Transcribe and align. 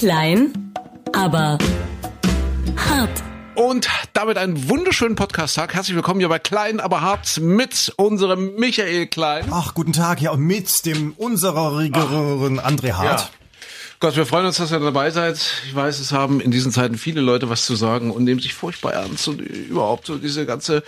Klein, 0.00 0.72
aber 1.12 1.58
hart. 2.74 3.22
Und 3.54 3.86
damit 4.14 4.38
einen 4.38 4.70
wunderschönen 4.70 5.14
Podcast-Tag. 5.14 5.74
Herzlich 5.74 5.94
willkommen 5.94 6.20
hier 6.20 6.30
bei 6.30 6.38
Klein, 6.38 6.80
aber 6.80 7.02
hart 7.02 7.38
mit 7.38 7.92
unserem 7.98 8.54
Michael 8.54 9.08
Klein. 9.08 9.48
Ach, 9.50 9.74
guten 9.74 9.92
Tag, 9.92 10.22
ja, 10.22 10.30
und 10.30 10.40
mit 10.40 10.86
dem 10.86 11.12
unsereren 11.18 12.60
André 12.60 12.92
Hart. 12.92 13.20
Ja. 13.20 13.30
Gott, 14.00 14.16
wir 14.16 14.24
freuen 14.24 14.46
uns, 14.46 14.56
dass 14.56 14.72
ihr 14.72 14.80
dabei 14.80 15.10
seid. 15.10 15.38
Ich 15.66 15.74
weiß, 15.74 16.00
es 16.00 16.12
haben 16.12 16.40
in 16.40 16.50
diesen 16.50 16.72
Zeiten 16.72 16.96
viele 16.96 17.20
Leute 17.20 17.50
was 17.50 17.66
zu 17.66 17.76
sagen 17.76 18.10
und 18.10 18.24
nehmen 18.24 18.40
sich 18.40 18.54
furchtbar 18.54 18.94
ernst 18.94 19.28
und 19.28 19.42
überhaupt 19.42 20.06
so 20.06 20.16
diese 20.16 20.46
ganze, 20.46 20.82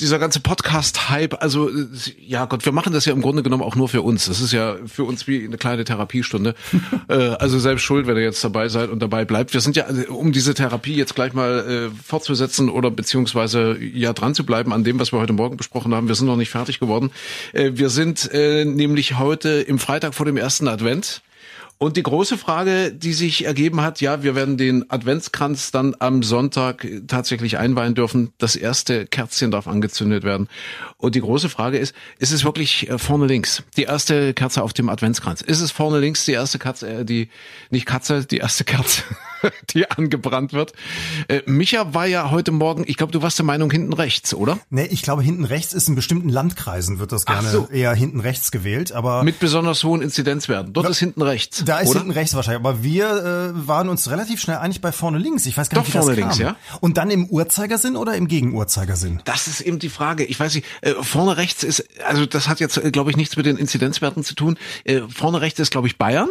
dieser 0.00 0.18
ganze 0.18 0.40
Podcast-Hype. 0.40 1.42
Also, 1.42 1.70
ja 2.18 2.44
Gott, 2.46 2.64
wir 2.64 2.72
machen 2.72 2.92
das 2.92 3.04
ja 3.04 3.12
im 3.12 3.22
Grunde 3.22 3.42
genommen 3.42 3.62
auch 3.62 3.76
nur 3.76 3.88
für 3.88 4.02
uns. 4.02 4.26
Das 4.26 4.40
ist 4.40 4.52
ja 4.52 4.76
für 4.86 5.04
uns 5.04 5.26
wie 5.26 5.44
eine 5.44 5.56
kleine 5.56 5.84
Therapiestunde. 5.84 6.54
äh, 7.08 7.14
also 7.14 7.58
selbst 7.58 7.82
schuld, 7.82 8.06
wenn 8.06 8.16
ihr 8.16 8.22
jetzt 8.22 8.42
dabei 8.42 8.68
seid 8.68 8.90
und 8.90 9.00
dabei 9.00 9.24
bleibt. 9.24 9.54
Wir 9.54 9.60
sind 9.60 9.76
ja, 9.76 9.84
also, 9.84 10.12
um 10.14 10.32
diese 10.32 10.54
Therapie 10.54 10.94
jetzt 10.94 11.14
gleich 11.14 11.32
mal 11.32 11.90
äh, 11.92 12.02
fortzusetzen 12.04 12.68
oder 12.68 12.90
beziehungsweise 12.90 13.78
ja 13.80 14.12
dran 14.12 14.34
zu 14.34 14.44
bleiben 14.44 14.72
an 14.72 14.84
dem, 14.84 14.98
was 14.98 15.12
wir 15.12 15.18
heute 15.18 15.32
Morgen 15.32 15.56
besprochen 15.56 15.94
haben. 15.94 16.08
Wir 16.08 16.14
sind 16.14 16.26
noch 16.26 16.36
nicht 16.36 16.50
fertig 16.50 16.80
geworden. 16.80 17.10
Äh, 17.52 17.72
wir 17.74 17.90
sind 17.90 18.30
äh, 18.32 18.64
nämlich 18.64 19.18
heute 19.18 19.48
im 19.60 19.78
Freitag 19.78 20.14
vor 20.14 20.26
dem 20.26 20.36
ersten 20.36 20.68
Advent. 20.68 21.22
Und 21.78 21.96
die 21.96 22.02
große 22.02 22.36
Frage, 22.36 22.92
die 22.92 23.12
sich 23.12 23.44
ergeben 23.44 23.80
hat, 23.80 24.00
ja, 24.00 24.24
wir 24.24 24.34
werden 24.34 24.56
den 24.56 24.90
Adventskranz 24.90 25.70
dann 25.70 25.94
am 26.00 26.24
Sonntag 26.24 26.84
tatsächlich 27.06 27.56
einweihen 27.56 27.94
dürfen. 27.94 28.32
Das 28.38 28.56
erste 28.56 29.06
Kerzchen 29.06 29.52
darf 29.52 29.68
angezündet 29.68 30.24
werden. 30.24 30.48
Und 30.96 31.14
die 31.14 31.20
große 31.20 31.48
Frage 31.48 31.78
ist, 31.78 31.94
ist 32.18 32.32
es 32.32 32.44
wirklich 32.44 32.90
äh, 32.90 32.98
vorne 32.98 33.26
links 33.26 33.62
die 33.76 33.84
erste 33.84 34.34
Kerze 34.34 34.64
auf 34.64 34.72
dem 34.72 34.88
Adventskranz? 34.88 35.40
Ist 35.40 35.60
es 35.60 35.70
vorne 35.70 36.00
links 36.00 36.24
die 36.24 36.32
erste 36.32 36.58
Kerze, 36.58 36.88
äh, 36.88 37.04
die, 37.04 37.28
nicht 37.70 37.86
Katze, 37.86 38.24
die 38.24 38.38
erste 38.38 38.64
Kerze, 38.64 39.02
die 39.70 39.90
angebrannt 39.90 40.52
wird? 40.52 40.72
Äh, 41.28 41.42
Micha 41.46 41.94
war 41.94 42.06
ja 42.06 42.30
heute 42.30 42.52
Morgen, 42.52 42.84
ich 42.86 42.96
glaube, 42.96 43.12
du 43.12 43.22
warst 43.22 43.38
der 43.38 43.46
Meinung 43.46 43.70
hinten 43.70 43.92
rechts, 43.92 44.34
oder? 44.34 44.58
Nee, 44.70 44.86
ich 44.90 45.02
glaube, 45.02 45.22
hinten 45.22 45.44
rechts 45.44 45.72
ist 45.72 45.88
in 45.88 45.94
bestimmten 45.94 46.28
Landkreisen 46.28 46.98
wird 46.98 47.12
das 47.12 47.26
gerne 47.26 47.48
so. 47.50 47.68
eher 47.70 47.94
hinten 47.94 48.20
rechts 48.20 48.50
gewählt, 48.50 48.92
aber. 48.92 49.22
Mit 49.22 49.38
besonders 49.38 49.84
hohen 49.84 50.02
Inzidenzwerten. 50.02 50.72
Dort 50.72 50.88
ist 50.88 50.98
hinten 50.98 51.22
rechts. 51.22 51.62
Da 51.64 51.78
ist 51.78 51.90
oder? 51.90 52.00
hinten 52.00 52.12
rechts 52.12 52.34
wahrscheinlich, 52.34 52.60
aber 52.60 52.82
wir 52.82 53.52
äh, 53.54 53.66
waren 53.66 53.88
uns 53.88 54.10
relativ 54.10 54.40
schnell 54.40 54.58
einig 54.58 54.80
bei 54.80 54.92
vorne 54.92 55.18
links. 55.18 55.46
Ich 55.46 55.56
weiß 55.56 55.70
gar 55.70 55.80
Doch, 55.80 55.86
nicht, 55.86 55.94
wie 55.94 55.98
vorne 55.98 56.16
das 56.16 56.20
kam. 56.20 56.28
links, 56.30 56.38
ja. 56.38 56.56
Und 56.80 56.96
dann 56.96 57.10
im 57.10 57.26
Uhrzeigersinn 57.26 57.96
oder 57.96 58.14
im 58.14 58.28
Gegenuhrzeigersinn? 58.28 59.20
Das 59.24 59.46
ist 59.46 59.60
eben 59.60 59.78
die 59.78 59.88
Frage. 59.88 60.24
Ich 60.24 60.38
weiß 60.38 60.54
nicht, 60.54 60.66
äh, 60.82 60.94
vorne 61.02 61.36
rechts 61.36 61.62
ist, 61.62 61.84
also 62.06 62.26
das 62.26 62.48
hat 62.48 62.60
jetzt, 62.60 62.76
äh, 62.76 62.90
glaube 62.90 63.10
ich, 63.10 63.16
nichts 63.16 63.36
mit 63.36 63.46
den 63.46 63.56
Inzidenzwerten 63.56 64.24
zu 64.24 64.34
tun. 64.34 64.58
Äh, 64.84 65.02
vorne 65.08 65.40
rechts 65.40 65.60
ist, 65.60 65.70
glaube 65.70 65.86
ich, 65.86 65.98
Bayern. 65.98 66.28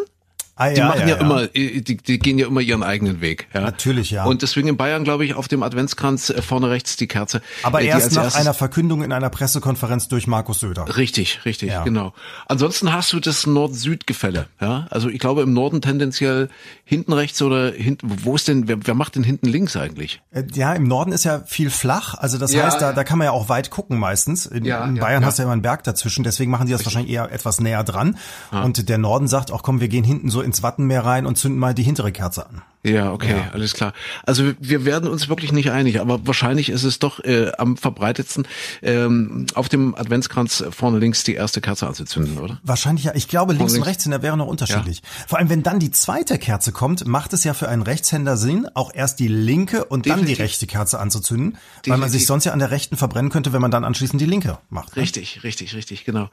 Ah, 0.58 0.70
Die 0.70 0.78
ja, 0.80 0.88
machen 0.88 1.02
ja, 1.02 1.08
ja, 1.08 1.16
ja. 1.16 1.22
immer, 1.22 1.44
äh, 1.56 1.82
die, 1.82 1.98
die 1.98 2.20
gehen 2.20 2.38
ja 2.40 2.48
immer 2.48 2.62
ihren 2.62 2.84
eigenen 2.84 3.22
Weg. 3.22 3.48
Ja. 3.54 3.62
Natürlich, 3.62 4.12
ja. 4.12 4.26
Und 4.26 4.42
deswegen 4.42 4.68
in 4.68 4.78
Bayern, 4.78 5.04
glaube 5.04 5.24
ich, 5.26 5.36
auf 5.36 5.48
dem 5.48 5.64
Adventskranz 5.64 6.30
äh, 6.32 6.42
vorne 6.42 6.70
rechts 6.70 6.96
die 6.98 7.08
Kerze. 7.08 7.42
Aber 7.64 7.80
äh, 7.80 7.84
die 7.84 7.90
erst 7.90 8.14
nach 8.14 8.36
einer 8.36 8.54
Verkündung 8.54 9.04
in 9.04 9.12
einer 9.12 9.30
Pressekonferenz 9.30 10.08
durch 10.08 10.28
Markus 10.28 10.60
Söder. 10.60 10.98
Richtig, 10.98 11.46
richtig, 11.46 11.70
Ja. 11.70 11.84
genau. 11.84 12.14
Ansonsten 12.48 12.92
hast 12.92 13.14
du 13.14 13.20
das 13.20 13.46
Nord-Süd-Gefälle. 13.46 14.48
Ja, 14.60 14.88
also 14.90 15.10
ich 15.10 15.20
glaube 15.20 15.42
im 15.44 15.54
Norden 15.54 15.82
tendenziell 15.82 16.50
hinten 16.84 17.14
rechts 17.14 17.42
oder 17.42 17.72
hinten. 17.72 18.10
Wo 18.24 18.36
ist 18.36 18.48
denn? 18.48 18.68
Wer, 18.68 18.78
wer 18.86 18.94
macht 18.96 19.16
denn 19.16 19.24
hinten 19.24 19.48
links 19.48 19.76
eigentlich? 19.78 20.22
Ja, 20.54 20.74
im 20.74 20.84
Norden 20.88 21.12
ist 21.12 21.24
ja 21.24 21.42
viel 21.46 21.70
flach, 21.70 22.16
also 22.16 22.38
das 22.38 22.56
heißt, 22.56 22.82
da, 22.82 22.94
da 22.94 23.04
kann 23.04 23.18
man 23.18 23.26
ja 23.26 23.32
auch 23.32 23.50
weit 23.50 23.70
gucken 23.70 24.00
meistens. 24.00 24.46
In, 24.46 24.66
Ja, 24.66 24.86
in 24.86 24.96
Bayern 24.96 25.24
hast 25.26 25.38
du 25.38 25.44
ja 25.44 25.46
immer 25.46 25.54
einen 25.54 25.62
Berg 25.62 25.84
dazwischen, 25.84 26.24
deswegen 26.24 26.50
machen 26.52 26.66
die 26.68 26.72
das 26.74 26.84
wahrscheinlich 26.86 27.12
eher 27.14 27.32
etwas 27.32 27.60
näher 27.60 27.84
dran. 27.84 28.18
Und 28.52 28.90
der 28.90 28.98
Norden 28.98 29.28
sagt, 29.28 29.52
auch 29.52 29.64
komm, 29.64 29.82
wir 29.82 29.88
gehen 29.88 30.04
hinten 30.04 30.30
so 30.30 30.42
ins 30.48 30.64
Wattenmeer 30.64 31.06
rein 31.06 31.26
und 31.28 31.38
zünden 31.38 31.60
mal 31.60 31.76
die 31.76 31.84
hintere 31.84 32.12
Kerze 32.12 32.48
an. 32.48 32.64
Ja, 32.84 33.12
okay, 33.12 33.36
alles 33.52 33.74
klar. 33.74 33.92
Also 34.26 34.54
wir 34.60 34.86
werden 34.86 35.10
uns 35.10 35.28
wirklich 35.28 35.52
nicht 35.52 35.72
einig, 35.72 36.00
aber 36.00 36.26
wahrscheinlich 36.26 36.70
ist 36.70 36.84
es 36.84 37.00
doch 37.00 37.20
äh, 37.24 37.52
am 37.58 37.76
verbreitetsten, 37.76 38.48
ähm, 38.82 39.46
auf 39.56 39.68
dem 39.68 39.94
Adventskranz 39.96 40.64
vorne 40.70 41.00
links 41.00 41.24
die 41.24 41.34
erste 41.34 41.60
Kerze 41.60 41.86
anzuzünden, 41.88 42.38
oder? 42.38 42.62
Wahrscheinlich 42.64 43.06
ja. 43.06 43.16
Ich 43.16 43.28
glaube, 43.28 43.54
links 43.54 43.74
und 43.74 43.78
links. 43.78 43.88
Rechtshänder 43.88 44.22
wären 44.22 44.38
noch 44.38 44.48
unterschiedlich. 44.48 45.02
Vor 45.28 45.38
allem, 45.38 45.50
wenn 45.50 45.64
dann 45.64 45.80
die 45.80 45.92
zweite 45.92 46.38
Kerze 46.38 46.72
kommt, 46.72 47.06
macht 47.06 47.34
es 47.34 47.44
ja 47.44 47.54
für 47.54 47.68
einen 47.68 47.82
Rechtshänder 47.82 48.38
Sinn, 48.38 48.68
auch 48.74 48.94
erst 48.94 49.20
die 49.20 49.28
linke 49.28 49.84
und 49.84 50.06
dann 50.06 50.20
die 50.20 50.26
Definitiv. 50.28 50.40
rechte 50.40 50.68
Kerze 50.68 51.00
anzuzünden, 51.00 51.54
weil 51.54 51.58
man 51.58 52.02
Definitiv. 52.02 52.12
sich 52.14 52.28
sonst 52.28 52.46
ja 52.46 52.54
an 52.54 52.60
der 52.60 52.72
rechten 52.72 52.96
verbrennen 52.96 53.32
könnte, 53.32 53.52
wenn 53.52 53.62
man 53.62 53.72
dann 53.72 53.84
anschließend 53.84 54.22
die 54.22 54.26
linke 54.26 54.60
macht. 54.70 54.96
ne? 54.96 55.02
Richtig, 55.02 55.44
richtig, 55.44 55.76
richtig, 55.76 56.06
genau. 56.06 56.30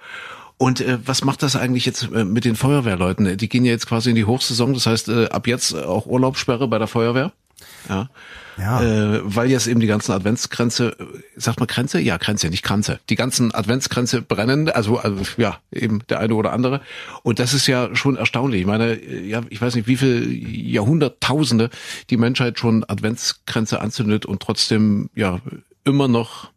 Und 0.56 0.80
äh, 0.80 0.98
was 1.04 1.24
macht 1.24 1.42
das 1.42 1.56
eigentlich 1.56 1.84
jetzt 1.84 2.10
äh, 2.12 2.24
mit 2.24 2.44
den 2.44 2.56
Feuerwehrleuten? 2.56 3.36
Die 3.36 3.48
gehen 3.48 3.64
ja 3.64 3.72
jetzt 3.72 3.86
quasi 3.86 4.10
in 4.10 4.16
die 4.16 4.24
Hochsaison, 4.24 4.74
das 4.74 4.86
heißt 4.86 5.08
äh, 5.08 5.26
ab 5.26 5.46
jetzt 5.46 5.74
auch 5.74 6.06
Urlaubssperre 6.06 6.68
bei 6.68 6.78
der 6.78 6.86
Feuerwehr. 6.86 7.32
Ja. 7.88 8.08
Ja. 8.56 8.82
Äh, 8.82 9.20
weil 9.24 9.50
jetzt 9.50 9.66
eben 9.66 9.80
die 9.80 9.86
ganzen 9.86 10.12
Adventskränze, 10.12 10.96
sagt 11.36 11.58
man 11.58 11.66
Kränze? 11.66 12.00
Ja, 12.00 12.18
Kränze, 12.18 12.48
nicht 12.48 12.62
Kranze. 12.62 13.00
Die 13.10 13.16
ganzen 13.16 13.52
Adventskränze 13.52 14.22
brennen, 14.22 14.68
also, 14.68 14.98
also 14.98 15.22
ja, 15.36 15.58
eben 15.72 16.02
der 16.08 16.20
eine 16.20 16.34
oder 16.34 16.52
andere. 16.52 16.80
Und 17.22 17.40
das 17.40 17.52
ist 17.52 17.66
ja 17.66 17.94
schon 17.96 18.16
erstaunlich. 18.16 18.60
Ich 18.60 18.66
meine, 18.66 18.92
äh, 18.92 19.26
ja, 19.26 19.42
ich 19.50 19.60
weiß 19.60 19.74
nicht, 19.74 19.88
wie 19.88 19.96
viel 19.96 20.32
Jahrhunderttausende 20.32 21.70
die 22.10 22.16
Menschheit 22.16 22.58
schon 22.58 22.84
Adventskränze 22.84 23.80
anzündet 23.80 24.24
und 24.24 24.40
trotzdem 24.40 25.10
ja 25.14 25.40
immer 25.84 26.08
noch 26.08 26.50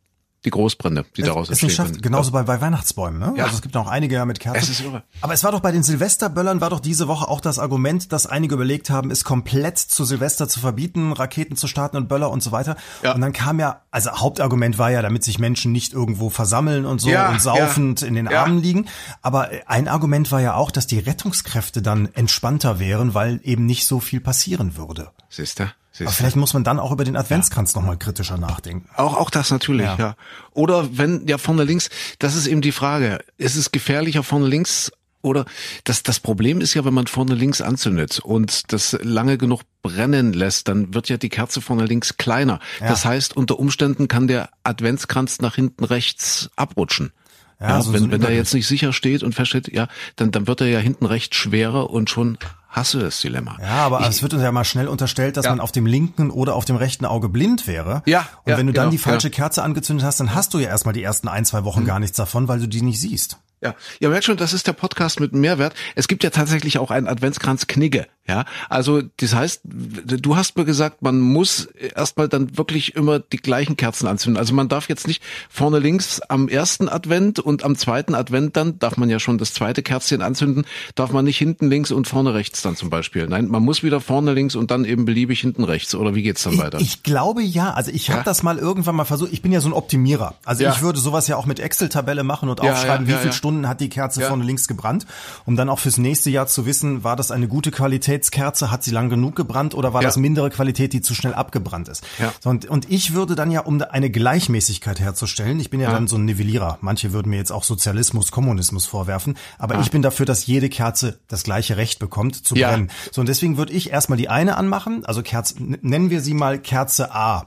die 0.45 0.51
Großbrände, 0.51 1.03
die 1.17 1.23
daraus 1.23 1.49
ist 1.49 1.63
nicht 1.63 1.77
entstehen. 1.77 2.01
genauso 2.01 2.31
bei, 2.31 2.43
bei 2.43 2.61
Weihnachtsbäumen, 2.61 3.19
ne? 3.19 3.33
Ja. 3.35 3.45
Also 3.45 3.55
es 3.55 3.61
gibt 3.61 3.75
auch 3.75 3.87
einige 3.87 4.15
ja 4.15 4.25
mit 4.25 4.39
Kerzen. 4.39 4.59
Es 4.59 4.69
ist 4.69 4.81
irre. 4.81 5.03
Aber 5.21 5.33
es 5.33 5.43
war 5.43 5.51
doch 5.51 5.59
bei 5.59 5.71
den 5.71 5.83
Silvesterböllern 5.83 6.61
war 6.61 6.69
doch 6.69 6.79
diese 6.79 7.07
Woche 7.07 7.27
auch 7.27 7.41
das 7.41 7.59
Argument, 7.59 8.13
dass 8.13 8.27
einige 8.27 8.55
überlegt 8.55 8.89
haben, 8.89 9.11
es 9.11 9.23
komplett 9.23 9.77
zu 9.79 10.05
Silvester 10.05 10.47
zu 10.47 10.59
verbieten, 10.59 11.11
Raketen 11.11 11.55
zu 11.55 11.67
starten 11.67 11.97
und 11.97 12.07
Böller 12.07 12.29
und 12.29 12.43
so 12.43 12.51
weiter. 12.51 12.77
Ja. 13.03 13.13
Und 13.15 13.21
dann 13.21 13.33
kam 13.33 13.59
ja, 13.59 13.81
also 13.91 14.11
Hauptargument 14.11 14.77
war 14.77 14.91
ja, 14.91 15.01
damit 15.01 15.23
sich 15.23 15.39
Menschen 15.39 15.71
nicht 15.71 15.93
irgendwo 15.93 16.29
versammeln 16.29 16.85
und 16.85 17.01
so 17.01 17.09
Ja, 17.09 17.29
und 17.29 17.41
saufend 17.41 18.03
in 18.03 18.13
den. 18.13 18.27
Armen 18.27 18.61
liegen. 18.61 18.87
Aber 19.21 19.49
ein 19.65 19.87
Argument 19.87 20.31
war 20.31 20.41
ja 20.41 20.55
auch, 20.55 20.71
dass 20.71 20.85
die 20.87 20.99
Rettungskräfte 20.99 21.81
dann 21.81 22.09
entspannter 22.13 22.79
wären, 22.79 23.13
weil 23.13 23.39
eben 23.43 23.65
nicht 23.65 23.85
so 23.85 23.99
viel 23.99 24.19
passieren 24.19 24.77
würde. 24.77 25.11
Siehst 25.29 25.59
du? 25.59 25.65
Aber 25.99 26.09
Siehst 26.09 26.19
vielleicht 26.19 26.35
muss 26.35 26.53
man 26.53 26.63
dann 26.63 26.79
auch 26.79 26.91
über 26.91 27.03
den 27.03 27.15
Adventskranz 27.15 27.73
noch 27.73 27.81
nochmal 27.81 27.97
kritischer 27.97 28.37
nachdenken. 28.37 28.89
Auch, 28.95 29.15
auch 29.15 29.29
das 29.29 29.49
natürlich, 29.49 29.85
ja. 29.85 29.95
Ja. 29.97 30.15
Oder 30.53 30.97
wenn, 30.97 31.27
ja, 31.27 31.37
vorne 31.37 31.63
links, 31.63 31.89
das 32.19 32.35
ist 32.35 32.47
eben 32.47 32.61
die 32.61 32.71
Frage. 32.71 33.19
Ist 33.37 33.55
es 33.55 33.71
gefährlicher 33.71 34.23
vorne 34.23 34.47
links 34.47 34.91
oder 35.21 35.45
das, 35.83 36.03
das 36.03 36.19
Problem 36.19 36.61
ist 36.61 36.73
ja, 36.73 36.85
wenn 36.85 36.93
man 36.93 37.07
vorne 37.07 37.33
links 37.33 37.61
anzündet 37.61 38.19
und 38.19 38.71
das 38.71 38.97
lange 39.01 39.37
genug 39.37 39.61
brennen 39.81 40.33
lässt, 40.33 40.67
dann 40.67 40.93
wird 40.93 41.09
ja 41.09 41.17
die 41.17 41.29
Kerze 41.29 41.61
vorne 41.61 41.85
links 41.85 42.17
kleiner. 42.17 42.59
Ja. 42.79 42.89
Das 42.89 43.03
heißt, 43.03 43.35
unter 43.35 43.59
Umständen 43.59 44.07
kann 44.07 44.27
der 44.27 44.49
Adventskranz 44.63 45.39
nach 45.39 45.55
hinten 45.55 45.83
rechts 45.83 46.49
abrutschen. 46.55 47.11
Ja, 47.59 47.69
Ja, 47.69 47.81
so- 47.81 47.87
so 47.87 47.93
wenn, 47.93 48.03
ein 48.03 48.11
wenn 48.11 48.17
Übergewicht. 48.19 48.37
jetzt 48.37 48.53
nicht 48.53 48.67
sicher 48.67 48.93
steht 48.93 49.23
und 49.23 49.33
feststeht, 49.33 49.73
ja, 49.73 49.87
dann, 50.15 50.31
dann 50.31 50.47
wird 50.47 50.61
er 50.61 50.67
ja 50.67 50.79
hinten 50.79 51.05
rechts 51.05 51.35
schwerer 51.35 51.89
und 51.89 52.09
schon 52.09 52.37
hast 52.69 52.93
du 52.93 52.99
das 52.99 53.19
Dilemma. 53.21 53.57
Ja, 53.59 53.85
aber 53.85 54.07
es 54.07 54.21
wird 54.21 54.33
uns 54.33 54.43
ja 54.43 54.51
mal 54.51 54.63
schnell 54.63 54.87
unterstellt, 54.87 55.37
dass 55.37 55.45
Ja. 55.45 55.51
man 55.51 55.59
auf 55.59 55.71
dem 55.71 55.85
linken 55.87 56.29
oder 56.29 56.53
auf 56.55 56.65
dem 56.65 56.75
rechten 56.75 57.05
Auge 57.05 57.29
blind 57.29 57.65
wäre. 57.65 58.03
Ja, 58.05 58.27
Und 58.43 58.51
ja, 58.51 58.57
wenn 58.57 58.67
du 58.67 58.73
dann 58.73 58.83
genau, 58.85 58.91
die 58.91 58.97
falsche. 58.99 59.29
Kerze 59.31 59.63
angezündet 59.63 60.05
hast, 60.05 60.19
dann 60.19 60.35
hast 60.35 60.53
du 60.53 60.59
ja 60.59 60.67
erstmal 60.69 60.93
die 60.93 61.01
ersten 61.01 61.27
ein, 61.27 61.45
zwei 61.45 61.63
Wochen 61.63 61.85
gar 61.85 61.99
nichts 61.99 62.17
davon, 62.17 62.47
weil 62.47 62.59
du 62.59 62.67
die 62.67 62.83
nicht 62.83 62.99
siehst. 63.01 63.37
Ja, 63.61 63.73
ihr 63.99 64.09
merkt 64.09 64.25
schon, 64.25 64.37
das 64.37 64.53
ist 64.53 64.67
der 64.67 64.73
Podcast 64.73 65.19
mit 65.19 65.33
Mehrwert. 65.33 65.73
Es 65.95 66.07
gibt 66.07 66.23
ja 66.23 66.29
tatsächlich 66.29 66.77
auch 66.77 66.91
einen 66.91 67.07
Adventskranz 67.07 67.65
Knigge. 67.67 68.05
Ja, 68.27 68.43
also 68.67 69.01
das 69.21 69.33
heißt, 69.33 69.61
du 69.63 70.35
hast 70.35 70.57
mir 70.57 70.65
gesagt, 70.65 71.01
man 71.01 71.21
muss 71.21 71.65
erstmal 71.95 72.27
dann 72.27 72.57
wirklich 72.57 72.93
immer 72.95 73.19
die 73.19 73.37
gleichen 73.37 73.77
Kerzen 73.77 74.05
anzünden. 74.05 74.37
Also 74.37 74.53
man 74.53 74.67
darf 74.67 74.89
jetzt 74.89 75.07
nicht 75.07 75.23
vorne 75.49 75.79
links 75.79 76.19
am 76.19 76.49
ersten 76.49 76.89
Advent 76.89 77.39
und 77.39 77.63
am 77.63 77.77
zweiten 77.77 78.15
Advent 78.15 78.57
dann 78.57 78.79
darf 78.79 78.97
man 78.97 79.09
ja 79.09 79.19
schon 79.19 79.37
das 79.37 79.53
zweite 79.53 79.81
Kerzchen 79.81 80.21
anzünden, 80.21 80.65
darf 80.95 81.11
man 81.13 81.23
nicht 81.23 81.37
hinten 81.37 81.69
links 81.69 81.89
und 81.91 82.05
vorne 82.09 82.33
rechts 82.33 82.61
dann 82.61 82.75
zum 82.75 82.89
Beispiel. 82.89 83.27
Nein, 83.27 83.47
man 83.47 83.63
muss 83.63 83.81
wieder 83.81 84.01
vorne 84.01 84.33
links 84.33 84.55
und 84.55 84.71
dann 84.71 84.83
eben 84.83 85.05
beliebig 85.05 85.39
hinten 85.39 85.63
rechts. 85.63 85.95
Oder 85.95 86.13
wie 86.13 86.21
geht's 86.21 86.43
dann 86.43 86.53
Ich, 86.53 86.59
weiter? 86.59 86.79
ich 86.81 87.03
glaube 87.03 87.41
ja. 87.41 87.71
Also 87.73 87.91
ich 87.91 88.09
habe 88.09 88.19
Ja. 88.19 88.23
das 88.25 88.43
mal 88.43 88.57
irgendwann 88.57 88.95
mal 88.97 89.05
versucht. 89.05 89.31
Ich 89.31 89.41
bin 89.41 89.53
ja 89.53 89.61
so 89.61 89.69
ein 89.69 89.73
Optimierer. 89.73 90.35
Also 90.43 90.63
Ja. 90.63 90.73
ich 90.73 90.81
würde 90.81 90.99
sowas 90.99 91.29
ja 91.29 91.37
auch 91.37 91.45
mit 91.45 91.61
Excel-Tabelle 91.61 92.23
machen 92.25 92.49
und 92.49 92.61
Ja, 92.61 92.73
aufschreiben, 92.73 93.07
wie 93.07 93.13
viele 93.13 93.27
ja. 93.27 93.31
Stunden 93.47 93.67
hat 93.69 93.79
die 93.79 93.87
Kerze 93.89 94.21
Ja. 94.21 94.27
vorne 94.27 94.43
links 94.43 94.67
gebrannt, 94.67 95.05
um 95.45 95.55
dann 95.55 95.69
auch 95.69 95.79
fürs 95.79 95.97
nächste 95.97 96.29
Jahr 96.29 96.47
zu 96.47 96.65
wissen, 96.65 97.05
war 97.05 97.15
das 97.15 97.31
eine 97.31 97.47
gute 97.47 97.71
Qualitätskerze, 97.71 98.71
hat 98.71 98.83
sie 98.83 98.91
lang 98.91 99.07
genug 99.09 99.37
gebrannt 99.37 99.73
oder 99.73 99.93
war 99.93 100.01
Ja. 100.01 100.09
das 100.09 100.17
mindere 100.17 100.49
Qualität, 100.49 100.91
die 100.91 101.01
zu 101.01 101.15
schnell 101.15 101.33
abgebrannt 101.33 101.87
ist. 101.87 102.03
Ja. 102.19 102.33
So, 102.43 102.49
und, 102.49 102.65
und 102.65 102.91
ich 102.91 103.13
würde 103.13 103.35
dann 103.35 103.49
ja, 103.49 103.61
um 103.61 103.81
eine 103.81 104.09
Gleichmäßigkeit 104.09 104.99
herzustellen, 104.99 105.59
ich 105.61 105.69
bin 105.69 105.79
ja, 105.79 105.87
Ja. 105.87 105.93
dann 105.93 106.07
so 106.07 106.17
ein 106.17 106.25
Nivellierer. 106.25 106.77
Manche 106.81 107.13
würden 107.13 107.29
mir 107.29 107.37
jetzt 107.37 107.51
auch 107.51 107.63
Sozialismus, 107.63 108.31
Kommunismus 108.31 108.85
vorwerfen, 108.85 109.37
aber 109.57 109.79
ich 109.79 109.91
bin 109.91 110.01
dafür, 110.01 110.25
dass 110.25 110.45
jede 110.45 110.67
Kerze 110.67 111.17
das 111.29 111.43
gleiche 111.43 111.77
Recht 111.77 111.99
bekommt 111.99 112.35
zu 112.35 112.53
brennen. 112.55 112.89
So, 113.13 113.21
und 113.21 113.29
deswegen 113.29 113.55
würde 113.55 113.71
ich 113.71 113.91
erstmal 113.91 114.17
die 114.17 114.27
eine 114.27 114.57
anmachen, 114.57 115.05
also 115.05 115.21
Kerze, 115.23 115.55
nennen 115.59 116.09
wir 116.09 116.19
sie 116.21 116.33
mal 116.33 116.59
Kerze 116.59 117.15
A. 117.15 117.45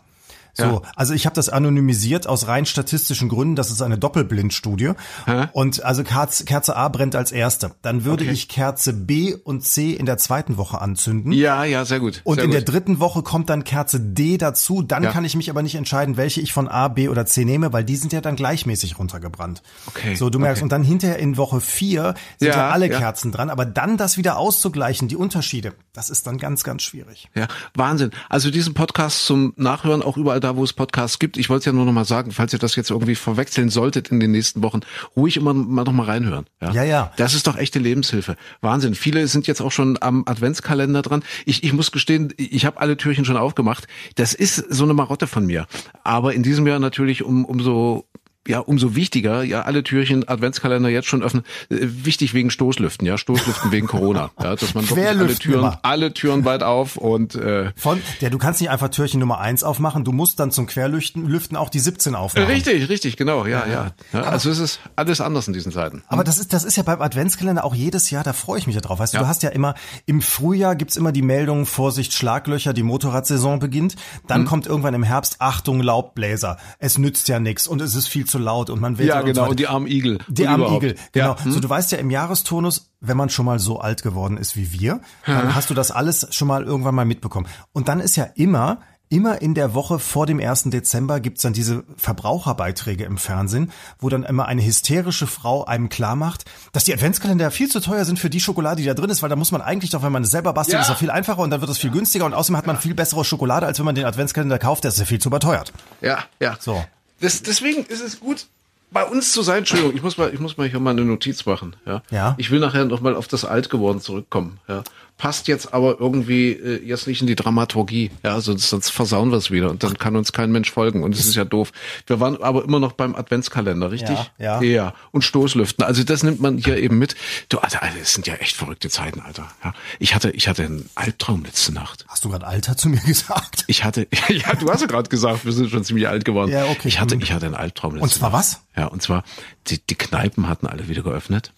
So, 0.55 0.62
Ja. 0.64 0.82
also 0.97 1.14
ich 1.14 1.26
habe 1.26 1.35
das 1.35 1.49
anonymisiert 1.49 2.26
aus 2.26 2.47
rein 2.49 2.67
statistischen 2.67 3.29
Gründen. 3.29 3.56
Das 3.56 3.70
ist 3.70 3.82
eine 3.82 3.99
Doppelblindstudie. 3.99 4.93
Hä? 5.26 5.47
Und 5.52 5.85
also 5.85 6.02
Kerze, 6.05 6.44
Kerze 6.44 6.76
A 6.76 6.88
brennt 6.88 7.14
als 7.17 7.32
erste. 7.32 7.73
Dann 7.82 8.05
würde 8.05 8.25
Okay. 8.25 8.32
ich 8.32 8.49
Kerze 8.49 8.93
B 8.93 9.35
und 9.35 9.64
C 9.64 9.93
in 9.93 10.06
der 10.06 10.19
zweiten 10.19 10.56
Woche 10.56 10.81
anzünden. 10.81 11.32
Ja, 11.32 11.64
ja, 11.64 11.85
sehr 11.85 12.00
gut. 12.00 12.20
Und 12.25 12.37
sehr 12.37 12.44
in 12.44 12.50
gut. 12.50 12.55
der 12.56 12.64
dritten 12.64 13.00
Woche 13.00 13.23
kommt 13.23 13.49
dann 13.50 13.64
Kerze 13.64 14.00
D 14.00 14.38
dazu. 14.38 14.82
Dann 14.82 15.02
Ja. 15.05 15.11
kann 15.12 15.25
ich 15.25 15.37
mich 15.37 15.50
aber 15.50 15.62
nicht 15.62 15.75
entscheiden, 15.75 16.17
welche 16.17 16.41
ich 16.41 16.52
von 16.52 16.69
A, 16.69 16.88
B 16.88 17.08
oder 17.08 17.26
C 17.26 17.44
nehme, 17.44 17.73
weil 17.73 17.85
die 17.85 17.97
sind 17.97 18.12
ja 18.12 18.20
dann 18.20 18.37
gleichmäßig 18.37 18.99
runtergebrannt. 18.99 19.62
Okay, 19.87 20.14
So, 20.17 20.31
du 20.31 20.38
merkst, 20.38 20.58
okay. 20.61 20.64
und 20.64 20.73
dann 20.73 20.82
hinterher 20.82 21.19
in 21.19 21.37
Woche 21.37 21.61
vier 21.61 22.14
sind 22.38 22.49
ja, 22.49 22.56
Ja, 22.56 22.70
alle. 22.70 22.88
Kerzen 22.91 23.31
dran, 23.32 23.50
aber 23.50 23.64
dann 23.64 23.97
das 23.97 24.17
wieder 24.17 24.37
auszugleichen, 24.37 25.06
die 25.08 25.17
Unterschiede, 25.17 25.75
das 25.93 26.11
ist 26.11 26.26
dann 26.26 26.38
ganz, 26.38 26.64
ganz 26.64 26.82
schwierig. 26.82 27.29
Ja, 27.35 27.47
Wahnsinn. 27.75 28.11
Also 28.29 28.50
diesen 28.50 28.75
Podcast 28.75 29.25
zum 29.26 29.52
Nachhören, 29.56 30.02
auch 30.02 30.17
überall 30.17 30.39
da, 30.40 30.56
wo 30.56 30.64
es 30.64 30.72
Podcasts 30.72 31.19
gibt. 31.19 31.37
Ich 31.37 31.48
wollte 31.48 31.60
es 31.60 31.64
ja 31.66 31.72
nur 31.72 31.84
noch 31.84 31.92
mal 31.92 32.04
sagen, 32.04 32.32
falls 32.32 32.52
ihr 32.52 32.58
das 32.58 32.76
jetzt 32.76 32.90
irgendwie 32.90 33.14
verwechseln 33.14 33.69
solltet 33.70 34.08
in 34.08 34.20
den 34.20 34.31
nächsten 34.31 34.62
Wochen, 34.62 34.81
ruhig 35.16 35.37
immer 35.37 35.54
mal 35.54 35.84
noch 35.84 35.92
mal 35.92 36.04
reinhören. 36.04 36.46
Ja, 36.60 36.72
Ja, 36.72 36.84
ja. 36.84 37.12
Das 37.16 37.34
ist 37.34 37.46
doch 37.46 37.56
echte 37.56 37.78
Lebenshilfe. 37.78 38.37
Wahnsinn. 38.60 38.94
Viele 38.94 39.26
sind 39.26 39.46
jetzt 39.46 39.60
auch 39.60 39.72
schon 39.72 39.98
am 40.00 40.25
Adventskalender 40.26 41.02
dran. 41.02 41.22
Ich, 41.46 41.62
ich 41.64 41.72
muss 41.72 41.92
gestehen, 41.92 42.32
ich 42.37 42.64
habe 42.64 42.81
alle 42.81 42.96
Türchen 42.96 43.25
schon 43.25 43.37
aufgemacht. 43.37 43.87
Das 44.16 44.34
ist 44.34 44.56
so 44.56 44.84
eine 44.84 44.94
Marotte 44.94 45.26
von 45.26 45.46
mir. 45.46 45.66
Aber 46.04 46.34
in 46.34 46.42
diesem 46.42 46.66
Jahr 46.66 46.78
natürlich 46.78 47.22
um, 47.22 47.44
umso 47.44 48.06
ja, 48.48 48.58
umso 48.60 48.94
wichtiger, 48.94 49.42
ja, 49.42 49.62
alle 49.62 49.84
Türchen 49.84 50.26
Adventskalender 50.26 50.88
jetzt 50.88 51.08
schon 51.08 51.22
öffnen. 51.22 51.44
Äh, 51.69 51.76
wichtig 51.81 52.32
wegen 52.32 52.50
Stoßlüften, 52.50 53.06
ja, 53.06 53.19
Stoßlüften 53.19 53.70
wegen 53.70 53.87
Corona. 53.87 54.31
Ja, 54.42 54.56
dass 54.56 54.75
man 54.75 54.88
wirklich 54.88 55.06
alle 55.06 55.34
Türen, 55.34 55.58
immer. 55.58 55.78
alle 55.82 56.14
Türen 56.14 56.44
weit 56.46 56.62
auf 56.62 56.96
und 56.96 57.34
äh, 57.34 57.72
Von, 57.76 58.00
ja, 58.20 58.31
du 58.31 58.38
kannst 58.38 58.60
nicht 58.62 58.70
einfach 58.70 58.88
Türchen 58.88 59.20
Nummer 59.20 59.40
eins 59.40 59.62
aufmachen, 59.62 60.04
du 60.04 60.12
musst 60.12 60.40
dann 60.40 60.50
zum 60.50 60.66
Querlüften 60.66 61.26
Lüften 61.28 61.54
auch 61.56 61.69
die 61.69 61.81
17 61.81 62.14
aufmachen. 62.14 62.48
Richtig, 62.48 62.88
richtig, 62.88 63.19
genau, 63.19 63.44
ja, 63.44 63.66
ja. 63.66 63.92
ja 64.12 64.20
also 64.22 64.50
es 64.50 64.58
ist 64.58 64.81
alles 64.96 65.20
anders 65.20 65.46
in 65.46 65.52
diesen 65.52 65.70
Zeiten. 65.70 66.02
Aber 66.08 66.25
das 66.25 66.38
ist, 66.38 66.54
das 66.54 66.64
ist 66.64 66.76
ja 66.76 66.82
beim 66.82 67.02
Adventskalender 67.02 67.62
auch 67.64 67.75
jedes 67.75 68.10
Jahr, 68.10 68.25
da 68.25 68.32
freue 68.32 68.58
ich 68.58 68.66
mich 68.66 68.75
ja 68.75 68.81
drauf. 68.81 68.98
Weißt 68.98 69.12
du, 69.12 69.19
Ja. 69.19 69.22
du 69.25 69.28
hast 69.28 69.42
ja 69.42 69.50
immer, 69.50 69.75
im 70.06 70.22
Frühjahr 70.22 70.76
gibt's 70.76 70.96
immer 70.96 71.12
die 71.12 71.22
Meldung, 71.22 71.66
Vorsicht, 71.66 72.14
Schlaglöcher, 72.14 72.72
die 72.72 72.82
Motorradsaison 72.82 73.58
beginnt. 73.58 73.96
Dann 74.26 74.46
kommt 74.46 74.66
irgendwann 74.66 74.94
im 74.94 75.02
Herbst, 75.02 75.37
Achtung, 75.40 75.81
Laubbläser. 75.81 76.56
Es 76.78 76.96
nützt 76.96 77.28
ja 77.28 77.38
nichts 77.38 77.66
und 77.66 77.82
es 77.82 77.94
ist 77.94 78.08
viel 78.08 78.30
zu 78.31 78.38
laut 78.38 78.71
und 78.71 78.81
man 78.81 78.97
will 78.99 79.06
Ja, 79.06 79.21
und 79.21 79.27
so 79.27 79.32
genau, 79.32 79.50
und 79.50 79.59
die 79.61 79.67
armen 79.67 79.87
Igel. 79.87 80.19
Die 80.29 80.47
armen. 80.47 80.73
Igel, 80.77 80.94
genau. 81.12 81.35
Ja, 81.37 81.44
hm? 81.44 81.53
So, 81.53 81.61
du 81.61 81.69
weißt 81.69 81.93
ja 81.93 81.99
im 81.99 82.11
Jahresturnus, 82.11 82.93
wenn 83.00 83.17
man 83.17 83.29
schon 83.29 83.44
mal 83.47 83.59
so 83.59 83.81
alt 83.81 84.03
geworden 84.03 84.37
ist 84.38 84.56
wie 84.56 84.73
wir, 84.73 85.00
dann 85.27 85.55
hast 85.55 85.69
du 85.71 85.75
das 85.75 85.91
alles 85.91 86.27
schon 86.31 86.49
mal 86.49 86.65
irgendwann 86.65 86.94
mal 86.94 87.05
mitbekommen. 87.05 87.47
Und 87.73 87.88
dann 87.88 88.00
ist 88.00 88.17
ja 88.17 88.25
immer, 88.35 88.79
immer 89.09 89.43
in 89.43 89.55
der 89.55 89.75
Woche 89.75 89.99
vor 89.99 90.27
dem 90.27 90.38
1. 90.38 90.65
Dezember 90.65 91.19
gibt's 91.19 91.43
dann 91.43 91.53
diese 91.53 91.82
Verbraucherbeiträge 91.97 93.05
im 93.05 93.19
Fernsehen, 93.19 93.73
wo 93.99 94.09
dann 94.09 94.23
immer 94.23 94.47
eine 94.47 94.62
hysterische 94.65 95.26
Frau 95.26 95.65
einem 95.65 95.88
klar 95.88 96.15
macht, 96.15 96.44
dass 96.73 96.85
die 96.85 96.93
Adventskalender 96.94 97.50
viel 97.50 97.69
zu 97.69 97.81
teuer 97.81 98.05
sind 98.05 98.19
für 98.21 98.31
die 98.31 98.38
Schokolade, 98.41 98.81
die 98.83 98.87
da 98.87 98.94
drin 98.94 99.11
ist, 99.11 99.23
weil 99.23 99.29
da 99.31 99.37
muss 99.37 99.50
man 99.50 99.62
eigentlich 99.62 99.91
doch, 99.91 100.03
wenn 100.05 100.12
man 100.12 100.23
es 100.23 100.31
selber 100.31 100.53
bastelt, 100.53 100.75
Ja. 100.75 100.81
ist 100.83 100.91
doch 100.91 100.97
viel 100.99 101.11
einfacher 101.11 101.41
und 101.41 101.50
dann 101.50 101.61
wird 101.61 101.71
es 101.71 101.79
viel 101.79 101.91
günstiger 101.91 102.25
und 102.25 102.35
außerdem 102.35 102.56
hat 102.59 102.67
man 102.67 102.76
viel 102.76 102.94
bessere 102.94 103.25
Schokolade, 103.25 103.67
als 103.67 103.79
wenn 103.79 103.87
man 103.87 103.94
den 103.97 104.05
Adventskalender 104.05 104.59
kauft, 104.61 104.85
der 104.85 104.91
ist 104.91 104.99
ja 104.99 105.05
viel 105.06 105.19
zu 105.21 105.29
überteuert. 105.29 105.73
Ja, 106.00 106.19
ja. 106.38 106.56
So. 106.61 106.85
Das, 107.20 107.43
deswegen 107.43 107.84
ist 107.84 108.00
es 108.00 108.20
gut, 108.20 108.46
bei 108.90 109.05
uns 109.05 109.32
zu 109.32 109.43
sein. 109.43 109.58
Entschuldigung, 109.58 109.94
ich 109.94 110.02
muss 110.02 110.19
mal, 110.19 110.32
ich 110.32 110.40
muss 110.40 110.56
mal 110.56 110.69
hier 110.69 110.81
mal 110.81 110.90
eine 110.90 111.05
Notiz 111.05 111.46
machen. 111.46 111.76
Ja. 111.87 112.02
Ja. 112.11 112.34
Ich 112.38 112.50
will 112.50 112.61
nachher 112.61 112.84
noch 112.84 113.00
mal 113.00 113.14
auf 113.14 113.28
das 113.28 113.44
Altgeworden 113.44 114.00
zurückkommen. 114.00 114.58
Ja. 114.69 114.82
Passt 115.20 115.49
jetzt 115.49 115.75
aber 115.75 116.00
irgendwie 116.00 116.52
äh, 116.52 116.82
jetzt 116.82 117.06
nicht 117.06 117.20
in 117.20 117.26
die 117.26 117.34
Dramaturgie. 117.37 118.11
Ja, 118.22 118.40
sonst, 118.40 118.70
sonst 118.70 118.88
versauen 118.88 119.31
wir 119.31 119.37
es 119.37 119.50
wieder 119.50 119.69
und 119.69 119.82
dann 119.82 119.99
kann 119.99 120.17
uns 120.17 120.32
kein 120.32 120.50
Mensch 120.50 120.70
folgen 120.70 121.02
und 121.02 121.14
es 121.14 121.26
ist 121.26 121.34
ja 121.34 121.44
doof. 121.44 121.72
Wir 122.06 122.20
waren 122.20 122.43
aber 122.43 122.64
immer 122.64 122.81
noch 122.81 122.93
beim 122.93 123.14
Adventskalender, 123.14 123.90
richtig? 123.90 124.17
Ja, 124.38 124.62
ja. 124.62 124.62
Ja. 124.62 124.94
Und 125.11 125.20
Stoßlüften. 125.22 125.84
Also 125.84 126.05
das 126.05 126.22
nimmt 126.22 126.40
man 126.40 126.56
hier 126.56 126.78
eben 126.78 126.96
mit. 126.99 127.17
Du, 127.50 127.58
Alter, 127.58 127.82
Alter, 127.82 127.96
es 128.00 128.14
sind 128.14 128.26
ja 128.26 128.34
echt 128.37 128.56
verrückte 128.56 128.88
Zeiten, 128.88 129.20
Alter. 129.20 129.46
Ja. 129.62 129.75
Ich 129.99 130.14
hatte, 130.14 130.31
ich 130.31 130.49
hatte 130.49 130.64
einen 130.64 130.88
Albtraum 130.94 131.44
letzte 131.44 131.73
Nacht. 131.75 132.06
Hast 132.08 132.25
du 132.25 132.31
gerade 132.31 132.46
Alter 132.46 132.78
zu 132.78 132.88
mir 132.88 133.00
gesagt? 133.06 133.64
Ich 133.66 133.84
hatte, 133.84 134.08
ja, 134.31 134.55
du 134.55 134.70
hast 134.70 134.81
ja 134.81 134.87
gerade 134.87 135.11
gesagt, 135.11 135.44
wir 135.44 135.52
sind 135.52 135.69
schon 135.69 135.84
ziemlich 135.84 136.08
alt 136.08 136.25
geworden. 136.25 136.50
Ja, 136.50 136.64
okay. 136.64 136.88
Ich 136.88 136.99
hatte, 136.99 137.16
Hm. 137.16 137.20
ich 137.23 137.32
hatte 137.32 137.44
einen 137.44 137.55
Albtraum. 137.56 137.93
letzte 137.96 138.05
Und 138.05 138.12
zwar 138.14 138.31
Nacht. 138.31 138.38
was? 138.38 138.62
Ja, 138.75 138.87
und 138.87 139.02
zwar, 139.02 139.23
die, 139.66 139.78
die 139.84 139.96
Kneipen 139.96 140.49
hatten 140.49 140.66
alle 140.66 140.88
wieder 140.88 141.02
geöffnet. 141.02 141.52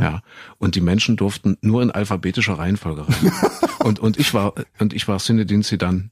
Ja, 0.00 0.20
und 0.58 0.74
die 0.74 0.80
Menschen 0.80 1.16
durften 1.16 1.56
nur 1.60 1.82
in 1.82 1.90
alphabetischer 1.90 2.58
Reihenfolge 2.58 3.06
rein. 3.08 3.32
und, 3.80 3.98
und 3.98 4.18
ich 4.18 4.32
war, 4.34 4.54
und 4.78 4.92
ich 4.92 5.06
war 5.08 5.18
Sinedin 5.18 5.62
Sidan. 5.62 6.10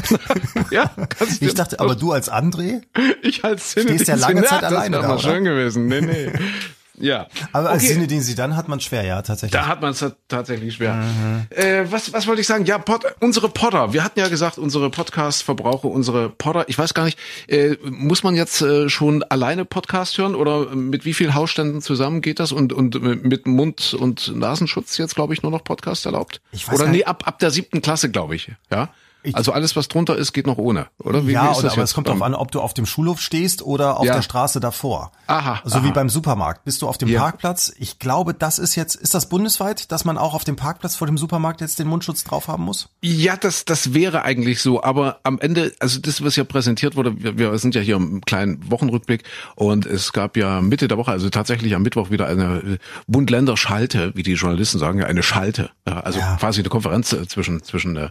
ja, 0.70 0.90
kannst 1.18 1.42
Ich 1.42 1.48
dir 1.50 1.54
dachte, 1.54 1.80
aber 1.80 1.94
du 1.94 2.12
als 2.12 2.30
André? 2.30 2.82
ich 3.22 3.44
als 3.44 3.72
Sinedin 3.72 3.96
Stehst 3.96 4.08
ja 4.08 4.14
lange 4.16 4.42
Sidan, 4.42 4.60
Zeit 4.60 4.64
alleine 4.64 4.96
Das 4.96 5.02
da, 5.02 5.08
wäre 5.08 5.18
mal 5.18 5.22
schön 5.22 5.44
gewesen. 5.44 5.86
Nee, 5.86 6.00
nee. 6.00 6.32
Ja. 6.98 7.26
Aber 7.52 7.70
als 7.70 7.82
Okay. 7.84 7.94
Sinne, 7.94 8.06
den 8.06 8.20
sie 8.22 8.34
dann 8.34 8.56
hat 8.56 8.68
man 8.68 8.80
schwer, 8.80 9.04
ja, 9.04 9.20
tatsächlich. 9.22 9.52
Da 9.52 9.66
hat 9.66 9.80
man 9.80 9.90
es 9.90 10.04
tatsächlich 10.28 10.74
schwer. 10.74 10.94
Mhm. 10.94 11.46
Äh, 11.50 11.90
was, 11.90 12.12
was 12.12 12.26
wollte 12.26 12.40
ich 12.40 12.46
sagen? 12.46 12.64
Ja, 12.64 12.78
Pod, 12.78 13.04
unsere 13.20 13.48
Podder. 13.48 13.92
Wir 13.92 14.02
hatten 14.04 14.18
ja 14.18 14.28
gesagt, 14.28 14.58
unsere 14.58 14.90
Podcast-Verbraucher, 14.90 15.88
unsere 15.88 16.30
Podder. 16.30 16.68
Ich 16.68 16.78
weiß 16.78 16.94
gar 16.94 17.04
nicht, 17.04 17.18
äh, 17.48 17.76
muss 17.84 18.22
man 18.22 18.34
jetzt 18.34 18.62
äh, 18.62 18.88
schon 18.88 19.22
alleine 19.24 19.64
Podcast 19.64 20.16
hören 20.18 20.34
oder 20.34 20.74
mit 20.74 21.04
wie 21.04 21.14
vielen 21.14 21.34
Hausständen 21.34 21.82
zusammen 21.82 22.20
geht 22.20 22.40
das? 22.40 22.52
Und, 22.52 22.72
und 22.72 23.00
mit 23.02 23.46
Mund- 23.46 23.94
und 23.94 24.34
Nasenschutz 24.36 24.96
jetzt, 24.98 25.14
glaube 25.14 25.34
ich, 25.34 25.42
nur 25.42 25.52
noch 25.52 25.64
Podcast 25.64 26.06
erlaubt? 26.06 26.40
Ich 26.52 26.66
weiß 26.68 26.74
oder 26.80 26.88
nee, 26.88 27.04
ab, 27.04 27.24
ab 27.26 27.38
der 27.38 27.50
siebten 27.50 27.82
Klasse, 27.82 28.10
glaube 28.10 28.36
ich. 28.36 28.50
Ja. 28.70 28.90
Ich- 29.26 29.36
also 29.36 29.52
alles, 29.52 29.76
was 29.76 29.88
drunter 29.88 30.16
ist, 30.16 30.32
geht 30.32 30.46
noch 30.46 30.58
ohne, 30.58 30.86
oder? 30.98 31.26
Wie, 31.26 31.32
ja, 31.32 31.46
wie 31.48 31.50
ist 31.52 31.58
oder, 31.58 31.64
das 31.64 31.72
aber 31.74 31.82
es 31.82 31.94
kommt 31.94 32.08
darauf 32.08 32.22
an, 32.22 32.34
ob 32.34 32.50
du 32.52 32.60
auf 32.60 32.74
dem 32.74 32.86
Schulhof 32.86 33.20
stehst 33.20 33.62
oder 33.62 33.98
auf 34.00 34.06
Ja. 34.06 34.14
der 34.14 34.22
Straße 34.22 34.60
davor. 34.60 35.12
Aha, 35.26 35.60
So 35.64 35.82
wie 35.82 35.88
aha. 35.88 35.94
beim 35.94 36.08
Supermarkt. 36.08 36.64
Bist 36.64 36.80
du 36.82 36.88
auf 36.88 36.96
dem 36.98 37.08
Ja. 37.08 37.20
Parkplatz? 37.20 37.72
Ich 37.78 37.98
glaube, 37.98 38.34
das 38.34 38.58
ist 38.58 38.74
jetzt, 38.76 38.94
ist 38.94 39.14
das 39.14 39.28
bundesweit, 39.28 39.90
dass 39.92 40.04
man 40.04 40.16
auch 40.18 40.34
auf 40.34 40.44
dem 40.44 40.56
Parkplatz 40.56 40.96
vor 40.96 41.06
dem 41.06 41.18
Supermarkt 41.18 41.60
jetzt 41.60 41.78
den 41.78 41.88
Mundschutz 41.88 42.24
drauf 42.24 42.48
haben 42.48 42.62
muss? 42.62 42.88
Ja, 43.02 43.36
das, 43.36 43.64
das 43.64 43.92
wäre 43.94 44.22
eigentlich 44.22 44.62
so, 44.62 44.82
aber 44.82 45.18
am 45.24 45.38
Ende, 45.40 45.72
also 45.80 45.98
das, 46.00 46.22
was 46.24 46.36
ja 46.36 46.44
präsentiert 46.44 46.94
wurde, 46.96 47.20
wir, 47.22 47.36
wir 47.38 47.58
sind 47.58 47.74
ja 47.74 47.80
hier 47.80 47.96
im 47.96 48.20
kleinen 48.20 48.70
Wochenrückblick 48.70 49.24
und 49.56 49.86
es 49.86 50.12
gab 50.12 50.36
ja 50.36 50.60
Mitte 50.60 50.88
der 50.88 50.96
Woche, 50.98 51.10
also 51.10 51.28
tatsächlich 51.30 51.74
am 51.74 51.82
Mittwoch 51.82 52.10
wieder 52.10 52.26
eine 52.28 52.78
Bund-Länder-Schalte, 53.08 54.12
wie 54.14 54.22
die 54.22 54.34
Journalisten 54.34 54.78
sagen, 54.78 55.00
ja, 55.00 55.06
eine 55.06 55.22
Schalte. 55.22 55.70
Also 55.84 56.18
Ja. 56.20 56.36
quasi 56.36 56.60
eine 56.60 56.68
Konferenz 56.68 57.12
äh, 57.12 57.26
zwischen, 57.26 57.62
zwischen 57.62 57.96
äh, 57.96 58.10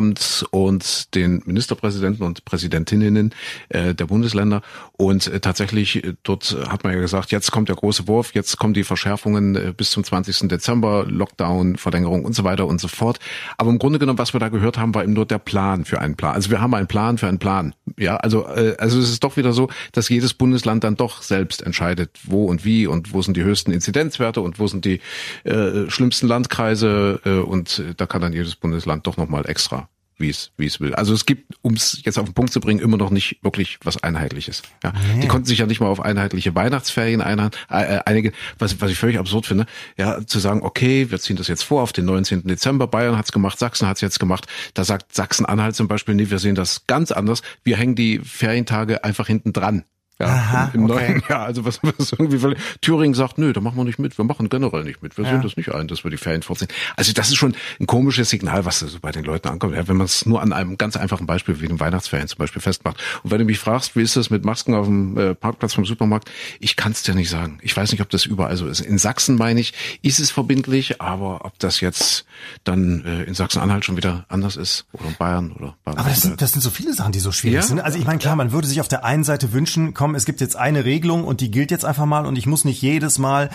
Bundeskanzleramt 0.00 0.46
und 0.50 1.14
den 1.14 1.42
Ministerpräsidenten 1.44 2.24
und 2.24 2.44
Präsidentinnen 2.44 3.34
äh, 3.68 3.94
der 3.94 4.06
Bundesländer. 4.06 4.62
Und 4.96 5.26
äh, 5.26 5.40
tatsächlich, 5.40 6.04
äh, 6.04 6.14
dort 6.22 6.56
hat 6.68 6.84
man 6.84 6.92
ja 6.92 7.00
gesagt, 7.00 7.30
jetzt 7.32 7.50
kommt 7.52 7.68
der 7.68 7.76
große 7.76 8.08
Wurf, 8.08 8.34
jetzt 8.34 8.58
kommen 8.58 8.74
die 8.74 8.84
Verschärfungen 8.84 9.56
äh, 9.56 9.72
bis 9.76 9.90
zum 9.90 10.04
20. 10.04 10.48
Dezember, 10.48 11.04
Lockdown, 11.06 11.76
Verlängerung 11.76 12.24
und 12.24 12.34
so 12.34 12.44
weiter 12.44 12.66
und 12.66 12.80
so 12.80 12.88
fort. 12.88 13.18
Aber 13.58 13.70
im 13.70 13.78
Grunde 13.78 13.98
genommen, 13.98 14.18
was 14.18 14.32
wir 14.32 14.40
da 14.40 14.48
gehört 14.48 14.78
haben, 14.78 14.94
war 14.94 15.02
eben 15.02 15.12
nur 15.12 15.26
der 15.26 15.38
Plan 15.38 15.84
für 15.84 16.00
einen 16.00 16.16
Plan. 16.16 16.34
Also 16.34 16.50
wir 16.50 16.60
haben 16.60 16.74
einen 16.74 16.88
Plan 16.88 17.18
für 17.18 17.28
einen 17.28 17.38
Plan. 17.38 17.74
Ja, 18.00 18.16
also, 18.16 18.46
äh, 18.46 18.76
also 18.78 18.98
es 18.98 19.10
ist 19.10 19.22
doch 19.22 19.36
wieder 19.36 19.52
so, 19.52 19.68
dass 19.92 20.08
jedes 20.08 20.32
Bundesland 20.32 20.84
dann 20.84 20.96
doch 20.96 21.20
selbst 21.20 21.62
entscheidet, 21.62 22.18
wo 22.24 22.46
und 22.46 22.64
wie 22.64 22.86
und 22.86 23.12
wo 23.12 23.20
sind 23.20 23.36
die 23.36 23.44
höchsten 23.44 23.72
Inzidenzwerte 23.72 24.40
und 24.40 24.58
wo 24.58 24.66
sind 24.66 24.86
die 24.86 25.00
äh, 25.44 25.90
schlimmsten 25.90 26.26
Landkreise 26.26 27.20
äh, 27.26 27.30
und 27.40 27.78
äh, 27.78 27.94
da 27.94 28.06
kann 28.06 28.22
dann 28.22 28.32
jedes 28.32 28.56
Bundesland 28.56 29.06
doch 29.06 29.18
nochmal 29.18 29.46
extra 29.46 29.90
wie 30.20 30.30
es 30.30 30.52
wie 30.56 30.66
es 30.66 30.80
will. 30.80 30.94
Also 30.94 31.14
es 31.14 31.26
gibt, 31.26 31.54
um 31.62 31.74
es 31.74 32.00
jetzt 32.04 32.18
auf 32.18 32.26
den 32.26 32.34
Punkt 32.34 32.52
zu 32.52 32.60
bringen, 32.60 32.80
immer 32.80 32.96
noch 32.96 33.10
nicht 33.10 33.38
wirklich 33.42 33.78
was 33.82 34.02
Einheitliches. 34.02 34.62
Ja, 34.84 34.92
die 35.22 35.26
konnten 35.28 35.46
sich 35.46 35.58
ja 35.58 35.66
nicht 35.66 35.80
mal 35.80 35.88
auf 35.88 36.00
einheitliche 36.00 36.54
Weihnachtsferien 36.54 37.22
einha- 37.22 37.52
äh, 37.70 37.96
äh, 37.96 38.00
einige, 38.06 38.32
was, 38.58 38.80
was 38.80 38.90
ich 38.90 38.98
völlig 38.98 39.18
absurd 39.18 39.46
finde, 39.46 39.66
ja, 39.96 40.24
zu 40.26 40.38
sagen, 40.38 40.62
okay, 40.62 41.10
wir 41.10 41.18
ziehen 41.18 41.36
das 41.36 41.48
jetzt 41.48 41.62
vor 41.64 41.82
auf 41.82 41.92
den 41.92 42.04
19. 42.04 42.46
Dezember. 42.46 42.86
Bayern 42.86 43.16
hat's 43.16 43.32
gemacht, 43.32 43.58
Sachsen 43.58 43.88
hat's 43.88 44.00
jetzt 44.00 44.20
gemacht. 44.20 44.46
Da 44.74 44.84
sagt 44.84 45.14
Sachsen-Anhalt 45.14 45.74
zum 45.74 45.88
Beispiel, 45.88 46.14
nee, 46.14 46.30
wir 46.30 46.38
sehen 46.38 46.54
das 46.54 46.86
ganz 46.86 47.10
anders. 47.10 47.42
Wir 47.64 47.76
hängen 47.76 47.94
die 47.94 48.18
Ferientage 48.18 49.02
einfach 49.04 49.26
hinten 49.26 49.52
dran. 49.52 49.84
Ja, 50.20 50.26
Aha, 50.26 50.70
im, 50.74 50.84
im 50.84 50.90
okay. 50.90 51.08
neuen 51.14 51.22
Jahr. 51.28 51.40
Also 51.46 51.64
was, 51.64 51.80
was 51.82 52.12
irgendwie 52.12 52.38
völlig- 52.38 52.58
Thüringen 52.82 53.14
sagt, 53.14 53.38
nö, 53.38 53.52
da 53.52 53.60
machen 53.60 53.76
wir 53.76 53.84
nicht 53.84 53.98
mit, 53.98 54.16
wir 54.18 54.24
machen 54.24 54.48
generell 54.50 54.84
nicht 54.84 55.02
mit. 55.02 55.16
Wir 55.16 55.24
Ja. 55.24 55.30
sehen 55.32 55.42
das 55.42 55.56
nicht 55.56 55.72
ein, 55.74 55.88
dass 55.88 56.04
wir 56.04 56.10
die 56.10 56.16
Ferien 56.18 56.42
vorziehen. 56.42 56.68
Also 56.96 57.12
das 57.12 57.28
ist 57.28 57.36
schon 57.36 57.54
ein 57.80 57.86
komisches 57.86 58.30
Signal, 58.30 58.64
was 58.64 58.80
da 58.80 58.86
so 58.86 58.98
bei 59.00 59.12
den 59.12 59.24
Leuten 59.24 59.48
ankommt. 59.48 59.74
Ja, 59.74 59.88
wenn 59.88 59.96
man 59.96 60.04
es 60.04 60.26
nur 60.26 60.42
an 60.42 60.52
einem 60.52 60.76
ganz 60.78 60.96
einfachen 60.96 61.26
Beispiel 61.26 61.60
wie 61.60 61.68
den 61.68 61.80
Weihnachtsferien 61.80 62.28
zum 62.28 62.38
Beispiel 62.38 62.60
festmacht. 62.62 63.02
Und 63.22 63.30
wenn 63.30 63.38
du 63.38 63.44
mich 63.46 63.58
fragst, 63.58 63.96
wie 63.96 64.02
ist 64.02 64.16
das 64.16 64.30
mit 64.30 64.44
Masken 64.44 64.74
auf 64.74 64.86
dem 64.86 65.16
äh, 65.16 65.34
Parkplatz 65.34 65.74
vom 65.74 65.84
Supermarkt, 65.86 66.30
ich 66.60 66.76
kann 66.76 66.92
es 66.92 67.02
dir 67.02 67.14
nicht 67.14 67.30
sagen. 67.30 67.58
Ich 67.62 67.76
weiß 67.76 67.90
nicht, 67.92 68.02
ob 68.02 68.10
das 68.10 68.26
überall 68.26 68.56
so 68.56 68.66
ist. 68.66 68.80
In 68.80 68.98
Sachsen 68.98 69.36
meine 69.36 69.60
ich, 69.60 69.72
ist 70.02 70.20
es 70.20 70.30
verbindlich, 70.30 71.00
aber 71.00 71.44
ob 71.44 71.58
das 71.58 71.80
jetzt 71.80 72.26
dann 72.64 73.04
äh, 73.04 73.22
in 73.24 73.34
Sachsen-Anhalt 73.34 73.84
schon 73.84 73.96
wieder 73.96 74.26
anders 74.28 74.56
ist 74.56 74.84
oder 74.92 75.04
in 75.06 75.14
Bayern 75.16 75.52
oder 75.52 75.76
Aber 75.84 76.02
das 76.02 76.20
sind, 76.22 76.42
das 76.42 76.52
sind 76.52 76.60
so 76.60 76.70
viele 76.70 76.92
Sachen, 76.92 77.12
die 77.12 77.20
so 77.20 77.32
schwierig 77.32 77.56
Ja. 77.56 77.62
sind. 77.62 77.80
Also 77.80 77.98
ich 77.98 78.04
meine, 78.04 78.18
klar, 78.18 78.36
man 78.36 78.52
würde 78.52 78.68
sich 78.68 78.80
auf 78.80 78.88
der 78.88 79.04
einen 79.04 79.24
Seite 79.24 79.52
wünschen, 79.52 79.94
komm, 79.94 80.09
es 80.14 80.24
gibt 80.24 80.40
jetzt 80.40 80.56
eine 80.56 80.84
Regelung 80.84 81.24
und 81.24 81.40
die 81.40 81.50
gilt 81.50 81.70
jetzt 81.70 81.84
einfach 81.84 82.06
mal 82.06 82.26
und 82.26 82.36
ich 82.36 82.46
muss 82.46 82.64
nicht 82.64 82.82
jedes 82.82 83.18
Mal 83.18 83.50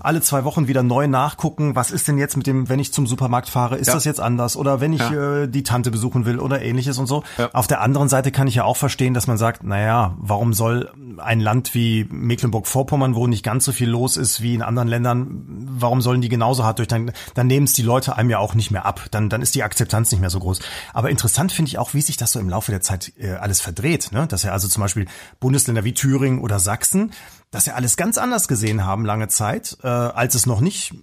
alle 0.00 0.20
zwei 0.20 0.44
Wochen 0.44 0.68
wieder 0.68 0.82
neu 0.82 1.06
nachgucken, 1.06 1.74
was 1.76 1.90
ist 1.90 2.08
denn 2.08 2.18
jetzt 2.18 2.36
mit 2.36 2.46
dem, 2.46 2.68
wenn 2.68 2.78
ich 2.78 2.92
zum 2.92 3.06
Supermarkt 3.06 3.48
fahre, 3.48 3.76
ist 3.76 3.88
Ja. 3.88 3.94
das 3.94 4.04
jetzt 4.04 4.20
anders 4.20 4.56
oder 4.56 4.80
wenn 4.80 4.92
ich 4.92 5.00
Ja. 5.00 5.42
äh, 5.42 5.48
die 5.48 5.62
Tante 5.62 5.90
besuchen 5.90 6.24
will 6.24 6.38
oder 6.38 6.62
ähnliches 6.62 6.98
und 6.98 7.06
so. 7.06 7.22
Ja. 7.38 7.50
Auf 7.52 7.66
der 7.66 7.80
anderen 7.80 8.08
Seite 8.08 8.32
kann 8.32 8.46
ich 8.48 8.54
ja 8.56 8.64
auch 8.64 8.76
verstehen, 8.76 9.14
dass 9.14 9.26
man 9.26 9.38
sagt, 9.38 9.62
naja, 9.64 10.14
warum 10.18 10.52
soll 10.52 10.90
ein 11.18 11.40
Land 11.40 11.74
wie 11.74 12.06
Mecklenburg-Vorpommern, 12.10 13.14
wo 13.14 13.26
nicht 13.26 13.42
ganz 13.44 13.64
so 13.64 13.72
viel 13.72 13.88
los 13.88 14.16
ist 14.16 14.40
wie 14.40 14.54
in 14.54 14.62
anderen 14.62 14.88
Ländern, 14.88 15.44
warum 15.70 16.00
sollen 16.00 16.20
die 16.20 16.28
genauso 16.28 16.64
hart 16.64 16.78
durch? 16.78 16.88
Dann, 16.88 17.12
dann 17.34 17.46
nehmen 17.46 17.64
es 17.64 17.72
die 17.72 17.82
Leute 17.82 18.16
einem 18.16 18.30
ja 18.30 18.38
auch 18.38 18.54
nicht 18.54 18.70
mehr 18.70 18.86
ab. 18.86 19.02
Dann, 19.10 19.28
dann 19.28 19.42
ist 19.42 19.54
die 19.54 19.62
Akzeptanz 19.62 20.10
nicht 20.10 20.20
mehr 20.20 20.30
so 20.30 20.40
groß. 20.40 20.60
Aber 20.94 21.10
interessant 21.10 21.52
finde 21.52 21.68
ich 21.68 21.78
auch, 21.78 21.94
wie 21.94 22.00
sich 22.00 22.16
das 22.16 22.32
so 22.32 22.40
im 22.40 22.48
Laufe 22.48 22.70
der 22.72 22.80
Zeit 22.80 23.12
äh, 23.18 23.32
alles 23.32 23.60
verdreht. 23.60 24.10
Ne? 24.12 24.26
Dass 24.26 24.42
ja 24.42 24.52
also 24.52 24.68
zum 24.68 24.80
Beispiel 24.82 25.06
Bundesländer 25.40 25.84
wie 25.84 25.94
Thüringen 25.94 26.40
oder 26.40 26.58
Sachsen, 26.58 27.12
dass 27.50 27.66
ja 27.66 27.74
alles 27.74 27.96
ganz 27.96 28.16
anders 28.16 28.46
gesehen 28.46 28.84
haben 28.84 29.04
lange 29.04 29.26
Zeit, 29.26 29.76
äh, 29.82 29.88
als 29.88 30.36
es 30.36 30.46
noch 30.46 30.60
nicht 30.60 30.94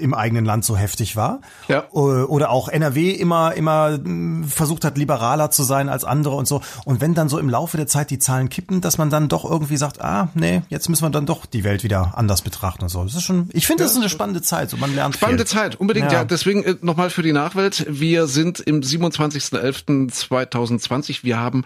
im 0.00 0.14
eigenen 0.14 0.44
Land 0.44 0.64
so 0.64 0.76
heftig 0.76 1.16
war. 1.16 1.40
Ja. 1.68 1.80
Äh, 1.92 1.98
Oder 1.98 2.50
auch 2.50 2.68
NRW 2.68 3.10
immer, 3.10 3.54
immer 3.54 3.98
mh, 3.98 4.46
versucht 4.46 4.84
hat, 4.84 4.96
liberaler 4.96 5.50
zu 5.50 5.64
sein 5.64 5.88
als 5.88 6.04
andere 6.04 6.36
und 6.36 6.46
so. 6.46 6.62
Und 6.84 7.00
wenn 7.00 7.14
dann 7.14 7.28
so 7.28 7.38
im 7.40 7.50
Laufe 7.50 7.76
der 7.76 7.88
Zeit 7.88 8.10
die 8.10 8.20
Zahlen 8.20 8.48
kippen, 8.48 8.80
dass 8.80 8.98
man 8.98 9.10
dann 9.10 9.28
doch 9.28 9.44
irgendwie 9.44 9.76
sagt, 9.76 10.00
ah, 10.00 10.28
nee, 10.34 10.62
jetzt 10.68 10.88
müssen 10.88 11.02
wir 11.02 11.10
dann 11.10 11.26
doch 11.26 11.44
die 11.44 11.64
Welt 11.64 11.82
wieder 11.82 12.12
anders 12.16 12.42
betrachten 12.42 12.84
und 12.84 12.88
so. 12.88 13.02
Das 13.02 13.14
ist 13.16 13.24
schon, 13.24 13.50
ich 13.52 13.66
finde, 13.66 13.82
das 13.82 13.90
ist 13.92 13.98
eine 13.98 14.08
spannende 14.08 14.42
Zeit. 14.42 14.70
So, 14.70 14.76
man 14.76 14.94
lernt 14.94 15.16
Spannende 15.16 15.44
viel. 15.44 15.58
Zeit, 15.58 15.74
unbedingt. 15.74 16.12
Ja, 16.12 16.18
Ja. 16.20 16.24
deswegen 16.24 16.62
äh, 16.62 16.76
nochmal 16.82 17.10
für 17.10 17.22
die 17.22 17.32
Nachwelt. 17.32 17.84
Wir 17.88 18.28
sind 18.28 18.60
im 18.60 18.80
27.11.2020. 18.80 21.24
Wir 21.24 21.38
haben 21.38 21.64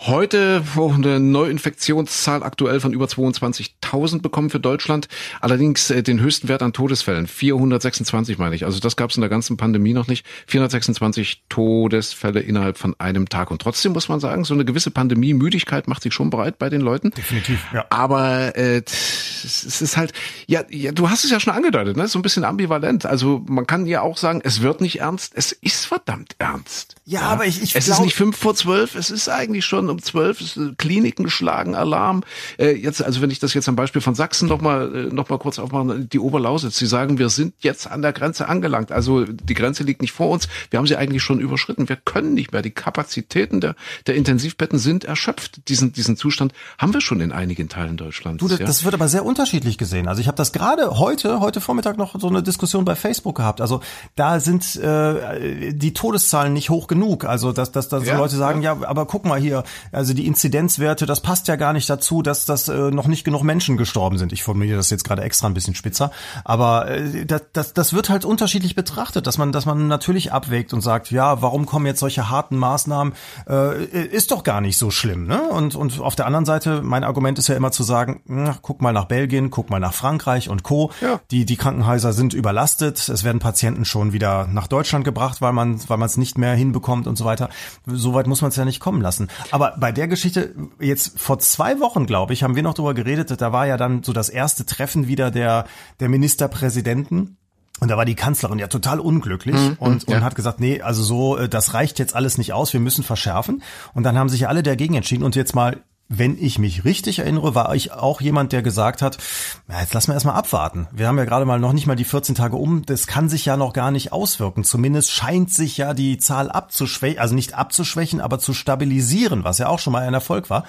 heute 0.00 0.62
eine 0.76 1.18
Neuinfektionszahl 1.18 2.42
aktuell 2.44 2.78
von 2.80 2.92
über 2.92 3.06
22.000 3.06 4.20
bekommen 4.22 4.48
für 4.48 4.60
Deutschland. 4.60 5.08
Allerdings 5.40 5.90
äh, 5.90 6.02
den 6.02 6.20
höchsten 6.20 6.48
Wert 6.48 6.62
an 6.62 6.72
Todesfällen. 6.72 7.26
426 7.26 8.38
meine 8.38 8.54
ich. 8.54 8.64
Also 8.64 8.78
das 8.78 8.96
gab 8.96 9.10
es 9.10 9.16
in 9.16 9.22
der 9.22 9.28
ganzen 9.30 9.56
Pandemie 9.56 9.92
noch 9.92 10.06
nicht. 10.06 10.24
426 10.46 11.42
Todesfälle 11.48 12.40
innerhalb 12.40 12.78
von 12.78 12.94
einem 13.00 13.28
Tag. 13.28 13.50
Und 13.50 13.60
trotzdem 13.60 13.92
muss 13.92 14.08
man 14.08 14.20
sagen, 14.20 14.44
so 14.44 14.54
eine 14.54 14.64
gewisse 14.64 14.90
Pandemie-Müdigkeit 14.92 15.88
macht 15.88 16.02
sich 16.04 16.14
schon 16.14 16.30
bereit 16.30 16.58
bei 16.58 16.68
den 16.70 16.80
Leuten. 16.80 17.10
Definitiv, 17.10 17.58
ja. 17.74 17.84
Aber 17.90 18.56
äh, 18.56 18.82
es 18.86 19.80
ist 19.80 19.96
halt, 19.96 20.12
ja, 20.46 20.62
ja, 20.70 20.92
du 20.92 21.10
hast 21.10 21.24
es 21.24 21.30
ja 21.30 21.40
schon 21.40 21.52
angedeutet, 21.52 21.96
ne? 21.96 22.06
so 22.06 22.18
ein 22.18 22.22
bisschen 22.22 22.44
ambivalent. 22.44 23.04
Also 23.04 23.42
man 23.48 23.66
kann 23.66 23.86
ja 23.86 24.02
auch 24.02 24.16
sagen, 24.16 24.40
es 24.44 24.62
wird 24.62 24.80
nicht 24.80 25.00
ernst, 25.00 25.32
es 25.34 25.50
ist 25.52 25.86
verdammt 25.86 26.36
ernst. 26.38 26.94
Ja, 27.04 27.22
aber 27.22 27.46
ich- 27.46 27.62
ich 27.62 27.74
Es 27.74 27.86
glaub- 27.86 27.98
ist 27.98 28.04
nicht 28.04 28.14
fünf 28.14 28.36
vor 28.36 28.54
zwölf, 28.54 28.94
es 28.94 29.10
ist 29.10 29.28
eigentlich 29.28 29.64
schon 29.64 29.87
um 29.90 30.02
zwölf, 30.02 30.40
es, 30.40 30.56
äh, 30.56 30.72
Kliniken 30.76 31.30
schlagen 31.30 31.74
Alarm. 31.74 32.24
Äh, 32.58 32.72
jetzt, 32.72 33.02
also 33.02 33.20
wenn 33.20 33.30
ich 33.30 33.38
das 33.38 33.54
jetzt 33.54 33.68
am 33.68 33.76
Beispiel 33.76 34.00
von 34.00 34.14
Sachsen 34.14 34.48
nochmal 34.48 34.94
äh, 34.94 35.14
noch 35.14 35.28
mal 35.28 35.38
kurz 35.38 35.58
aufmachen, 35.58 36.08
die 36.08 36.18
Oberlausitz, 36.18 36.76
sie 36.78 36.86
sagen, 36.86 37.18
wir 37.18 37.28
sind 37.28 37.54
jetzt 37.60 37.90
an 37.90 38.02
der 38.02 38.12
Grenze 38.12 38.48
angelangt. 38.48 38.92
Also 38.92 39.24
die 39.24 39.54
Grenze 39.54 39.82
liegt 39.84 40.02
nicht 40.02 40.12
vor 40.12 40.28
uns, 40.30 40.48
wir 40.70 40.78
haben 40.78 40.86
sie 40.86 40.96
eigentlich 40.96 41.22
schon 41.22 41.40
überschritten. 41.40 41.88
Wir 41.88 41.96
können 41.96 42.34
nicht 42.34 42.52
mehr. 42.52 42.62
Die 42.62 42.70
Kapazitäten 42.70 43.60
der, 43.60 43.74
der 44.06 44.14
Intensivbetten 44.14 44.78
sind 44.78 45.04
erschöpft. 45.04 45.68
Diesen, 45.68 45.92
diesen 45.92 46.16
Zustand 46.16 46.52
haben 46.78 46.92
wir 46.94 47.00
schon 47.00 47.20
in 47.20 47.32
einigen 47.32 47.68
Teilen 47.68 47.96
Deutschlands. 47.96 48.40
Du, 48.40 48.48
das, 48.48 48.58
ja. 48.58 48.66
das 48.66 48.84
wird 48.84 48.94
aber 48.94 49.08
sehr 49.08 49.24
unterschiedlich 49.24 49.78
gesehen. 49.78 50.08
Also 50.08 50.20
ich 50.20 50.28
habe 50.28 50.36
das 50.36 50.52
gerade 50.52 50.98
heute, 50.98 51.40
heute 51.40 51.60
Vormittag 51.60 51.96
noch 51.98 52.18
so 52.18 52.28
eine 52.28 52.42
Diskussion 52.42 52.84
bei 52.84 52.94
Facebook 52.94 53.36
gehabt. 53.36 53.60
Also 53.60 53.80
da 54.16 54.40
sind 54.40 54.76
äh, 54.76 55.72
die 55.72 55.92
Todeszahlen 55.92 56.52
nicht 56.52 56.70
hoch 56.70 56.86
genug. 56.86 57.24
Also 57.24 57.52
dass, 57.52 57.72
dass, 57.72 57.88
dass 57.88 58.04
Ja, 58.04 58.18
Leute 58.18 58.36
sagen, 58.36 58.62
ja. 58.62 58.72
aber 58.82 59.06
guck 59.06 59.24
mal 59.24 59.38
hier, 59.38 59.64
also 59.92 60.14
die 60.14 60.26
Inzidenzwerte, 60.26 61.06
das 61.06 61.20
passt 61.20 61.48
ja 61.48 61.56
gar 61.56 61.72
nicht 61.72 61.88
dazu, 61.88 62.22
dass 62.22 62.44
das 62.44 62.68
äh, 62.68 62.90
noch 62.90 63.06
nicht 63.06 63.24
genug 63.24 63.42
Menschen 63.42 63.76
gestorben 63.76 64.18
sind. 64.18 64.32
Ich 64.32 64.42
formuliere 64.42 64.76
das 64.76 64.90
jetzt 64.90 65.04
gerade 65.04 65.22
extra 65.22 65.46
ein 65.46 65.54
bisschen 65.54 65.74
spitzer, 65.74 66.10
aber 66.44 66.90
äh, 66.90 67.24
das, 67.26 67.42
das, 67.52 67.74
das 67.74 67.92
wird 67.92 68.08
halt 68.08 68.24
unterschiedlich 68.24 68.74
betrachtet, 68.74 69.26
dass 69.26 69.38
man, 69.38 69.52
dass 69.52 69.66
man 69.66 69.88
natürlich 69.88 70.32
abwägt 70.32 70.72
und 70.72 70.80
sagt, 70.80 71.10
ja, 71.10 71.42
warum 71.42 71.66
kommen 71.66 71.86
jetzt 71.86 72.00
solche 72.00 72.30
harten 72.30 72.56
Maßnahmen? 72.56 73.14
Äh, 73.48 73.84
ist 73.84 74.30
doch 74.30 74.44
gar 74.44 74.60
nicht 74.60 74.76
so 74.76 74.90
schlimm, 74.90 75.26
ne? 75.26 75.42
Und 75.50 75.74
und 75.74 76.00
auf 76.00 76.16
der 76.16 76.26
anderen 76.26 76.44
Seite, 76.44 76.82
mein 76.82 77.04
Argument 77.04 77.38
ist 77.38 77.48
ja 77.48 77.56
immer 77.56 77.72
zu 77.72 77.82
sagen, 77.82 78.22
na, 78.26 78.56
guck 78.60 78.82
mal 78.82 78.92
nach 78.92 79.06
Belgien, 79.06 79.50
guck 79.50 79.70
mal 79.70 79.80
nach 79.80 79.94
Frankreich 79.94 80.48
und 80.48 80.62
Co. 80.62 80.90
Ja. 81.00 81.20
Die 81.30 81.44
die 81.44 81.56
Krankenhäuser 81.56 82.12
sind 82.12 82.34
überlastet, 82.34 83.08
es 83.08 83.24
werden 83.24 83.38
Patienten 83.38 83.84
schon 83.84 84.12
wieder 84.12 84.46
nach 84.46 84.66
Deutschland 84.66 85.04
gebracht, 85.04 85.40
weil 85.40 85.52
man 85.52 85.80
weil 85.88 85.98
man 85.98 86.06
es 86.06 86.16
nicht 86.16 86.38
mehr 86.38 86.54
hinbekommt 86.54 87.06
und 87.06 87.16
so 87.16 87.24
weiter. 87.24 87.48
Soweit 87.86 88.26
muss 88.26 88.42
man 88.42 88.50
es 88.50 88.56
ja 88.56 88.64
nicht 88.64 88.80
kommen 88.80 89.00
lassen. 89.00 89.28
Aber 89.50 89.67
bei 89.78 89.92
der 89.92 90.08
Geschichte 90.08 90.54
jetzt 90.80 91.20
vor 91.20 91.38
zwei 91.38 91.80
Wochen, 91.80 92.06
glaube 92.06 92.32
ich, 92.32 92.42
haben 92.42 92.56
wir 92.56 92.62
noch 92.62 92.74
drüber 92.74 92.94
geredet. 92.94 93.40
Da 93.40 93.52
war 93.52 93.66
ja 93.66 93.76
dann 93.76 94.02
so 94.02 94.12
das 94.12 94.28
erste 94.28 94.66
Treffen 94.66 95.08
wieder 95.08 95.30
der 95.30 95.66
der 96.00 96.08
Ministerpräsidenten. 96.08 97.36
Und 97.80 97.88
da 97.88 97.96
war 97.96 98.04
die 98.04 98.16
Kanzlerin 98.16 98.58
ja 98.58 98.66
total 98.66 98.98
unglücklich 98.98 99.54
und, 99.78 99.78
und 99.78 100.08
ja. 100.08 100.20
hat 100.20 100.34
gesagt, 100.34 100.58
nee, 100.58 100.80
also 100.80 101.02
so, 101.02 101.36
äh, 101.36 101.48
das 101.48 101.74
reicht 101.74 102.00
jetzt 102.00 102.16
alles 102.16 102.36
nicht 102.36 102.52
aus, 102.52 102.72
wir 102.72 102.80
müssen 102.80 103.04
verschärfen. 103.04 103.62
Und 103.94 104.02
dann 104.02 104.18
haben 104.18 104.28
sich 104.28 104.40
ja 104.40 104.48
alle 104.48 104.64
dagegen 104.64 104.94
entschieden. 104.94 105.22
Und 105.22 105.36
jetzt 105.36 105.54
mal, 105.54 105.76
wenn 106.08 106.42
ich 106.42 106.58
mich 106.58 106.84
richtig 106.84 107.18
erinnere, 107.18 107.54
war 107.54 107.74
ich 107.74 107.92
auch 107.92 108.20
jemand, 108.20 108.52
der 108.52 108.62
gesagt 108.62 109.02
hat, 109.02 109.18
na, 109.66 109.80
jetzt 109.80 109.92
lassen 109.92 110.08
wir 110.08 110.14
erstmal 110.14 110.36
abwarten. 110.36 110.88
Wir 110.90 111.06
haben 111.06 111.18
ja 111.18 111.26
gerade 111.26 111.44
mal 111.44 111.60
noch 111.60 111.74
nicht 111.74 111.86
mal 111.86 111.96
die 111.96 112.04
14 112.04 112.34
Tage 112.34 112.56
um, 112.56 112.84
das 112.86 113.06
kann 113.06 113.28
sich 113.28 113.44
ja 113.44 113.58
noch 113.58 113.74
gar 113.74 113.90
nicht 113.90 114.10
auswirken. 114.12 114.64
Zumindest 114.64 115.10
scheint 115.10 115.52
sich 115.52 115.76
ja 115.76 115.92
die 115.92 116.16
Zahl 116.16 116.50
abzuschwächen, 116.50 117.20
also 117.20 117.34
nicht 117.34 117.54
abzuschwächen, 117.54 118.20
aber 118.20 118.38
zu 118.38 118.54
stabilisieren, 118.54 119.44
was 119.44 119.58
ja 119.58 119.68
auch 119.68 119.78
schon 119.78 119.92
mal 119.92 120.06
ein 120.06 120.14
Erfolg 120.14 120.48
war. 120.48 120.64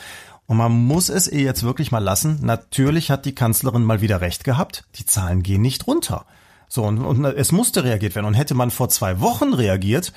Und 0.46 0.58
man 0.58 0.72
muss 0.72 1.10
es 1.10 1.28
ihr 1.28 1.42
jetzt 1.42 1.64
wirklich 1.64 1.92
mal 1.92 2.00
lassen. 2.00 2.40
Natürlich 2.42 3.12
hat 3.12 3.24
die 3.26 3.36
Kanzlerin 3.36 3.84
mal 3.84 4.02
wieder 4.02 4.20
recht 4.20 4.44
gehabt. 4.44 4.84
Die 4.96 5.06
Zahlen 5.06 5.44
gehen 5.44 5.62
nicht 5.62 5.88
runter. 5.88 6.26
So, 6.68 6.84
und, 6.84 7.00
und 7.00 7.24
es 7.24 7.52
musste 7.52 7.84
reagiert 7.84 8.16
werden. 8.16 8.26
Und 8.26 8.34
hätte 8.34 8.56
man 8.56 8.72
vor 8.72 8.90
zwei 8.90 9.22
Wochen 9.22 9.54
reagiert, 9.54 10.12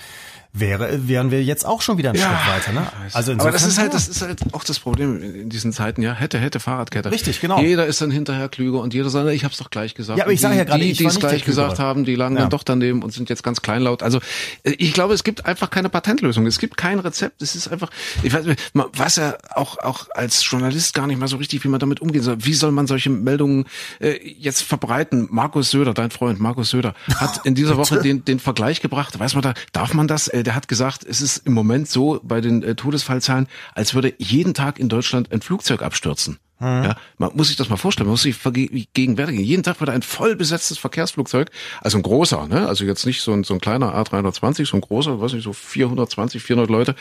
wäre, 0.54 1.08
wären 1.08 1.30
wir 1.30 1.42
jetzt 1.42 1.64
auch 1.64 1.80
schon 1.80 1.96
wieder 1.96 2.10
einen 2.10 2.18
Schritt 2.18 2.28
weiter. 2.30 2.72
Ne? 2.72 2.86
Also 3.14 3.32
Aber 3.32 3.50
das 3.50 3.66
ist 3.66 3.78
halt, 3.78 3.88
ja. 3.88 3.92
das 3.94 4.08
ist 4.08 4.20
halt 4.20 4.40
auch 4.52 4.64
das 4.64 4.78
Problem 4.78 5.22
in 5.22 5.48
diesen 5.48 5.72
Zeiten, 5.72 6.02
ja. 6.02 6.12
Hätte, 6.12 6.38
hätte, 6.38 6.60
Fahrradkette. 6.60 7.10
Richtig, 7.10 7.40
genau. 7.40 7.58
Jeder 7.60 7.86
ist 7.86 8.00
dann 8.02 8.10
hinterher 8.10 8.48
klüger 8.50 8.80
und 8.80 8.92
jeder 8.92 9.08
sagt, 9.08 9.30
ich 9.30 9.44
hab's 9.44 9.56
doch 9.56 9.70
gleich 9.70 9.94
gesagt. 9.94 10.18
Ja, 10.18 10.24
aber 10.24 10.32
ich 10.32 10.40
sage 10.40 10.54
die, 10.54 10.58
ja 10.58 10.64
gerade, 10.64 10.84
die, 10.84 10.92
die 10.92 11.04
es 11.06 11.18
gleich 11.18 11.44
gesagt 11.44 11.78
haben, 11.78 12.04
die 12.04 12.14
lagen 12.14 12.36
Ja. 12.36 12.42
dann 12.42 12.50
doch 12.50 12.64
daneben 12.64 13.02
und 13.02 13.12
sind 13.12 13.30
jetzt 13.30 13.42
ganz 13.42 13.62
kleinlaut. 13.62 14.02
Also 14.02 14.18
äh, 14.64 14.72
ich 14.72 14.92
glaube, 14.92 15.14
es 15.14 15.24
gibt 15.24 15.46
einfach 15.46 15.70
keine 15.70 15.88
Patentlösung. 15.88 16.46
Es 16.46 16.58
gibt 16.58 16.76
kein 16.76 16.98
Rezept. 16.98 17.40
Es 17.40 17.54
ist 17.54 17.68
einfach, 17.68 17.90
ich 18.22 18.34
weiß, 18.34 18.44
weiß 18.74 19.16
ja 19.16 19.38
auch, 19.54 19.78
auch 19.78 20.08
als 20.14 20.48
Journalist 20.48 20.92
gar 20.92 21.06
nicht 21.06 21.18
mal 21.18 21.28
so 21.28 21.38
richtig, 21.38 21.64
wie 21.64 21.68
man 21.68 21.80
damit 21.80 22.00
umgehen 22.00 22.22
soll. 22.22 22.44
Wie 22.44 22.54
soll 22.54 22.72
man 22.72 22.86
solche 22.86 23.08
Meldungen 23.08 23.64
äh, 24.00 24.18
jetzt 24.38 24.62
verbreiten? 24.62 25.28
Markus 25.30 25.70
Söder, 25.70 25.94
dein 25.94 26.10
Freund 26.10 26.40
Markus 26.40 26.70
Söder, 26.70 26.94
hat 27.16 27.46
in 27.46 27.54
dieser 27.54 27.76
Woche 27.78 28.02
den, 28.02 28.24
den 28.26 28.38
Vergleich 28.38 28.82
gebracht. 28.82 29.18
Weiß 29.18 29.32
man 29.34 29.42
da, 29.42 29.54
darf 29.72 29.94
man 29.94 30.08
das? 30.08 30.28
Äh, 30.28 30.41
der 30.42 30.54
hat 30.54 30.68
gesagt, 30.68 31.04
es 31.04 31.20
ist 31.20 31.46
im 31.46 31.52
Moment 31.52 31.88
so 31.88 32.20
bei 32.22 32.40
den 32.40 32.62
äh, 32.62 32.74
Todesfallzahlen, 32.74 33.48
als 33.74 33.94
würde 33.94 34.14
jeden 34.18 34.54
Tag 34.54 34.78
in 34.78 34.88
Deutschland 34.88 35.32
ein 35.32 35.42
Flugzeug 35.42 35.82
abstürzen. 35.82 36.38
Ja, 36.62 36.96
man 37.18 37.30
muss 37.34 37.48
sich 37.48 37.56
das 37.56 37.68
mal 37.68 37.76
vorstellen, 37.76 38.06
man 38.06 38.12
muss 38.12 38.22
sich 38.22 38.36
vergegenwärtigen. 38.36 39.42
Jeden 39.42 39.62
Tag 39.62 39.80
wird 39.80 39.90
ein 39.90 40.02
voll 40.02 40.36
besetztes 40.36 40.78
Verkehrsflugzeug, 40.78 41.50
also 41.80 41.98
ein 41.98 42.02
großer, 42.02 42.46
ne? 42.46 42.68
also 42.68 42.84
jetzt 42.84 43.04
nicht 43.04 43.22
so 43.22 43.32
ein, 43.32 43.44
so 43.44 43.54
ein 43.54 43.60
kleiner 43.60 43.94
A320, 43.94 44.66
so 44.66 44.76
ein 44.76 44.80
großer, 44.80 45.20
weiß 45.20 45.32
nicht, 45.32 45.44
so 45.44 45.52
420, 45.52 46.42
400 46.42 46.70
Leute, 46.70 46.94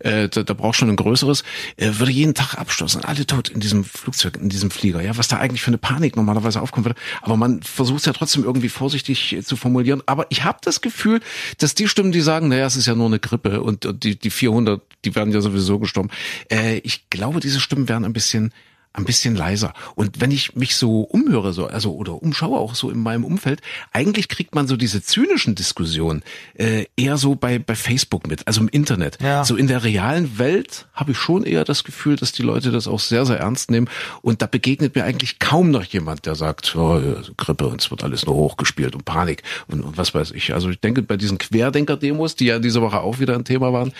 äh, 0.00 0.28
da, 0.28 0.42
da 0.42 0.54
braucht 0.54 0.76
schon 0.76 0.90
ein 0.90 0.96
größeres, 0.96 1.44
äh, 1.76 1.92
würde 1.98 2.12
jeden 2.12 2.34
Tag 2.34 2.54
abstürzen, 2.58 3.04
alle 3.04 3.26
tot 3.26 3.48
in 3.48 3.60
diesem 3.60 3.84
Flugzeug, 3.84 4.36
in 4.36 4.48
diesem 4.48 4.70
Flieger. 4.70 5.00
Ja, 5.02 5.16
was 5.16 5.28
da 5.28 5.36
eigentlich 5.36 5.62
für 5.62 5.68
eine 5.68 5.78
Panik 5.78 6.16
normalerweise 6.16 6.60
aufkommen 6.60 6.86
würde. 6.86 7.00
Aber 7.22 7.36
man 7.36 7.62
versucht 7.62 8.00
es 8.00 8.06
ja 8.06 8.12
trotzdem 8.12 8.44
irgendwie 8.44 8.68
vorsichtig 8.68 9.32
äh, 9.32 9.42
zu 9.42 9.56
formulieren. 9.56 10.02
Aber 10.06 10.26
ich 10.30 10.44
habe 10.44 10.58
das 10.62 10.80
Gefühl, 10.80 11.20
dass 11.58 11.74
die 11.74 11.88
Stimmen, 11.88 12.12
die 12.12 12.20
sagen, 12.20 12.48
naja, 12.48 12.66
es 12.66 12.76
ist 12.76 12.86
ja 12.86 12.94
nur 12.94 13.06
eine 13.06 13.18
Grippe 13.18 13.62
und, 13.62 13.86
und 13.86 14.04
die, 14.04 14.18
die 14.18 14.30
400, 14.30 14.82
die 15.04 15.14
werden 15.14 15.32
ja 15.32 15.40
sowieso 15.40 15.78
gestorben. 15.78 16.10
Äh, 16.50 16.78
ich 16.78 17.08
glaube, 17.10 17.40
diese 17.40 17.60
Stimmen 17.60 17.88
werden 17.88 18.04
ein 18.04 18.12
bisschen 18.12 18.52
ein 18.96 19.04
bisschen 19.04 19.36
leiser. 19.36 19.74
Und 19.94 20.20
wenn 20.20 20.30
ich 20.30 20.56
mich 20.56 20.76
so 20.76 21.02
umhöre, 21.02 21.52
so, 21.52 21.66
also 21.66 21.94
oder 21.94 22.22
umschaue 22.22 22.58
auch 22.58 22.74
so 22.74 22.90
in 22.90 22.98
meinem 22.98 23.24
Umfeld, 23.24 23.60
eigentlich 23.92 24.28
kriegt 24.28 24.54
man 24.54 24.66
so 24.66 24.76
diese 24.76 25.02
zynischen 25.02 25.54
Diskussionen 25.54 26.22
äh, 26.54 26.86
eher 26.96 27.18
so 27.18 27.34
bei, 27.34 27.58
bei 27.58 27.74
Facebook 27.74 28.26
mit, 28.26 28.46
also 28.46 28.60
im 28.60 28.68
Internet. 28.68 29.18
Ja. 29.22 29.44
So 29.44 29.56
in 29.56 29.66
der 29.66 29.84
realen 29.84 30.38
Welt 30.38 30.86
habe 30.94 31.12
ich 31.12 31.18
schon 31.18 31.44
eher 31.44 31.64
das 31.64 31.84
Gefühl, 31.84 32.16
dass 32.16 32.32
die 32.32 32.42
Leute 32.42 32.70
das 32.70 32.88
auch 32.88 33.00
sehr, 33.00 33.26
sehr 33.26 33.38
ernst 33.38 33.70
nehmen. 33.70 33.88
Und 34.22 34.40
da 34.40 34.46
begegnet 34.46 34.94
mir 34.94 35.04
eigentlich 35.04 35.38
kaum 35.38 35.70
noch 35.70 35.84
jemand, 35.84 36.26
der 36.26 36.34
sagt, 36.34 36.74
oh, 36.74 37.00
Grippe 37.36 37.66
und 37.66 37.82
es 37.82 37.90
wird 37.90 38.02
alles 38.02 38.24
nur 38.24 38.34
hochgespielt 38.34 38.94
und 38.94 39.04
Panik 39.04 39.42
und, 39.68 39.82
und 39.82 39.98
was 39.98 40.14
weiß 40.14 40.30
ich. 40.30 40.54
Also 40.54 40.70
ich 40.70 40.80
denke, 40.80 41.02
bei 41.02 41.16
diesen 41.16 41.38
Querdenker-Demos, 41.38 42.36
die 42.36 42.46
ja 42.46 42.58
diese 42.58 42.80
Woche 42.80 43.00
auch 43.00 43.18
wieder 43.18 43.34
ein 43.34 43.44
Thema 43.44 43.72
waren, 43.72 43.92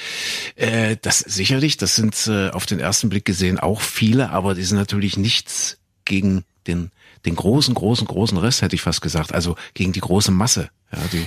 äh, 0.57 0.97
das 1.03 1.19
sicherlich, 1.19 1.77
das 1.77 1.97
sind 1.97 2.27
äh, 2.29 2.49
auf 2.51 2.65
den 2.65 2.81
ersten 2.81 3.11
Blick 3.11 3.27
gesehen 3.27 3.59
auch 3.59 3.83
viele, 3.83 4.31
aber 4.31 4.55
die 4.55 4.63
sind 4.63 4.86
natürlich 4.87 5.17
nichts 5.17 5.79
gegen 6.05 6.45
den, 6.67 6.91
den 7.25 7.37
großen, 7.37 7.75
großen, 7.75 8.07
großen 8.07 8.39
Rest, 8.39 8.63
hätte 8.63 8.77
ich 8.77 8.83
fast 8.83 9.01
gesagt, 9.01 9.35
also 9.35 9.57
gegen 9.75 9.93
die 9.93 10.01
große 10.01 10.31
Masse 10.31 10.71
ja, 10.93 10.99
die, 11.13 11.27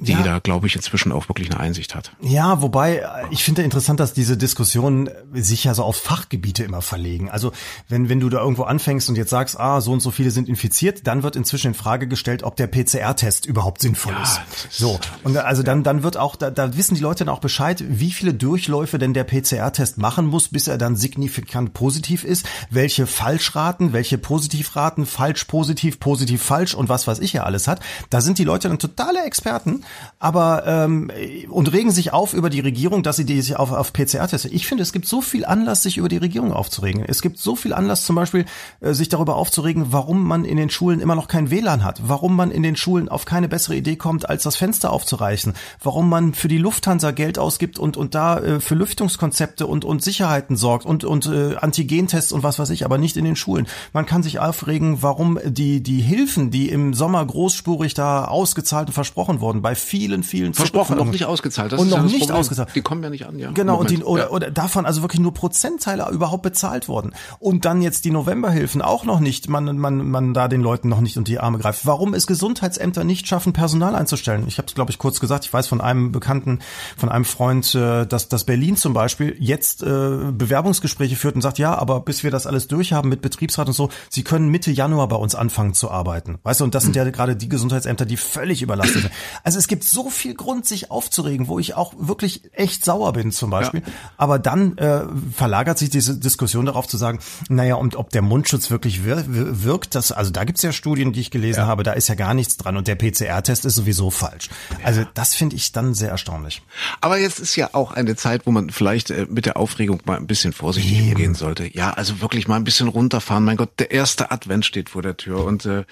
die 0.00 0.12
ja. 0.12 0.22
da, 0.22 0.38
glaube 0.40 0.66
ich, 0.66 0.74
inzwischen 0.74 1.12
auch 1.12 1.28
wirklich 1.28 1.50
eine 1.50 1.60
Einsicht 1.60 1.94
hat. 1.94 2.10
Ja, 2.20 2.62
wobei 2.62 3.04
ich 3.30 3.44
finde 3.44 3.62
interessant, 3.62 4.00
dass 4.00 4.12
diese 4.12 4.36
Diskussionen 4.36 5.08
sich 5.32 5.64
ja 5.64 5.74
so 5.74 5.84
auf 5.84 5.96
Fachgebiete 5.96 6.64
immer 6.64 6.82
verlegen. 6.82 7.30
Also 7.30 7.52
wenn, 7.88 8.08
wenn 8.08 8.18
du 8.18 8.28
da 8.28 8.40
irgendwo 8.40 8.64
anfängst 8.64 9.08
und 9.08 9.16
jetzt 9.16 9.30
sagst, 9.30 9.58
ah, 9.58 9.80
so 9.80 9.92
und 9.92 10.00
so 10.00 10.10
viele 10.10 10.32
sind 10.32 10.48
infiziert, 10.48 11.06
dann 11.06 11.22
wird 11.22 11.36
inzwischen 11.36 11.68
in 11.68 11.74
Frage 11.74 12.08
gestellt, 12.08 12.42
ob 12.42 12.56
der 12.56 12.66
PCR-Test 12.66 13.46
überhaupt 13.46 13.82
sinnvoll 13.82 14.14
ja, 14.14 14.22
ist. 14.22 14.40
ist. 14.64 14.78
So. 14.78 14.98
Und 15.22 15.36
also 15.36 15.62
dann, 15.62 15.84
dann 15.84 16.02
wird 16.02 16.16
auch, 16.16 16.34
da, 16.34 16.50
da 16.50 16.76
wissen 16.76 16.96
die 16.96 17.00
Leute 17.00 17.24
dann 17.24 17.34
auch 17.34 17.40
Bescheid, 17.40 17.84
wie 17.86 18.10
viele 18.10 18.34
Durchläufe 18.34 18.98
denn 18.98 19.14
der 19.14 19.24
PCR-Test 19.24 19.98
machen 19.98 20.26
muss, 20.26 20.48
bis 20.48 20.66
er 20.66 20.76
dann 20.76 20.96
signifikant 20.96 21.72
positiv 21.72 22.24
ist, 22.24 22.46
welche 22.70 23.06
Falschraten, 23.06 23.92
welche 23.92 24.18
Positivraten, 24.18 25.06
falsch, 25.06 25.44
positiv, 25.44 26.00
positiv, 26.00 26.42
falsch 26.42 26.74
und 26.74 26.88
was 26.88 27.06
weiß 27.06 27.20
ich 27.20 27.32
ja 27.32 27.44
alles 27.44 27.68
hat. 27.68 27.80
Da 28.10 28.20
sind 28.20 28.38
die 28.38 28.44
Leute 28.44 28.68
dann 28.68 28.87
totale 28.88 29.24
Experten, 29.24 29.84
aber 30.18 30.66
ähm, 30.66 31.10
und 31.50 31.72
regen 31.72 31.90
sich 31.90 32.12
auf 32.12 32.34
über 32.34 32.50
die 32.50 32.60
Regierung, 32.60 33.02
dass 33.02 33.16
sie 33.16 33.24
die 33.24 33.40
sich 33.40 33.56
auf, 33.56 33.72
auf 33.72 33.92
PCR 33.92 34.26
testen. 34.26 34.52
Ich 34.52 34.66
finde, 34.66 34.82
es 34.82 34.92
gibt 34.92 35.06
so 35.06 35.20
viel 35.20 35.44
Anlass, 35.44 35.82
sich 35.82 35.96
über 35.96 36.08
die 36.08 36.16
Regierung 36.16 36.52
aufzuregen. 36.52 37.04
Es 37.06 37.22
gibt 37.22 37.38
so 37.38 37.56
viel 37.56 37.72
Anlass, 37.72 38.04
zum 38.04 38.16
Beispiel 38.16 38.44
äh, 38.80 38.92
sich 38.92 39.08
darüber 39.08 39.36
aufzuregen, 39.36 39.92
warum 39.92 40.26
man 40.26 40.44
in 40.44 40.56
den 40.56 40.70
Schulen 40.70 41.00
immer 41.00 41.14
noch 41.14 41.28
kein 41.28 41.50
WLAN 41.50 41.84
hat, 41.84 42.00
warum 42.08 42.36
man 42.36 42.50
in 42.50 42.62
den 42.62 42.76
Schulen 42.76 43.08
auf 43.08 43.24
keine 43.24 43.48
bessere 43.48 43.76
Idee 43.76 43.96
kommt, 43.96 44.28
als 44.28 44.42
das 44.42 44.56
Fenster 44.56 44.92
aufzureißen, 44.92 45.54
warum 45.82 46.08
man 46.08 46.34
für 46.34 46.48
die 46.48 46.58
Lufthansa 46.58 47.10
Geld 47.10 47.38
ausgibt 47.38 47.78
und 47.78 47.96
und 47.96 48.14
da 48.14 48.38
äh, 48.38 48.60
für 48.60 48.74
Lüftungskonzepte 48.74 49.66
und 49.66 49.84
und 49.84 50.02
Sicherheiten 50.02 50.56
sorgt 50.56 50.86
und 50.86 51.04
und 51.04 51.26
äh, 51.26 51.56
Antigentests 51.56 52.32
und 52.32 52.42
was 52.42 52.58
weiß 52.58 52.70
ich, 52.70 52.84
aber 52.84 52.98
nicht 52.98 53.16
in 53.16 53.24
den 53.24 53.36
Schulen. 53.36 53.66
Man 53.92 54.06
kann 54.06 54.22
sich 54.22 54.38
aufregen, 54.38 55.02
warum 55.02 55.38
die 55.44 55.82
die 55.82 56.00
Hilfen, 56.00 56.50
die 56.50 56.68
im 56.68 56.94
Sommer 56.94 57.24
großspurig 57.24 57.94
da 57.94 58.24
ausgezahlt 58.24 58.77
gezahlt 58.78 58.88
und 58.88 58.94
versprochen 58.94 59.40
worden 59.40 59.62
bei 59.62 59.74
vielen, 59.74 60.22
vielen 60.22 60.54
Versprochen, 60.54 60.96
noch 60.96 61.06
nicht 61.06 61.24
ausgezahlt. 61.24 61.72
Das 61.72 61.80
und 61.80 61.90
noch 61.90 61.98
ja 61.98 62.02
nicht 62.04 62.20
Problem. 62.20 62.36
ausgezahlt. 62.36 62.70
Die 62.74 62.82
kommen 62.82 63.02
ja 63.02 63.10
nicht 63.10 63.26
an, 63.26 63.38
ja. 63.38 63.50
Genau, 63.50 63.78
und 63.78 63.90
die, 63.90 64.02
oder, 64.02 64.24
ja. 64.24 64.30
oder 64.30 64.50
davon 64.50 64.86
also 64.86 65.02
wirklich 65.02 65.20
nur 65.20 65.34
Prozentteile 65.34 66.08
überhaupt 66.10 66.42
bezahlt 66.42 66.88
worden. 66.88 67.12
Und 67.38 67.64
dann 67.64 67.82
jetzt 67.82 68.04
die 68.04 68.10
Novemberhilfen 68.10 68.82
auch 68.82 69.04
noch 69.04 69.20
nicht, 69.20 69.48
man, 69.48 69.78
man, 69.78 70.10
man 70.10 70.34
da 70.34 70.48
den 70.48 70.60
Leuten 70.60 70.88
noch 70.88 71.00
nicht 71.00 71.16
unter 71.16 71.30
die 71.30 71.38
Arme 71.38 71.58
greift. 71.58 71.86
Warum 71.86 72.14
es 72.14 72.26
Gesundheitsämter 72.26 73.04
nicht 73.04 73.26
schaffen, 73.26 73.52
Personal 73.52 73.94
einzustellen? 73.94 74.44
Ich 74.46 74.58
habe 74.58 74.68
es, 74.68 74.74
glaube 74.74 74.90
ich, 74.90 74.98
kurz 74.98 75.20
gesagt, 75.20 75.44
ich 75.44 75.52
weiß 75.52 75.66
von 75.66 75.80
einem 75.80 76.12
Bekannten, 76.12 76.60
von 76.96 77.08
einem 77.08 77.24
Freund, 77.24 77.74
äh, 77.74 78.06
dass, 78.06 78.28
dass 78.28 78.44
Berlin 78.44 78.76
zum 78.76 78.92
Beispiel 78.92 79.36
jetzt 79.38 79.82
äh, 79.82 79.86
Bewerbungsgespräche 80.32 81.16
führt 81.16 81.34
und 81.34 81.42
sagt, 81.42 81.58
ja, 81.58 81.74
aber 81.74 82.00
bis 82.00 82.22
wir 82.22 82.30
das 82.30 82.46
alles 82.46 82.68
durchhaben 82.68 83.08
mit 83.08 83.20
Betriebsrat 83.20 83.68
und 83.68 83.74
so, 83.74 83.88
sie 84.08 84.22
können 84.22 84.48
Mitte 84.48 84.70
Januar 84.70 85.08
bei 85.08 85.16
uns 85.16 85.34
anfangen 85.34 85.74
zu 85.74 85.90
arbeiten. 85.90 86.38
Weißt 86.42 86.60
du, 86.60 86.64
und 86.64 86.74
das 86.74 86.84
sind 86.84 86.96
ja 86.96 87.08
gerade 87.10 87.36
die 87.36 87.48
Gesundheitsämter, 87.48 88.06
die 88.06 88.16
völlig 88.16 88.62
überlastet 88.68 89.02
sind. 89.02 89.12
Also 89.42 89.58
es 89.58 89.66
gibt 89.66 89.84
so 89.84 90.10
viel 90.10 90.34
Grund, 90.34 90.66
sich 90.66 90.90
aufzuregen, 90.90 91.48
wo 91.48 91.58
ich 91.58 91.74
auch 91.74 91.94
wirklich 91.98 92.42
echt 92.52 92.84
sauer 92.84 93.12
bin 93.14 93.32
zum 93.32 93.50
Beispiel. 93.50 93.80
Ja. 93.80 93.92
Aber 94.16 94.38
dann 94.38 94.76
äh, 94.76 95.02
verlagert 95.34 95.78
sich 95.78 95.90
diese 95.90 96.18
Diskussion 96.18 96.66
darauf 96.66 96.86
zu 96.86 96.96
sagen, 96.96 97.18
naja, 97.48 97.76
und 97.76 97.96
ob 97.96 98.10
der 98.10 98.22
Mundschutz 98.22 98.70
wirklich 98.70 99.04
wir 99.04 99.24
wirkt, 99.26 99.94
das, 99.94 100.12
also 100.12 100.30
da 100.30 100.44
gibt's 100.44 100.62
ja 100.62 100.72
Studien, 100.72 101.12
die 101.12 101.20
ich 101.20 101.30
gelesen 101.30 101.60
ja. 101.60 101.66
habe, 101.66 101.82
da 101.82 101.92
ist 101.92 102.08
ja 102.08 102.14
gar 102.14 102.34
nichts 102.34 102.56
dran 102.56 102.76
und 102.76 102.88
der 102.88 102.96
PCR-Test 102.96 103.64
ist 103.64 103.74
sowieso 103.74 104.10
falsch. 104.10 104.50
Also 104.82 105.04
das 105.14 105.34
finde 105.34 105.56
ich 105.56 105.72
dann 105.72 105.94
sehr 105.94 106.10
erstaunlich. 106.10 106.62
Aber 107.00 107.18
jetzt 107.18 107.38
ist 107.38 107.56
ja 107.56 107.70
auch 107.72 107.92
eine 107.92 108.16
Zeit, 108.16 108.46
wo 108.46 108.50
man 108.50 108.70
vielleicht 108.70 109.10
äh, 109.10 109.26
mit 109.28 109.46
der 109.46 109.56
Aufregung 109.56 110.00
mal 110.04 110.16
ein 110.16 110.26
bisschen 110.26 110.52
vorsichtig 110.52 110.98
Eben. 110.98 111.10
umgehen 111.10 111.34
sollte. 111.34 111.74
Ja, 111.74 111.92
also 111.92 112.20
wirklich 112.20 112.48
mal 112.48 112.56
ein 112.56 112.64
bisschen 112.64 112.88
runterfahren. 112.88 113.44
Mein 113.44 113.56
Gott, 113.56 113.70
der 113.78 113.90
erste 113.90 114.30
Advent 114.30 114.66
steht 114.66 114.90
vor 114.90 115.02
der 115.02 115.16
Tür 115.16 115.44
und 115.44 115.64
äh, 115.64 115.84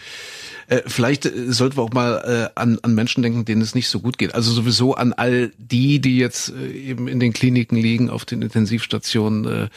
äh, 0.69 0.83
vielleicht 0.87 1.27
äh, 1.27 1.53
sollten 1.53 1.77
wir 1.77 1.83
auch 1.83 1.93
mal 1.93 2.51
äh, 2.57 2.61
an, 2.67 2.79
an 2.83 2.95
Menschen 2.95 3.23
denken, 3.23 3.45
denen 3.45 3.63
es 3.63 3.75
nicht 3.75 3.89
so 3.89 4.01
gut 4.01 4.19
geht. 4.19 4.35
Also 4.35 4.51
sowieso 4.53 4.95
an 4.95 5.13
all 5.13 5.53
die, 5.59 6.01
die 6.01 6.19
jetzt 6.19 6.51
äh, 6.51 6.71
eben 6.71 7.09
in 7.09 7.21
den 7.21 7.33
Kliniken 7.33 7.77
liegen, 7.77 8.11
auf 8.11 8.25
den 8.25 8.43
Intensivstationen, 8.43 9.45
äh, 9.45 9.69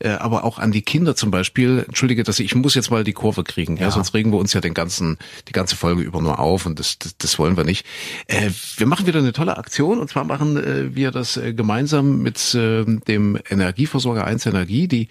äh, 0.00 0.08
aber 0.10 0.44
auch 0.44 0.58
an 0.58 0.72
die 0.72 0.82
Kinder 0.82 1.14
zum 1.14 1.30
Beispiel. 1.30 1.84
Entschuldige, 1.86 2.24
dass 2.24 2.38
ich, 2.38 2.46
ich 2.46 2.54
muss 2.54 2.74
jetzt 2.74 2.90
mal 2.90 3.04
die 3.04 3.12
Kurve 3.12 3.44
kriegen, 3.44 3.76
ja. 3.76 3.84
ja, 3.84 3.90
sonst 3.90 4.14
regen 4.14 4.32
wir 4.32 4.38
uns 4.38 4.52
ja 4.52 4.60
den 4.60 4.74
ganzen, 4.74 5.18
die 5.48 5.52
ganze 5.52 5.76
Folge 5.76 6.02
über 6.02 6.20
nur 6.20 6.38
auf 6.38 6.66
und 6.66 6.78
das, 6.78 6.98
das, 6.98 7.16
das 7.16 7.38
wollen 7.38 7.56
wir 7.56 7.64
nicht. 7.64 7.86
Äh, 8.26 8.50
wir 8.76 8.86
machen 8.86 9.06
wieder 9.06 9.20
eine 9.20 9.32
tolle 9.32 9.56
Aktion 9.56 9.98
und 9.98 10.10
zwar 10.10 10.24
machen 10.24 10.56
äh, 10.56 10.94
wir 10.94 11.10
das 11.10 11.36
äh, 11.36 11.54
gemeinsam 11.54 12.22
mit 12.22 12.54
äh, 12.54 12.84
dem 12.84 13.38
Energieversorger 13.48 14.24
1 14.24 14.46
Energie, 14.46 14.88
die 14.88 15.08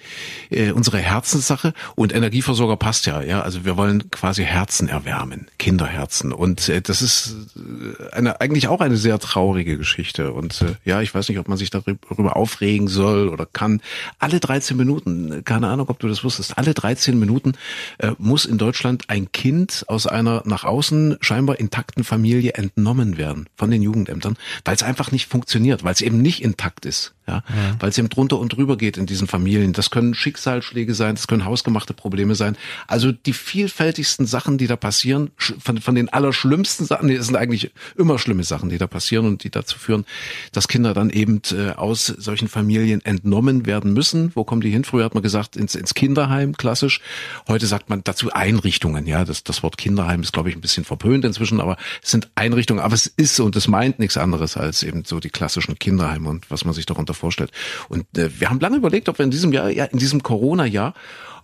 äh, 0.49 0.71
unsere 0.71 0.97
Herzenssache 0.97 1.73
und 1.95 2.13
Energieversorger 2.13 2.77
passt 2.77 3.05
ja, 3.05 3.21
ja, 3.21 3.41
also 3.41 3.65
wir 3.65 3.77
wollen 3.77 4.11
quasi 4.11 4.43
Herzen 4.43 4.89
erwärmen, 4.89 5.47
Kinderherzen 5.57 6.33
und 6.33 6.67
äh, 6.69 6.81
das 6.81 7.01
ist 7.01 7.20
äh, 7.29 8.11
eine 8.11 8.41
eigentlich 8.41 8.67
auch 8.67 8.81
eine 8.81 8.97
sehr 8.97 9.19
traurige 9.19 9.77
Geschichte 9.77 10.31
und 10.33 10.61
äh, 10.61 10.75
ja, 10.85 11.01
ich 11.01 11.13
weiß 11.13 11.29
nicht, 11.29 11.39
ob 11.39 11.47
man 11.47 11.57
sich 11.57 11.69
darüber 11.69 12.35
aufregen 12.35 12.87
soll 12.87 13.29
oder 13.29 13.45
kann. 13.45 13.81
Alle 14.19 14.39
13 14.39 14.77
Minuten, 14.77 15.43
keine 15.43 15.67
Ahnung, 15.67 15.89
ob 15.89 15.99
du 15.99 16.07
das 16.07 16.23
wusstest, 16.23 16.57
alle 16.57 16.73
13 16.73 17.19
Minuten 17.19 17.53
äh, 17.97 18.11
muss 18.17 18.45
in 18.45 18.57
Deutschland 18.57 19.05
ein 19.09 19.31
Kind 19.31 19.85
aus 19.87 20.07
einer 20.07 20.43
nach 20.45 20.63
außen 20.63 21.17
scheinbar 21.21 21.59
intakten 21.59 22.03
Familie 22.03 22.53
entnommen 22.53 23.17
werden 23.17 23.47
von 23.55 23.71
den 23.71 23.81
Jugendämtern, 23.81 24.37
weil 24.65 24.75
es 24.75 24.83
einfach 24.83 25.11
nicht 25.11 25.27
funktioniert, 25.27 25.83
weil 25.83 25.93
es 25.93 26.01
eben 26.01 26.21
nicht 26.21 26.41
intakt 26.41 26.85
ist 26.85 27.13
ja, 27.27 27.35
ja. 27.35 27.75
weil 27.79 27.89
es 27.89 27.97
eben 27.97 28.09
drunter 28.09 28.39
und 28.39 28.49
drüber 28.49 28.77
geht 28.77 28.97
in 28.97 29.05
diesen 29.05 29.27
Familien. 29.27 29.73
Das 29.73 29.89
können 29.89 30.13
Schicksalsschläge 30.13 30.93
sein, 30.93 31.15
das 31.15 31.27
können 31.27 31.45
hausgemachte 31.45 31.93
Probleme 31.93 32.35
sein. 32.35 32.57
Also 32.87 33.11
die 33.11 33.33
vielfältigsten 33.33 34.25
Sachen, 34.25 34.57
die 34.57 34.67
da 34.67 34.75
passieren, 34.75 35.31
von, 35.37 35.79
von 35.79 35.95
den 35.95 36.09
allerschlimmsten 36.09 36.85
Sachen, 36.85 37.07
die 37.17 37.23
sind 37.23 37.35
eigentlich 37.35 37.71
immer 37.97 38.19
schlimme 38.19 38.43
Sachen, 38.43 38.69
die 38.69 38.77
da 38.77 38.87
passieren 38.87 39.25
und 39.25 39.43
die 39.43 39.49
dazu 39.49 39.77
führen, 39.77 40.05
dass 40.51 40.67
Kinder 40.67 40.93
dann 40.93 41.09
eben 41.09 41.41
äh, 41.51 41.71
aus 41.71 42.05
solchen 42.05 42.47
Familien 42.47 43.03
entnommen 43.03 43.65
werden 43.65 43.93
müssen. 43.93 44.31
Wo 44.35 44.43
kommen 44.43 44.61
die 44.61 44.69
hin? 44.69 44.83
Früher 44.83 45.05
hat 45.05 45.13
man 45.13 45.23
gesagt 45.23 45.55
ins, 45.55 45.75
ins 45.75 45.93
Kinderheim, 45.93 46.55
klassisch. 46.57 47.01
Heute 47.47 47.65
sagt 47.65 47.89
man 47.89 48.03
dazu 48.03 48.31
Einrichtungen. 48.31 49.07
Ja, 49.07 49.25
das, 49.25 49.43
das 49.43 49.63
Wort 49.63 49.77
Kinderheim 49.77 50.21
ist, 50.21 50.33
glaube 50.33 50.49
ich, 50.49 50.55
ein 50.55 50.61
bisschen 50.61 50.85
verpönt 50.85 51.25
inzwischen, 51.25 51.59
aber 51.59 51.77
es 52.01 52.11
sind 52.11 52.29
Einrichtungen. 52.35 52.81
Aber 52.81 52.95
es 52.95 53.07
ist 53.07 53.39
und 53.39 53.55
es 53.55 53.67
meint 53.67 53.99
nichts 53.99 54.17
anderes 54.17 54.57
als 54.57 54.83
eben 54.83 55.03
so 55.05 55.19
die 55.19 55.29
klassischen 55.29 55.77
Kinderheime 55.77 56.29
und 56.29 56.49
was 56.49 56.65
man 56.65 56.73
sich 56.73 56.85
darunter 56.85 57.13
vorstellt. 57.13 57.51
Und 57.89 58.05
äh, 58.17 58.29
wir 58.39 58.49
haben 58.49 58.59
lange 58.59 58.77
überlegt, 58.77 59.09
ob 59.09 59.17
wir 59.17 59.25
in 59.25 59.31
diesem 59.31 59.53
Jahr, 59.53 59.69
ja, 59.69 59.85
in 59.85 59.99
diesem 59.99 60.23
Corona-Jahr 60.23 60.93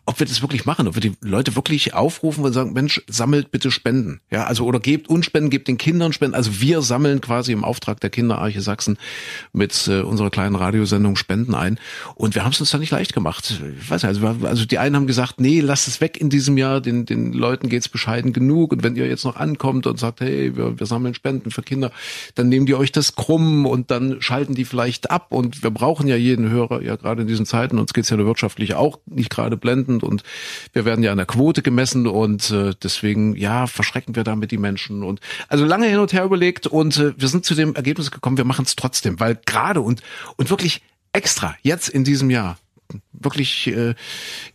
ob 0.08 0.20
wir 0.20 0.26
das 0.26 0.42
wirklich 0.42 0.66
machen, 0.66 0.88
ob 0.88 0.96
wir 0.96 1.02
die 1.02 1.14
Leute 1.22 1.56
wirklich 1.58 1.94
aufrufen 1.94 2.46
und 2.46 2.54
sagen, 2.54 2.72
Mensch, 2.72 3.02
sammelt 3.08 3.52
bitte 3.52 3.72
Spenden. 3.72 4.22
Ja, 4.32 4.46
also 4.46 4.66
oder 4.66 4.80
gebt 4.80 5.10
uns 5.10 5.26
Spenden, 5.26 5.50
gebt 5.50 5.68
den 5.68 5.78
Kindern 5.78 6.14
Spenden. 6.14 6.34
Also 6.34 6.62
wir 6.62 6.82
sammeln 6.82 7.20
quasi 7.20 7.52
im 7.52 7.66
Auftrag 7.66 8.00
der 8.00 8.10
Kinderarche 8.10 8.62
Sachsen 8.62 8.98
mit 9.52 9.88
äh, 9.90 10.00
unserer 10.00 10.30
kleinen 10.30 10.56
Radiosendung 10.56 11.18
Spenden 11.18 11.54
ein. 11.54 11.78
Und 12.16 12.36
wir 12.36 12.46
haben 12.46 12.54
es 12.54 12.60
uns 12.62 12.72
da 12.72 12.78
nicht 12.78 12.92
leicht 12.92 13.14
gemacht. 13.14 13.62
Ich 13.82 13.90
weiß 13.90 14.04
nicht, 14.04 14.24
also, 14.24 14.46
also 14.48 14.66
die 14.66 14.78
einen 14.78 14.96
haben 14.96 15.08
gesagt, 15.08 15.42
nee, 15.42 15.60
lasst 15.60 15.90
es 15.90 16.00
weg 16.00 16.16
in 16.20 16.30
diesem 16.30 16.58
Jahr, 16.58 16.80
den, 16.80 17.06
den 17.06 17.34
Leuten 17.34 17.68
geht's 17.68 17.90
bescheiden 17.90 18.32
genug. 18.32 18.72
Und 18.72 18.84
wenn 18.84 18.96
ihr 18.96 19.08
jetzt 19.08 19.26
noch 19.26 19.36
ankommt 19.36 19.88
und 19.88 20.00
sagt, 20.00 20.22
hey, 20.22 20.56
wir, 20.56 20.80
wir 20.80 20.88
sammeln 20.88 21.16
Spenden 21.16 21.52
für 21.52 21.64
Kinder, 21.64 21.92
dann 22.36 22.48
nehmt 22.48 22.70
ihr 22.70 22.80
euch 22.80 22.94
das 22.94 23.16
krumm 23.16 23.66
und 23.66 23.92
dann 23.92 24.22
schalten 24.22 24.56
die 24.56 24.64
vielleicht 24.64 25.12
ab. 25.12 25.28
Und 25.32 25.64
wir 25.64 25.72
brauchen 25.72 26.08
ja 26.08 26.16
jeden 26.16 26.50
Hörer, 26.50 26.82
ja 26.82 26.96
gerade 26.96 27.24
in 27.24 27.28
diesen 27.28 27.46
Zeiten, 27.46 27.78
uns 27.78 27.94
geht's 27.94 28.10
ja 28.10 28.18
wirtschaftlich 28.18 28.74
auch 28.74 29.00
nicht 29.06 29.30
gerade 29.30 29.58
blenden 29.58 29.97
sind 29.98 30.04
und 30.04 30.24
wir 30.74 30.86
werden 30.86 31.04
ja 31.04 31.12
an 31.12 31.18
der 31.18 31.26
Quote 31.26 31.62
gemessen 31.62 32.08
und 32.08 32.52
äh, 32.52 32.74
deswegen, 32.82 33.36
ja, 33.36 33.68
verschrecken 33.68 34.16
wir 34.16 34.24
damit 34.24 34.52
die 34.52 34.58
Menschen 34.58 35.04
und 35.04 35.20
also 35.48 35.66
lange 35.66 35.88
hin 35.88 36.00
und 36.00 36.14
her 36.14 36.24
überlegt 36.24 36.68
und 36.68 36.98
äh, 36.98 37.14
wir 37.18 37.28
sind 37.28 37.46
zu 37.46 37.56
dem 37.56 37.76
Ergebnis 37.76 38.12
gekommen, 38.12 38.38
wir 38.38 38.46
machen 38.46 38.66
es 38.66 38.76
trotzdem, 38.76 39.20
weil 39.20 39.40
gerade 39.46 39.82
und, 39.82 40.02
und 40.38 40.50
wirklich 40.50 40.82
extra 41.14 41.56
jetzt 41.62 41.90
in 41.90 42.04
diesem 42.04 42.30
Jahr 42.30 42.58
wirklich 43.20 43.68
äh, 43.68 43.96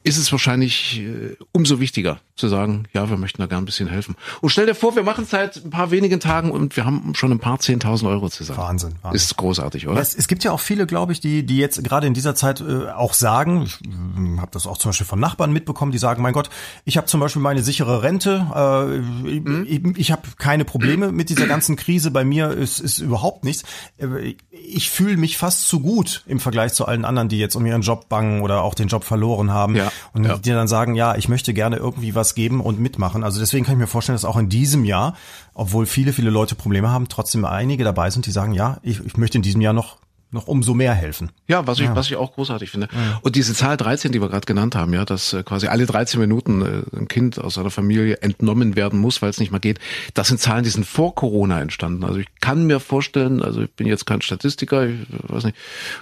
ist 0.03 0.17
es 0.17 0.31
wahrscheinlich 0.33 1.01
äh, 1.01 1.37
umso 1.53 1.81
wichtiger 1.81 2.21
zu 2.35 2.49
sagen, 2.49 2.85
ja, 2.93 3.09
wir 3.09 3.17
möchten 3.17 3.41
da 3.43 3.47
gern 3.47 3.63
ein 3.63 3.67
bisschen 3.67 3.89
helfen. 3.89 4.17
Und 4.41 4.51
stell 4.51 4.67
dir 4.67 4.75
vor, 4.75 4.97
wir 4.97 5.03
machen 5.03 5.25
es 5.25 5.31
seit 5.31 5.57
ein 5.65 5.71
paar 5.71 5.91
wenigen 5.91 6.19
Tagen 6.19 6.51
und 6.51 6.77
wir 6.77 6.85
haben 6.85 7.15
schon 7.15 7.31
ein 7.31 7.39
paar 7.39 7.61
zehntausend 7.61 8.11
Euro 8.11 8.29
zusammen. 8.31 8.59
Wahnsinn, 8.59 8.95
Wahnsinn. 9.03 9.17
Ist 9.17 9.37
großartig, 9.37 9.87
oder? 9.87 10.01
Es, 10.01 10.15
es 10.15 10.29
gibt 10.29 10.43
ja 10.43 10.53
auch 10.53 10.61
viele, 10.61 10.87
glaube 10.87 11.13
ich, 11.13 11.21
die, 11.21 11.45
die 11.45 11.59
jetzt 11.59 11.83
gerade 11.85 12.07
in 12.07 12.15
dieser 12.15 12.35
Zeit 12.35 12.61
äh, 12.61 12.89
auch 12.91 13.15
sagen, 13.15 13.63
ich 13.63 13.79
äh, 13.83 14.39
habe 14.39 14.51
das 14.51 14.67
auch 14.67 14.79
zum 14.79 14.89
Beispiel 14.91 15.07
von 15.07 15.21
Nachbarn 15.21 15.53
mitbekommen, 15.53 15.93
die 15.93 15.99
sagen, 15.99 16.23
mein 16.23 16.33
Gott, 16.33 16.51
ich 16.85 16.97
habe 16.97 17.07
zum 17.07 17.21
Beispiel 17.21 17.43
meine 17.43 17.63
sichere 17.63 18.03
Rente, 18.03 18.47
äh, 18.55 18.99
mhm. 18.99 19.67
ich, 19.69 19.99
ich 19.99 20.13
habe 20.13 20.23
keine 20.39 20.65
Probleme 20.65 21.13
mit 21.13 21.29
dieser 21.29 21.47
ganzen 21.47 21.77
Krise, 21.77 22.11
bei 22.11 22.25
mir 22.25 22.51
ist, 22.51 22.81
ist 22.81 22.99
überhaupt 22.99 23.45
nichts. 23.45 23.63
Äh, 23.99 24.37
ich 24.51 24.91
fühle 24.91 25.17
mich 25.17 25.37
fast 25.37 25.69
zu 25.69 25.81
gut 25.81 26.25
im 26.27 26.41
Vergleich 26.41 26.73
zu 26.73 26.87
allen 26.87 27.05
anderen, 27.05 27.29
die 27.29 27.39
jetzt 27.39 27.57
um 27.57 27.67
ihren 27.67 27.83
Job 27.83 28.09
bangen 28.09 28.43
oder 28.43 28.52
auch 28.61 28.75
den 28.75 28.89
Job 28.89 29.05
verloren 29.05 29.53
haben 29.53 29.75
ja, 29.75 29.91
und 30.13 30.25
ja. 30.25 30.37
die 30.37 30.51
dann 30.51 30.69
sagen, 30.69 30.95
ja, 30.95 31.15
ich 31.17 31.29
möchte 31.29 31.55
gerne 31.55 31.77
irgendwie 31.77 32.15
was 32.15 32.35
geben 32.35 32.61
und 32.61 32.79
mitmachen. 32.79 33.25
Also 33.25 33.41
deswegen 33.41 33.65
kann 33.65 33.75
ich 33.75 33.81
mir 33.81 33.87
vorstellen, 33.87 34.15
dass 34.15 34.25
auch 34.25 34.37
in 34.37 34.49
diesem 34.49 34.85
Jahr, 34.85 35.15
obwohl 35.55 35.87
viele, 35.87 36.13
viele 36.13 36.31
Leute 36.31 36.55
Probleme 36.55 36.91
haben, 36.91 37.09
trotzdem 37.09 37.45
einige 37.45 37.85
dabei 37.85 38.11
sind, 38.11 38.27
die 38.27 38.31
sagen, 38.33 38.53
ja, 38.53 38.79
ich, 38.83 39.05
ich 39.05 39.17
möchte 39.17 39.39
in 39.39 39.43
diesem 39.43 39.61
Jahr 39.61 39.73
noch 39.73 39.97
noch 40.33 40.47
umso 40.47 40.75
mehr 40.75 40.95
helfen. 40.95 41.31
Ja, 41.47 41.67
was 41.67 41.79
ich, 41.79 41.85
ja. 41.85 41.95
was 41.95 42.07
ich 42.07 42.17
auch 42.17 42.35
großartig 42.35 42.71
finde. 42.71 42.89
Ja. 42.93 43.21
Und 43.23 43.37
diese 43.37 43.55
Zahl 43.55 43.77
13, 43.77 44.13
die 44.13 44.21
wir 44.21 44.29
gerade 44.29 44.47
genannt 44.47 44.75
haben, 44.75 44.93
ja, 44.95 45.05
dass 45.05 45.33
äh, 45.33 45.43
quasi 45.43 45.69
alle 45.69 45.87
13 45.87 46.19
Minuten 46.19 46.63
äh, 46.63 46.97
ein 46.97 47.09
Kind 47.09 47.39
aus 47.39 47.59
einer 47.59 47.71
Familie 47.71 48.17
entnommen 48.23 48.75
werden 48.75 48.99
muss, 48.99 49.21
weil 49.23 49.31
es 49.31 49.39
nicht 49.39 49.51
mehr 49.51 49.61
geht, 49.61 49.79
das 50.15 50.29
sind 50.29 50.41
Zahlen, 50.41 50.65
die 50.65 50.71
sind 50.71 50.87
vor 50.87 51.15
Corona 51.15 51.61
entstanden. 51.61 52.05
Also 52.05 52.19
ich 52.19 52.29
kann 52.41 52.67
mir 52.67 52.81
vorstellen, 52.81 53.43
also 53.43 53.63
ich 53.63 53.71
bin 53.73 53.87
jetzt 53.87 54.07
kein 54.07 54.23
Statistiker, 54.23 54.87
ich 54.87 54.99
weiß 55.11 55.45
nicht, 55.45 55.57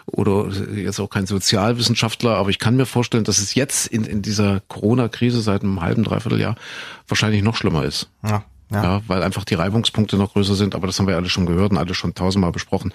oder 0.07 0.49
jetzt 0.75 1.01
auch 1.01 1.11
kein 1.11 1.27
Sozialwissenschaftler, 1.27 2.37
aber 2.37 2.51
ich 2.51 2.59
kann 2.59 2.77
mir 2.77 2.87
vorstellen, 2.87 3.25
dass 3.25 3.38
es 3.38 3.55
jetzt 3.55 3.88
in, 3.88 4.05
in 4.05 4.23
dieser 4.23 4.61
Corona-Krise 4.69 5.40
seit 5.43 5.62
einem 5.62 5.81
halben, 5.81 6.05
dreiviertel 6.05 6.40
Jahr 6.40 6.55
wahrscheinlich 7.09 7.43
noch 7.43 7.57
schlimmer 7.57 7.85
ist. 7.85 8.11
Ja. 8.25 8.45
Ja. 8.70 8.83
ja. 8.83 9.02
weil 9.06 9.22
einfach 9.22 9.44
die 9.44 9.54
Reibungspunkte 9.54 10.16
noch 10.16 10.33
größer 10.33 10.54
sind, 10.54 10.74
aber 10.74 10.87
das 10.87 10.98
haben 10.98 11.06
wir 11.06 11.16
alle 11.16 11.28
schon 11.28 11.46
gehört 11.46 11.72
und 11.72 11.78
alle 11.78 11.94
schon 11.94 12.14
tausendmal 12.14 12.52
besprochen, 12.52 12.94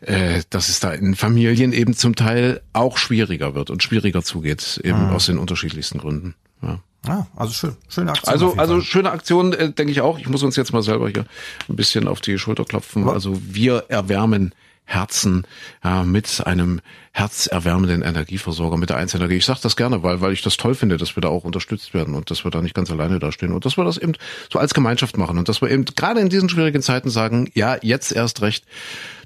äh, 0.00 0.42
dass 0.50 0.68
es 0.68 0.80
da 0.80 0.92
in 0.92 1.14
Familien 1.14 1.72
eben 1.72 1.94
zum 1.94 2.14
Teil 2.14 2.60
auch 2.72 2.98
schwieriger 2.98 3.54
wird 3.54 3.70
und 3.70 3.82
schwieriger 3.82 4.22
zugeht, 4.22 4.80
eben 4.84 5.08
mhm. 5.08 5.14
aus 5.14 5.26
den 5.26 5.38
unterschiedlichsten 5.38 5.98
Gründen. 5.98 6.34
Ja. 6.62 6.80
Ah, 7.06 7.26
also 7.36 7.52
schön, 7.52 7.76
schöne 7.88 8.10
Aktion. 8.10 8.32
Also, 8.32 8.54
also 8.56 8.80
schöne 8.80 9.10
Aktion, 9.10 9.52
äh, 9.52 9.72
denke 9.72 9.92
ich 9.92 10.00
auch. 10.00 10.18
Ich 10.18 10.28
muss 10.28 10.42
uns 10.42 10.56
jetzt 10.56 10.72
mal 10.72 10.82
selber 10.82 11.08
hier 11.08 11.24
ein 11.68 11.76
bisschen 11.76 12.08
auf 12.08 12.20
die 12.20 12.38
Schulter 12.38 12.64
klopfen. 12.64 13.06
Was? 13.06 13.14
Also 13.14 13.40
wir 13.42 13.84
erwärmen 13.88 14.52
Herzen 14.88 15.46
ja, 15.84 16.02
mit 16.02 16.46
einem 16.46 16.80
herzerwärmenden 17.12 18.00
Energieversorger, 18.02 18.78
mit 18.78 18.88
der 18.88 18.96
Einzenenergie. 18.96 19.36
Ich 19.36 19.44
sage 19.44 19.60
das 19.62 19.76
gerne, 19.76 20.02
weil, 20.02 20.22
weil 20.22 20.32
ich 20.32 20.40
das 20.40 20.56
toll 20.56 20.74
finde, 20.74 20.96
dass 20.96 21.14
wir 21.14 21.20
da 21.20 21.28
auch 21.28 21.44
unterstützt 21.44 21.92
werden 21.92 22.14
und 22.14 22.30
dass 22.30 22.44
wir 22.44 22.50
da 22.50 22.62
nicht 22.62 22.74
ganz 22.74 22.90
alleine 22.90 23.18
dastehen 23.18 23.52
und 23.52 23.66
dass 23.66 23.76
wir 23.76 23.84
das 23.84 23.98
eben 23.98 24.14
so 24.50 24.58
als 24.58 24.72
Gemeinschaft 24.72 25.18
machen 25.18 25.36
und 25.36 25.48
dass 25.48 25.60
wir 25.60 25.70
eben 25.70 25.84
gerade 25.84 26.20
in 26.20 26.30
diesen 26.30 26.48
schwierigen 26.48 26.80
Zeiten 26.80 27.10
sagen, 27.10 27.50
ja, 27.54 27.76
jetzt 27.82 28.12
erst 28.12 28.40
recht 28.40 28.64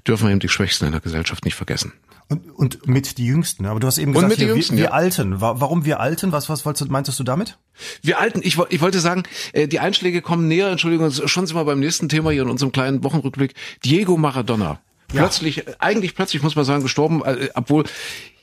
dürfen 0.05 0.25
wir 0.25 0.31
eben 0.31 0.41
die 0.41 0.49
Schwächsten 0.49 0.85
in 0.85 0.91
der 0.91 0.99
Gesellschaft 0.99 1.45
nicht 1.45 1.55
vergessen. 1.55 1.93
Und, 2.27 2.51
und 2.57 2.87
mit 2.87 3.17
die 3.17 3.25
Jüngsten. 3.25 3.65
Aber 3.65 3.79
du 3.79 3.87
hast 3.87 3.97
eben 3.99 4.11
gesagt, 4.11 4.33
hier, 4.35 4.47
Jüngsten, 4.47 4.75
wir, 4.75 4.83
wir 4.83 4.89
ja. 4.89 4.91
Alten. 4.91 5.39
Warum 5.39 5.85
wir 5.85 5.99
Alten? 5.99 6.31
Was, 6.31 6.49
was 6.49 6.65
wolltest 6.65 6.89
meintest 6.89 7.19
du 7.19 7.23
damit? 7.23 7.57
Wir 8.01 8.19
Alten, 8.19 8.41
ich, 8.43 8.57
ich 8.69 8.81
wollte 8.81 8.99
sagen, 8.99 9.23
äh, 9.53 9.67
die 9.67 9.79
Einschläge 9.79 10.21
kommen 10.21 10.47
näher, 10.47 10.69
Entschuldigung, 10.69 11.11
schon 11.11 11.47
sind 11.47 11.55
wir 11.55 11.63
beim 11.63 11.79
nächsten 11.79 12.09
Thema 12.09 12.31
hier 12.31 12.41
in 12.41 12.49
unserem 12.49 12.71
kleinen 12.71 13.03
Wochenrückblick. 13.03 13.53
Diego 13.85 14.17
Maradona 14.17 14.79
plötzlich, 15.13 15.57
ja. 15.57 15.63
eigentlich 15.79 16.15
plötzlich 16.15 16.43
muss 16.43 16.55
man 16.55 16.65
sagen, 16.65 16.83
gestorben, 16.83 17.23
äh, 17.23 17.49
obwohl 17.53 17.85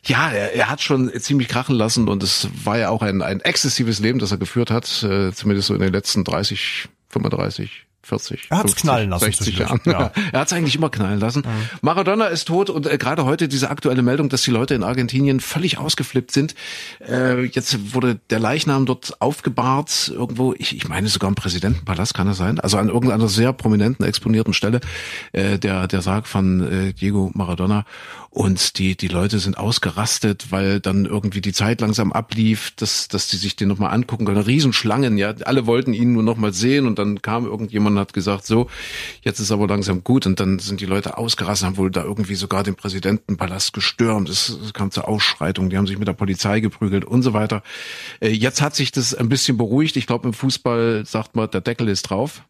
ja, 0.04 0.30
er, 0.30 0.54
er 0.54 0.70
hat 0.70 0.80
schon 0.80 1.12
ziemlich 1.20 1.48
krachen 1.48 1.74
lassen 1.74 2.08
und 2.08 2.22
es 2.22 2.48
war 2.64 2.78
ja 2.78 2.88
auch 2.88 3.02
ein, 3.02 3.22
ein 3.22 3.40
exzessives 3.40 3.98
Leben, 3.98 4.18
das 4.18 4.30
er 4.30 4.38
geführt 4.38 4.70
hat, 4.70 5.02
äh, 5.02 5.32
zumindest 5.32 5.68
so 5.68 5.74
in 5.74 5.80
den 5.80 5.92
letzten 5.92 6.24
30, 6.24 6.88
35 7.08 7.86
40, 8.10 8.48
er 8.50 8.58
hat's 8.58 8.72
50, 8.72 8.82
knallen 8.82 9.10
lassen 9.10 9.24
60 9.24 9.58
Jahren. 9.58 9.80
Ja. 9.86 10.12
er 10.32 10.40
hat's 10.40 10.52
eigentlich 10.52 10.74
immer 10.74 10.90
knallen 10.90 11.20
lassen. 11.20 11.42
Mhm. 11.46 11.78
Maradona 11.80 12.26
ist 12.26 12.46
tot 12.46 12.70
und 12.70 12.86
äh, 12.86 12.98
gerade 12.98 13.24
heute 13.24 13.48
diese 13.48 13.70
aktuelle 13.70 14.02
Meldung, 14.02 14.28
dass 14.28 14.42
die 14.42 14.50
Leute 14.50 14.74
in 14.74 14.82
Argentinien 14.82 15.40
völlig 15.40 15.78
ausgeflippt 15.78 16.32
sind. 16.32 16.54
Äh, 17.06 17.44
jetzt 17.44 17.94
wurde 17.94 18.18
der 18.30 18.40
Leichnam 18.40 18.86
dort 18.86 19.20
aufgebahrt, 19.20 20.12
irgendwo, 20.14 20.54
ich, 20.58 20.76
ich 20.76 20.88
meine 20.88 21.08
sogar 21.08 21.28
im 21.28 21.34
Präsidentenpalast 21.36 22.14
kann 22.14 22.28
es 22.28 22.36
sein, 22.36 22.60
also 22.60 22.78
an 22.78 22.88
irgendeiner 22.88 23.28
sehr 23.28 23.52
prominenten, 23.52 24.04
exponierten 24.04 24.54
Stelle, 24.54 24.80
äh, 25.32 25.58
der, 25.58 25.86
der 25.86 26.02
Sarg 26.02 26.26
von 26.26 26.88
äh, 26.88 26.92
Diego 26.92 27.30
Maradona. 27.34 27.84
Und 28.32 28.78
die, 28.78 28.96
die 28.96 29.08
Leute 29.08 29.40
sind 29.40 29.58
ausgerastet, 29.58 30.52
weil 30.52 30.78
dann 30.78 31.04
irgendwie 31.04 31.40
die 31.40 31.52
Zeit 31.52 31.80
langsam 31.80 32.12
ablief, 32.12 32.70
dass, 32.76 33.08
dass 33.08 33.26
die 33.26 33.36
sich 33.36 33.56
den 33.56 33.66
nochmal 33.66 33.92
angucken 33.92 34.24
können. 34.24 34.40
Riesenschlangen, 34.40 35.18
ja. 35.18 35.34
Alle 35.44 35.66
wollten 35.66 35.92
ihn 35.94 36.12
nur 36.12 36.22
nochmal 36.22 36.52
sehen 36.52 36.86
und 36.86 37.00
dann 37.00 37.22
kam 37.22 37.44
irgendjemand 37.44 37.96
und 37.96 38.00
hat 38.00 38.12
gesagt, 38.12 38.46
so, 38.46 38.70
jetzt 39.22 39.40
ist 39.40 39.50
aber 39.50 39.66
langsam 39.66 40.04
gut. 40.04 40.26
Und 40.26 40.38
dann 40.38 40.60
sind 40.60 40.80
die 40.80 40.86
Leute 40.86 41.18
ausgerastet, 41.18 41.66
haben 41.66 41.76
wohl 41.76 41.90
da 41.90 42.04
irgendwie 42.04 42.36
sogar 42.36 42.62
den 42.62 42.76
Präsidentenpalast 42.76 43.72
gestürmt. 43.72 44.28
Es, 44.28 44.48
es 44.48 44.72
kam 44.74 44.92
zur 44.92 45.08
Ausschreitung, 45.08 45.68
die 45.68 45.76
haben 45.76 45.88
sich 45.88 45.98
mit 45.98 46.06
der 46.06 46.12
Polizei 46.12 46.60
geprügelt 46.60 47.04
und 47.04 47.22
so 47.22 47.32
weiter. 47.32 47.64
Äh, 48.20 48.28
jetzt 48.28 48.62
hat 48.62 48.76
sich 48.76 48.92
das 48.92 49.12
ein 49.12 49.28
bisschen 49.28 49.56
beruhigt. 49.56 49.96
Ich 49.96 50.06
glaube, 50.06 50.28
im 50.28 50.34
Fußball 50.34 51.04
sagt 51.04 51.34
man, 51.34 51.50
der 51.50 51.62
Deckel 51.62 51.88
ist 51.88 52.02
drauf. 52.04 52.42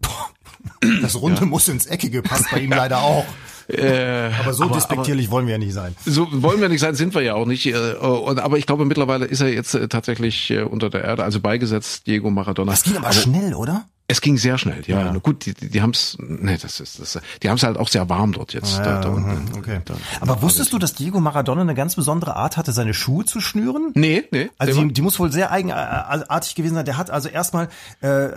Das 1.00 1.16
Runde 1.16 1.40
ja. 1.40 1.46
muss 1.46 1.68
ins 1.68 1.86
Eckige, 1.86 2.20
passt 2.20 2.50
bei 2.50 2.60
ihm 2.60 2.70
leider 2.70 3.00
auch. 3.00 3.24
Äh, 3.72 4.30
aber 4.40 4.52
so 4.52 4.64
aber, 4.64 4.74
despektierlich 4.74 5.26
aber, 5.26 5.36
wollen 5.36 5.46
wir 5.46 5.52
ja 5.52 5.58
nicht 5.58 5.72
sein. 5.72 5.94
So 6.04 6.28
wollen 6.30 6.60
wir 6.60 6.68
nicht 6.68 6.80
sein, 6.80 6.94
sind 6.94 7.14
wir 7.14 7.22
ja 7.22 7.34
auch 7.34 7.46
nicht. 7.46 7.66
Äh, 7.66 7.94
und, 7.94 8.38
aber 8.38 8.58
ich 8.58 8.66
glaube, 8.66 8.84
mittlerweile 8.84 9.26
ist 9.26 9.40
er 9.40 9.52
jetzt 9.52 9.74
äh, 9.74 9.88
tatsächlich 9.88 10.52
unter 10.70 10.90
der 10.90 11.04
Erde, 11.04 11.24
also 11.24 11.40
beigesetzt, 11.40 12.06
Diego 12.06 12.30
Maradona. 12.30 12.72
Das 12.72 12.82
ging 12.82 12.96
aber, 12.96 13.06
aber 13.06 13.14
schnell, 13.14 13.54
oder? 13.54 13.86
Es 14.10 14.20
ging 14.20 14.36
sehr 14.36 14.58
schnell, 14.58 14.82
ja. 14.86 15.06
ja. 15.06 15.12
Gut, 15.18 15.46
die, 15.46 15.54
die, 15.54 15.82
haben 15.82 15.90
es, 15.90 16.16
nee, 16.20 16.58
das 16.60 16.80
ist, 16.80 16.98
das, 16.98 17.18
die 17.42 17.48
haben 17.48 17.56
es 17.56 17.62
halt 17.62 17.76
auch 17.76 17.88
sehr 17.88 18.08
warm 18.08 18.32
dort 18.32 18.52
jetzt. 18.52 18.78
Ja, 18.78 18.84
da, 18.84 19.00
da 19.00 19.08
unten. 19.10 19.58
Okay. 19.58 19.80
Da, 19.84 19.94
Aber 20.20 20.42
wusstest 20.42 20.72
du, 20.72 20.78
dass 20.78 20.94
Diego 20.94 21.20
Maradona 21.20 21.60
eine 21.62 21.74
ganz 21.74 21.96
besondere 21.96 22.36
Art 22.36 22.56
hatte, 22.56 22.72
seine 22.72 22.94
Schuhe 22.94 23.24
zu 23.24 23.40
schnüren? 23.40 23.92
Nee, 23.94 24.24
nee. 24.30 24.50
Also 24.58 24.82
die, 24.82 24.92
die 24.92 25.02
muss 25.02 25.18
wohl 25.18 25.32
sehr 25.32 25.50
eigenartig 25.50 26.54
gewesen 26.54 26.74
sein. 26.74 26.84
Der 26.84 26.96
hat 26.96 27.10
also 27.10 27.28
erstmal 27.28 27.68
äh, 28.00 28.30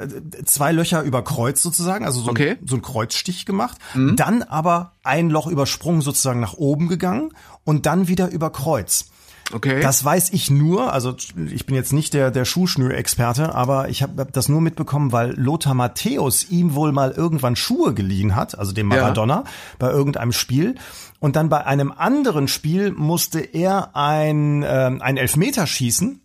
zwei 0.45 0.71
Löcher 0.71 1.01
überkreuzt 1.01 1.63
sozusagen, 1.63 2.05
also 2.05 2.21
so, 2.21 2.31
okay. 2.31 2.57
ein, 2.61 2.67
so 2.67 2.75
ein 2.75 2.81
Kreuzstich 2.81 3.45
gemacht, 3.45 3.77
mhm. 3.93 4.15
dann 4.15 4.43
aber 4.43 4.93
ein 5.03 5.29
Loch 5.29 5.47
übersprungen 5.47 6.01
sozusagen 6.01 6.39
nach 6.39 6.53
oben 6.53 6.87
gegangen 6.87 7.31
und 7.63 7.85
dann 7.85 8.07
wieder 8.07 8.29
über 8.29 8.51
Kreuz. 8.51 9.05
Okay. 9.53 9.81
Das 9.81 10.03
weiß 10.03 10.31
ich 10.31 10.49
nur, 10.49 10.93
also 10.93 11.15
ich 11.51 11.65
bin 11.65 11.75
jetzt 11.75 11.93
nicht 11.93 12.13
der, 12.13 12.31
der 12.31 12.45
Schuhschnürexperte, 12.45 13.53
aber 13.53 13.89
ich 13.89 14.01
habe 14.01 14.27
das 14.31 14.49
nur 14.49 14.61
mitbekommen, 14.61 15.11
weil 15.11 15.31
Lothar 15.39 15.75
Matthäus 15.75 16.49
ihm 16.49 16.73
wohl 16.73 16.91
mal 16.91 17.11
irgendwann 17.11 17.55
Schuhe 17.55 17.93
geliehen 17.93 18.35
hat, 18.35 18.57
also 18.57 18.71
dem 18.71 18.87
Maradona, 18.87 19.35
ja. 19.35 19.43
bei 19.79 19.91
irgendeinem 19.91 20.31
Spiel. 20.31 20.75
Und 21.19 21.35
dann 21.35 21.49
bei 21.49 21.65
einem 21.65 21.93
anderen 21.95 22.47
Spiel 22.47 22.91
musste 22.91 23.39
er 23.39 23.95
ein, 23.95 24.63
äh, 24.63 24.91
ein 24.99 25.17
Elfmeter 25.17 25.67
schießen. 25.67 26.19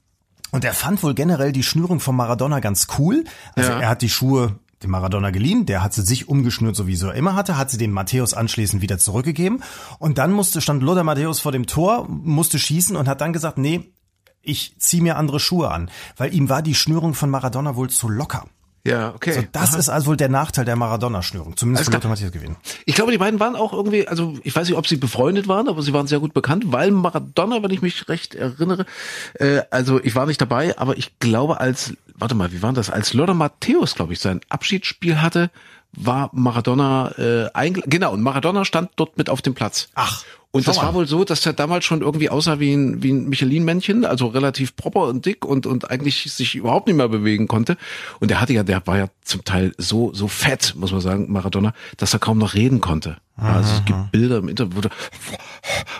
Und 0.50 0.64
er 0.64 0.72
fand 0.72 1.02
wohl 1.02 1.14
generell 1.14 1.52
die 1.52 1.62
Schnürung 1.62 2.00
von 2.00 2.16
Maradona 2.16 2.60
ganz 2.60 2.86
cool. 2.98 3.24
Also 3.54 3.72
ja. 3.72 3.80
er 3.80 3.88
hat 3.90 4.02
die 4.02 4.08
Schuhe 4.08 4.58
dem 4.82 4.90
Maradona 4.90 5.30
geliehen, 5.30 5.66
der 5.66 5.82
hat 5.82 5.92
sie 5.92 6.02
sich 6.02 6.28
umgeschnürt, 6.28 6.76
so 6.76 6.86
wie 6.86 6.96
sie 6.96 7.12
immer 7.12 7.34
hatte, 7.34 7.56
hat 7.56 7.70
sie 7.70 7.78
dem 7.78 7.90
Matthäus 7.90 8.34
anschließend 8.34 8.82
wieder 8.82 8.98
zurückgegeben. 8.98 9.62
Und 9.98 10.18
dann 10.18 10.32
musste, 10.32 10.60
stand 10.60 10.82
Lothar 10.82 11.04
Matthäus 11.04 11.40
vor 11.40 11.52
dem 11.52 11.66
Tor, 11.66 12.06
musste 12.08 12.58
schießen 12.58 12.96
und 12.96 13.08
hat 13.08 13.20
dann 13.20 13.32
gesagt, 13.32 13.58
nee, 13.58 13.92
ich 14.40 14.76
zieh 14.78 15.00
mir 15.00 15.16
andere 15.16 15.40
Schuhe 15.40 15.70
an, 15.70 15.90
weil 16.16 16.32
ihm 16.32 16.48
war 16.48 16.62
die 16.62 16.74
Schnürung 16.74 17.14
von 17.14 17.30
Maradona 17.30 17.76
wohl 17.76 17.90
zu 17.90 18.08
locker. 18.08 18.46
Ja, 18.88 19.14
okay. 19.14 19.32
So, 19.32 19.42
das 19.52 19.72
Aha. 19.72 19.78
ist 19.78 19.88
also 19.88 20.06
wohl 20.06 20.16
der 20.16 20.28
Nachteil 20.28 20.64
der 20.64 20.76
Maradona-Schnürung, 20.76 21.56
zumindest 21.56 21.86
für 21.86 21.92
Lothar 21.92 22.10
Matthäus 22.10 22.32
gewesen. 22.32 22.56
Ich 22.84 22.94
glaube, 22.94 23.12
die 23.12 23.18
beiden 23.18 23.40
waren 23.40 23.56
auch 23.56 23.72
irgendwie, 23.72 24.08
also 24.08 24.34
ich 24.42 24.54
weiß 24.54 24.68
nicht, 24.68 24.76
ob 24.76 24.86
sie 24.86 24.96
befreundet 24.96 25.48
waren, 25.48 25.68
aber 25.68 25.82
sie 25.82 25.92
waren 25.92 26.06
sehr 26.06 26.20
gut 26.20 26.34
bekannt, 26.34 26.64
weil 26.66 26.90
Maradona, 26.90 27.62
wenn 27.62 27.70
ich 27.70 27.82
mich 27.82 28.08
recht 28.08 28.34
erinnere, 28.34 28.86
äh, 29.34 29.62
also 29.70 30.00
ich 30.02 30.14
war 30.14 30.26
nicht 30.26 30.40
dabei, 30.40 30.78
aber 30.78 30.96
ich 30.96 31.18
glaube, 31.18 31.60
als, 31.60 31.94
warte 32.14 32.34
mal, 32.34 32.52
wie 32.52 32.62
war 32.62 32.72
das? 32.72 32.90
Als 32.90 33.14
Lothar 33.14 33.34
Matthäus, 33.34 33.94
glaube 33.94 34.12
ich, 34.12 34.20
sein 34.20 34.40
Abschiedsspiel 34.48 35.20
hatte, 35.20 35.50
war 35.92 36.30
Maradona 36.32 37.12
äh, 37.18 37.50
eingeladen. 37.54 37.90
Genau, 37.90 38.12
und 38.12 38.22
Maradona 38.22 38.64
stand 38.64 38.90
dort 38.96 39.16
mit 39.16 39.30
auf 39.30 39.42
dem 39.42 39.54
Platz. 39.54 39.88
Ach. 39.94 40.24
Und 40.50 40.66
das 40.66 40.78
war 40.78 40.94
wohl 40.94 41.06
so, 41.06 41.24
dass 41.24 41.44
er 41.44 41.52
damals 41.52 41.84
schon 41.84 42.00
irgendwie 42.00 42.30
aussah 42.30 42.58
wie 42.58 42.72
ein, 42.72 43.02
wie 43.02 43.12
ein 43.12 43.28
Michelin-Männchen, 43.28 44.06
also 44.06 44.28
relativ 44.28 44.76
proper 44.76 45.02
und 45.02 45.26
dick 45.26 45.44
und, 45.44 45.66
und 45.66 45.90
eigentlich 45.90 46.32
sich 46.32 46.54
überhaupt 46.54 46.86
nicht 46.86 46.96
mehr 46.96 47.08
bewegen 47.08 47.48
konnte. 47.48 47.76
Und 48.18 48.30
der 48.30 48.40
hatte 48.40 48.54
ja, 48.54 48.62
der 48.62 48.86
war 48.86 48.96
ja 48.96 49.08
zum 49.22 49.44
Teil 49.44 49.74
so, 49.76 50.14
so 50.14 50.26
fett, 50.26 50.74
muss 50.74 50.90
man 50.90 51.02
sagen, 51.02 51.30
Maradona, 51.30 51.74
dass 51.98 52.14
er 52.14 52.18
kaum 52.18 52.38
noch 52.38 52.54
reden 52.54 52.80
konnte. 52.80 53.18
Ja, 53.40 53.54
also 53.54 53.72
es 53.72 53.84
gibt 53.84 54.10
Bilder 54.10 54.38
im 54.38 54.48
Internet, 54.48 54.76
wo 54.76 54.80
der, 54.80 54.90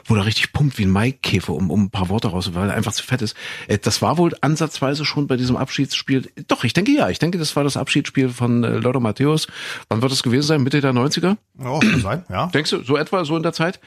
wo 0.06 0.14
der 0.14 0.26
richtig 0.26 0.52
pumpt 0.52 0.76
wie 0.78 0.84
ein 0.84 0.90
Maikäfer, 0.90 1.52
um, 1.52 1.70
um 1.70 1.84
ein 1.84 1.90
paar 1.90 2.08
Worte 2.08 2.28
raus, 2.28 2.50
weil 2.54 2.68
er 2.68 2.74
einfach 2.74 2.92
zu 2.92 3.04
fett 3.04 3.22
ist. 3.22 3.36
Äh, 3.68 3.78
das 3.78 4.02
war 4.02 4.18
wohl 4.18 4.32
ansatzweise 4.40 5.04
schon 5.04 5.28
bei 5.28 5.36
diesem 5.36 5.56
Abschiedsspiel. 5.56 6.28
Doch, 6.48 6.64
ich 6.64 6.72
denke 6.72 6.90
ja. 6.90 7.08
Ich 7.10 7.20
denke, 7.20 7.38
das 7.38 7.54
war 7.54 7.62
das 7.62 7.76
Abschiedsspiel 7.76 8.30
von 8.30 8.64
äh, 8.64 8.78
Lothar 8.78 9.00
Matthäus. 9.00 9.46
Wann 9.88 10.02
wird 10.02 10.10
das 10.10 10.24
gewesen 10.24 10.48
sein? 10.48 10.62
Mitte 10.64 10.80
der 10.80 10.92
90er? 10.92 11.36
Oh, 11.60 11.78
kann 11.78 12.00
sein, 12.00 12.24
ja. 12.28 12.46
Denkst 12.46 12.70
du, 12.70 12.82
so 12.82 12.96
etwa, 12.96 13.24
so 13.24 13.36
in 13.36 13.44
der 13.44 13.52
Zeit? 13.52 13.78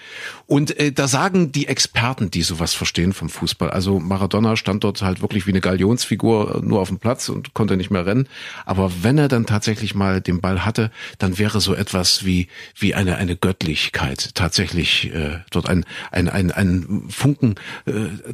Und 0.47 0.60
äh, 0.67 0.91
da 0.91 1.07
sagen 1.07 1.51
die 1.51 1.67
Experten, 1.67 2.29
die 2.29 2.43
sowas 2.43 2.73
verstehen 2.73 3.13
vom 3.13 3.29
Fußball, 3.29 3.69
also 3.69 3.99
Maradona 3.99 4.55
stand 4.55 4.83
dort 4.83 5.01
halt 5.01 5.21
wirklich 5.21 5.47
wie 5.47 5.51
eine 5.51 5.61
Galionsfigur 5.61 6.55
äh, 6.55 6.65
nur 6.65 6.79
auf 6.79 6.89
dem 6.89 6.99
Platz 6.99 7.29
und 7.29 7.53
konnte 7.53 7.77
nicht 7.77 7.89
mehr 7.89 8.05
rennen. 8.05 8.27
Aber 8.65 8.91
wenn 9.01 9.17
er 9.17 9.27
dann 9.27 9.45
tatsächlich 9.45 9.95
mal 9.95 10.21
den 10.21 10.41
Ball 10.41 10.65
hatte, 10.65 10.91
dann 11.17 11.37
wäre 11.37 11.61
so 11.61 11.73
etwas 11.73 12.25
wie, 12.25 12.47
wie 12.77 12.93
eine, 12.93 13.17
eine 13.17 13.35
Göttlichkeit 13.35 14.35
tatsächlich 14.35 15.13
äh, 15.13 15.39
dort 15.49 15.69
ein, 15.69 15.85
ein, 16.11 16.29
ein, 16.29 16.51
ein 16.51 17.03
Funken 17.09 17.55
äh, 17.85 17.93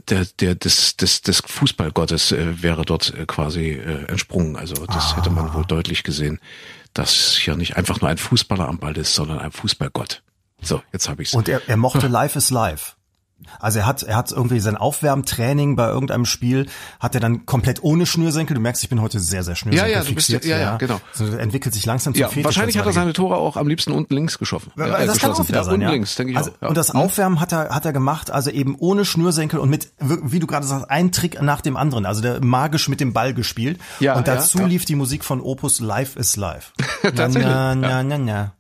der, 0.09 0.25
der, 0.39 0.55
des, 0.55 0.97
des, 0.97 1.21
des 1.21 1.41
Fußballgottes 1.45 2.31
äh, 2.31 2.61
wäre 2.61 2.83
dort 2.83 3.13
äh, 3.13 3.25
quasi 3.25 3.71
äh, 3.71 4.05
entsprungen. 4.07 4.55
Also 4.55 4.85
das 4.85 5.13
ah. 5.13 5.17
hätte 5.17 5.29
man 5.29 5.53
wohl 5.53 5.65
deutlich 5.65 6.03
gesehen, 6.03 6.39
dass 6.93 7.37
hier 7.37 7.55
nicht 7.55 7.77
einfach 7.77 8.01
nur 8.01 8.09
ein 8.09 8.17
Fußballer 8.17 8.67
am 8.67 8.79
Ball 8.79 8.97
ist, 8.97 9.13
sondern 9.13 9.39
ein 9.39 9.51
Fußballgott. 9.51 10.23
So, 10.61 10.81
jetzt 10.91 11.07
habe 11.09 11.21
ich's. 11.21 11.33
Und 11.33 11.49
er, 11.49 11.61
er 11.67 11.77
mochte 11.77 12.07
Life 12.07 12.37
is 12.37 12.49
Life. 12.49 12.93
Also 13.59 13.79
er 13.79 13.85
hat, 13.85 14.01
er 14.01 14.15
hat 14.15 14.31
irgendwie 14.31 14.59
sein 14.59 14.75
Aufwärmtraining 14.75 15.75
bei 15.75 15.87
irgendeinem 15.87 16.25
Spiel, 16.25 16.65
hat 16.99 17.13
er 17.13 17.21
dann 17.21 17.45
komplett 17.45 17.83
ohne 17.83 18.07
Schnürsenkel. 18.07 18.55
Du 18.55 18.61
merkst, 18.61 18.83
ich 18.83 18.89
bin 18.89 18.99
heute 18.99 19.19
sehr, 19.19 19.43
sehr 19.43 19.55
Schnürsenkel 19.55 19.91
Ja, 19.91 19.99
ja, 19.99 20.03
du 20.03 20.15
bist- 20.15 20.27
fixiert. 20.27 20.45
ja, 20.45 20.57
ja, 20.57 20.77
genau. 20.77 20.99
So 21.13 21.25
entwickelt 21.25 21.73
sich 21.75 21.85
langsam 21.85 22.13
zum 22.15 22.21
Ja, 22.21 22.29
Fetisch, 22.29 22.45
wahrscheinlich 22.45 22.77
hat 22.79 22.87
er 22.87 22.93
seine 22.93 23.13
Tore 23.13 23.37
auch 23.37 23.55
am 23.55 23.67
liebsten 23.67 23.91
unten 23.91 24.15
links 24.15 24.39
geschossen. 24.39 24.71
Ja, 24.75 24.85
äh, 24.85 25.05
das 25.05 25.19
kann 25.19 25.29
geschossen. 25.29 25.41
auch 25.43 25.47
wieder 25.49 25.57
ja, 25.59 25.63
sein, 25.63 25.73
unten 25.75 25.85
ja. 25.85 25.91
links, 25.91 26.15
denke 26.15 26.31
ich 26.31 26.37
also, 26.37 26.51
auch. 26.51 26.61
Ja. 26.61 26.67
Und 26.69 26.77
das 26.77 26.91
Aufwärmen 26.91 27.39
hat 27.39 27.51
er, 27.51 27.69
hat 27.69 27.85
er 27.85 27.93
gemacht, 27.93 28.31
also 28.31 28.49
eben 28.49 28.75
ohne 28.79 29.05
Schnürsenkel 29.05 29.59
und 29.59 29.69
mit, 29.69 29.91
wie 29.99 30.39
du 30.39 30.47
gerade 30.47 30.65
sagst, 30.65 30.89
ein 30.89 31.11
Trick 31.11 31.39
nach 31.41 31.61
dem 31.61 31.77
anderen. 31.77 32.07
Also 32.07 32.21
der 32.21 32.43
magisch 32.43 32.89
mit 32.89 32.99
dem 32.99 33.13
Ball 33.13 33.35
gespielt. 33.35 33.79
Ja, 33.99 34.15
und 34.15 34.27
dazu 34.27 34.57
ja, 34.57 34.63
ja. 34.63 34.69
lief 34.69 34.85
die 34.85 34.95
Musik 34.95 35.23
von 35.23 35.41
Opus 35.41 35.79
Live 35.79 36.15
is 36.15 36.35
Live. 36.37 36.73
Tatsächlich, 37.03 37.43
Na, 37.45 37.75
na, 37.75 38.03
na, 38.03 38.17
na. 38.17 38.53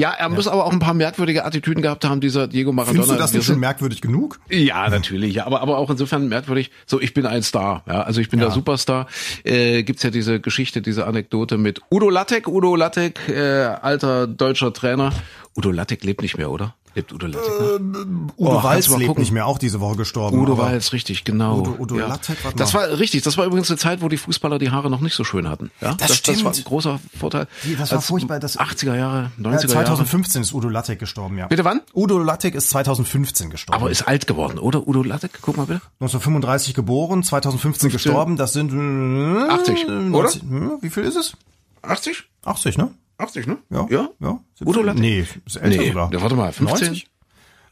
Ja, 0.00 0.12
er 0.12 0.30
muss 0.30 0.48
aber 0.48 0.64
auch 0.64 0.72
ein 0.72 0.78
paar 0.78 0.94
merkwürdige 0.94 1.44
Attitüden 1.44 1.82
gehabt 1.82 2.06
haben, 2.06 2.22
dieser 2.22 2.48
Diego 2.48 2.72
Maradona. 2.72 3.02
Findest 3.02 3.18
du 3.18 3.22
das 3.22 3.32
nicht 3.34 3.44
schon 3.44 3.58
merkwürdig 3.58 4.00
genug? 4.00 4.40
Ja, 4.48 4.88
natürlich, 4.88 5.34
ja, 5.34 5.44
aber, 5.44 5.60
aber 5.60 5.76
auch 5.76 5.90
insofern 5.90 6.26
merkwürdig. 6.26 6.70
So, 6.86 6.98
ich 7.02 7.12
bin 7.12 7.26
ein 7.26 7.42
Star, 7.42 7.82
ja, 7.86 8.00
also 8.00 8.22
ich 8.22 8.30
bin 8.30 8.40
der 8.40 8.50
Superstar. 8.50 9.08
Äh, 9.44 9.82
gibt's 9.82 10.02
ja 10.02 10.08
diese 10.08 10.40
Geschichte, 10.40 10.80
diese 10.80 11.06
Anekdote 11.06 11.58
mit 11.58 11.82
Udo 11.90 12.08
Lattek. 12.08 12.48
Udo 12.48 12.76
Lattek, 12.76 13.28
äh, 13.28 13.40
alter 13.40 14.26
deutscher 14.26 14.72
Trainer. 14.72 15.12
Udo 15.56 15.70
Lattek 15.70 16.04
lebt 16.04 16.22
nicht 16.22 16.36
mehr, 16.38 16.50
oder? 16.50 16.74
Lebt 16.94 17.12
Udo 17.12 17.26
Lattek 17.28 17.80
noch? 17.80 18.00
Udo 18.36 18.58
Oh, 18.58 18.62
Walz 18.64 18.88
lebt 18.88 19.06
gucken. 19.08 19.20
nicht 19.22 19.30
mehr, 19.32 19.46
auch 19.46 19.58
diese 19.58 19.78
Woche 19.80 19.96
gestorben. 19.96 20.38
Udo 20.40 20.58
Walz, 20.58 20.92
richtig, 20.92 21.22
genau. 21.24 21.58
Udo- 21.60 21.76
Udo 21.78 21.98
ja. 21.98 22.08
Lattek, 22.08 22.42
warte 22.44 22.56
Das 22.56 22.74
war 22.74 22.88
richtig. 22.98 23.22
Das 23.22 23.36
war 23.38 23.46
übrigens 23.46 23.70
eine 23.70 23.78
Zeit, 23.78 24.00
wo 24.02 24.08
die 24.08 24.16
Fußballer 24.16 24.58
die 24.58 24.70
Haare 24.70 24.90
noch 24.90 25.00
nicht 25.00 25.14
so 25.14 25.22
schön 25.22 25.48
hatten. 25.48 25.70
Ja, 25.80 25.94
Das 25.94 25.98
Das 25.98 26.08
war 26.10 26.34
stimmt. 26.36 26.58
ein 26.58 26.64
großer 26.64 26.98
Vorteil. 27.18 27.46
Wie, 27.62 27.76
das 27.76 27.92
war 27.92 28.00
furchtbar, 28.00 28.40
das- 28.40 28.58
80er 28.58 28.96
Jahre, 28.96 29.22
Ja, 29.22 29.30
90er 29.38 29.72
Jahre. 29.74 29.84
2015 29.84 30.42
ist 30.42 30.52
Udo 30.52 30.68
Lattek 30.68 30.98
gestorben, 30.98 31.38
ja. 31.38 31.46
Bitte 31.46 31.64
wann? 31.64 31.80
Udo 31.94 32.18
Lattek 32.18 32.54
ist 32.56 32.70
2015 32.70 33.50
gestorben. 33.50 33.80
Aber 33.80 33.90
ist 33.90 34.02
alt 34.08 34.26
geworden, 34.26 34.58
oder? 34.58 34.86
Udo 34.88 35.02
Lattek, 35.04 35.32
guck 35.42 35.56
mal 35.56 35.66
bitte. 35.66 35.80
1935 36.00 36.74
geboren, 36.74 37.22
2015 37.22 37.90
gestorben, 37.90 38.36
das 38.36 38.52
sind 38.52 38.72
äh, 38.72 39.48
80, 39.48 39.86
90, 39.88 40.42
hm, 40.42 40.78
Wie 40.80 40.90
viel 40.90 41.04
ist 41.04 41.16
es? 41.16 41.34
80? 41.82 42.24
80, 42.44 42.78
ne? 42.78 42.90
80, 43.20 43.46
ne? 43.46 43.58
Ja. 43.70 43.86
Ja? 43.90 44.08
ja. 44.20 44.40
Udo 44.64 44.82
Lattek? 44.82 45.00
Nee, 45.00 45.26
ist 45.46 45.56
älter 45.56 45.68
Nee, 45.68 45.88
sogar. 45.88 46.12
ja, 46.12 46.20
warte 46.20 46.36
mal, 46.36 46.52
15? 46.52 46.88
90? 46.88 47.06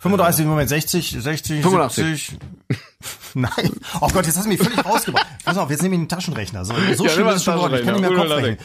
35, 0.00 0.46
Moment, 0.46 0.68
60, 0.68 1.16
60, 1.20 1.62
85. 1.62 2.26
70. 2.28 2.38
Nein. 3.34 3.70
Oh 4.00 4.08
Gott, 4.08 4.26
jetzt 4.26 4.36
hast 4.36 4.46
du 4.46 4.48
mich 4.48 4.60
völlig 4.60 4.84
rausgebracht. 4.84 5.26
Pass 5.44 5.56
auf, 5.56 5.70
jetzt 5.70 5.82
nehme 5.82 5.94
ich 5.94 6.00
einen 6.00 6.08
Taschenrechner. 6.08 6.64
So, 6.64 6.74
so 6.94 7.04
Ja, 7.04 7.10
schlimm 7.10 7.28
ist 7.28 7.36
es 7.36 7.44
schon 7.44 7.54
geworden. 7.54 7.74
Ich 7.74 7.84
kann 7.84 8.00
nicht 8.00 8.10
mehr 8.10 8.18
Kopf 8.18 8.30
rechnen. 8.30 8.58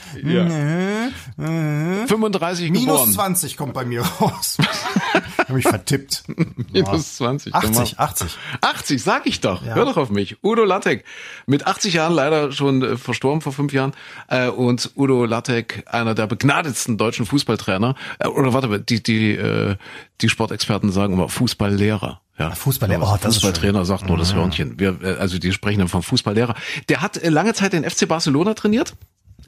Udo 1.37 2.07
35 2.07 2.71
Minus 2.71 2.85
geboren. 2.85 3.13
20 3.13 3.57
kommt 3.57 3.73
bei 3.73 3.85
mir 3.85 4.01
raus. 4.01 4.57
Hab 5.37 5.49
mich 5.49 5.67
vertippt. 5.67 6.23
Minus 6.71 7.17
20. 7.17 7.53
80, 7.53 7.99
80. 7.99 8.37
80, 8.61 9.03
sag 9.03 9.27
ich 9.27 9.41
doch. 9.41 9.63
Ja. 9.63 9.75
Hör 9.75 9.85
doch 9.85 9.97
auf 9.97 10.09
mich. 10.09 10.43
Udo 10.43 10.63
Lattek. 10.63 11.03
Mit 11.45 11.67
80 11.67 11.93
Jahren 11.93 12.13
leider 12.13 12.51
schon 12.51 12.81
äh, 12.81 12.97
verstorben 12.97 13.41
vor 13.41 13.53
fünf 13.53 13.71
Jahren. 13.73 13.93
Äh, 14.29 14.47
und 14.49 14.91
Udo 14.95 15.25
Lattek, 15.25 15.83
einer 15.85 16.15
der 16.15 16.25
begnadetsten 16.27 16.97
deutschen 16.97 17.25
Fußballtrainer. 17.27 17.95
Äh, 18.19 18.27
oder 18.29 18.53
warte 18.53 18.67
mal, 18.67 18.79
die, 18.79 19.03
die, 19.03 19.33
äh, 19.33 19.75
die 20.21 20.29
Sportexperten 20.29 20.91
sagen 20.91 21.13
immer 21.13 21.29
Fußballlehrer. 21.29 22.22
Ja, 22.37 22.49
Fußballlehrer, 22.51 23.03
oh, 23.03 23.17
das 23.21 23.35
Fußballtrainer 23.35 23.85
sagt 23.85 24.07
nur 24.07 24.17
das 24.17 24.33
Hörnchen. 24.33 24.79
Wir, 24.79 24.99
äh, 25.03 25.17
also 25.17 25.37
die 25.37 25.51
sprechen 25.51 25.79
dann 25.79 25.87
vom 25.87 26.01
Fußballlehrer. 26.01 26.55
Der 26.89 27.01
hat 27.01 27.17
äh, 27.17 27.29
lange 27.29 27.53
Zeit 27.53 27.73
den 27.73 27.87
FC 27.87 28.07
Barcelona 28.07 28.55
trainiert. 28.55 28.95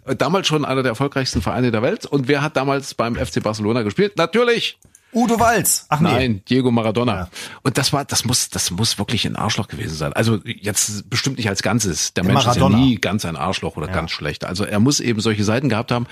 Äh, 0.05 0.15
Damals 0.15 0.47
schon 0.47 0.65
einer 0.65 0.83
der 0.83 0.91
erfolgreichsten 0.91 1.41
Vereine 1.41 1.71
der 1.71 1.81
Welt. 1.81 2.05
Und 2.05 2.27
wer 2.27 2.41
hat 2.43 2.55
damals 2.55 2.93
beim 2.93 3.15
FC 3.15 3.41
Barcelona 3.41 3.81
gespielt? 3.81 4.17
Natürlich 4.17 4.77
Udo 5.15 5.39
Walz. 5.39 5.86
Ach 5.89 6.01
nee. 6.01 6.12
Nein, 6.12 6.41
Diego 6.49 6.69
Maradona. 6.71 7.15
Ja. 7.15 7.30
Und 7.63 7.78
das 7.78 7.93
war, 7.93 8.04
das 8.06 8.25
muss, 8.25 8.49
das 8.49 8.69
muss 8.69 8.97
wirklich 8.99 9.25
ein 9.25 9.36
Arschloch 9.36 9.67
gewesen 9.67 9.95
sein. 9.95 10.13
Also 10.13 10.39
jetzt 10.43 11.10
bestimmt 11.10 11.38
nicht 11.38 11.47
als 11.49 11.63
Ganzes. 11.63 12.13
Der, 12.13 12.23
Der 12.23 12.34
Mensch 12.34 12.45
Maradona. 12.45 12.75
ist 12.75 12.82
ja 12.82 12.86
nie 12.86 12.95
ganz 12.97 13.25
ein 13.25 13.38
Arschloch 13.38 13.78
oder 13.78 13.88
ganz 13.88 14.12
schlecht. 14.12 14.45
Also 14.45 14.65
er 14.65 14.80
muss 14.80 14.99
eben 14.99 15.21
solche 15.21 15.43
Seiten 15.43 15.69
gehabt 15.69 15.91
haben. 15.91 16.06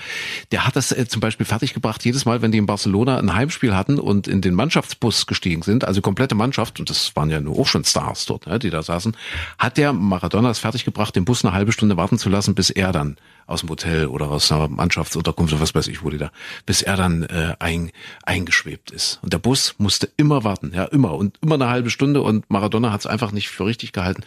Der 0.52 0.66
hat 0.66 0.74
das 0.74 0.90
äh, 0.90 1.06
zum 1.06 1.20
Beispiel 1.20 1.44
fertiggebracht, 1.44 2.04
jedes 2.04 2.24
Mal, 2.24 2.40
wenn 2.42 2.50
die 2.50 2.58
in 2.58 2.66
Barcelona 2.66 3.18
ein 3.18 3.34
Heimspiel 3.34 3.76
hatten 3.76 3.98
und 3.98 4.26
in 4.26 4.40
den 4.40 4.54
Mannschaftsbus 4.54 5.26
gestiegen 5.26 5.62
sind, 5.62 5.84
also 5.84 6.00
komplette 6.00 6.34
Mannschaft, 6.34 6.80
und 6.80 6.88
das 6.88 7.14
waren 7.14 7.28
ja 7.30 7.40
nur 7.40 7.58
auch 7.58 7.66
schon 7.66 7.84
Stars 7.84 8.24
dort, 8.26 8.46
ne, 8.46 8.58
die 8.58 8.70
da 8.70 8.82
saßen, 8.82 9.16
hat 9.58 9.76
der 9.76 9.92
Maradona 9.92 10.50
es 10.50 10.58
fertiggebracht, 10.58 11.14
den 11.14 11.24
Bus 11.26 11.44
eine 11.44 11.54
halbe 11.54 11.72
Stunde 11.72 11.96
warten 11.96 12.18
zu 12.18 12.30
lassen, 12.30 12.54
bis 12.54 12.70
er 12.70 12.92
dann 12.92 13.16
aus 13.46 13.60
dem 13.60 13.70
Hotel 13.70 14.06
oder 14.06 14.30
aus 14.30 14.50
einer 14.50 14.68
Mannschaftsunterkunft 14.68 15.52
oder 15.52 15.62
was 15.62 15.74
weiß 15.74 15.88
ich, 15.88 16.02
wo 16.02 16.10
die 16.10 16.18
da, 16.18 16.30
bis 16.66 16.82
er 16.82 16.96
dann 16.96 17.24
äh, 17.24 17.56
ein, 17.58 17.90
eingeschwebt 18.24 18.90
ist. 18.90 19.18
Und 19.22 19.32
der 19.32 19.38
Bus 19.38 19.74
musste 19.78 20.08
immer 20.16 20.44
warten, 20.44 20.72
ja, 20.74 20.84
immer 20.84 21.14
und 21.14 21.38
immer 21.42 21.54
eine 21.54 21.68
halbe 21.68 21.90
Stunde 21.90 22.22
und 22.22 22.48
Maradona 22.50 22.92
hat 22.92 23.00
es 23.00 23.06
einfach 23.06 23.32
nicht 23.32 23.48
für 23.48 23.66
richtig 23.66 23.92
gehalten 23.92 24.22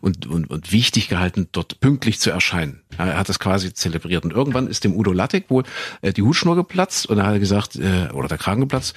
und, 0.00 0.26
und, 0.26 0.50
und 0.50 0.72
wichtig 0.72 1.08
gehalten, 1.08 1.48
dort 1.52 1.80
pünktlich 1.80 2.20
zu 2.20 2.30
erscheinen. 2.30 2.80
Ja, 2.98 3.06
er 3.06 3.18
hat 3.18 3.28
das 3.28 3.38
quasi 3.38 3.72
zelebriert 3.72 4.24
und 4.24 4.32
irgendwann 4.32 4.66
ist 4.66 4.84
dem 4.84 4.94
Udo 4.94 5.12
Lattek 5.12 5.50
wohl 5.50 5.64
äh, 6.02 6.12
die 6.12 6.22
Hutschnur 6.22 6.56
geplatzt 6.56 7.06
und 7.06 7.18
er 7.18 7.26
hat 7.26 7.40
gesagt, 7.40 7.76
äh, 7.76 8.08
oder 8.12 8.28
der 8.28 8.38
Kragen 8.38 8.60
geplatzt, 8.60 8.94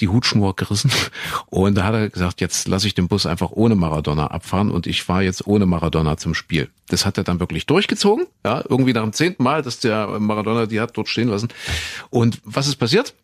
die 0.00 0.08
Hutschnur 0.08 0.56
gerissen 0.56 0.90
und 1.46 1.74
da 1.76 1.84
hat 1.84 1.94
er 1.94 2.10
gesagt, 2.10 2.40
jetzt 2.40 2.68
lasse 2.68 2.86
ich 2.86 2.94
den 2.94 3.08
Bus 3.08 3.26
einfach 3.26 3.50
ohne 3.50 3.74
Maradona 3.74 4.28
abfahren 4.28 4.70
und 4.70 4.86
ich 4.86 5.02
fahre 5.02 5.22
jetzt 5.22 5.46
ohne 5.46 5.66
Maradona 5.66 6.16
zum 6.16 6.34
Spiel. 6.34 6.70
Das 6.88 7.06
hat 7.06 7.16
er 7.16 7.24
dann 7.24 7.40
wirklich 7.40 7.66
durchgezogen, 7.66 8.26
ja, 8.44 8.62
irgendwie 8.68 8.92
nach 8.92 9.02
dem 9.02 9.13
zehnten 9.14 9.42
Mal, 9.42 9.62
dass 9.62 9.78
der 9.80 10.06
Maradona 10.18 10.66
die 10.66 10.80
hat 10.80 10.96
dort 10.96 11.08
stehen 11.08 11.28
lassen. 11.28 11.48
Und 12.10 12.40
was 12.44 12.66
ist 12.66 12.76
passiert? 12.76 13.14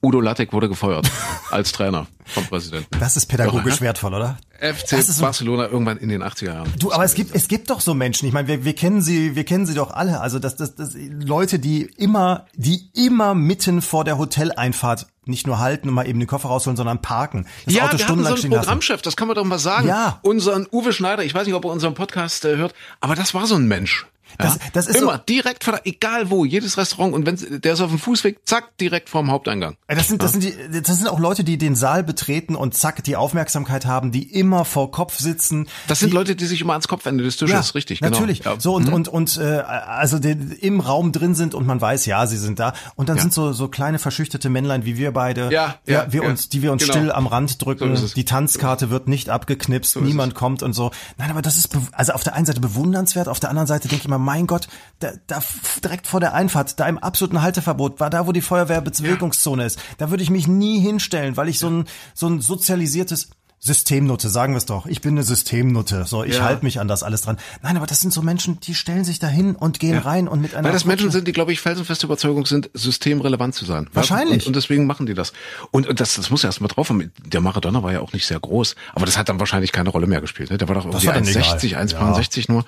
Udo 0.00 0.20
Lattek 0.20 0.52
wurde 0.52 0.68
gefeuert 0.68 1.10
als 1.50 1.72
Trainer 1.72 2.06
vom 2.24 2.46
Präsidenten. 2.46 3.00
Das 3.00 3.16
ist 3.16 3.26
pädagogisch 3.26 3.74
Doch, 3.76 3.80
wertvoll, 3.80 4.14
oder? 4.14 4.38
FC 4.60 5.02
so- 5.02 5.22
Barcelona 5.22 5.66
irgendwann 5.66 5.96
in 5.96 6.08
den 6.08 6.22
80er 6.22 6.44
Jahren. 6.46 6.72
Du, 6.78 6.92
aber 6.92 7.02
es 7.04 7.14
gibt, 7.14 7.34
es 7.34 7.48
gibt 7.48 7.68
doch 7.70 7.80
so 7.80 7.94
Menschen. 7.94 8.26
Ich 8.28 8.32
meine, 8.32 8.46
wir, 8.46 8.64
wir 8.64 8.74
kennen 8.74 9.02
sie, 9.02 9.34
wir 9.34 9.42
kennen 9.44 9.66
sie 9.66 9.74
doch 9.74 9.90
alle. 9.90 10.20
Also 10.20 10.38
das, 10.38 10.54
das, 10.54 10.76
das 10.76 10.94
Leute, 10.94 11.58
die 11.58 11.82
immer, 11.96 12.46
die 12.54 12.90
immer 12.94 13.34
mitten 13.34 13.82
vor 13.82 14.04
der 14.04 14.18
Hoteleinfahrt 14.18 15.08
nicht 15.24 15.46
nur 15.48 15.58
halten 15.58 15.88
und 15.88 15.94
mal 15.94 16.06
eben 16.08 16.20
den 16.20 16.28
Koffer 16.28 16.48
rausholen, 16.48 16.76
sondern 16.76 17.02
parken. 17.02 17.46
Das 17.64 17.74
ja, 17.74 17.84
Auto 17.86 17.98
wir 17.98 18.06
hatten 18.08 18.22
so 18.22 18.26
einen 18.28 18.36
stehen 18.36 18.50
lassen. 18.52 18.62
Programmchef, 18.64 19.02
das 19.02 19.16
kann 19.16 19.26
man 19.28 19.34
doch 19.34 19.44
mal 19.44 19.58
sagen. 19.58 19.88
Ja. 19.88 20.20
Unseren 20.22 20.66
Uwe 20.72 20.92
Schneider, 20.92 21.24
ich 21.24 21.34
weiß 21.34 21.46
nicht, 21.46 21.54
ob 21.56 21.64
er 21.64 21.70
unseren 21.72 21.94
Podcast 21.94 22.44
äh, 22.44 22.56
hört, 22.56 22.72
aber 23.00 23.14
das 23.16 23.34
war 23.34 23.46
so 23.46 23.56
ein 23.56 23.66
Mensch. 23.66 24.06
Ja? 24.40 24.46
Das- 24.46 24.58
das 24.72 24.86
ist 24.88 24.96
Immer 24.96 25.14
so- 25.16 25.22
direkt 25.28 25.64
vor 25.64 25.80
egal 25.84 26.30
wo, 26.30 26.44
jedes 26.44 26.76
Restaurant 26.78 27.12
und 27.14 27.26
wenn 27.26 27.60
der 27.60 27.72
ist 27.72 27.80
auf 27.80 27.90
dem 27.90 27.98
Fußweg, 27.98 28.40
zack, 28.44 28.76
direkt 28.78 29.08
vorm 29.08 29.30
Haupteingang. 29.30 29.76
Das 29.88 30.08
sind, 30.08 30.22
das 30.22 30.32
sind 30.32 30.44
die, 30.44 30.54
das 30.82 30.96
sind 30.98 31.08
auch 31.08 31.18
Leute, 31.18 31.44
die 31.44 31.58
den 31.58 31.74
Saal 31.74 32.04
betreten 32.04 32.54
und 32.54 32.74
zack 32.74 33.02
die 33.04 33.16
Aufmerksamkeit 33.16 33.86
haben, 33.86 34.12
die 34.12 34.22
immer 34.32 34.64
vor 34.64 34.90
Kopf 34.90 35.18
sitzen. 35.18 35.66
Das 35.88 35.98
sind 36.00 36.10
die, 36.10 36.14
Leute, 36.16 36.36
die 36.36 36.46
sich 36.46 36.60
immer 36.60 36.74
ans 36.74 36.88
Kopfende 36.88 37.24
des 37.24 37.36
Tisches, 37.36 37.74
richtig, 37.74 38.00
genau. 38.00 38.10
Natürlich. 38.12 38.44
Ja. 38.44 38.54
So 38.58 38.74
und 38.74 38.88
und 38.88 39.08
und 39.08 39.36
äh, 39.38 39.42
also 39.60 40.18
die 40.18 40.30
im 40.60 40.80
Raum 40.80 41.12
drin 41.12 41.34
sind 41.34 41.54
und 41.54 41.66
man 41.66 41.80
weiß, 41.80 42.06
ja, 42.06 42.26
sie 42.26 42.36
sind 42.36 42.58
da. 42.58 42.74
Und 42.96 43.08
dann 43.08 43.16
Ja. 43.16 43.22
sind 43.22 43.34
so 43.34 43.52
so 43.52 43.68
kleine 43.68 43.98
verschüchterte 43.98 44.48
Männlein 44.50 44.84
wie 44.84 44.96
wir 44.96 45.12
beide, 45.12 45.50
Ja, 45.52 45.76
ja, 45.86 46.06
wir 46.12 46.22
ja. 46.22 46.28
uns, 46.28 46.48
die 46.48 46.62
wir 46.62 46.72
uns 46.72 46.82
Genau. 46.82 46.92
still 46.94 47.12
am 47.12 47.26
Rand 47.26 47.64
drücken. 47.64 47.96
So 47.96 48.06
die 48.06 48.24
Tanzkarte 48.24 48.90
wird 48.90 49.08
nicht 49.08 49.30
abgeknipst, 49.30 49.96
ist 49.96 50.02
niemand 50.02 50.34
kommt 50.34 50.62
und 50.62 50.72
so. 50.74 50.90
Nein, 51.16 51.30
aber 51.30 51.42
das 51.42 51.56
ist 51.56 51.70
also 51.92 52.12
auf 52.12 52.22
der 52.22 52.34
einen 52.34 52.46
Seite 52.46 52.60
bewundernswert, 52.60 53.28
auf 53.28 53.40
der 53.40 53.50
anderen 53.50 53.66
Seite 53.66 53.88
denke 53.88 54.02
ich 54.04 54.08
mir, 54.08 54.18
mein 54.28 54.46
Gott, 54.46 54.68
da, 54.98 55.12
da 55.26 55.42
direkt 55.82 56.06
vor 56.06 56.20
der 56.20 56.34
Einfahrt, 56.34 56.78
da 56.78 56.86
im 56.86 56.98
absoluten 56.98 57.40
Halteverbot, 57.40 57.98
war 57.98 58.10
da, 58.10 58.26
wo 58.26 58.32
die 58.32 58.42
Feuerwehrbewegungszone 58.42 59.64
ist. 59.64 59.78
Da 59.96 60.10
würde 60.10 60.22
ich 60.22 60.28
mich 60.28 60.46
nie 60.46 60.80
hinstellen, 60.80 61.38
weil 61.38 61.48
ich 61.48 61.58
so 61.58 61.70
ein 61.70 61.84
so 62.12 62.26
ein 62.26 62.42
sozialisiertes 62.42 63.30
Systemnutte, 63.60 64.28
sagen 64.28 64.52
wir 64.52 64.58
es 64.58 64.66
doch. 64.66 64.86
Ich 64.86 65.00
bin 65.00 65.14
eine 65.14 65.24
Systemnutte. 65.24 66.04
So, 66.04 66.22
ich 66.22 66.36
Ja. 66.36 66.44
halte 66.44 66.64
mich 66.64 66.78
an 66.80 66.86
das 66.86 67.02
alles 67.02 67.22
dran. 67.22 67.38
Nein, 67.62 67.76
aber 67.76 67.86
das 67.86 68.00
sind 68.00 68.12
so 68.12 68.22
Menschen, 68.22 68.60
die 68.60 68.74
stellen 68.74 69.04
sich 69.04 69.18
dahin 69.18 69.56
und 69.56 69.80
gehen 69.80 69.98
rein 69.98 70.28
und 70.28 70.40
mit 70.40 70.54
einer 70.54 70.64
Weil 70.68 70.72
das 70.72 70.84
Menschen 70.84 71.10
sind, 71.10 71.26
die, 71.26 71.32
glaube 71.32 71.52
ich, 71.52 71.60
felsenfeste 71.60 72.06
Überzeugung 72.06 72.46
sind, 72.46 72.70
systemrelevant 72.72 73.54
zu 73.54 73.64
sein. 73.64 73.88
Wahrscheinlich. 73.92 74.44
Und, 74.44 74.48
und 74.48 74.56
deswegen 74.56 74.86
machen 74.86 75.06
die 75.06 75.14
das. 75.14 75.32
Und, 75.72 75.88
und 75.88 75.98
das, 75.98 76.14
das 76.14 76.30
muss 76.30 76.42
ja 76.42 76.48
erst 76.50 76.60
mal 76.60 76.68
drauf 76.68 76.88
haben. 76.88 77.12
Der 77.24 77.40
Maradona 77.40 77.82
war 77.82 77.92
ja 77.92 78.00
auch 78.00 78.12
nicht 78.12 78.26
sehr 78.26 78.38
groß, 78.38 78.76
aber 78.94 79.06
das 79.06 79.18
hat 79.18 79.28
dann 79.28 79.40
wahrscheinlich 79.40 79.72
keine 79.72 79.90
Rolle 79.90 80.06
mehr 80.06 80.20
gespielt. 80.20 80.50
Ne? 80.50 80.58
Der 80.58 80.68
war 80.68 80.76
doch 80.76 80.84
irgendwie 80.84 81.06
war 81.08 81.14
dann 81.14 81.24
1,60, 81.24 81.64
egal. 81.66 81.86
1,60 81.86 82.50
nur. 82.50 82.64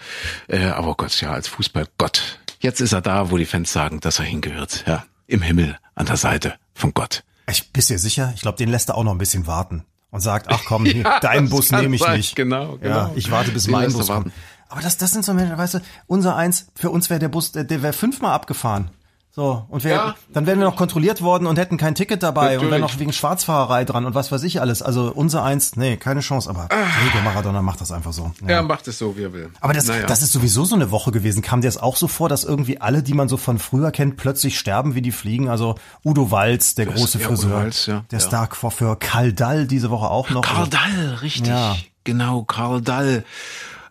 Äh, 0.48 0.66
aber 0.66 0.88
oh 0.88 0.94
Gott, 0.96 1.20
ja, 1.20 1.31
als 1.33 1.46
Fußballgott. 1.48 2.38
Jetzt 2.59 2.81
ist 2.81 2.92
er 2.92 3.00
da, 3.00 3.31
wo 3.31 3.37
die 3.37 3.46
Fans 3.46 3.72
sagen, 3.72 4.00
dass 4.00 4.18
er 4.18 4.24
hingehört. 4.24 4.85
Ja, 4.87 5.05
im 5.29 5.40
Himmel, 5.40 5.79
an 5.94 6.07
der 6.07 6.16
Seite 6.16 6.55
von 6.74 6.92
Gott. 6.92 7.22
Ich 7.48 7.72
bist 7.72 7.90
dir 7.90 7.98
sicher? 7.98 8.33
Ich 8.35 8.42
glaube, 8.42 8.59
den 8.59 8.68
lässt 8.68 8.90
er 8.90 8.96
auch 8.96 9.05
noch 9.05 9.12
ein 9.12 9.18
bisschen 9.18 9.46
warten 9.46 9.85
und 10.11 10.20
sagt, 10.20 10.46
ach 10.49 10.62
komm, 10.66 10.87
Ja, 10.87 11.20
deinen 11.20 11.49
Bus 11.49 11.70
nehme 11.73 11.94
ich 11.96 12.03
sein. 12.03 12.16
nicht. 12.16 12.37
Genau, 12.37 12.79
Ja, 12.83 13.05
genau. 13.05 13.12
ich 13.16 13.31
warte, 13.31 13.51
bis 13.53 13.64
Den 13.64 13.73
mein 13.73 13.92
Bus 13.92 14.07
kommt. 14.09 14.33
Aber 14.68 14.81
das, 14.81 14.96
das 14.99 15.11
sind 15.12 15.25
so 15.25 15.35
Menschen, 15.35 15.59
weißt 15.59 15.75
du, 15.75 15.79
unser 16.07 16.37
eins, 16.37 16.68
für 16.77 16.90
uns 16.90 17.11
wäre 17.11 17.18
der 17.20 17.29
Bus, 17.29 17.53
der, 17.53 17.64
der 17.64 17.83
wäre 17.83 17.92
fünfmal 17.92 18.33
abgefahren. 18.33 18.90
So, 19.32 19.64
und 19.68 19.84
wir, 19.84 19.92
Ja. 19.92 20.14
dann 20.32 20.46
wären 20.46 20.58
wir 20.58 20.66
noch 20.66 20.74
kontrolliert 20.74 21.22
worden 21.22 21.46
und 21.46 21.56
hätten 21.56 21.76
kein 21.76 21.94
Ticket 21.94 22.20
dabei 22.20 22.56
und 22.56 22.62
wären 22.62 22.70
Natürlich. 22.80 22.92
noch 22.94 22.98
wegen 22.98 23.12
Schwarzfahrerei 23.12 23.84
dran 23.84 24.04
und 24.04 24.14
was 24.16 24.32
weiß 24.32 24.42
ich 24.42 24.60
alles. 24.60 24.82
Also 24.82 25.12
unser 25.14 25.44
eins, 25.44 25.76
nee, 25.76 25.96
keine 25.96 26.18
Chance, 26.18 26.50
aber 26.50 26.66
Diego 26.68 27.22
Maradona 27.22 27.62
macht 27.62 27.80
das 27.80 27.92
einfach 27.92 28.12
so. 28.12 28.32
Er 28.44 28.62
macht 28.62 28.88
es 28.88 28.98
so, 28.98 29.16
wie 29.16 29.22
er 29.22 29.32
will. 29.32 29.50
Aber 29.60 29.72
das, 29.72 29.86
Naja. 29.86 30.06
das 30.06 30.22
ist 30.22 30.32
sowieso 30.32 30.64
so 30.64 30.74
eine 30.74 30.90
Woche 30.90 31.12
gewesen. 31.12 31.42
Kam 31.42 31.60
dir 31.60 31.68
das 31.68 31.76
auch 31.78 31.94
so 31.94 32.08
vor, 32.08 32.28
dass 32.28 32.42
irgendwie 32.42 32.80
alle, 32.80 33.04
die 33.04 33.14
man 33.14 33.28
so 33.28 33.36
von 33.36 33.60
früher 33.60 33.92
kennt, 33.92 34.16
plötzlich 34.16 34.58
sterben 34.58 34.96
wie 34.96 35.02
die 35.02 35.12
Fliegen? 35.12 35.48
Also 35.48 35.76
Udo 36.04 36.32
Walz, 36.32 36.74
der 36.74 36.86
große 36.86 37.18
ja, 37.20 37.28
Friseur, 37.28 37.52
Walz, 37.52 37.86
ja, 37.86 38.02
der 38.10 38.18
ja. 38.18 38.26
Star-Coiffeur 38.26 38.98
Karl 38.98 39.32
Dall 39.32 39.68
diese 39.68 39.90
Woche 39.90 40.10
auch 40.10 40.30
noch. 40.30 40.42
Karl 40.42 40.66
Dall, 40.68 41.18
richtig. 41.22 41.46
Ja. 41.46 41.76
Genau, 42.02 42.42
Karl 42.42 42.80
Dall. 42.80 43.24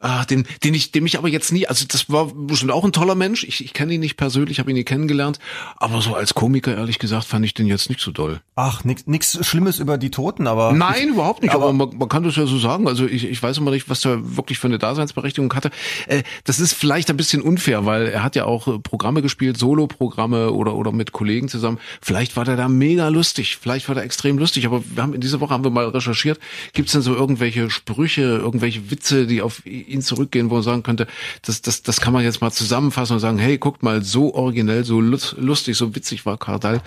Ah, 0.02 0.24
den, 0.26 0.46
den 0.64 0.74
ich, 0.74 0.92
dem 0.92 1.06
ich 1.06 1.18
aber 1.18 1.28
jetzt 1.28 1.52
nie, 1.52 1.68
also 1.68 1.86
das 1.88 2.10
war 2.10 2.28
bestimmt 2.34 2.72
auch 2.72 2.86
ein 2.86 2.94
toller 2.94 3.16
Mensch. 3.16 3.44
Ich, 3.44 3.64
ich 3.64 3.74
kenne 3.74 3.94
ihn 3.94 4.00
nicht 4.00 4.16
persönlich, 4.18 4.60
habe 4.60 4.72
ihn 4.72 4.76
nie 4.76 4.84
kennengelernt. 4.86 5.40
Aber 5.78 6.02
so 6.02 6.16
als 6.16 6.34
Komiker, 6.34 6.76
ehrlich 6.78 7.00
gesagt, 7.00 7.26
fand 7.26 7.44
ich 7.46 7.54
den 7.54 7.68
jetzt 7.68 7.90
nicht 7.90 8.00
so 8.02 8.12
doll. 8.12 8.40
Ach, 8.56 8.84
nix, 8.84 9.08
nix 9.08 9.38
Schlimmes 9.46 9.80
über 9.80 9.98
die 9.98 10.10
Toten, 10.10 10.48
aber. 10.48 10.72
Nein, 10.72 11.10
überhaupt 11.10 11.42
nicht. 11.42 11.54
Aber, 11.54 11.66
aber- 11.66 11.74
man, 11.74 11.98
man 11.98 12.08
kann 12.10 12.24
das 12.24 12.36
ja 12.38 12.46
so 12.46 12.58
sagen. 12.58 12.88
Also 12.88 13.06
ich, 13.06 13.26
ich 13.26 13.42
weiß 13.44 13.58
immer 13.58 13.72
nicht, 13.72 13.90
was 13.90 14.06
er 14.06 14.38
wirklich 14.38 14.58
für 14.60 14.68
eine 14.68 14.80
Daseinsberechtigung 14.80 15.54
hatte. 15.54 15.70
Äh, 16.08 16.24
das 16.46 16.60
ist 16.60 16.74
vielleicht 16.74 17.10
ein 17.10 17.18
bisschen 17.18 17.42
unfair, 17.42 17.86
weil 17.86 18.08
er 18.08 18.24
hat 18.24 18.36
ja 18.36 18.46
auch 18.46 18.68
äh, 18.68 18.80
Programme 18.80 19.22
gespielt, 19.22 19.58
Solo-Programme 19.58 20.52
oder 20.52 20.76
oder 20.76 20.92
mit 20.92 21.12
Kollegen 21.12 21.50
zusammen. 21.50 21.80
Vielleicht 22.02 22.36
war 22.38 22.46
der 22.46 22.56
da 22.56 22.68
mega 22.68 23.08
lustig. 23.10 23.58
Vielleicht 23.62 23.88
war 23.88 23.96
der 23.96 24.04
extrem 24.04 24.38
lustig. 24.38 24.66
Aber 24.66 24.82
wir 24.86 25.04
haben 25.04 25.14
in 25.14 25.22
dieser 25.22 25.40
Woche 25.42 25.54
haben 25.54 25.64
wir 25.64 25.72
mal 25.72 25.88
recherchiert. 25.90 26.40
Gibt 26.74 26.88
es 26.88 26.94
denn 26.94 27.02
so 27.02 27.14
irgendwelche 27.16 27.70
Sprüche, 27.70 28.22
irgendwelche 28.22 28.92
Witze, 28.92 29.28
die 29.28 29.42
auf 29.42 29.62
ihn 29.90 30.02
zurückgehen, 30.02 30.50
wo 30.50 30.56
man 30.56 30.64
sagen 30.64 30.84
könnte, 30.84 31.08
das 31.42 31.62
das 31.62 31.82
das 31.84 32.00
kann 32.02 32.14
man 32.14 32.24
jetzt 32.24 32.42
mal 32.42 32.52
zusammenfassen 32.52 33.14
und 33.14 33.20
sagen, 33.20 33.38
hey, 33.38 33.58
guckt 33.58 33.84
mal, 33.84 34.04
so 34.04 34.34
originell, 34.34 34.84
so 34.86 35.00
lus- 35.02 35.36
lustig, 35.38 35.78
so 35.78 35.96
witzig 35.96 36.26
war 36.26 36.38
Kardal. 36.38 36.82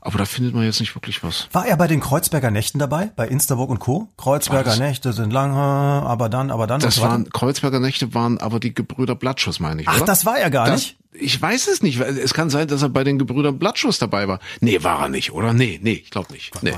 Aber 0.00 0.18
da 0.18 0.24
findet 0.24 0.54
man 0.54 0.64
jetzt 0.64 0.80
nicht 0.80 0.94
wirklich 0.94 1.22
was. 1.22 1.48
War 1.52 1.66
er 1.66 1.76
bei 1.76 1.86
den 1.86 2.00
Kreuzberger 2.00 2.50
Nächten 2.50 2.78
dabei? 2.78 3.10
Bei 3.16 3.26
Instaburg 3.28 3.70
und 3.70 3.78
Co? 3.78 4.08
Kreuzberger 4.16 4.70
Was? 4.72 4.78
Nächte 4.78 5.12
sind 5.12 5.32
lang, 5.32 5.52
aber 5.54 6.28
dann, 6.28 6.50
aber 6.50 6.66
dann. 6.66 6.80
Das 6.80 7.00
waren 7.00 7.28
Kreuzberger 7.30 7.80
Nächte 7.80 8.14
waren 8.14 8.38
aber 8.38 8.60
die 8.60 8.74
Gebrüder 8.74 9.14
Blattschuss, 9.14 9.60
meine 9.60 9.82
ich. 9.82 9.88
Ach, 9.88 9.96
oder? 9.96 10.06
das 10.06 10.24
war 10.26 10.38
er 10.38 10.50
gar 10.50 10.66
das, 10.66 10.74
nicht. 10.80 10.96
Ich 11.14 11.40
weiß 11.40 11.68
es 11.68 11.82
nicht. 11.82 11.98
weil 12.00 12.16
Es 12.18 12.32
kann 12.34 12.48
sein, 12.50 12.68
dass 12.68 12.82
er 12.82 12.88
bei 12.88 13.04
den 13.04 13.18
Gebrüdern 13.18 13.58
Blattschuss 13.58 13.98
dabei 13.98 14.28
war. 14.28 14.38
Nee, 14.60 14.82
war 14.82 15.02
er 15.02 15.08
nicht, 15.08 15.32
oder? 15.32 15.52
Nee, 15.52 15.78
nee, 15.82 16.00
ich 16.04 16.10
glaube 16.10 16.32
nicht. 16.32 16.50
Nee. 16.62 16.72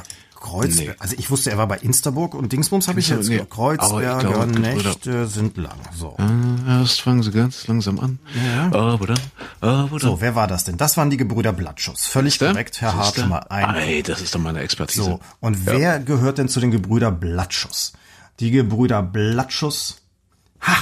Kreuzberg. 0.44 0.88
Nee. 0.88 0.94
Also 0.98 1.16
ich 1.18 1.30
wusste, 1.30 1.50
er 1.50 1.58
war 1.58 1.66
bei 1.66 1.78
Instaburg 1.78 2.34
und 2.34 2.52
Dingsbums 2.52 2.86
habe 2.88 3.00
ich 3.00 3.08
jetzt. 3.08 3.28
nee, 3.28 3.44
Kreuzberger 3.48 4.18
glaube, 4.18 4.60
Nächte 4.60 5.26
sind 5.26 5.56
lang. 5.56 5.78
So. 5.96 6.16
Erst 6.68 7.00
fangen 7.00 7.22
sie 7.22 7.30
ganz 7.30 7.66
langsam 7.66 7.98
an. 7.98 8.18
Aber 8.70 9.06
dann, 9.06 9.18
aber 9.60 9.98
dann. 9.98 9.98
So, 9.98 10.20
wer 10.20 10.34
war 10.34 10.46
das 10.46 10.64
denn? 10.64 10.76
Das 10.76 10.96
waren 10.98 11.08
die 11.08 11.16
Gebrüder 11.16 11.52
Blattschuss. 11.52 12.06
Völlig 12.06 12.34
Siehste? 12.34 12.48
korrekt, 12.48 12.80
Herr 12.82 12.94
Hart, 12.94 13.16
schon 13.16 13.30
mal 13.30 13.46
ein. 13.48 13.74
Ey, 13.74 14.02
das 14.02 14.20
ist 14.20 14.34
doch 14.34 14.40
meine 14.40 14.60
Expertise. 14.60 15.02
So, 15.02 15.20
und 15.40 15.64
wer 15.64 15.98
gehört 15.98 16.36
denn 16.38 16.48
zu 16.48 16.60
den 16.60 16.70
Gebrüder 16.70 17.10
Blattschuss? 17.10 17.94
Die 18.40 18.50
Gebrüder 18.50 19.02
Blattschuss. 19.02 20.02
Ha! 20.60 20.76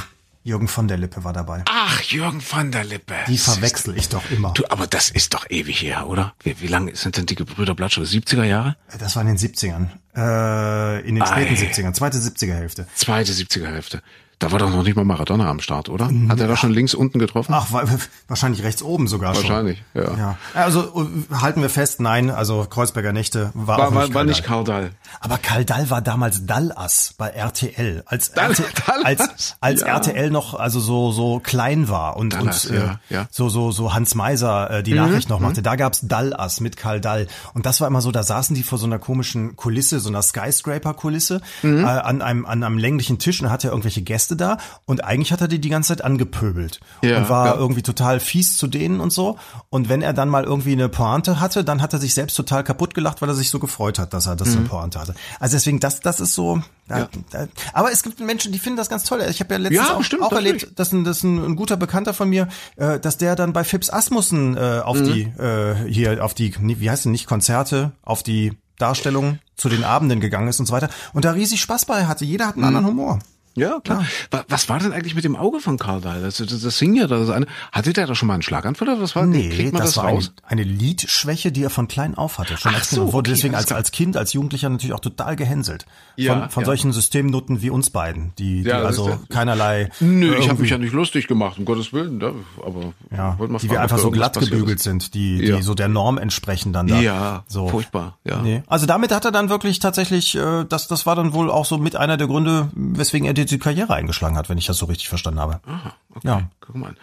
Jürgen 0.45 0.67
von 0.67 0.89
der 0.89 0.97
Lippe 0.97 1.23
war 1.23 1.33
dabei. 1.33 1.63
Ach, 1.69 2.03
Jürgen 2.03 2.43
van 2.43 2.73
der 2.73 2.83
Lippe. 2.85 3.15
Die 3.29 3.39
verwechsel 3.39 3.97
ich 3.97 4.09
doch 4.09 4.29
immer. 4.31 4.53
Du, 4.55 4.65
aber 4.69 4.89
das 4.89 5.09
ist 5.09 5.35
doch 5.35 5.49
ewig 5.49 5.83
her, 5.83 6.09
oder? 6.09 6.35
Wie, 6.43 6.61
wie 6.61 6.67
lange 6.67 6.97
sind 6.97 7.17
denn 7.17 7.27
die 7.27 7.37
Gebrüder 7.37 7.75
Blattschuss? 7.77 8.11
70er 8.11 8.43
Jahre? 8.43 8.77
Das 8.99 9.15
war 9.15 9.23
in 9.23 9.29
den 9.29 9.39
70ern. 9.39 9.87
Äh, 10.17 11.09
in 11.09 11.15
den 11.15 11.25
späten 11.25 11.55
Ei. 11.55 11.59
70ern, 11.59 11.93
zweite 11.93 12.19
70er 12.19 12.55
Hälfte. 12.55 12.87
Zweite 12.95 13.33
70er 13.33 13.67
Hälfte. 13.67 14.03
Da 14.43 14.51
war 14.51 14.59
doch 14.59 14.71
noch 14.71 14.83
nicht 14.83 14.97
mal 14.97 15.05
Maradona 15.05 15.49
am 15.49 15.61
Start, 15.61 15.89
oder? 15.89 16.11
Hat 16.29 16.41
er 16.41 16.49
da 16.49 16.57
schon 16.57 16.73
links 16.73 16.95
unten 16.95 17.19
getroffen? 17.21 17.55
Ach, 17.55 17.73
wa- 17.73 17.85
wahrscheinlich 18.27 18.65
rechts 18.65 18.83
oben 18.83 19.07
sogar 19.07 19.37
Wahrscheinlich, 19.37 19.83
schon. 19.95 20.03
ja. 20.03 20.17
ja. 20.19 20.37
Also 20.55 21.07
äh, 21.31 21.35
halten 21.37 21.63
wir 21.63 21.71
fest, 21.71 22.01
nein, 22.01 22.29
also 22.31 22.67
Kreuzberger 22.69 23.13
Nächte 23.13 23.53
war, 23.55 23.79
War, 23.79 23.89
auch 23.89 23.95
war, 23.95 24.03
nicht 24.03 24.15
war 24.15 24.25
Karl 24.25 24.59
nicht 24.59 24.69
Dall. 24.69 24.91
Aber 25.21 25.39
Karl 25.39 25.65
Dall 25.65 25.91
war 25.91 26.03
damals 26.03 26.45
Dallas 26.45 27.15
bei 27.17 27.29
RTL, 27.29 28.03
als 28.07 28.33
Dall- 28.33 28.51
RT, 28.51 29.05
als 29.05 29.57
als 29.61 29.81
Ja. 29.83 29.87
RTL 29.87 30.31
noch 30.31 30.55
also 30.55 30.81
so 30.81 31.13
so 31.13 31.39
klein 31.41 31.89
war 31.89 32.17
und 32.17 32.33
Dallas, 32.33 32.67
und 32.67 32.75
äh, 32.77 32.81
ja, 32.81 33.01
ja. 33.11 33.27
so 33.31 33.49
so 33.49 33.71
so 33.71 33.95
Hans 33.95 34.15
Meiser 34.17 34.71
äh, 34.71 34.83
die 34.83 34.95
Nachricht 34.95 35.29
noch 35.29 35.39
machte. 35.39 35.63
Da 35.63 35.77
gab's 35.77 36.01
Dallas 36.03 36.59
mit 36.61 36.77
Karl 36.77 37.01
Dall 37.01 37.29
und 37.55 37.65
das 37.65 37.81
war 37.81 37.87
immer 37.87 38.01
so, 38.01 38.11
da 38.11 38.25
saßen 38.25 38.57
die 38.57 38.65
vor 38.65 38.79
so 38.79 38.87
einer 38.87 38.99
komischen 38.99 39.55
Kulisse, 39.55 40.01
so 40.01 40.09
einer 40.09 40.23
Skyscraper 40.23 40.95
Kulisse 40.95 41.41
äh, 41.63 41.69
an 41.85 42.23
einem 42.23 42.45
an 42.45 42.65
einem 42.65 42.79
länglichen 42.79 43.19
Tisch 43.21 43.41
und 43.41 43.51
hatte 43.51 43.69
irgendwelche 43.69 44.03
Gäste 44.03 44.32
da 44.37 44.59
und 44.87 45.05
eigentlich 45.05 45.33
hat 45.33 45.41
er 45.41 45.49
die 45.49 45.61
die 45.61 45.69
ganze 45.69 45.89
Zeit 45.89 46.05
angepöbelt 46.05 46.81
Ja, 47.03 47.19
und 47.19 47.29
war 47.29 47.47
ja. 47.47 47.55
irgendwie 47.55 47.83
total 47.83 48.21
fies 48.21 48.57
zu 48.57 48.67
denen 48.67 49.01
und 49.01 49.13
so 49.13 49.39
und 49.71 49.89
wenn 49.89 50.03
er 50.03 50.13
dann 50.13 50.29
mal 50.29 50.45
irgendwie 50.45 50.73
eine 50.73 50.89
Pointe 50.89 51.41
hatte, 51.41 51.65
dann 51.65 51.83
hat 51.83 51.93
er 51.93 51.99
sich 51.99 52.15
selbst 52.15 52.35
total 52.35 52.65
kaputt 52.65 52.95
gelacht, 52.95 53.23
weil 53.23 53.29
er 53.29 53.35
sich 53.35 53.51
so 53.51 53.59
gefreut 53.59 53.99
hat, 53.99 54.13
dass 54.15 54.27
er 54.27 54.37
das 54.37 54.57
eine 54.57 54.67
Pointe 54.67 54.99
hatte. 55.01 55.15
Also 55.41 55.57
deswegen 55.57 55.81
das 55.81 56.01
das 56.01 56.21
ist 56.21 56.35
so 56.35 56.57
Mhm. 56.57 56.63
Ja. 56.97 57.09
da, 57.31 57.47
aber 57.73 57.93
es 57.93 58.03
gibt 58.03 58.19
Menschen, 58.21 58.53
die 58.53 58.59
finden 58.59 58.77
das 58.77 58.89
ganz 58.89 59.05
toll. 59.05 59.25
Ich 59.31 59.39
habe 59.41 59.55
ja 59.55 59.61
letztens 59.61 59.89
auch, 59.89 59.99
bestimmt, 59.99 60.23
auch 60.23 60.33
erlebt, 60.33 60.79
dass 60.79 60.93
ein, 60.93 61.05
dass 61.05 61.23
ein, 61.23 61.43
ein 61.43 61.57
guter 61.57 61.77
Bekannter 61.77 62.13
von 62.13 62.29
mir, 62.29 62.49
äh, 62.77 62.99
dass 62.99 63.17
der 63.19 63.37
dann 63.37 63.53
bei 63.53 63.63
Phipps 63.65 63.89
Asmussen 63.89 64.57
äh, 64.57 64.81
auf 64.85 64.99
Mhm. 64.99 65.05
die 65.05 65.23
äh, 65.41 65.75
hier 65.89 66.23
auf 66.25 66.35
die 66.35 66.55
wie 66.59 66.91
heißt 66.91 67.05
denn 67.05 67.13
nicht 67.13 67.27
Konzerte, 67.27 67.93
auf 68.03 68.23
die 68.25 68.59
Darstellung 68.79 69.39
zu 69.57 69.69
den 69.69 69.85
Abenden 69.85 70.19
gegangen 70.21 70.49
ist 70.49 70.59
und 70.59 70.67
so 70.67 70.73
weiter 70.73 70.89
und 71.15 71.25
da 71.25 71.31
riesig 71.31 71.61
Spaß 71.63 71.85
bei 71.87 72.07
hatte. 72.07 72.25
Jeder 72.25 72.49
hat 72.49 72.57
einen 72.57 72.65
anderen 72.65 72.87
Humor. 72.87 73.21
Ja, 73.55 73.81
klar. 73.81 74.05
Wa- 74.31 74.45
Was 74.49 74.69
war 74.69 74.79
denn 74.79 74.93
eigentlich 74.93 75.15
mit 75.15 75.25
dem 75.25 75.37
Auge 75.37 75.61
von 75.61 75.79
Karl 75.79 76.01
Dall? 76.01 76.23
Das, 76.23 76.39
das, 76.39 76.61
das 76.63 76.79
hing 76.79 76.95
ja 76.95 77.07
da. 77.07 77.19
Das 77.19 77.31
eine. 77.31 77.47
Hatte 77.71 77.93
der 77.93 78.07
da 78.07 78.15
schon 78.15 78.29
mal 78.29 78.35
einen 78.35 78.43
Schlaganfall 78.43 78.89
oder 78.89 79.01
was 79.01 79.15
war? 79.15 79.27
Nee, 79.27 79.51
Kriegt 79.51 79.73
man 79.73 79.83
das, 79.83 79.91
das, 79.91 79.97
war 79.99 80.05
eine, 80.07 80.17
raus? 80.19 80.33
eine 80.45 80.63
Lidschwäche, 80.63 81.53
die 81.53 81.63
er 81.63 81.71
von 81.71 81.89
klein 81.89 82.15
auf 82.17 82.39
hatte. 82.39 82.57
Schon 82.57 82.73
Ach 82.75 82.85
so, 82.85 83.13
wurde 83.13 83.31
okay, 83.31 83.37
deswegen 83.37 83.55
als, 83.55 83.71
als 83.73 83.91
Kind, 83.91 84.17
als 84.17 84.33
Jugendlicher 84.33 84.69
natürlich 84.69 84.95
auch 84.95 85.01
total 85.01 85.37
gehänselt. 85.37 85.87
Ja, 86.17 86.41
von 86.43 86.51
von 86.51 86.61
ja. 86.63 86.67
solchen 86.67 86.93
Systemnutten 86.93 87.63
wie 87.63 87.71
uns 87.71 87.91
beiden, 87.91 88.33
die, 88.39 88.63
die 88.63 88.69
Ja, 88.69 88.81
also 88.83 89.09
ist 89.09 89.31
keinerlei. 89.31 89.91
Nö, 90.01 90.35
ich 90.39 90.49
habe 90.49 90.61
mich 90.61 90.71
ja 90.71 90.79
nicht 90.79 90.93
lustig 90.93 91.27
gemacht, 91.29 91.59
um 91.59 91.65
Gottes 91.65 91.93
Willen. 91.93 92.21
Da, 92.21 92.33
aber 92.65 92.93
ja, 93.11 93.37
mal 93.39 93.47
die 93.47 93.53
fragen, 93.53 93.71
wir 93.71 93.81
einfach 93.81 93.99
so 93.99 94.11
glatt 94.11 94.39
gebügelt 94.39 94.77
ist. 94.77 94.85
sind, 94.85 95.15
die, 95.15 95.39
die 95.39 95.45
Ja. 95.47 95.63
so 95.63 95.75
der 95.75 95.89
Norm 95.89 96.19
entsprechen 96.19 96.73
dann 96.73 96.87
da. 96.87 97.01
Ja, 97.01 97.45
so. 97.49 97.69
furchtbar, 97.69 98.19
ja. 98.25 98.41
Nee. 98.43 98.63
Also 98.67 98.87
damit 98.87 99.13
hat 99.13 99.25
er 99.25 99.31
dann 99.33 99.49
wirklich 99.49 99.79
tatsächlich, 99.79 100.35
äh, 100.37 100.65
das, 100.69 100.89
das 100.89 101.07
war 101.07 101.17
dann 101.17 101.33
wohl 101.33 101.51
auch 101.51 101.65
so 101.67 101.79
mit 101.79 101.97
einer 101.97 102.17
der 102.17 102.27
Gründe, 102.27 102.69
weswegen 102.75 103.27
er 103.27 103.35
die 103.51 103.59
Karriere 103.59 103.95
eingeschlagen 103.95 104.37
hat, 104.37 104.49
wenn 104.49 104.59
ich 104.59 104.67
das 104.67 104.77
so 104.77 104.87
richtig 104.87 105.09
verstanden 105.09 105.41
habe. 105.41 105.61
Aha, 105.67 105.95
okay. 106.15 106.29
Ja. 106.29 106.51
Guck 106.61 106.77
mal 106.77 106.89
an. 106.89 106.97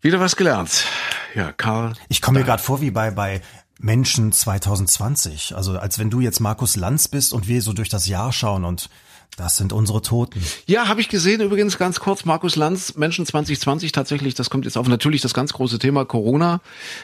Wieder 0.00 0.20
was 0.20 0.36
gelernt. 0.36 0.84
Ja, 1.34 1.52
Karl. 1.52 1.94
Ich 2.08 2.22
komme 2.22 2.38
mir 2.38 2.44
gerade 2.44 2.62
vor 2.62 2.80
wie 2.80 2.90
bei, 2.90 3.10
bei 3.10 3.42
Menschen 3.78 4.32
2020. 4.32 5.56
Also 5.56 5.78
als 5.78 5.98
wenn 5.98 6.10
du 6.10 6.20
jetzt 6.20 6.40
Markus 6.40 6.76
Lanz 6.76 7.08
bist 7.08 7.32
und 7.32 7.48
wir 7.48 7.62
so 7.62 7.72
durch 7.72 7.88
das 7.88 8.06
Jahr 8.06 8.32
schauen 8.32 8.64
und 8.64 8.88
das 9.36 9.56
sind 9.56 9.72
unsere 9.72 10.02
Toten. 10.02 10.42
Ja, 10.66 10.88
habe 10.88 11.00
ich 11.00 11.08
gesehen. 11.08 11.40
Übrigens 11.40 11.78
ganz 11.78 12.00
kurz, 12.00 12.24
Markus 12.24 12.56
Lanz, 12.56 12.96
Menschen 12.96 13.24
2020 13.24 13.92
tatsächlich, 13.92 14.34
das 14.34 14.50
kommt 14.50 14.64
jetzt 14.64 14.76
auf. 14.76 14.88
Natürlich 14.88 15.20
das 15.20 15.32
ganz 15.32 15.52
große 15.52 15.78
Thema 15.78 16.04
Corona 16.04 16.60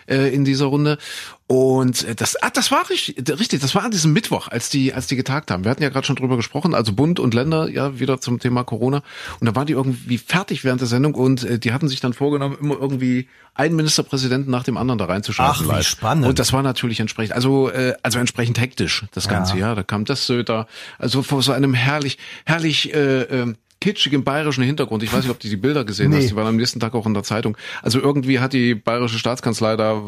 äh, 0.07 0.35
in 0.35 0.45
dieser 0.45 0.67
Runde. 0.67 0.99
Und 1.47 2.05
äh, 2.05 2.15
das, 2.15 2.43
ah, 2.43 2.49
das 2.49 2.71
war 2.71 2.89
richtig, 2.89 3.17
richtig, 3.39 3.61
das 3.61 3.75
war 3.75 3.85
an 3.85 3.91
diesem 3.91 4.15
Mittwoch, 4.15 4.49
als 4.49 4.71
die, 4.71 4.95
als 4.95 5.09
die 5.09 5.17
getagt 5.17 5.51
haben. 5.51 5.65
Wir 5.65 5.71
hatten 5.71 5.83
ja 5.83 5.91
gerade 5.91 6.07
schon 6.07 6.17
drüber 6.17 6.37
gesprochen, 6.37 6.75
also 6.75 6.95
Bund 6.95 7.21
und 7.21 7.35
Länder, 7.35 7.69
ja, 7.69 7.99
wieder 7.99 8.19
zum 8.19 8.39
Thema 8.39 8.65
Corona. 8.65 9.03
Und 9.41 9.47
da 9.47 9.55
waren 9.55 9.67
die 9.67 9.75
irgendwie 9.75 10.17
fertig 10.17 10.65
während 10.65 10.81
der 10.81 10.89
Sendung 10.89 11.15
und 11.15 11.45
äh, 11.45 11.59
die 11.59 11.73
hatten 11.75 11.89
sich 11.89 12.01
dann 12.01 12.15
vorgenommen, 12.15 12.57
immer 12.59 12.77
irgendwie 12.81 13.29
einen 13.53 13.77
Ministerpräsidenten 13.77 14.51
nach 14.51 14.65
dem 14.65 14.79
anderen 14.79 14.99
da 14.99 15.05
reinzuschalten. 15.05 15.67
Ach, 15.67 15.69
wie 15.69 15.77
live. 15.77 15.87
spannend. 15.87 16.27
Und 16.27 16.39
das 16.39 16.55
war 16.55 16.63
natürlich 16.63 17.01
entsprechend, 17.01 17.35
also, 17.35 17.69
äh, 17.69 17.95
also 18.03 18.19
entsprechend 18.19 18.59
hektisch, 18.59 19.05
das 19.13 19.29
Ganze, 19.29 19.59
ja. 19.59 19.75
Da 19.75 19.83
kam 19.83 20.07
das 20.07 20.27
Söder, 20.27 20.67
also 20.99 21.23
vor 21.23 21.43
so 21.43 21.53
einem 21.53 21.75
herrlich, 21.75 22.17
herrlich, 22.47 22.95
äh, 22.95 23.23
äh, 23.23 23.55
kitschigen 23.85 24.25
bayerischen 24.25 24.65
Hintergrund. 24.65 25.03
Ich 25.03 25.13
weiß 25.13 25.25
nicht, 25.25 25.31
ob 25.31 25.39
du 25.41 25.47
die 25.47 25.57
Bilder 25.59 25.85
gesehen 25.85 26.11
Nee. 26.11 26.17
hast. 26.17 26.31
Die 26.31 26.37
waren 26.37 26.47
am 26.47 26.57
nächsten 26.57 26.81
Tag 26.81 26.95
auch 26.95 27.05
in 27.05 27.13
der 27.13 27.23
Zeitung. 27.23 27.55
Also 27.83 28.01
irgendwie 28.01 28.41
hat 28.41 28.55
die 28.55 28.75
bayerische 28.75 29.19
Staatskanzlei 29.19 29.77
da 29.77 30.01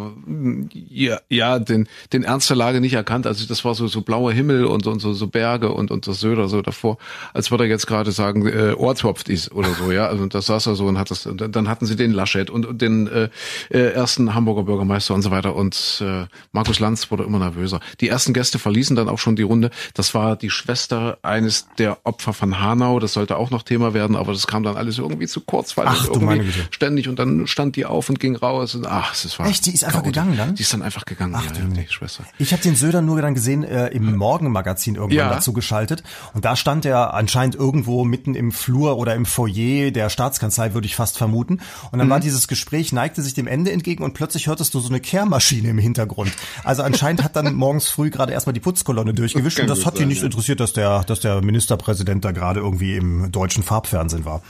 ja, 0.88 1.18
ja 1.28 1.58
den, 1.58 1.86
den 2.14 2.24
Ernst 2.24 2.48
der 2.48 2.56
Lage 2.56 2.80
nicht 2.80 2.94
erkannt. 2.94 3.26
Also 3.26 3.46
das 3.46 3.66
war 3.66 3.74
so, 3.74 3.86
so 3.86 4.00
blauer 4.00 4.32
Himmel 4.32 4.64
und, 4.64 4.86
und 4.86 5.00
so, 5.00 5.12
so 5.12 5.26
Berge 5.26 5.72
und, 5.72 5.90
und 5.90 6.06
das 6.06 6.20
Söder 6.20 6.48
so 6.48 6.62
davor, 6.62 6.96
als 7.34 7.50
würde 7.50 7.64
er 7.64 7.68
jetzt 7.70 7.86
gerade 7.86 8.12
sagen, 8.12 8.46
äh, 8.46 8.72
Ohrtropft 8.72 9.28
ist 9.28 9.52
oder 9.52 9.68
so, 9.74 9.92
ja. 9.92 10.06
Also 10.06 10.24
das 10.24 10.46
saß 10.46 10.68
er 10.68 10.74
so 10.74 10.86
und 10.86 10.96
hat 10.98 11.10
das, 11.10 11.26
und 11.26 11.54
dann 11.54 11.68
hatten 11.68 11.84
sie 11.84 11.96
den 11.96 12.12
Laschet 12.12 12.48
und, 12.48 12.64
und 12.64 12.80
den 12.80 13.06
äh, 13.08 13.28
äh, 13.68 13.92
ersten 13.92 14.34
Hamburger 14.34 14.62
Bürgermeister 14.62 15.12
und 15.12 15.20
so 15.20 15.30
weiter. 15.30 15.54
Und 15.54 16.02
äh, 16.02 16.24
Markus 16.52 16.80
Lanz 16.80 17.10
wurde 17.10 17.24
immer 17.24 17.40
nervöser. 17.40 17.80
Die 18.00 18.08
ersten 18.08 18.32
Gäste 18.32 18.58
verließen 18.58 18.96
dann 18.96 19.10
auch 19.10 19.18
schon 19.18 19.36
die 19.36 19.42
Runde. 19.42 19.70
Das 19.92 20.14
war 20.14 20.34
die 20.36 20.48
Schwester 20.48 21.18
eines 21.20 21.66
der 21.76 21.98
Opfer 22.04 22.32
von 22.32 22.58
Hanau. 22.58 23.00
Das 23.00 23.12
sollte 23.12 23.36
auch 23.36 23.50
noch 23.50 23.65
Thema 23.66 23.92
werden, 23.92 24.16
aber 24.16 24.33
das 24.33 24.46
kam 24.46 24.62
dann 24.62 24.76
alles 24.76 24.96
irgendwie 24.98 25.26
zu 25.26 25.42
kurz, 25.42 25.76
weil 25.76 25.87
Ach, 25.87 25.98
das 26.07 26.09
irgendwie 26.16 26.50
ständig 26.70 27.09
und 27.09 27.18
dann 27.18 27.46
stand 27.46 27.76
die 27.76 27.85
auf 27.85 28.09
und 28.09 28.18
ging 28.18 28.35
raus 28.37 28.74
und 28.74 28.87
ach, 28.87 29.12
es 29.12 29.38
war 29.38 29.46
Echt? 29.46 29.66
Die 29.66 29.72
ist 29.74 29.85
einfach 29.85 30.02
chaotisch. 30.02 30.14
gegangen 30.14 30.37
dann? 30.38 30.55
Die 30.55 30.62
ist 30.62 30.72
dann 30.72 30.83
einfach 30.83 31.05
gegangen, 31.05 31.35
Ach, 31.37 31.44
ja, 31.44 31.52
ja, 31.61 31.64
die 31.83 31.92
Schwester. 31.92 32.24
Ich 32.38 32.52
habe 32.52 32.62
den 32.62 32.76
Söder 32.76 33.02
nur 33.02 33.20
dann 33.20 33.35
gesehen 33.35 33.62
äh, 33.64 33.88
im 33.88 34.16
Morgenmagazin 34.16 34.94
irgendwann 34.94 35.16
Ja. 35.18 35.29
dazu 35.35 35.52
geschaltet 35.52 36.02
und 36.33 36.44
da 36.44 36.57
stand 36.57 36.85
er 36.87 37.12
anscheinend 37.14 37.55
irgendwo 37.57 38.05
mitten 38.05 38.35
im 38.35 38.52
Flur 38.52 38.96
oder 38.96 39.14
im 39.14 39.26
Foyer 39.26 39.90
der 39.90 40.09
Staatskanzlei, 40.09 40.72
würde 40.74 40.87
ich 40.87 40.96
fast 40.96 41.18
vermuten. 41.18 41.61
Und 41.90 41.98
dann 41.98 42.09
war 42.09 42.20
dieses 42.20 42.48
Gespräch, 42.48 42.92
neigte 42.92 43.20
sich 43.22 43.35
dem 43.35 43.46
Ende 43.46 43.72
entgegen 43.72 44.05
und 44.05 44.14
plötzlich 44.14 44.46
hörtest 44.46 44.72
du 44.74 44.81
so 44.81 44.88
eine 44.88 45.00
Kehrmaschine 45.00 45.68
im 45.70 45.79
Hintergrund. 45.79 46.31
Also 46.64 46.83
anscheinend 46.83 47.24
hat 47.24 47.35
dann 47.37 47.55
morgens 47.57 47.88
früh 47.88 48.11
gerade 48.11 48.33
erstmal 48.33 48.52
die 48.52 48.61
Putzkolonne 48.61 49.12
durchgewischt 49.14 49.57
Kann 49.59 49.68
und 49.68 49.76
das 49.76 49.85
hat 49.85 49.94
die 49.94 49.98
sein, 50.00 50.09
nicht 50.09 50.22
interessiert, 50.22 50.61
dass 50.61 50.72
der, 50.72 51.02
dass 51.05 51.20
der 51.20 51.42
Ministerpräsident 51.42 52.24
da 52.24 52.31
gerade 52.33 52.61
irgendwie 52.61 52.96
im 52.96 53.33
deutschen 53.33 53.55
Farbfernsehen 53.62 54.24
war. 54.24 54.42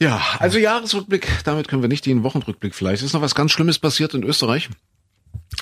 Ja, 0.00 0.20
also 0.38 0.58
Jahresrückblick, 0.58 1.28
damit 1.44 1.68
können 1.68 1.82
wir 1.82 1.88
nicht 1.88 2.04
dienen. 2.06 2.22
Wochenrückblick 2.24 2.74
vielleicht. 2.74 3.02
Ist 3.02 3.12
noch 3.12 3.20
was 3.22 3.34
ganz 3.34 3.52
Schlimmes 3.52 3.78
passiert 3.78 4.14
in 4.14 4.22
Österreich. 4.24 4.68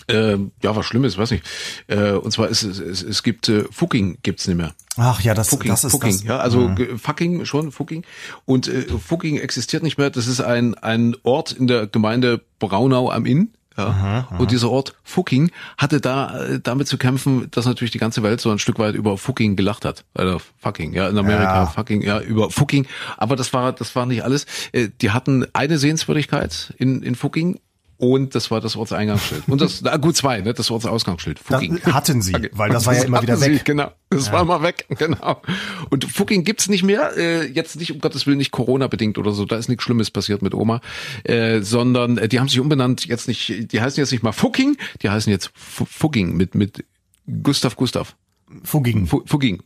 Ähm, 0.09 0.53
ja, 0.63 0.75
was 0.75 0.87
Schlimmes, 0.87 1.19
weiß 1.19 1.33
nicht. 1.33 1.45
Äh, 1.89 2.13
und 2.13 2.31
zwar 2.33 2.49
ist 2.49 2.63
es, 2.63 2.79
es, 2.79 3.03
es 3.03 3.23
gibt 3.23 3.49
äh, 3.49 3.65
Fucking 3.71 4.19
gibt's 4.23 4.47
nicht 4.47 4.57
mehr. 4.57 4.73
Ach 4.97 5.21
ja, 5.21 5.35
das, 5.35 5.49
Fucking, 5.49 5.69
das 5.71 5.85
ist 5.85 5.93
Fucking, 5.93 6.13
das. 6.13 6.23
ja, 6.25 6.39
also 6.39 6.69
ge- 6.75 6.97
fucking 6.97 7.45
schon 7.45 7.73
Fucking 7.73 8.05
und 8.45 8.69
äh, 8.69 8.83
Fucking 8.99 9.37
existiert 9.39 9.83
nicht 9.83 9.99
mehr. 9.99 10.11
Das 10.11 10.27
ist 10.27 10.41
ein 10.41 10.75
ein 10.75 11.17
Ort 11.25 11.53
in 11.53 11.67
der 11.67 11.87
Gemeinde 11.89 12.41
Braunau 12.61 13.11
am 13.11 13.27
Inn. 13.27 13.53
Ja. 13.77 14.29
Und 14.39 14.51
dieser 14.51 14.71
Ort 14.71 14.95
Fucking 15.05 15.51
hatte 15.79 16.01
da 16.01 16.45
äh, 16.45 16.61
damit 16.61 16.87
zu 16.89 16.99
kämpfen, 16.99 17.51
dass 17.51 17.65
natürlich 17.67 17.93
die 17.93 17.99
ganze 17.99 18.23
Welt 18.23 18.41
so 18.41 18.51
ein 18.51 18.59
Stück 18.59 18.79
weit 18.79 18.95
über 18.95 19.17
Fucking 19.17 19.57
gelacht 19.57 19.85
hat. 19.85 20.05
Also 20.13 20.41
fucking, 20.59 20.93
ja, 20.93 21.09
in 21.09 21.17
Amerika 21.17 21.55
Ja. 21.63 21.67
fucking, 21.67 22.03
ja, 22.03 22.21
über 22.21 22.51
Fucking. 22.51 22.87
Aber 23.17 23.37
das 23.37 23.53
war 23.53 23.73
das 23.73 23.95
war 23.97 24.07
nicht 24.07 24.23
alles. 24.25 24.45
Äh, 24.73 24.89
die 25.01 25.13
hatten 25.13 25.47
eine 25.55 25.79
Sehenswürdigkeit 25.79 26.75
in 26.79 27.03
in 27.03 27.15
Fucking 27.15 27.59
und 28.01 28.35
das 28.35 28.51
war 28.51 28.61
das 28.61 28.77
Ortseingangsschild. 28.77 29.47
Und 29.47 29.61
das, 29.61 29.83
na 29.83 29.97
gut, 29.99 30.17
zwei, 30.17 30.41
ne, 30.41 30.53
das 30.55 30.71
Ortsausgangsschild. 30.71 31.39
Das 31.39 31.47
Fucking. 31.47 31.81
hatten 31.83 32.23
sie, 32.23 32.33
weil 32.53 32.71
das 32.71 32.87
war 32.87 32.95
ja 32.95 33.03
immer 33.05 33.23
wieder 33.23 33.35
hatten 33.35 33.43
sie, 33.45 33.53
weg. 33.53 33.65
Genau, 33.65 33.93
das 34.09 34.33
war 34.33 34.45
mal 34.45 34.63
weg, 34.63 34.87
genau. 34.99 35.41
Und 35.91 36.05
Fucking 36.05 36.43
gibt's 36.45 36.69
nicht 36.69 36.83
mehr, 36.83 37.17
äh, 37.17 37.47
jetzt 37.47 37.77
nicht, 37.77 37.93
um 37.93 38.01
Gottes 38.01 38.27
Willen, 38.27 38.39
nicht 38.39 38.51
Corona-bedingt 38.51 39.19
oder 39.19 39.33
so, 39.33 39.45
da 39.45 39.57
ist 39.57 39.69
nichts 39.69 39.85
Schlimmes 39.85 40.11
passiert 40.11 40.43
mit 40.43 40.55
Oma, 40.55 40.81
äh, 41.25 41.61
sondern 41.61 42.19
äh, 42.19 42.27
die 42.29 42.41
haben 42.41 42.49
sich 42.49 42.59
umbenannt, 42.59 43.07
jetzt 43.07 43.29
nicht, 43.29 43.73
die 43.73 43.81
heißen 43.81 44.01
jetzt 44.01 44.11
nicht 44.13 44.23
mal 44.23 44.33
Fucking, 44.33 44.77
die 45.03 45.11
heißen 45.11 45.31
jetzt 45.31 45.51
Fu- 45.55 45.85
Fugging 45.85 46.37
mit, 46.37 46.55
mit 46.55 46.85
Gustav 47.43 47.77
Gustav. 47.77 48.17
Fugging. 48.65 49.07
Fu- 49.07 49.23
Fugging, 49.27 49.63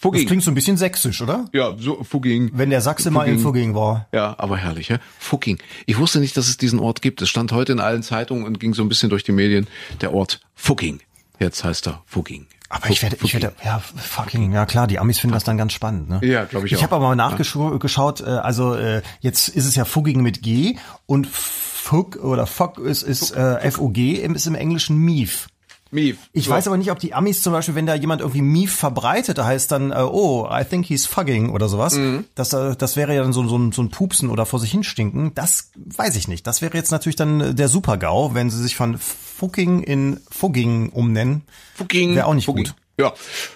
Fugging, 0.00 0.12
Das 0.12 0.20
Fugging. 0.20 0.26
klingt 0.28 0.42
so 0.44 0.50
ein 0.52 0.54
bisschen 0.54 0.76
sächsisch, 0.76 1.20
oder? 1.20 1.46
Ja, 1.52 1.74
so 1.78 2.04
Fugging. 2.04 2.50
Wenn 2.54 2.70
der 2.70 2.80
Sachse 2.80 3.10
mal 3.10 3.26
in 3.26 3.40
Fugging 3.40 3.74
war. 3.74 4.06
Ja, 4.12 4.36
aber 4.38 4.56
herrlich, 4.56 4.88
ja. 4.88 4.98
Fucking. 5.18 5.58
Ich 5.86 5.98
wusste 5.98 6.20
nicht, 6.20 6.36
dass 6.36 6.46
es 6.48 6.56
diesen 6.56 6.78
Ort 6.78 7.02
gibt. 7.02 7.20
Es 7.20 7.28
stand 7.28 7.50
heute 7.52 7.72
in 7.72 7.80
allen 7.80 8.02
Zeitungen 8.04 8.44
und 8.44 8.60
ging 8.60 8.74
so 8.74 8.82
ein 8.82 8.88
bisschen 8.88 9.10
durch 9.10 9.24
die 9.24 9.32
Medien. 9.32 9.66
Der 10.00 10.14
Ort 10.14 10.40
Fucking. 10.54 11.00
Jetzt 11.40 11.64
heißt 11.64 11.88
er 11.88 12.02
Fugging. 12.06 12.46
Aber 12.70 12.90
ich 12.90 13.02
werde, 13.02 13.16
ich 13.24 13.32
werde, 13.32 13.54
ja, 13.64 13.78
fucking, 13.78 14.52
ja 14.52 14.66
klar, 14.66 14.86
die 14.86 14.98
Amis 14.98 15.18
finden 15.18 15.32
das 15.32 15.42
dann 15.44 15.56
ganz 15.56 15.72
spannend, 15.72 16.10
ne? 16.10 16.20
Ja, 16.22 16.44
glaub 16.44 16.64
ich 16.64 16.72
Ich 16.72 16.78
auch. 16.78 16.82
habe 16.82 16.96
aber 16.96 17.06
mal 17.08 17.16
nachgeschaut, 17.16 18.20
äh, 18.20 18.24
also 18.24 18.74
äh, 18.74 19.00
jetzt 19.20 19.48
ist 19.48 19.64
es 19.64 19.74
ja 19.74 19.86
Fugging 19.86 20.20
mit 20.20 20.42
G 20.42 20.76
und 21.06 21.26
Fug 21.26 22.16
oder 22.16 22.46
Fuck 22.46 22.78
ist, 22.78 23.02
ist 23.02 23.30
äh, 23.30 23.54
F-O-G, 23.60 24.12
ist 24.16 24.46
im 24.46 24.54
Englischen 24.54 24.98
Mief. 24.98 25.48
Mief. 25.90 26.18
Ich 26.32 26.44
So. 26.46 26.50
weiß 26.50 26.66
aber 26.66 26.76
nicht, 26.76 26.90
ob 26.90 26.98
die 26.98 27.14
Amis 27.14 27.42
zum 27.42 27.52
Beispiel, 27.52 27.74
wenn 27.74 27.86
da 27.86 27.94
jemand 27.94 28.20
irgendwie 28.20 28.42
Mief 28.42 28.74
verbreitet, 28.74 29.38
da 29.38 29.46
heißt 29.46 29.72
dann, 29.72 29.90
äh, 29.90 29.96
oh, 29.96 30.46
I 30.50 30.64
think 30.64 30.86
he's 30.86 31.06
fugging 31.06 31.50
oder 31.50 31.68
sowas. 31.68 31.94
Mhm. 31.94 32.24
Das, 32.34 32.50
das 32.50 32.96
wäre 32.96 33.14
ja 33.14 33.22
dann 33.22 33.32
so, 33.32 33.46
so, 33.48 33.56
ein, 33.56 33.72
so 33.72 33.82
ein 33.82 33.90
Pupsen 33.90 34.28
oder 34.30 34.44
vor 34.46 34.60
sich 34.60 34.70
hinstinken. 34.70 35.32
Das 35.34 35.70
weiß 35.76 36.16
ich 36.16 36.28
nicht. 36.28 36.46
Das 36.46 36.60
wäre 36.62 36.76
jetzt 36.76 36.90
natürlich 36.90 37.16
dann 37.16 37.56
der 37.56 37.68
Super-GAU, 37.68 38.34
wenn 38.34 38.50
sie 38.50 38.60
sich 38.62 38.76
von 38.76 38.98
Fugging 38.98 39.82
in 39.82 40.20
Fugging 40.30 40.90
umnennen. 40.90 41.42
Fugging. 41.74 42.14
Wäre 42.14 42.26
auch 42.26 42.34
nicht 42.34 42.46
Fugging. 42.46 42.64
gut. 42.66 42.74
Ja. 43.00 43.12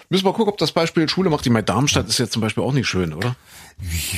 Müssen 0.09 0.25
wir 0.25 0.31
gucken, 0.33 0.51
ob 0.53 0.57
das 0.57 0.71
Beispiel 0.71 1.07
Schule 1.09 1.29
macht. 1.29 1.45
Ich 1.45 1.51
meine, 1.51 1.65
Darmstadt 1.65 2.07
ist 2.07 2.17
jetzt 2.17 2.31
zum 2.33 2.41
Beispiel 2.41 2.63
auch 2.63 2.71
nicht 2.71 2.87
schön, 2.87 3.13
oder? 3.13 3.35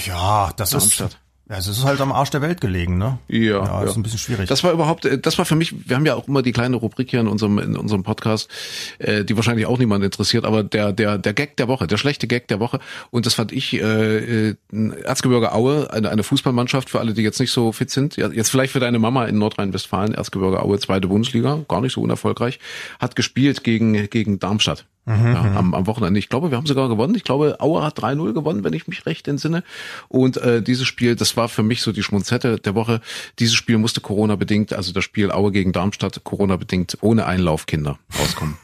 Ja, 0.06 0.52
das 0.56 0.70
Darmstadt. 0.70 1.10
ist. 1.12 1.18
Ja, 1.48 1.58
es 1.58 1.68
ist 1.68 1.84
halt 1.84 2.02
am 2.02 2.12
Arsch 2.12 2.32
der 2.32 2.42
Welt 2.42 2.60
gelegen, 2.60 2.98
ne? 2.98 3.20
Ja, 3.28 3.64
ja, 3.64 3.84
ist 3.84 3.96
ein 3.96 4.02
bisschen 4.02 4.18
schwierig. 4.18 4.50
Das 4.50 4.64
war 4.64 4.72
überhaupt, 4.72 5.06
äh, 5.06 5.20
das 5.20 5.38
war 5.38 5.46
für 5.46 5.56
mich, 5.56 5.88
wir 5.88 5.96
haben 5.96 6.06
ja 6.06 6.16
auch 6.16 6.28
immer 6.28 6.42
die 6.42 6.52
kleine 6.52 6.76
Rubrik 6.76 7.12
hier 7.12 7.20
in 7.20 7.28
unserem, 7.28 7.60
in 7.60 7.78
unserem 7.78 8.02
Podcast, 8.02 8.50
äh, 8.98 9.24
die 9.24 9.36
wahrscheinlich 9.36 9.68
auch 9.68 9.78
niemand 9.78 10.04
interessiert, 10.04 10.44
aber 10.44 10.64
der, 10.64 10.92
der, 10.92 11.20
der 11.20 11.34
Gag 11.34 11.56
der 11.58 11.68
Woche, 11.68 11.86
der 11.86 11.98
schlechte 11.98 12.26
Gag 12.26 12.48
der 12.48 12.60
Woche. 12.60 12.80
Und 13.12 13.28
das 13.28 13.36
fand 13.36 13.52
ich, 13.52 13.74
äh, 13.74 14.50
äh, 14.50 14.56
Erzgebirge 15.04 15.54
Aue, 15.54 15.94
eine, 15.94 16.10
eine 16.10 16.24
Fußballmannschaft, 16.24 16.90
für 16.90 17.00
alle, 17.00 17.14
die 17.14 17.22
jetzt 17.22 17.40
nicht 17.40 17.52
so 17.52 17.72
fit 17.72 17.92
sind, 17.92 18.18
jetzt 18.18 18.50
vielleicht 18.50 18.74
für 18.74 18.80
deine 18.80 18.98
Mama 18.98 19.26
in 19.26 19.38
Nordrhein-Westfalen, 19.38 20.16
Erzgebirge 20.16 20.64
Aue, 20.64 20.80
zweite 20.80 21.08
Bundesliga, 21.08 21.64
gar 21.68 21.82
nicht 21.82 21.94
so 21.94 22.02
unerfolgreich, 22.02 22.60
hat 23.00 23.16
gespielt 23.16 23.64
gegen, 23.64 24.10
gegen 24.10 24.40
Darmstadt. 24.40 24.86
Ja, 25.08 25.56
am, 25.56 25.74
am 25.74 25.88
Wochenende. 25.88 26.20
Ich 26.20 26.30
glaube, 26.30 26.50
wir 26.50 26.58
haben 26.58 26.66
sogar 26.66 26.90
gewonnen. 26.90 27.14
Ich 27.16 27.24
glaube, 27.24 27.58
Aue 27.60 27.84
hat 27.84 28.00
3-0 28.00 28.34
gewonnen, 28.34 28.64
wenn 28.64 28.74
ich 28.74 28.88
mich 28.88 29.06
recht 29.06 29.28
entsinne. 29.28 29.64
Und 30.08 30.38
äh, 30.38 30.64
dieses 30.64 30.88
Spiel, 30.88 31.16
das 31.16 31.38
war 31.38 31.48
für 31.48 31.64
mich 31.64 31.82
so 31.82 31.92
die 31.92 32.02
Schmunzette 32.02 32.60
der 32.60 32.74
Woche. 32.74 33.02
Dieses 33.38 33.56
Spiel 33.56 33.78
musste 33.78 34.02
Corona-bedingt, 34.02 34.74
also 34.74 34.92
das 34.92 35.04
Spiel 35.04 35.32
Aue 35.32 35.52
gegen 35.52 35.72
Darmstadt, 35.72 36.24
Corona-bedingt 36.24 36.98
ohne 37.02 37.26
Einlaufkinder 37.26 38.00
auskommen. 38.22 38.58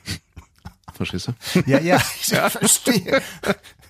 Verstehst 0.94 1.30
du? 1.30 1.62
ja, 1.66 1.80
ja, 1.80 1.98
ich 2.22 2.28
verstehe. 2.28 3.22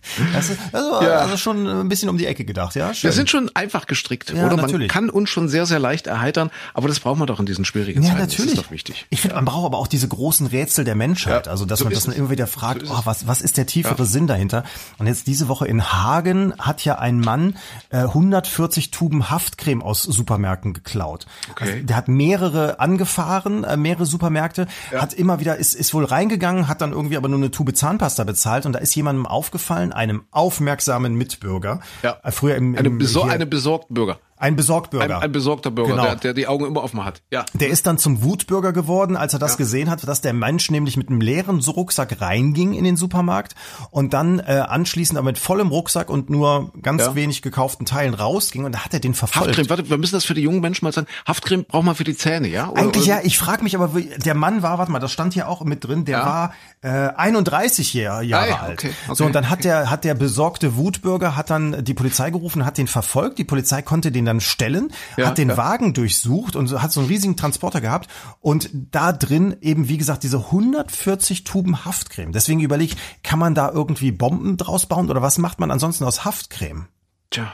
Das 0.33 0.49
ist, 0.49 0.59
also, 0.71 1.01
Ja. 1.01 1.17
also 1.19 1.37
schon 1.37 1.67
ein 1.67 1.89
bisschen 1.89 2.09
um 2.09 2.17
die 2.17 2.25
Ecke 2.25 2.45
gedacht, 2.45 2.75
ja? 2.75 2.93
Schön. 2.93 3.09
Wir 3.09 3.13
sind 3.13 3.29
schon 3.29 3.49
einfach 3.55 3.85
gestrickt, 3.87 4.29
Ja, 4.31 4.45
oder? 4.47 4.55
Man 4.57 4.65
natürlich. 4.65 4.89
kann 4.89 5.09
uns 5.09 5.29
schon 5.29 5.47
sehr, 5.49 5.65
sehr 5.65 5.79
leicht 5.79 6.07
erheitern, 6.07 6.51
aber 6.73 6.87
das 6.87 6.99
braucht 6.99 7.17
man 7.19 7.27
doch 7.27 7.39
in 7.39 7.45
diesen 7.45 7.65
schwierigen 7.65 8.01
Ja, 8.03 8.09
Zeiten. 8.09 8.21
natürlich. 8.21 8.51
Das 8.51 8.59
ist 8.59 8.65
doch 8.65 8.71
wichtig. 8.71 9.05
Ich 9.09 9.21
finde, 9.21 9.35
man 9.35 9.45
braucht 9.45 9.65
aber 9.65 9.77
auch 9.77 9.87
diese 9.87 10.07
großen 10.07 10.47
Rätsel 10.47 10.85
der 10.85 10.95
Menschheit. 10.95 11.45
Ja, 11.45 11.51
also, 11.51 11.65
dass 11.65 11.79
so 11.79 11.85
man, 11.85 11.93
man 11.93 11.97
es. 12.01 12.07
immer 12.07 12.29
wieder 12.29 12.47
fragt, 12.47 12.85
So 12.87 12.93
oh, 12.93 13.01
was, 13.05 13.27
was 13.27 13.41
ist 13.41 13.57
der 13.57 13.65
tiefere 13.65 14.05
Sinn 14.05 14.27
dahinter? 14.27 14.63
Und 14.97 15.07
jetzt 15.07 15.27
diese 15.27 15.47
Woche 15.47 15.67
in 15.67 15.91
Hagen 15.91 16.53
hat 16.57 16.83
ja 16.85 16.97
ein 16.99 17.19
Mann 17.19 17.55
äh, 17.89 17.97
140 17.99 18.91
Tuben 18.91 19.29
Haftcreme 19.29 19.81
aus 19.81 20.03
Supermärkten 20.03 20.73
geklaut. 20.73 21.25
Okay. 21.51 21.71
Also, 21.73 21.85
der 21.85 21.95
hat 21.95 22.07
mehrere 22.07 22.79
angefahren, 22.79 23.63
äh, 23.63 23.77
mehrere 23.77 24.05
Supermärkte, 24.05 24.67
hat 24.95 25.13
immer 25.13 25.39
wieder, 25.39 25.57
ist, 25.57 25.73
ist 25.75 25.93
wohl 25.93 26.05
reingegangen, 26.05 26.67
hat 26.67 26.81
dann 26.81 26.91
irgendwie 26.91 27.17
aber 27.17 27.27
nur 27.27 27.37
eine 27.39 27.51
Tube 27.51 27.75
Zahnpasta 27.75 28.23
bezahlt 28.23 28.65
und 28.65 28.73
da 28.73 28.79
ist 28.79 28.95
jemandem 28.95 29.25
aufgefallen, 29.25 29.90
einem 29.93 30.23
aufmerksamen 30.31 31.13
Mitbürger. 31.15 31.81
Ja. 32.03 32.17
Äh, 32.23 32.31
früher 32.31 32.55
im, 32.55 32.75
Eine, 32.75 32.87
im 32.87 32.97
Besor 32.97 33.25
hier- 33.25 33.33
eine 33.33 33.45
besorgten 33.45 33.93
Bürger. 33.93 34.19
Ein 34.41 34.55
Besorgtbürger. 34.55 35.17
Ein, 35.17 35.23
ein 35.23 35.31
besorgter 35.31 35.71
Bürger, 35.71 35.91
Genau. 35.91 36.03
der, 36.03 36.15
der 36.15 36.33
die 36.33 36.47
Augen 36.47 36.65
immer 36.65 36.83
offen 36.83 37.03
hat. 37.05 37.21
Ja. 37.31 37.45
Der 37.53 37.69
ist 37.69 37.85
dann 37.87 37.97
zum 37.97 38.23
Wutbürger 38.23 38.73
geworden, 38.73 39.15
als 39.15 39.33
er 39.33 39.39
das 39.39 39.51
Ja. 39.51 39.57
gesehen 39.57 39.89
hat, 39.89 40.07
dass 40.07 40.21
der 40.21 40.33
Mensch 40.33 40.69
nämlich 40.71 40.97
mit 40.97 41.09
einem 41.09 41.21
leeren 41.21 41.59
Rucksack 41.61 42.19
reinging 42.21 42.73
in 42.73 42.83
den 42.83 42.97
Supermarkt 42.97 43.55
und 43.91 44.13
dann 44.13 44.39
äh, 44.39 44.63
anschließend 44.67 45.17
aber 45.17 45.27
mit 45.27 45.37
vollem 45.37 45.69
Rucksack 45.69 46.09
und 46.09 46.29
nur 46.29 46.71
ganz 46.81 47.03
Ja. 47.03 47.15
wenig 47.15 47.41
gekauften 47.41 47.85
Teilen 47.85 48.13
rausging 48.13 48.65
und 48.65 48.73
da 48.73 48.79
hat 48.83 48.93
er 48.93 48.99
den 48.99 49.13
verfolgt. 49.13 49.47
Haftcreme, 49.49 49.69
warte, 49.69 49.89
wir 49.89 49.97
müssen 49.97 50.15
das 50.15 50.25
für 50.25 50.33
die 50.33 50.41
jungen 50.41 50.59
Menschen 50.61 50.85
mal 50.85 50.91
sagen. 50.91 51.07
Haftcreme 51.27 51.63
braucht 51.65 51.85
man 51.85 51.95
für 51.95 52.03
die 52.03 52.17
Zähne, 52.17 52.47
ja? 52.47 52.67
Oder, 52.69 52.81
Eigentlich 52.81 53.03
oder- 53.07 53.19
ja, 53.19 53.25
ich 53.25 53.37
frage 53.37 53.63
mich 53.63 53.75
aber, 53.75 53.91
der 54.25 54.33
Mann 54.35 54.61
war, 54.63 54.77
warte 54.77 54.91
mal, 54.91 54.99
das 54.99 55.11
stand 55.11 55.33
hier 55.33 55.47
auch 55.47 55.63
mit 55.63 55.83
drin, 55.85 56.05
der 56.05 56.19
Ja. 56.19 56.25
war 56.25 56.53
äh, 56.81 57.13
31 57.15 57.93
Jahre, 57.93 58.23
Jahre 58.23 58.43
Ah 58.45 58.47
ja, 58.49 58.55
alt. 58.61 58.79
okay, 58.79 58.91
okay, 59.05 59.15
so, 59.15 59.25
und 59.25 59.35
dann 59.35 59.49
hat 59.49 59.63
der, 59.63 59.89
hat 59.91 60.03
der 60.03 60.15
besorgte 60.15 60.75
Wutbürger, 60.77 61.35
hat 61.35 61.49
dann 61.51 61.83
die 61.83 61.93
Polizei 61.93 62.31
gerufen, 62.31 62.65
hat 62.65 62.77
den 62.79 62.87
verfolgt, 62.87 63.37
die 63.37 63.43
Polizei 63.43 63.81
konnte 63.83 64.11
den 64.11 64.25
dann 64.31 64.41
stellen, 64.41 64.91
Ja, 65.17 65.27
hat 65.27 65.37
den 65.37 65.49
ja. 65.49 65.57
Wagen 65.57 65.93
durchsucht 65.93 66.55
und 66.55 66.71
hat 66.81 66.91
so 66.91 66.99
einen 67.01 67.09
riesigen 67.09 67.37
Transporter 67.37 67.81
gehabt 67.81 68.09
und 68.39 68.69
da 68.73 69.11
drin 69.11 69.55
eben, 69.61 69.87
wie 69.89 69.97
gesagt, 69.97 70.23
diese 70.23 70.37
140 70.37 71.43
Tuben 71.43 71.85
Haftcreme. 71.85 72.31
Deswegen 72.31 72.61
überlege 72.61 72.93
ich, 72.93 73.23
kann 73.23 73.39
man 73.39 73.55
da 73.55 73.69
irgendwie 73.69 74.11
Bomben 74.11 74.57
draus 74.57 74.85
bauen 74.85 75.09
oder 75.09 75.21
was 75.21 75.37
macht 75.37 75.59
man 75.59 75.71
ansonsten 75.71 76.03
aus 76.05 76.25
Haftcreme? 76.25 76.87
Tja, 77.29 77.53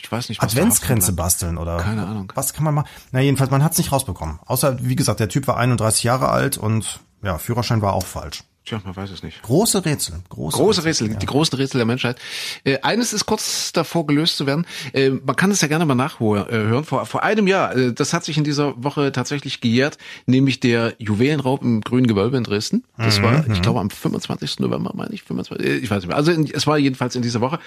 ich 0.00 0.10
weiß 0.10 0.28
nicht, 0.28 0.40
was 0.42 0.52
Adventskränze 0.52 1.12
basteln 1.12 1.58
oder 1.58 1.78
Keine 1.78 2.06
Ahnung. 2.06 2.32
was 2.34 2.52
kann 2.52 2.64
man 2.64 2.74
machen? 2.74 2.88
Na 3.10 3.20
jedenfalls, 3.20 3.50
man 3.50 3.64
hat 3.64 3.72
es 3.72 3.78
nicht 3.78 3.90
rausbekommen. 3.92 4.38
Außer 4.46 4.78
wie 4.84 4.96
gesagt, 4.96 5.20
der 5.20 5.28
Typ 5.28 5.46
war 5.48 5.56
31 5.56 6.02
Jahre 6.04 6.28
alt 6.28 6.56
und 6.58 7.00
ja, 7.22 7.38
Führerschein 7.38 7.82
war 7.82 7.94
auch 7.94 8.06
falsch. 8.06 8.44
Tja, 8.68 8.82
man 8.84 8.94
weiß 8.94 9.10
es 9.10 9.22
nicht. 9.22 9.40
Große 9.40 9.86
Rätsel, 9.86 10.16
große, 10.28 10.58
Große 10.58 10.84
Rätsel, 10.84 11.08
die 11.08 11.24
großen 11.24 11.56
Rätsel 11.56 11.78
der 11.78 11.86
Menschheit. 11.86 12.18
Äh, 12.64 12.78
eines 12.82 13.14
ist 13.14 13.24
kurz 13.24 13.72
davor 13.72 14.06
gelöst 14.06 14.36
zu 14.36 14.46
werden. 14.46 14.66
Äh, 14.92 15.08
man 15.08 15.36
kann 15.36 15.50
es 15.50 15.62
ja 15.62 15.68
gerne 15.68 15.86
mal 15.86 15.94
nachhören. 15.94 16.84
Vor, 16.84 17.06
vor 17.06 17.22
einem 17.22 17.46
Jahr, 17.46 17.74
äh, 17.74 17.94
das 17.94 18.12
hat 18.12 18.26
sich 18.26 18.36
in 18.36 18.44
dieser 18.44 18.82
Woche 18.84 19.10
tatsächlich 19.10 19.62
gejährt, 19.62 19.96
nämlich 20.26 20.60
der 20.60 20.94
Juwelenraub 20.98 21.62
im 21.62 21.80
Grünen 21.80 22.06
Gewölbe 22.06 22.36
in 22.36 22.44
Dresden. 22.44 22.84
Das 22.98 23.22
war, 23.22 23.48
ich 23.48 23.62
glaube, 23.62 23.80
am 23.80 23.88
25. 23.88 24.58
November, 24.58 24.92
meine 24.94 25.14
ich, 25.14 25.22
25, 25.22 25.66
äh, 25.66 25.76
ich 25.76 25.90
weiß 25.90 26.02
nicht 26.02 26.08
mehr. 26.08 26.16
Also 26.18 26.30
in, 26.30 26.46
es 26.52 26.66
war 26.66 26.76
jedenfalls 26.76 27.16
in 27.16 27.22
dieser 27.22 27.40
Woche. 27.40 27.60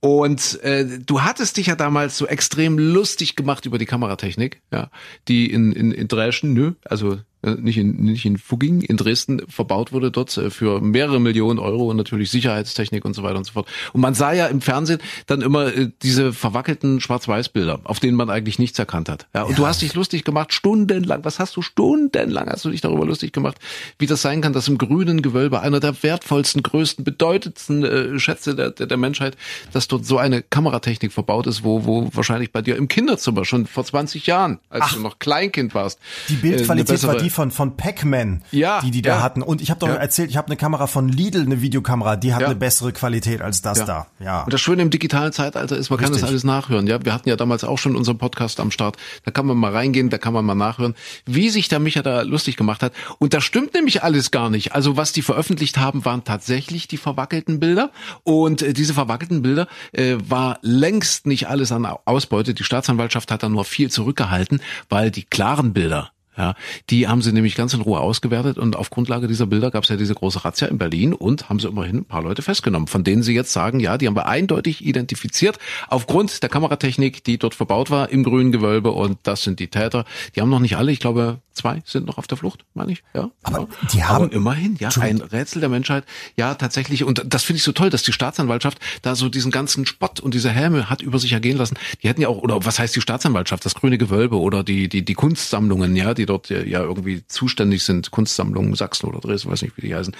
Und 0.00 0.60
äh, 0.64 0.98
du 0.98 1.22
hattest 1.22 1.56
dich 1.56 1.68
ja 1.68 1.76
damals 1.76 2.18
so 2.18 2.26
extrem 2.26 2.78
lustig 2.80 3.36
gemacht 3.36 3.64
über 3.64 3.78
die 3.78 3.86
Kameratechnik, 3.86 4.60
ja, 4.72 4.90
die 5.28 5.52
in, 5.52 5.70
in, 5.70 5.92
in 5.92 6.08
Dresden, 6.08 6.52
nö, 6.52 6.72
also 6.84 7.12
äh, 7.12 7.37
nicht 7.42 7.78
in, 7.78 7.96
nicht 7.96 8.24
in 8.24 8.36
Fugging 8.36 8.80
in 8.80 8.96
Dresden 8.96 9.42
verbaut 9.48 9.92
wurde 9.92 10.10
dort 10.10 10.36
äh, 10.36 10.50
für 10.50 10.80
mehrere 10.80 11.20
Millionen 11.20 11.58
Euro 11.58 11.90
und 11.90 11.96
natürlich 11.96 12.30
Sicherheitstechnik 12.30 13.04
und 13.04 13.14
so 13.14 13.22
weiter 13.22 13.36
und 13.36 13.44
so 13.44 13.52
fort. 13.52 13.68
Und 13.92 14.00
man 14.00 14.14
sah 14.14 14.32
ja 14.32 14.46
im 14.46 14.60
Fernsehen 14.60 15.00
dann 15.26 15.42
immer 15.42 15.72
äh, 15.72 15.90
diese 16.02 16.32
verwackelten 16.32 17.00
Schwarz-Weiß-Bilder, 17.00 17.80
auf 17.84 18.00
denen 18.00 18.16
man 18.16 18.28
eigentlich 18.28 18.58
nichts 18.58 18.78
erkannt 18.78 19.08
hat. 19.08 19.26
Ja, 19.34 19.42
und 19.42 19.52
ja. 19.52 19.56
du 19.56 19.66
hast 19.66 19.82
dich 19.82 19.94
lustig 19.94 20.24
gemacht, 20.24 20.52
stundenlang. 20.52 21.24
Was 21.24 21.38
hast 21.38 21.56
du 21.56 21.62
stundenlang 21.62 22.48
hast 22.48 22.64
du 22.64 22.70
dich 22.70 22.80
darüber 22.80 23.06
lustig 23.06 23.32
gemacht, 23.32 23.58
wie 23.98 24.06
das 24.06 24.22
sein 24.22 24.40
kann, 24.40 24.52
dass 24.52 24.66
im 24.66 24.78
grünen 24.78 25.22
Gewölbe 25.22 25.60
einer 25.60 25.78
der 25.78 26.02
wertvollsten, 26.02 26.62
größten, 26.62 27.04
bedeutendsten 27.04 27.84
äh, 27.84 28.18
Schätze 28.18 28.56
der, 28.56 28.70
der, 28.70 28.86
der 28.86 28.96
Menschheit, 28.96 29.36
dass 29.72 29.86
dort 29.86 30.04
so 30.04 30.18
eine 30.18 30.42
Kameratechnik 30.42 31.12
verbaut 31.12 31.46
ist, 31.46 31.62
wo, 31.62 31.84
wo 31.84 32.10
wahrscheinlich 32.12 32.50
bei 32.50 32.62
dir 32.62 32.76
im 32.76 32.88
Kinderzimmer 32.88 33.44
schon 33.44 33.66
vor 33.66 33.84
20 33.84 34.26
Jahren, 34.26 34.58
als 34.70 34.86
Ach, 34.86 34.94
du 34.94 35.00
noch 35.00 35.18
Kleinkind 35.20 35.74
warst, 35.74 36.00
die 36.28 36.34
Bildqualität 36.34 37.02
war 37.04 37.16
die 37.16 37.27
von 37.30 37.50
von 37.50 37.76
Pac-Man, 37.76 38.42
ja, 38.50 38.80
die 38.80 38.90
die 38.90 39.02
da 39.02 39.22
hatten. 39.22 39.42
Und 39.42 39.60
ich 39.60 39.70
habe 39.70 39.80
doch 39.80 39.88
ja. 39.88 39.94
erzählt, 39.94 40.30
ich 40.30 40.36
habe 40.36 40.48
eine 40.48 40.56
Kamera 40.56 40.86
von 40.86 41.08
Lidl, 41.08 41.42
eine 41.42 41.60
Videokamera, 41.60 42.16
die 42.16 42.34
hat 42.34 42.40
ja. 42.40 42.46
eine 42.48 42.56
bessere 42.56 42.92
Qualität 42.92 43.42
als 43.42 43.62
das 43.62 43.84
da. 43.84 44.06
Ja. 44.20 44.42
Und 44.42 44.52
das 44.52 44.60
Schöne 44.60 44.82
im 44.82 44.90
digitalen 44.90 45.32
Zeitalter 45.32 45.76
ist, 45.76 45.90
man 45.90 45.98
Richtig. 45.98 46.14
kann 46.14 46.20
das 46.20 46.30
alles 46.30 46.44
nachhören. 46.44 46.86
Ja, 46.86 47.04
wir 47.04 47.12
hatten 47.12 47.28
ja 47.28 47.36
damals 47.36 47.64
auch 47.64 47.78
schon 47.78 47.96
unseren 47.96 48.18
Podcast 48.18 48.60
am 48.60 48.70
Start. 48.70 48.96
Da 49.24 49.30
kann 49.30 49.46
man 49.46 49.56
mal 49.56 49.72
reingehen, 49.72 50.10
da 50.10 50.18
kann 50.18 50.32
man 50.32 50.44
mal 50.44 50.54
nachhören, 50.54 50.94
wie 51.26 51.50
sich 51.50 51.68
der 51.68 51.78
Micha 51.78 52.02
da 52.02 52.22
lustig 52.22 52.56
gemacht 52.56 52.82
hat. 52.82 52.92
Und 53.18 53.34
das 53.34 53.44
stimmt 53.44 53.74
nämlich 53.74 54.02
alles 54.02 54.30
gar 54.30 54.50
nicht. 54.50 54.74
Also 54.74 54.96
was 54.96 55.12
die 55.12 55.22
veröffentlicht 55.22 55.78
haben, 55.78 56.04
waren 56.04 56.24
tatsächlich 56.24 56.88
die 56.88 56.96
verwackelten 56.96 57.60
Bilder. 57.60 57.90
Und 58.24 58.62
äh, 58.62 58.72
diese 58.72 58.94
verwackelten 58.94 59.42
Bilder 59.42 59.68
äh, 59.92 60.16
war 60.26 60.58
längst 60.62 61.26
nicht 61.26 61.48
alles 61.48 61.72
an 61.72 61.86
Ausbeute. 61.86 62.54
Die 62.54 62.64
Staatsanwaltschaft 62.64 63.30
hat 63.30 63.42
da 63.42 63.48
nur 63.48 63.64
viel 63.64 63.90
zurückgehalten, 63.90 64.60
weil 64.88 65.10
die 65.10 65.24
klaren 65.24 65.72
Bilder 65.72 66.10
ja, 66.38 66.54
die 66.88 67.08
haben 67.08 67.20
sie 67.20 67.32
nämlich 67.32 67.56
ganz 67.56 67.74
in 67.74 67.80
Ruhe 67.80 67.98
ausgewertet 67.98 68.58
und 68.58 68.76
auf 68.76 68.90
Grundlage 68.90 69.26
dieser 69.26 69.46
Bilder 69.46 69.72
gab 69.72 69.82
es 69.82 69.90
ja 69.90 69.96
diese 69.96 70.14
große 70.14 70.44
Razzia 70.44 70.68
in 70.68 70.78
Berlin 70.78 71.12
und 71.12 71.48
haben 71.48 71.58
sie 71.58 71.66
immerhin 71.66 71.96
ein 71.96 72.04
paar 72.04 72.22
Leute 72.22 72.42
festgenommen, 72.42 72.86
von 72.86 73.02
denen 73.02 73.24
sie 73.24 73.34
jetzt 73.34 73.52
sagen, 73.52 73.80
ja, 73.80 73.98
die 73.98 74.06
haben 74.06 74.14
wir 74.14 74.26
eindeutig 74.26 74.86
identifiziert 74.86 75.58
aufgrund 75.88 76.42
der 76.44 76.48
Kameratechnik, 76.48 77.24
die 77.24 77.38
dort 77.38 77.56
verbaut 77.56 77.90
war 77.90 78.10
im 78.10 78.22
grünen 78.22 78.52
Gewölbe 78.52 78.92
und 78.92 79.18
das 79.24 79.42
sind 79.42 79.58
die 79.58 79.66
Täter. 79.66 80.04
Die 80.36 80.40
haben 80.40 80.48
noch 80.48 80.60
nicht 80.60 80.76
alle, 80.76 80.92
ich 80.92 81.00
glaube, 81.00 81.40
zwei 81.58 81.82
sind 81.84 82.06
noch 82.06 82.18
auf 82.18 82.26
der 82.26 82.38
Flucht, 82.38 82.64
meine 82.74 82.92
ich. 82.92 83.02
Ja, 83.14 83.30
aber 83.42 83.60
ja. 83.60 83.66
die 83.92 84.04
haben 84.04 84.26
aber 84.26 84.32
immerhin, 84.32 84.76
ja, 84.78 84.90
ein 85.00 85.20
Rätsel 85.20 85.60
der 85.60 85.68
Menschheit. 85.68 86.04
Ja, 86.36 86.54
tatsächlich 86.54 87.04
und 87.04 87.22
das 87.26 87.42
finde 87.42 87.58
ich 87.58 87.64
so 87.64 87.72
toll, 87.72 87.90
dass 87.90 88.02
die 88.04 88.12
Staatsanwaltschaft 88.12 88.78
da 89.02 89.14
so 89.14 89.28
diesen 89.28 89.50
ganzen 89.50 89.84
Spott 89.84 90.20
und 90.20 90.34
diese 90.34 90.50
Helme 90.50 90.88
hat 90.88 91.02
über 91.02 91.18
sich 91.18 91.32
ergehen 91.32 91.58
lassen. 91.58 91.76
Die 92.02 92.08
hätten 92.08 92.20
ja 92.20 92.28
auch 92.28 92.38
oder 92.38 92.64
was 92.64 92.78
heißt 92.78 92.94
die 92.94 93.00
Staatsanwaltschaft, 93.00 93.64
das 93.64 93.74
grüne 93.74 93.98
Gewölbe 93.98 94.38
oder 94.38 94.62
die 94.62 94.88
die 94.88 95.04
die 95.04 95.14
Kunstsammlungen, 95.14 95.96
ja, 95.96 96.14
die 96.14 96.26
dort 96.28 96.50
ja 96.50 96.82
irgendwie 96.82 97.22
zuständig 97.26 97.82
sind, 97.82 98.10
Kunstsammlungen 98.10 98.74
Sachsen 98.74 99.06
oder 99.06 99.20
Dresden, 99.20 99.50
weiß 99.50 99.62
nicht, 99.62 99.76
wie 99.76 99.82
die 99.82 99.94
heißen. 99.94 100.14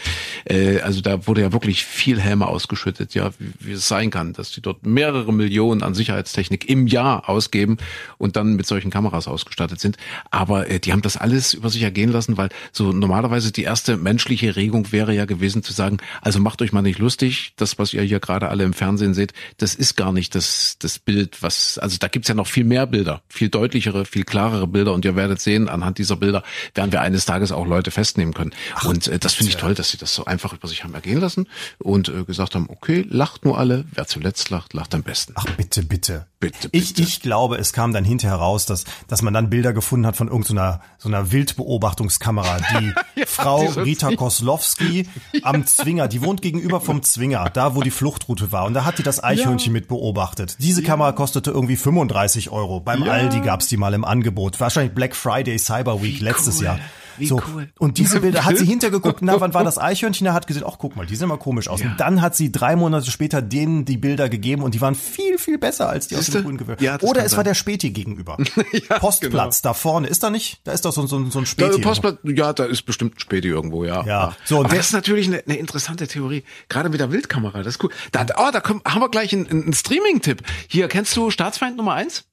Äh, 0.44 0.80
also 0.80 1.00
da 1.00 1.26
wurde 1.26 1.42
ja 1.42 1.52
wirklich 1.52 1.84
viel 1.84 2.20
Helme 2.20 2.46
ausgeschüttet, 2.46 3.14
ja, 3.14 3.30
wie, 3.38 3.52
wie 3.60 3.72
es 3.72 3.88
sein 3.88 4.10
kann, 4.10 4.32
dass 4.32 4.50
die 4.50 4.60
dort 4.60 4.84
mehrere 4.86 5.32
Millionen 5.32 5.82
an 5.82 5.94
Sicherheitstechnik 5.94 6.68
im 6.68 6.86
Jahr 6.86 7.28
ausgeben 7.28 7.78
und 8.18 8.36
dann 8.36 8.54
mit 8.54 8.66
solchen 8.66 8.90
Kameras 8.90 9.28
ausgestattet 9.28 9.80
sind. 9.80 9.96
Aber 10.30 10.70
äh, 10.70 10.80
die 10.80 10.92
haben 10.92 11.02
das 11.02 11.16
alles 11.16 11.54
über 11.54 11.70
sich 11.70 11.82
ergehen 11.82 12.10
lassen, 12.10 12.36
weil 12.36 12.48
so 12.72 12.92
normalerweise 12.92 13.52
die 13.52 13.62
erste 13.62 13.96
menschliche 13.96 14.56
Regung 14.56 14.92
wäre 14.92 15.14
ja 15.14 15.24
gewesen 15.24 15.62
zu 15.62 15.72
sagen, 15.72 15.98
also 16.22 16.40
macht 16.40 16.62
euch 16.62 16.72
mal 16.72 16.82
nicht 16.82 16.98
lustig, 16.98 17.52
das, 17.56 17.78
was 17.78 17.92
ihr 17.92 18.02
hier 18.02 18.20
gerade 18.20 18.48
alle 18.48 18.64
im 18.64 18.72
Fernsehen 18.72 19.14
seht, 19.14 19.32
das 19.58 19.74
ist 19.74 19.96
gar 19.96 20.12
nicht 20.12 20.34
das, 20.34 20.76
das 20.78 20.98
Bild, 20.98 21.42
was, 21.42 21.78
also 21.78 21.96
da 21.98 22.08
gibt's 22.08 22.28
ja 22.28 22.34
noch 22.34 22.46
viel 22.46 22.64
mehr 22.64 22.86
Bilder, 22.86 23.22
viel 23.28 23.48
deutlichere, 23.48 24.04
viel 24.04 24.24
klarere 24.24 24.66
Bilder 24.66 24.92
und 24.92 25.04
ihr 25.04 25.16
werdet 25.16 25.40
sehen, 25.40 25.68
anhand 25.68 25.97
dieser 25.98 26.16
Bilder 26.16 26.42
werden 26.74 26.92
wir 26.92 27.00
eines 27.00 27.24
Tages 27.24 27.52
auch 27.52 27.66
Leute 27.66 27.90
festnehmen 27.90 28.34
können. 28.34 28.52
Ach, 28.74 28.84
und 28.84 29.06
äh, 29.08 29.18
das 29.18 29.34
finde 29.34 29.50
ich 29.50 29.56
toll, 29.56 29.74
dass 29.74 29.90
sie 29.90 29.98
das 29.98 30.14
so 30.14 30.24
einfach 30.24 30.52
über 30.52 30.68
sich 30.68 30.84
haben 30.84 30.94
ergehen 30.94 31.20
lassen 31.20 31.46
und 31.78 32.08
äh, 32.08 32.24
gesagt 32.24 32.54
haben, 32.54 32.68
okay, 32.70 33.06
lacht 33.08 33.44
nur 33.44 33.58
alle, 33.58 33.84
wer 33.92 34.06
zuletzt 34.06 34.50
lacht, 34.50 34.72
lacht 34.74 34.94
am 34.94 35.02
besten. 35.02 35.34
Ach 35.36 35.44
bitte, 35.56 35.82
bitte. 35.82 36.26
Bitte, 36.40 36.68
bitte. 36.68 36.76
Ich, 36.76 36.96
ich 36.98 37.20
glaube, 37.20 37.58
es 37.58 37.72
kam 37.72 37.92
dann 37.92 38.04
hinterher 38.04 38.36
raus, 38.36 38.64
dass, 38.64 38.84
dass 39.08 39.22
man 39.22 39.34
dann 39.34 39.50
Bilder 39.50 39.72
gefunden 39.72 40.06
hat 40.06 40.14
von 40.14 40.28
irgendeiner 40.28 40.80
so 40.96 41.08
einer 41.08 41.32
Wildbeobachtungskamera, 41.32 42.58
die 42.80 42.92
ja, 43.16 43.26
Frau 43.26 43.72
die 43.72 43.80
Rita 43.80 44.14
Koslowski 44.14 45.08
am 45.42 45.66
Zwinger, 45.66 46.06
die 46.06 46.22
wohnt 46.22 46.40
gegenüber 46.40 46.80
vom 46.80 47.02
Zwinger, 47.02 47.50
da 47.50 47.74
wo 47.74 47.82
die 47.82 47.90
Fluchtroute 47.90 48.52
war. 48.52 48.66
Und 48.66 48.74
da 48.74 48.84
hat 48.84 48.98
die 48.98 49.02
das 49.02 49.22
Eichhörnchen 49.22 49.72
ja. 49.72 49.80
mit 49.80 49.88
beobachtet. 49.88 50.56
Diese 50.60 50.80
ja. 50.82 50.86
Kamera 50.86 51.10
kostete 51.10 51.50
irgendwie 51.50 51.76
35 51.76 52.50
Euro. 52.50 52.78
Beim 52.80 53.02
Aldi 53.02 53.40
gab's 53.40 53.66
die 53.66 53.76
mal 53.76 53.94
im 53.94 54.04
Angebot. 54.04 54.60
Wahrscheinlich 54.60 54.94
Black 54.94 55.16
Friday, 55.16 55.58
Cyber 55.58 55.77
Week 55.86 56.20
Wie 56.20 56.24
letztes 56.24 56.58
cool. 56.58 56.64
Jahr. 56.64 56.80
Wie 57.18 57.26
so. 57.26 57.40
cool. 57.52 57.68
Und 57.78 57.98
diese 57.98 58.20
Bilder 58.20 58.44
hat 58.44 58.56
sie 58.56 58.64
hintergeguckt, 58.64 59.22
na, 59.22 59.40
wann 59.40 59.54
war 59.54 59.64
das 59.64 59.78
Eichhörnchen? 59.78 60.26
Er 60.26 60.34
hat 60.34 60.46
gesehen, 60.46 60.64
ach, 60.66 60.76
guck 60.78 60.96
mal, 60.96 61.06
die 61.06 61.16
sehen 61.16 61.28
mal 61.28 61.36
komisch 61.36 61.68
aus. 61.68 61.80
Ja. 61.80 61.90
Und 61.90 62.00
dann 62.00 62.22
hat 62.22 62.36
sie 62.36 62.52
drei 62.52 62.76
Monate 62.76 63.10
später 63.10 63.42
denen 63.42 63.84
die 63.84 63.96
Bilder 63.96 64.28
gegeben 64.28 64.62
und 64.62 64.74
die 64.74 64.80
waren 64.80 64.94
viel, 64.94 65.38
viel 65.38 65.58
besser 65.58 65.88
als 65.88 66.08
die 66.08 66.14
Siehste? 66.14 66.30
aus 66.30 66.34
dem 66.34 66.44
grünen 66.44 66.58
Gewölbe. 66.58 66.84
Ja, 66.84 66.98
Oder 67.00 67.24
es 67.24 67.32
sein. 67.32 67.38
war 67.38 67.44
der 67.44 67.54
Späti 67.54 67.90
gegenüber. 67.90 68.38
ja, 68.72 68.98
Postplatz 68.98 69.62
genau. 69.62 69.70
da 69.70 69.74
vorne. 69.74 70.08
Ist 70.08 70.22
da 70.22 70.30
nicht? 70.30 70.60
Da 70.64 70.72
ist 70.72 70.84
doch 70.84 70.92
so, 70.92 71.06
so, 71.06 71.28
so 71.30 71.38
ein 71.38 71.46
Späti. 71.46 71.80
Da, 71.80 71.88
Postplatz, 71.88 72.18
ja, 72.24 72.52
da 72.52 72.64
ist 72.64 72.82
bestimmt 72.82 73.16
ein 73.16 73.20
Späti 73.20 73.48
irgendwo, 73.48 73.84
ja. 73.84 74.04
Ja. 74.04 74.36
So, 74.44 74.60
Aber 74.60 74.68
das 74.68 74.86
ist 74.86 74.92
natürlich 74.92 75.26
eine, 75.26 75.42
eine, 75.44 75.56
interessante 75.56 76.06
Theorie. 76.06 76.44
Gerade 76.68 76.88
mit 76.88 77.00
der 77.00 77.10
Wildkamera, 77.10 77.58
das 77.62 77.74
ist 77.74 77.84
cool. 77.84 77.90
Da, 78.12 78.26
oh, 78.36 78.50
da 78.52 78.60
kommen, 78.60 78.80
haben 78.86 79.00
wir 79.00 79.08
gleich 79.08 79.32
einen, 79.32 79.48
einen 79.48 79.72
Streaming-Tipp. 79.72 80.42
Hier, 80.68 80.88
kennst 80.88 81.16
du 81.16 81.30
Staatsfeind 81.30 81.76
Nummer 81.76 81.94
eins? 81.94 82.27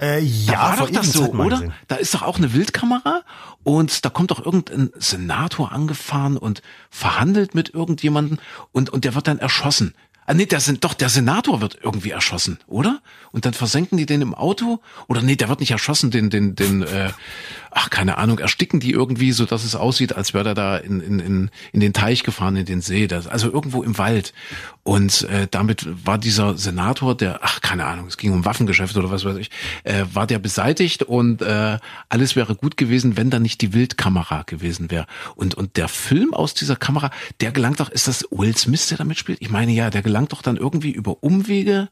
Äh, 0.00 0.20
ja, 0.20 0.52
da 0.52 0.60
war 0.60 0.76
doch 0.86 0.90
das 0.90 1.12
so, 1.12 1.30
oder? 1.32 1.56
Gesehen. 1.56 1.72
Da 1.88 1.96
ist 1.96 2.14
doch 2.14 2.22
auch 2.22 2.38
eine 2.38 2.52
Wildkamera 2.54 3.22
und 3.62 4.04
da 4.04 4.10
kommt 4.10 4.30
doch 4.30 4.44
irgendein 4.44 4.90
Senator 4.98 5.72
angefahren 5.72 6.36
und 6.36 6.62
verhandelt 6.90 7.54
mit 7.54 7.70
irgendjemanden 7.74 8.38
und, 8.72 8.90
und 8.90 9.04
der 9.04 9.14
wird 9.14 9.28
dann 9.28 9.38
erschossen. 9.38 9.94
Ah, 10.26 10.34
nee, 10.34 10.46
der 10.46 10.60
doch, 10.80 10.94
der 10.94 11.08
Senator 11.08 11.60
wird 11.60 11.78
irgendwie 11.82 12.10
erschossen, 12.10 12.58
oder? 12.66 13.00
Und 13.32 13.46
dann 13.46 13.52
versenken 13.52 13.98
die 13.98 14.06
den 14.06 14.22
im 14.22 14.34
Auto? 14.34 14.80
Oder 15.08 15.22
nee, 15.22 15.36
der 15.36 15.48
wird 15.48 15.60
nicht 15.60 15.70
erschossen, 15.72 16.10
den, 16.10 16.30
den, 16.30 16.54
den, 16.54 16.82
äh, 16.82 17.10
ach, 17.70 17.90
keine 17.90 18.18
Ahnung, 18.18 18.38
ersticken 18.38 18.80
die 18.80 18.92
irgendwie, 18.92 19.32
so 19.32 19.44
dass 19.44 19.64
es 19.64 19.74
aussieht, 19.74 20.14
als 20.14 20.34
wäre 20.34 20.50
er 20.50 20.54
da 20.54 20.76
in, 20.76 21.00
in, 21.00 21.18
in, 21.20 21.50
in 21.72 21.80
den 21.80 21.92
Teich 21.92 22.22
gefahren, 22.22 22.56
in 22.56 22.66
den 22.66 22.80
See, 22.80 23.06
das, 23.06 23.26
also 23.26 23.50
irgendwo 23.50 23.82
im 23.82 23.98
Wald. 23.98 24.32
Und 24.82 25.22
äh, 25.24 25.46
damit 25.50 25.86
war 26.06 26.18
dieser 26.18 26.56
Senator, 26.56 27.16
der, 27.16 27.40
ach, 27.42 27.60
keine 27.60 27.86
Ahnung, 27.86 28.06
es 28.06 28.16
ging 28.16 28.32
um 28.32 28.44
Waffengeschäfte 28.44 28.98
oder 28.98 29.10
was 29.10 29.24
weiß 29.24 29.36
ich, 29.36 29.50
äh, 29.84 30.04
war 30.12 30.26
der 30.26 30.38
beseitigt 30.38 31.02
und 31.02 31.42
äh, 31.42 31.78
alles 32.08 32.34
wäre 32.34 32.54
gut 32.54 32.76
gewesen, 32.76 33.16
wenn 33.16 33.30
da 33.30 33.38
nicht 33.38 33.60
die 33.60 33.72
Wildkamera 33.72 34.42
gewesen 34.42 34.90
wäre. 34.90 35.06
Und, 35.34 35.54
und 35.54 35.76
der 35.76 35.88
Film 35.88 36.34
aus 36.34 36.54
dieser 36.54 36.76
Kamera, 36.76 37.10
der 37.40 37.52
gelangt 37.52 37.80
doch, 37.80 37.88
ist 37.88 38.08
das 38.08 38.26
Will 38.30 38.56
Smith, 38.56 38.88
der 38.88 38.98
damit 38.98 39.18
spielt? 39.18 39.40
Ich 39.40 39.50
meine 39.50 39.72
ja, 39.72 39.90
der 39.90 40.02
gelangt 40.02 40.19
doch 40.26 40.42
dann 40.42 40.56
irgendwie 40.56 40.90
über 40.90 41.22
Umwege 41.22 41.88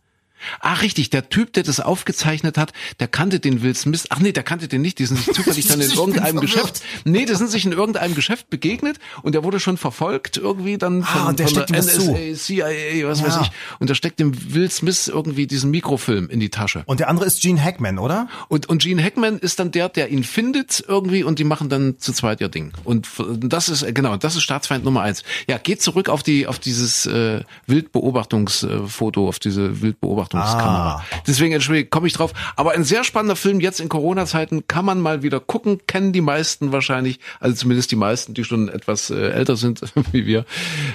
Ah, 0.61 0.75
richtig, 0.75 1.11
der 1.11 1.29
Typ, 1.29 1.53
der 1.53 1.63
das 1.63 1.81
aufgezeichnet 1.81 2.59
hat, 2.59 2.73
der 3.01 3.09
kannte 3.09 3.41
den 3.41 3.63
Will 3.63 3.75
Smith. 3.75 4.07
Ach 4.11 4.21
nee, 4.21 4.33
der 4.33 4.43
kannte 4.43 4.69
den 4.69 4.83
nicht, 4.83 4.99
die 4.99 5.07
sind 5.07 5.19
sich 5.19 5.27
zufällig 5.35 5.67
dann 5.67 5.81
in 5.81 5.91
irgendeinem 5.91 6.41
Geschäft. 6.41 6.83
Nee, 7.05 7.25
die 7.25 7.35
sind 7.35 7.51
sich 7.51 7.65
in 7.65 7.73
irgendeinem 7.73 8.15
Geschäft 8.15 8.51
begegnet 8.51 8.99
und 9.23 9.35
der 9.35 9.45
wurde 9.45 9.61
schon 9.61 9.77
verfolgt 9.77 10.37
irgendwie 10.37 10.79
dann 10.79 11.03
von, 11.03 11.21
ah, 11.21 11.33
der, 11.33 11.49
von 11.49 11.67
der 11.67 11.79
NSA, 11.79 12.15
CIA, 12.35 13.09
was 13.09 13.21
ja. 13.21 13.27
weiß 13.27 13.39
ich. 13.43 13.51
Und 13.79 13.91
da 13.91 13.95
steckt 13.95 14.21
dem 14.21 14.55
Will 14.55 14.71
Smith 14.71 15.09
irgendwie 15.09 15.47
diesen 15.47 15.71
Mikrofilm 15.71 16.29
in 16.29 16.41
die 16.41 16.51
Tasche. 16.51 16.83
Und 16.87 17.01
der 17.01 17.09
andere 17.09 17.27
ist 17.27 17.41
Gene 17.43 17.63
Hackman, 17.63 17.99
oder? 17.99 18.29
Und, 18.49 18.69
und 18.69 18.83
Gene 18.83 19.03
Hackman 19.03 19.39
ist 19.39 19.59
dann 19.59 19.71
der, 19.71 19.89
der 19.89 20.09
ihn 20.09 20.25
findet 20.25 20.85
irgendwie 20.87 21.25
und 21.25 21.39
die 21.39 21.45
machen 21.45 21.69
dann 21.69 21.99
zu 21.99 22.13
zweit 22.13 22.41
ihr 22.41 22.49
Ding. 22.49 22.73
Und 22.85 23.09
das 23.41 23.69
ist, 23.69 23.85
genau, 23.95 24.17
das 24.17 24.37
ist 24.37 24.43
Staatsfeind 24.43 24.85
Nummer 24.85 25.03
eins. 25.03 25.23
Ja, 25.49 25.59
geht 25.59 25.83
zurück 25.83 26.09
auf 26.09 26.23
die, 26.23 26.47
auf 26.47 26.59
dieses 26.59 27.07
äh, 27.07 27.43
Wildbeobachtungsfoto, 27.67 29.29
auf 29.29 29.39
diese 29.39 29.83
Wildbeobachtung 29.83 30.28
Beobachtungskamera. 30.29 30.97
Ah. 30.97 31.05
Deswegen, 31.27 31.53
entschuldige, 31.55 31.89
komme 31.89 32.07
ich 32.07 32.13
drauf. 32.13 32.33
Aber 32.57 32.73
ein 32.73 32.85
sehr 32.85 33.05
spannender 33.05 33.37
Film 33.37 33.61
jetzt 33.61 33.81
in 33.81 33.89
Corona-Zeiten 33.89 34.67
kann 34.69 34.85
man 34.85 35.01
mal 35.01 35.23
wieder 35.23 35.41
gucken. 35.41 35.81
Kennen 35.87 36.13
die 36.13 36.21
meisten 36.21 36.73
wahrscheinlich, 36.73 37.21
also 37.41 37.57
zumindest 37.57 37.91
die 37.91 37.97
meisten, 37.97 38.35
die 38.35 38.45
schon 38.45 38.69
etwas 38.69 39.11
äh, 39.11 39.31
älter 39.31 39.57
sind 39.57 39.81
wie 40.13 40.27
wir. 40.27 40.45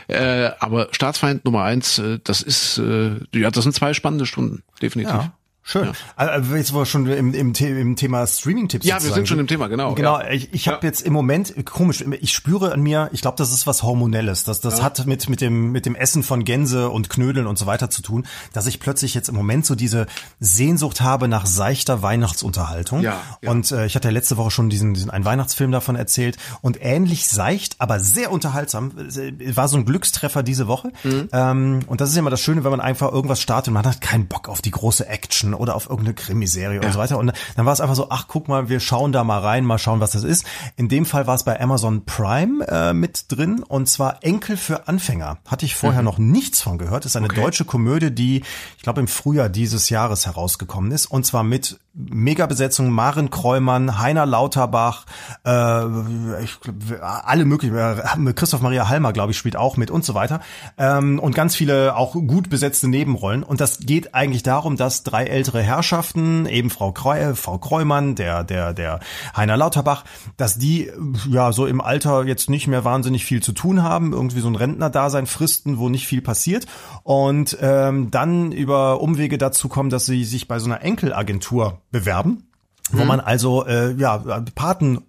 Äh, 0.07 0.51
aber 0.59 0.87
Staatsfeind 0.91 1.45
Nummer 1.45 1.63
eins, 1.63 1.97
äh, 1.99 2.19
das 2.23 2.41
ist, 2.41 2.77
äh, 2.77 3.15
ja, 3.33 3.51
das 3.51 3.63
sind 3.63 3.73
zwei 3.73 3.93
spannende 3.93 4.25
Stunden, 4.25 4.63
definitiv. 4.81 5.13
Ja. 5.13 5.33
Schön. 5.65 5.85
Ja. 5.85 5.93
Also 6.17 6.55
jetzt 6.55 6.73
wir 6.73 6.85
schon 6.85 7.07
im, 7.07 7.33
im, 7.33 7.53
im 7.53 7.95
Thema 7.95 8.27
Streaming-Tipps. 8.27 8.85
Ja, 8.85 9.01
wir 9.01 9.13
sind 9.13 9.29
schon 9.29 9.39
im 9.39 9.47
Thema, 9.47 9.67
genau. 9.67 9.95
Genau, 9.95 10.19
ja. 10.19 10.29
ich, 10.29 10.53
ich 10.53 10.67
habe 10.67 10.79
ja. 10.81 10.87
jetzt 10.87 11.01
im 11.01 11.13
Moment 11.13 11.53
komisch, 11.65 12.03
ich 12.19 12.33
spüre 12.33 12.73
an 12.73 12.81
mir, 12.81 13.09
ich 13.13 13.21
glaube, 13.21 13.37
das 13.37 13.53
ist 13.53 13.65
was 13.65 13.81
hormonelles. 13.81 14.43
Das, 14.43 14.59
das 14.59 14.81
hat 14.81 15.05
mit 15.05 15.29
mit 15.29 15.39
dem 15.39 15.71
mit 15.71 15.85
dem 15.85 15.95
Essen 15.95 16.23
von 16.23 16.43
Gänse 16.43 16.89
und 16.89 17.09
Knödeln 17.09 17.47
und 17.47 17.57
so 17.57 17.65
weiter 17.65 17.89
zu 17.89 18.01
tun, 18.01 18.27
dass 18.51 18.67
ich 18.67 18.81
plötzlich 18.81 19.13
jetzt 19.13 19.29
im 19.29 19.35
Moment 19.35 19.65
so 19.65 19.75
diese 19.75 20.07
Sehnsucht 20.41 20.99
habe 20.99 21.29
nach 21.29 21.45
seichter 21.45 22.01
Weihnachtsunterhaltung. 22.01 23.01
Ja, 23.01 23.21
ja. 23.41 23.51
Und 23.51 23.71
äh, 23.71 23.85
ich 23.85 23.95
hatte 23.95 24.09
ja 24.09 24.13
letzte 24.13 24.35
Woche 24.35 24.51
schon 24.51 24.69
diesen, 24.69 24.93
diesen 24.93 25.11
einen 25.11 25.23
Weihnachtsfilm 25.23 25.71
davon 25.71 25.95
erzählt 25.95 26.37
und 26.61 26.77
ähnlich 26.81 27.27
seicht, 27.27 27.79
aber 27.79 28.01
sehr 28.01 28.33
unterhaltsam 28.33 28.91
äh, 28.97 29.55
war 29.55 29.69
so 29.69 29.77
ein 29.77 29.85
Glückstreffer 29.85 30.43
diese 30.43 30.67
Woche. 30.67 30.91
Mhm. 31.03 31.29
Ähm, 31.31 31.79
und 31.87 32.01
das 32.01 32.09
ist 32.09 32.17
immer 32.17 32.29
das 32.29 32.41
Schöne, 32.41 32.65
wenn 32.65 32.71
man 32.71 32.81
einfach 32.81 33.13
irgendwas 33.13 33.41
startet 33.41 33.69
und 33.69 33.75
man 33.75 33.85
hat 33.85 34.01
keinen 34.01 34.27
Bock 34.27 34.49
auf 34.49 34.61
die 34.61 34.71
große 34.71 35.07
Action 35.07 35.52
Action 35.53 35.61
oder 35.61 35.75
auf 35.75 35.89
irgendeine 35.89 36.15
Krimiserie 36.15 36.79
ja. 36.79 36.85
und 36.85 36.93
so 36.93 36.99
weiter. 36.99 37.17
Und 37.17 37.31
dann 37.55 37.65
war 37.65 37.73
es 37.73 37.81
einfach 37.81 37.95
so, 37.95 38.07
ach 38.09 38.25
guck 38.27 38.47
mal, 38.47 38.69
wir 38.69 38.79
schauen 38.79 39.11
da 39.11 39.23
mal 39.23 39.39
rein, 39.39 39.65
mal 39.65 39.77
schauen, 39.77 39.99
was 39.99 40.11
das 40.11 40.23
ist. 40.23 40.45
In 40.75 40.89
dem 40.89 41.05
Fall 41.05 41.27
war 41.27 41.35
es 41.35 41.43
bei 41.43 41.59
Amazon 41.59 42.05
Prime 42.05 42.65
äh, 42.67 42.93
mit 42.93 43.31
drin 43.31 43.63
und 43.63 43.87
zwar 43.87 44.23
Enkel 44.23 44.57
für 44.57 44.87
Anfänger. 44.87 45.37
Hatte 45.47 45.65
ich 45.65 45.75
vorher 45.75 46.01
mhm. 46.01 46.05
noch 46.05 46.17
nichts 46.17 46.61
von 46.61 46.77
gehört. 46.77 47.05
Das 47.05 47.11
ist 47.11 47.15
eine 47.15 47.27
okay. 47.27 47.41
deutsche 47.41 47.65
Komödie, 47.65 48.11
die 48.11 48.43
ich 48.77 48.83
glaube 48.83 48.99
im 48.99 49.07
Frühjahr 49.07 49.49
dieses 49.49 49.89
Jahres 49.89 50.25
herausgekommen 50.25 50.91
ist 50.91 51.05
und 51.05 51.25
zwar 51.25 51.43
mit 51.43 51.79
Megabesetzung 51.95 52.89
Maren 52.89 53.29
Kräumann, 53.29 53.99
Heiner 53.99 54.25
Lauterbach, 54.25 55.05
äh, 55.45 56.43
ich, 56.43 56.57
alle 56.99 57.45
möglichen, 57.45 57.77
äh, 57.77 58.33
Christoph 58.33 58.61
Maria 58.61 58.89
Halmer, 58.89 59.13
glaube 59.13 59.31
ich, 59.31 59.37
spielt 59.37 59.55
auch 59.55 59.77
mit 59.77 59.91
und 59.91 60.03
so 60.03 60.15
weiter. 60.15 60.41
Ähm, 60.79 61.19
und 61.19 61.35
ganz 61.35 61.55
viele 61.55 61.95
auch 61.95 62.13
gut 62.13 62.49
besetzte 62.49 62.87
Nebenrollen. 62.87 63.43
Und 63.43 63.61
das 63.61 63.77
geht 63.77 64.15
eigentlich 64.15 64.41
darum, 64.41 64.75
dass 64.75 65.03
drei 65.03 65.27
ältere 65.43 65.61
Herrschaften, 65.61 66.45
eben 66.45 66.69
Frau, 66.69 66.93
Kreu, 66.93 67.35
Frau 67.35 67.57
Kräumann, 67.57 68.15
der, 68.15 68.45
der, 68.45 68.73
der 68.73 69.01
Heiner 69.35 69.57
Lauterbach, 69.57 70.05
dass 70.37 70.57
die 70.57 70.89
ja 71.29 71.51
so 71.51 71.65
im 71.65 71.81
Alter 71.81 72.23
jetzt 72.23 72.49
nicht 72.49 72.67
mehr 72.67 72.85
wahnsinnig 72.85 73.25
viel 73.25 73.43
zu 73.43 73.51
tun 73.51 73.83
haben, 73.83 74.13
irgendwie 74.13 74.39
so 74.39 74.47
ein 74.47 74.55
Rentner-Dasein 74.55 75.27
fristen, 75.27 75.79
wo 75.79 75.89
nicht 75.89 76.07
viel 76.07 76.21
passiert. 76.21 76.65
Und 77.03 77.57
ähm, 77.59 78.09
dann 78.09 78.53
über 78.53 79.01
Umwege 79.01 79.37
dazu 79.37 79.67
kommen, 79.67 79.89
dass 79.89 80.05
sie 80.05 80.23
sich 80.23 80.47
bei 80.47 80.59
so 80.59 80.67
einer 80.67 80.81
Enkelagentur 80.81 81.81
bewerben, 81.91 82.47
wo 82.93 83.01
hm. 83.01 83.07
man 83.07 83.19
also 83.19 83.65
äh, 83.65 83.91
ja 83.95 84.17
Paten 84.55 84.97
äh, 84.97 85.01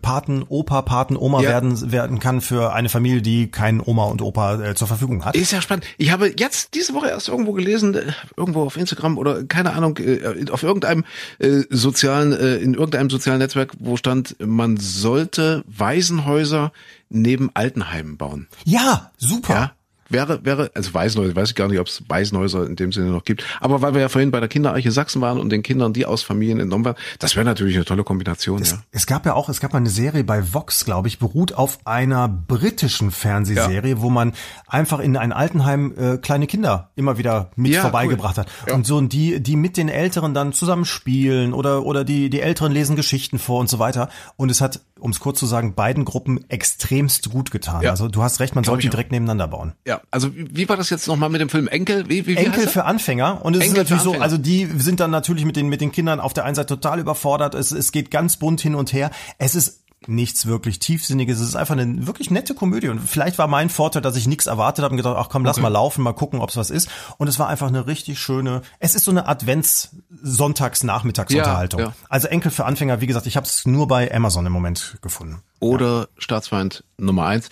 Paten, 0.00 0.44
Opa, 0.48 0.82
Paten, 0.82 1.16
Oma 1.16 1.42
ja. 1.42 1.50
werden 1.50 1.92
werden 1.92 2.18
kann 2.18 2.40
für 2.40 2.72
eine 2.72 2.88
Familie, 2.88 3.20
die 3.20 3.50
keinen 3.50 3.80
Oma 3.80 4.04
und 4.04 4.22
Opa 4.22 4.62
äh, 4.62 4.74
zur 4.74 4.88
Verfügung 4.88 5.24
hat. 5.24 5.36
Ist 5.36 5.52
ja 5.52 5.60
spannend. 5.60 5.84
Ich 5.98 6.10
habe 6.10 6.32
jetzt 6.36 6.74
diese 6.74 6.94
Woche 6.94 7.08
erst 7.08 7.28
irgendwo 7.28 7.52
gelesen, 7.52 7.94
äh, 7.94 8.12
irgendwo 8.36 8.62
auf 8.62 8.76
Instagram 8.76 9.18
oder 9.18 9.44
keine 9.44 9.74
Ahnung, 9.74 9.98
äh, 9.98 10.50
auf 10.50 10.62
irgendeinem 10.62 11.04
äh, 11.38 11.62
sozialen, 11.70 12.32
in 12.32 12.74
irgendeinem 12.74 13.10
sozialen 13.10 13.38
Netzwerk, 13.38 13.72
wo 13.78 13.96
stand, 13.96 14.36
man 14.40 14.76
sollte 14.76 15.64
Waisenhäuser 15.66 16.72
neben 17.08 17.50
Altenheimen 17.54 18.16
bauen. 18.16 18.48
Ja, 18.64 19.10
super. 19.18 19.54
Ja? 19.54 19.72
Wäre, 20.14 20.44
wäre, 20.44 20.70
also 20.74 20.94
Waisenhäuser, 20.94 21.36
weiß 21.36 21.50
ich 21.50 21.54
gar 21.54 21.68
nicht, 21.68 21.80
ob 21.80 21.88
es 21.88 22.02
Waisenhäuser 22.08 22.66
in 22.66 22.76
dem 22.76 22.92
Sinne 22.92 23.10
noch 23.10 23.24
gibt, 23.24 23.44
aber 23.60 23.82
weil 23.82 23.94
wir 23.94 24.00
ja 24.00 24.08
vorhin 24.08 24.30
bei 24.30 24.40
der 24.40 24.48
Kinderarche 24.48 24.90
Sachsen 24.92 25.20
waren 25.20 25.38
und 25.38 25.50
den 25.50 25.62
Kindern, 25.62 25.92
die 25.92 26.06
aus 26.06 26.22
Familien 26.22 26.60
entnommen 26.60 26.84
waren, 26.84 26.96
das 27.18 27.36
wäre 27.36 27.44
natürlich 27.44 27.76
eine 27.76 27.84
tolle 27.84 28.04
Kombination. 28.04 28.62
Es, 28.62 28.70
ja. 28.70 28.78
es 28.92 29.06
gab 29.06 29.26
ja 29.26 29.34
auch, 29.34 29.48
es 29.48 29.60
gab 29.60 29.72
mal 29.72 29.80
eine 29.80 29.90
Serie 29.90 30.24
bei 30.24 30.54
Vox, 30.54 30.84
glaube 30.84 31.08
ich, 31.08 31.18
beruht 31.18 31.54
auf 31.54 31.78
einer 31.84 32.28
britischen 32.28 33.10
Fernsehserie, 33.10 33.94
ja. 33.94 34.00
wo 34.00 34.08
man 34.08 34.32
einfach 34.68 35.00
in 35.00 35.16
ein 35.16 35.32
Altenheim 35.32 35.94
äh, 35.96 36.16
kleine 36.18 36.46
Kinder 36.46 36.90
immer 36.94 37.18
wieder 37.18 37.50
mit 37.56 37.72
ja, 37.72 37.82
vorbeigebracht 37.82 38.38
cool. 38.38 38.44
hat. 38.44 38.72
Und 38.72 38.86
so, 38.86 38.96
und 38.96 39.12
die, 39.12 39.40
die 39.40 39.56
mit 39.56 39.76
den 39.76 39.88
Älteren 39.88 40.34
dann 40.34 40.52
zusammen 40.52 40.84
spielen 40.84 41.52
oder, 41.52 41.84
oder 41.84 42.04
die, 42.04 42.30
die 42.30 42.40
Älteren 42.40 42.72
lesen 42.72 42.96
Geschichten 42.96 43.38
vor 43.38 43.60
und 43.60 43.68
so 43.68 43.78
weiter. 43.78 44.08
Und 44.36 44.50
es 44.50 44.60
hat, 44.60 44.80
um 45.00 45.10
es 45.10 45.20
kurz 45.20 45.38
zu 45.38 45.46
sagen, 45.46 45.74
beiden 45.74 46.04
Gruppen 46.04 46.48
extremst 46.48 47.30
gut 47.30 47.50
getan. 47.50 47.84
Also 47.86 48.08
du 48.08 48.22
hast 48.22 48.40
recht, 48.40 48.54
man 48.54 48.64
sollte 48.64 48.82
die 48.82 48.90
direkt 48.90 49.12
nebeneinander 49.12 49.48
bauen. 49.48 49.72
Ja, 49.86 50.00
also 50.10 50.30
wie 50.34 50.68
war 50.68 50.76
das 50.76 50.90
jetzt 50.90 51.08
nochmal 51.08 51.28
mit 51.28 51.40
dem 51.40 51.48
Film 51.48 51.68
Enkel? 51.68 52.08
Wie, 52.08 52.26
wie, 52.26 52.36
wie 52.36 52.36
Enkel 52.36 52.68
für 52.68 52.84
Anfänger. 52.84 53.44
Und 53.44 53.54
es 53.54 53.62
Enkel 53.62 53.82
ist 53.82 53.90
natürlich 53.90 54.02
so, 54.02 54.12
also 54.14 54.38
die 54.38 54.66
sind 54.76 55.00
dann 55.00 55.10
natürlich 55.10 55.44
mit 55.44 55.56
den, 55.56 55.68
mit 55.68 55.80
den 55.80 55.92
Kindern 55.92 56.20
auf 56.20 56.34
der 56.34 56.44
einen 56.44 56.54
Seite 56.54 56.74
total 56.74 57.00
überfordert. 57.00 57.54
Es, 57.54 57.72
es 57.72 57.92
geht 57.92 58.10
ganz 58.10 58.36
bunt 58.36 58.60
hin 58.60 58.74
und 58.74 58.92
her. 58.92 59.10
Es 59.38 59.54
ist 59.54 59.84
nichts 60.08 60.46
wirklich 60.46 60.78
tiefsinniges. 60.78 61.40
Es 61.40 61.48
ist 61.48 61.56
einfach 61.56 61.76
eine 61.76 62.06
wirklich 62.06 62.30
nette 62.30 62.54
Komödie 62.54 62.88
und 62.88 63.00
vielleicht 63.00 63.36
war 63.38 63.46
mein 63.46 63.68
Vorteil, 63.70 64.02
dass 64.02 64.16
ich 64.16 64.26
nichts 64.26 64.46
erwartet 64.46 64.84
habe 64.84 64.92
und 64.92 64.98
gedacht, 64.98 65.16
ach 65.18 65.28
komm, 65.28 65.44
lass 65.44 65.56
okay. 65.56 65.62
mal 65.62 65.70
laufen, 65.70 66.02
mal 66.02 66.12
gucken, 66.12 66.40
ob 66.40 66.50
es 66.50 66.56
was 66.56 66.70
ist. 66.70 66.88
Und 67.18 67.28
es 67.28 67.38
war 67.38 67.48
einfach 67.48 67.68
eine 67.68 67.86
richtig 67.86 68.18
schöne. 68.18 68.62
Es 68.78 68.94
ist 68.94 69.04
so 69.04 69.10
eine 69.10 69.28
Advents-Sonntags-Nachmittagsunterhaltung. 69.28 71.80
Ja, 71.80 71.86
ja. 71.86 71.94
Also 72.08 72.28
Enkel 72.28 72.50
für 72.50 72.64
Anfänger. 72.64 73.00
Wie 73.00 73.06
gesagt, 73.06 73.26
ich 73.26 73.36
habe 73.36 73.46
es 73.46 73.66
nur 73.66 73.86
bei 73.88 74.14
Amazon 74.14 74.46
im 74.46 74.52
Moment 74.52 74.98
gefunden. 75.02 75.42
Oder 75.60 76.00
ja. 76.00 76.06
Staatsfeind 76.18 76.84
Nummer 76.98 77.26
eins. 77.26 77.48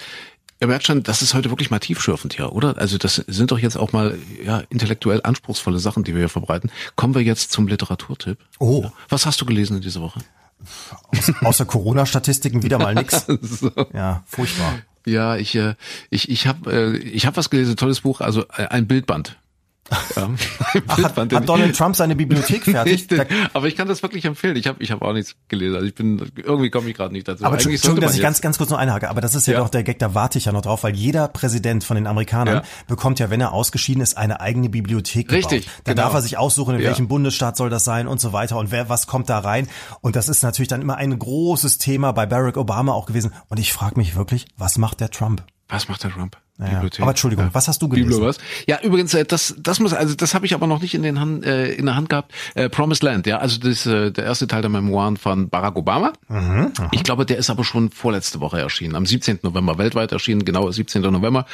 Ihr 0.63 0.69
merkt 0.69 0.87
schon, 0.87 1.03
das 1.03 1.23
ist 1.23 1.35
heute 1.35 1.51
wirklich 1.51 1.73
mal 1.73 1.81
tiefschürfend 1.81 2.35
hier, 2.35 2.53
oder? 2.53 2.79
Also 2.79 2.97
das 2.97 3.17
sind 3.17 3.51
doch 3.51 3.59
jetzt 3.59 3.77
auch 3.77 3.91
mal 3.91 4.17
ja, 4.45 4.63
intellektuell 4.69 5.21
anspruchsvolle 5.25 5.81
Sachen, 5.81 6.05
die 6.05 6.15
wir 6.15 6.21
hier 6.21 6.29
verbreiten. 6.29 6.71
Kommen 6.95 7.17
wir 7.17 7.23
jetzt 7.23 7.51
zum 7.51 7.67
Literaturtipp. 7.67 8.39
Oh. 8.61 8.89
Was 9.09 9.27
hast 9.27 9.41
du 9.41 9.45
gelesen 9.45 9.79
in 9.79 9.83
dieser 9.83 10.03
Woche? 10.03 10.21
Aus, 11.09 11.33
außer 11.41 11.65
Corona-Statistiken 11.65 12.63
wieder 12.63 12.79
mal 12.79 12.95
nix. 12.95 13.27
so. 13.41 13.73
Ja, 13.93 14.23
furchtbar. 14.25 14.75
Ja, 15.05 15.35
ich, 15.35 15.57
äh, 15.57 15.75
ich, 16.11 16.31
ich 16.31 16.47
habe 16.47 16.73
äh, 16.73 16.97
ich 16.97 17.27
hab 17.27 17.37
was 17.37 17.51
gelesen, 17.51 17.75
tolles 17.75 18.03
Buch, 18.03 18.21
also 18.21 18.43
äh, 18.57 18.69
ein 18.69 18.87
Bildband. 18.87 19.37
Ja. 20.17 20.29
Ach, 20.89 20.99
hat, 21.03 21.17
hat, 21.17 21.49
Donald 21.49 21.77
Trump 21.77 21.97
seine 21.97 22.15
Bibliothek 22.15 22.65
fertig? 22.65 23.07
aber 23.53 23.67
ich 23.67 23.77
kann 23.77 23.89
das 23.89 24.03
wirklich 24.03 24.25
empfehlen. 24.25 24.57
Ich 24.57 24.67
habe 24.67 24.83
ich 24.83 24.91
hab 24.91 25.03
auch 25.03 25.13
nichts 25.13 25.37
gelesen. 25.49 25.75
Also 25.77 25.87
ich 25.87 25.95
bin 25.95 26.31
irgendwie 26.37 26.71
komme 26.71 26.89
ich 26.91 26.97
gerade 26.97 27.13
nicht 27.13 27.27
dazu. 27.27 27.45
Aber 27.45 27.55
Eigentlich 27.55 27.77
Entschuldigung, 27.77 28.09
dass 28.09 28.17
ich 28.17 28.23
ganz 28.23 28.41
ganz 28.41 28.59
kurz 28.59 28.71
noch 28.71 28.79
einhake. 28.79 29.09
Aber 29.09 29.21
das 29.21 29.35
ist 29.35 29.47
ja, 29.47 29.55
ja, 29.55 29.61
doch 29.61 29.69
der 29.69 29.83
Gag. 29.83 29.99
Da 29.99 30.15
warte 30.15 30.39
ich 30.39 30.47
ja 30.47 30.53
noch 30.53 30.63
drauf, 30.63 30.85
weil 30.85 30.95
jeder 30.95 31.29
Präsident 31.29 31.85
von 31.85 31.95
den 31.95 32.07
Amerikanern 32.07 32.57
ja. 32.57 32.63
bekommt 32.87 33.21
ja, 33.21 33.31
wenn 33.31 33.41
er 33.41 33.53
ausgeschieden 33.53 34.03
ist, 34.03 34.17
eine 34.17 34.41
eigene 34.41 34.69
Bibliothek 34.69 35.29
gebaut. 35.29 35.53
Richtig. 35.53 35.71
Dann 35.85 35.95
genau. 35.95 36.07
darf 36.07 36.15
er 36.15 36.23
sich 36.23 36.39
aussuchen, 36.39 36.75
in 36.75 36.81
ja. 36.81 36.89
welchem 36.89 37.09
Bundesstaat 37.09 37.57
soll 37.57 37.71
das 37.71 37.85
sein 37.85 38.07
und 38.07 38.21
so 38.21 38.33
weiter 38.33 38.59
und 38.59 38.71
wer 38.71 38.89
was 38.89 39.07
kommt 39.07 39.29
da 39.29 39.39
rein. 39.39 39.69
Und 40.01 40.17
das 40.17 40.29
ist 40.29 40.43
natürlich 40.43 40.69
dann 40.69 40.83
immer 40.83 40.97
ein 40.97 41.19
großes 41.19 41.79
Thema 41.79 42.13
bei 42.13 42.27
Barack 42.27 42.57
Obama 42.57 42.93
auch 42.93 43.07
gewesen. 43.07 43.33
Und 43.49 43.59
ich 43.59 43.73
frage 43.73 43.97
mich 43.97 44.17
wirklich, 44.17 44.47
was 44.57 44.79
macht 44.79 45.01
der 45.01 45.11
Trump? 45.11 45.45
Was 45.69 45.89
macht 45.89 46.05
der 46.05 46.13
Trump? 46.13 46.37
Naja. 46.63 46.75
Bibliothek. 46.75 47.03
Aber 47.03 47.11
Entschuldigung, 47.11 47.49
was 47.53 47.69
hast 47.69 47.83
du 47.83 47.89
gelesen? 47.89 48.11
Biblo 48.11 48.27
was? 48.27 48.39
Ja, 48.67 48.81
übrigens, 48.83 49.15
äh, 49.15 49.25
das, 49.25 49.55
das 49.59 49.81
muss, 49.81 49.93
also 49.93 50.15
das 50.15 50.35
habe 50.35 50.47
ich 50.47 50.55
aber 50.55 50.67
noch 50.67 50.81
nicht 50.81 50.95
in, 50.95 51.03
den 51.03 51.19
Hand, 51.19 51.45
äh, 51.45 51.73
in 51.73 51.87
der 51.87 51.97
Hand 51.97 52.09
gehabt. 52.09 52.33
Äh, 52.55 52.69
Promised 52.69 53.03
Land, 53.03 53.27
ja, 53.27 53.39
also 53.39 53.59
das, 53.59 53.85
äh, 53.87 54.11
der 54.11 54.25
erste 54.25 54.47
Teil 54.47 54.63
der 54.63 54.71
Memoiren 54.71 55.17
von 55.17 55.49
Barack 55.49 55.77
Obama. 55.77 56.13
Mhm, 56.29 56.73
ich 56.93 57.03
glaube, 57.03 57.27
der 57.27 57.39
ist 57.39 57.51
aber 57.51 57.65
schon 57.65 57.91
vorletzte 57.91 58.41
Woche 58.41 58.61
erschienen, 58.61 58.95
am 58.95 59.07
17. 59.07 59.41
November 59.43 59.79
weltweit 59.79 60.13
erschienen, 60.13 60.45
genau 60.45 60.71
17. 60.71 61.03
November. 61.03 61.47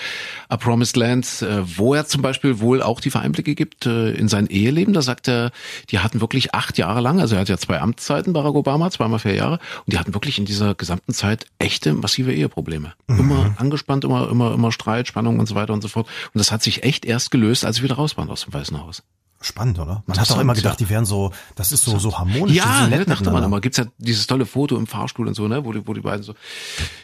A 0.48 0.56
Promised 0.56 0.96
Land, 0.96 1.42
äh, 1.42 1.78
wo 1.78 1.94
er 1.94 2.06
zum 2.06 2.22
Beispiel 2.22 2.60
wohl 2.60 2.82
auch 2.82 3.00
die 3.00 3.10
Vereinblicke 3.10 3.54
gibt 3.54 3.86
äh, 3.86 4.10
in 4.10 4.28
sein 4.28 4.46
Eheleben. 4.46 4.92
Da 4.92 5.02
sagt 5.02 5.28
er, 5.28 5.50
die 5.90 5.98
hatten 6.00 6.20
wirklich 6.20 6.54
acht 6.54 6.78
Jahre 6.78 7.00
lang, 7.00 7.20
also 7.20 7.34
er 7.34 7.42
hat 7.42 7.48
ja 7.48 7.56
zwei 7.56 7.80
Amtszeiten, 7.80 8.32
Barack 8.32 8.54
Obama, 8.54 8.90
zweimal 8.90 9.18
vier 9.18 9.34
Jahre, 9.34 9.58
und 9.86 9.92
die 9.92 9.98
hatten 9.98 10.14
wirklich 10.14 10.38
in 10.38 10.44
dieser 10.44 10.74
gesamten 10.74 11.12
Zeit 11.12 11.46
echte 11.58 11.92
massive 11.94 12.32
Eheprobleme. 12.32 12.92
Mhm. 13.06 13.18
Immer 13.18 13.54
angespannt, 13.56 14.04
immer, 14.04 14.28
immer, 14.30 14.54
immer 14.54 14.72
Streit, 14.72 14.97
Spannung 15.06 15.38
und 15.38 15.46
so 15.46 15.54
weiter 15.54 15.72
und 15.72 15.82
so 15.82 15.88
fort. 15.88 16.06
Und 16.34 16.38
das 16.38 16.50
hat 16.50 16.62
sich 16.62 16.82
echt 16.82 17.04
erst 17.04 17.30
gelöst, 17.30 17.64
als 17.64 17.76
sie 17.76 17.82
wieder 17.82 17.94
raus 17.94 18.16
waren 18.16 18.30
aus 18.30 18.44
dem 18.44 18.54
Weißen 18.54 18.80
Haus. 18.80 19.02
Spannend, 19.40 19.78
oder? 19.78 20.02
Man 20.06 20.18
hat 20.18 20.28
doch 20.28 20.40
immer 20.40 20.54
gedacht, 20.54 20.80
die 20.80 20.88
wären 20.88 21.04
so, 21.04 21.32
das 21.54 21.70
ist 21.70 21.84
so, 21.84 21.96
so 22.00 22.18
harmonisch. 22.18 22.56
Ja, 22.56 22.88
ne, 22.88 23.04
dachte 23.04 23.30
man 23.30 23.44
immer. 23.44 23.60
Gibt's 23.60 23.78
ja 23.78 23.84
dieses 23.98 24.26
tolle 24.26 24.46
Foto 24.46 24.76
im 24.76 24.88
Fahrstuhl 24.88 25.28
und 25.28 25.34
so, 25.34 25.46
ne, 25.46 25.64
wo 25.64 25.72
die, 25.72 25.86
wo 25.86 25.94
die 25.94 26.00
beiden 26.00 26.24
so, 26.24 26.34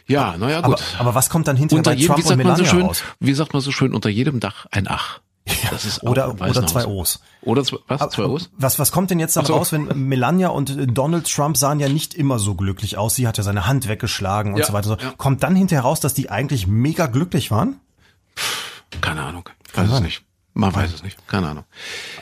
ja, 0.05 0.35
naja, 0.35 0.59
gut. 0.59 0.75
Aber, 0.75 0.99
aber 0.99 1.15
was 1.15 1.29
kommt 1.29 1.47
dann 1.47 1.55
hinterher 1.55 1.79
unter 1.79 1.91
bei 1.91 1.95
jedem, 1.95 2.07
Trump 2.07 2.25
wie 2.25 2.27
sagt 2.27 2.43
man 2.43 2.57
so 2.57 2.65
schön, 2.65 2.81
raus? 2.81 3.03
Wie 3.21 3.33
sagt 3.33 3.53
man 3.53 3.61
so 3.61 3.71
schön, 3.71 3.93
unter 3.93 4.09
jedem 4.09 4.41
Dach 4.41 4.65
ein 4.69 4.87
Ach. 4.89 5.21
Ja, 5.47 5.69
das 5.69 5.85
ist 5.85 6.03
oder, 6.03 6.33
oder 6.33 6.65
zwei 6.65 6.85
O's. 6.87 7.19
Oder 7.41 7.63
zwei, 7.63 7.77
was? 7.87 8.09
Zwei 8.09 8.25
O's? 8.25 8.49
Was, 8.57 8.79
was 8.79 8.91
kommt 8.91 9.11
denn 9.11 9.19
jetzt 9.19 9.37
dann 9.37 9.45
so. 9.45 9.55
raus, 9.55 9.71
wenn 9.71 10.07
Melania 10.07 10.49
und 10.49 10.75
Donald 10.97 11.31
Trump 11.31 11.55
sahen 11.55 11.79
ja 11.79 11.87
nicht 11.87 12.15
immer 12.15 12.39
so 12.39 12.55
glücklich 12.55 12.97
aus. 12.97 13.15
Sie 13.15 13.27
hat 13.27 13.37
ja 13.37 13.43
seine 13.43 13.67
Hand 13.67 13.87
weggeschlagen 13.87 14.53
und 14.53 14.59
ja, 14.59 14.65
so 14.65 14.73
weiter. 14.73 14.97
Ja. 14.99 15.13
Kommt 15.17 15.43
dann 15.43 15.55
hinterher 15.55 15.83
raus, 15.83 15.99
dass 15.99 16.15
die 16.15 16.31
eigentlich 16.31 16.65
mega 16.65 17.05
glücklich 17.05 17.51
waren? 17.51 17.79
Keine 19.01 19.23
Ahnung. 19.23 19.49
Weiß 19.73 19.91
es 19.91 19.99
nicht. 20.01 20.24
Man 20.57 20.73
weiß 20.73 20.93
es 20.93 21.03
nicht, 21.03 21.17
keine 21.27 21.49
Ahnung. 21.49 21.65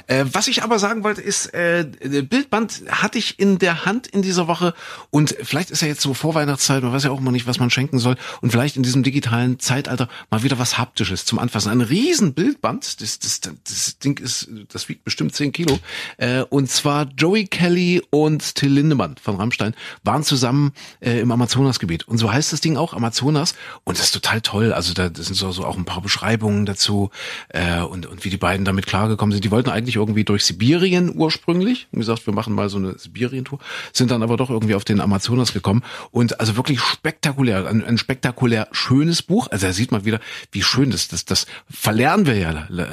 Äh, 0.08 0.26
was 0.32 0.48
ich 0.48 0.64
aber 0.64 0.80
sagen 0.80 1.04
wollte, 1.04 1.22
ist, 1.22 1.54
äh, 1.54 1.86
Bildband 2.02 2.82
hatte 2.90 3.20
ich 3.20 3.40
in 3.40 3.60
der 3.60 3.86
Hand 3.86 4.08
in 4.08 4.24
dieser 4.24 4.48
Woche. 4.48 4.74
Und 5.12 5.36
vielleicht 5.44 5.70
ist 5.70 5.84
ja 5.84 5.88
jetzt 5.88 6.02
so 6.02 6.16
Vorweihnachtszeit, 6.16 6.82
man 6.82 6.92
weiß 6.92 7.04
ja 7.04 7.12
auch 7.12 7.20
immer 7.20 7.32
nicht, 7.32 7.46
was 7.46 7.60
man 7.60 7.70
schenken 7.70 8.00
soll. 8.00 8.16
Und 8.42 8.50
vielleicht 8.50 8.76
in 8.76 8.82
diesem 8.82 9.04
digitalen 9.04 9.60
Zeitalter 9.60 10.10
mal 10.32 10.42
wieder 10.42 10.58
was 10.58 10.80
Haptisches 10.80 11.26
zum 11.26 11.38
Anfassen. 11.38 11.70
Ein 11.70 11.82
riesen 11.82 12.34
Bildband, 12.34 13.02
das, 13.02 13.20
das, 13.20 13.40
das 13.40 14.00
Ding 14.00 14.18
ist, 14.18 14.50
das 14.70 14.90
wiegt 14.90 15.04
bestimmt 15.04 15.36
10 15.36 15.52
Kilo. 15.52 15.78
Äh, 16.18 16.42
und 16.42 16.72
zwar 16.72 17.06
Joey 17.16 17.46
Kelly 17.46 18.02
und 18.10 18.56
Till 18.56 18.72
Lindemann 18.72 19.16
von 19.22 19.36
Rammstein 19.36 19.76
waren 20.04 20.24
zusammen 20.24 20.72
äh, 21.02 21.20
im 21.20 21.32
Amazonasgebiet. 21.32 22.08
Und 22.08 22.18
so 22.18 22.34
heißt 22.34 22.52
das 22.52 22.62
Ding 22.62 22.78
auch, 22.78 22.96
Amazonas. 22.96 23.54
Und 23.84 24.00
das 24.00 24.06
ist 24.06 24.14
total 24.14 24.42
toll, 24.42 24.74
also 24.74 24.96
da 24.96 25.10
das 25.10 25.28
sind 25.28 25.36
so, 25.36 25.52
so 25.52 25.66
auch 25.66 25.78
ein 25.78 25.86
paar 25.86 26.02
Beschreibungen 26.02 26.66
dazu 26.66 27.12
äh, 27.50 27.82
und, 27.82 28.08
und 28.08 28.23
wie 28.24 28.30
die 28.30 28.38
beiden 28.38 28.66
damit 28.66 28.86
klargekommen 28.86 29.34
sind. 29.34 29.44
Die 29.44 29.52
wollten 29.52 29.70
eigentlich 29.70 29.96
irgendwie 29.96 30.24
durch 30.24 30.46
Sibirien 30.46 31.12
ursprünglich 31.16 31.88
und 31.92 32.00
gesagt, 32.00 32.26
wir 32.26 32.34
machen 32.34 32.54
mal 32.54 32.70
so 32.70 32.78
eine 32.78 32.98
Sibirien-Tour, 32.98 33.60
sind 33.92 34.12
dann 34.12 34.24
aber 34.24 34.38
doch 34.38 34.50
irgendwie 34.50 34.76
auf 34.76 34.86
den 34.86 35.02
Amazonas 35.02 35.54
gekommen 35.54 35.84
und 36.12 36.40
also 36.40 36.56
wirklich 36.56 36.80
spektakulär, 36.80 37.68
ein, 37.68 37.84
ein 37.84 37.98
spektakulär 37.98 38.68
schönes 38.72 39.22
Buch. 39.22 39.48
Also 39.52 39.68
da 39.68 39.74
sieht 39.74 39.92
man 39.92 40.06
wieder, 40.06 40.20
wie 40.52 40.64
schön 40.64 40.92
das, 40.92 41.08
das, 41.08 41.26
das 41.26 41.46
verlernen 41.70 42.26
wir 42.26 42.36
ja 42.36 42.50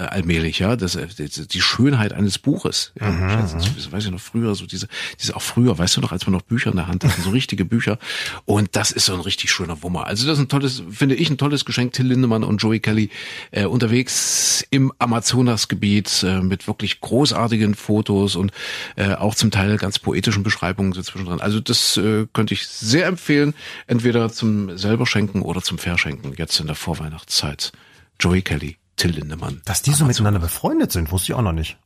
allmählich, 0.09 0.59
ja, 0.59 0.77
das, 0.77 0.99
die 1.19 1.61
Schönheit 1.61 2.13
eines 2.13 2.39
Buches. 2.39 2.93
Ja, 3.01 3.11
mhm. 3.11 3.31
das 3.77 3.93
weiß 3.93 4.05
ich 4.05 4.11
noch 4.11 4.21
früher, 4.21 4.55
so 4.55 4.67
diese, 4.67 4.89
diese 5.21 5.37
auch 5.37 5.43
früher, 5.43 5.79
weißt 5.79 5.97
du 5.97 6.01
noch, 6.01 6.13
als 6.13 6.27
wir 6.27 6.33
noch 6.33 6.43
Bücher 6.43 6.71
in 6.71 6.77
der 6.77 6.89
Hand 6.89 7.05
hatten, 7.05 7.23
so 7.23 7.31
richtige 7.31 7.65
Bücher. 7.65 7.99
Und 8.45 8.77
das 8.77 8.91
ist 8.91 9.07
so 9.07 9.15
ein 9.15 9.21
richtig 9.21 9.51
schöner 9.51 9.83
Wummer. 9.83 10.07
Also 10.07 10.27
das 10.27 10.39
ist 10.39 10.45
ein 10.45 10.49
tolles, 10.49 10.83
finde 10.91 11.15
ich, 11.15 11.31
ein 11.31 11.39
tolles 11.39 11.65
Geschenk. 11.65 11.93
Till 11.93 12.07
Lindemann 12.07 12.45
und 12.45 12.59
Joey 12.59 12.81
Kelly 12.81 13.11
äh, 13.51 13.65
unterwegs 13.65 14.65
im 14.71 14.93
Amazonas 14.99 15.20
Amazonasgebiet 15.21 16.23
äh, 16.23 16.41
mit 16.41 16.67
wirklich 16.67 17.01
großartigen 17.01 17.75
Fotos 17.75 18.37
und 18.37 18.53
äh, 18.97 19.13
auch 19.15 19.35
zum 19.35 19.51
Teil 19.51 19.77
ganz 19.77 19.99
poetischen 19.99 20.43
Beschreibungen 20.43 20.93
so 20.93 21.03
zwischendrin. 21.03 21.41
Also 21.41 21.61
das 21.61 21.99
äh, 21.99 22.27
könnte 22.33 22.55
ich 22.55 22.67
sehr 22.67 23.07
empfehlen, 23.07 23.55
entweder 23.87 24.31
zum 24.31 24.79
selber 24.79 25.07
schenken 25.07 25.43
oder 25.43 25.63
zum 25.63 25.77
Verschenken 25.79 26.33
jetzt 26.39 26.59
in 26.59 26.67
der 26.67 26.77
Vorweihnachtszeit. 26.77 27.73
Joey 28.19 28.41
Kelly, 28.41 28.79
Till 28.97 29.11
Lindemann. 29.11 29.61
Dass 29.67 29.83
die 29.83 29.93
so 29.93 30.07
miteinander 30.07 30.41
befreundet 30.41 30.91
sind, 30.91 31.13
wusste 31.13 31.33
ich 31.33 31.39
auch 31.39 31.43
noch 31.43 31.53
nicht. 31.53 31.77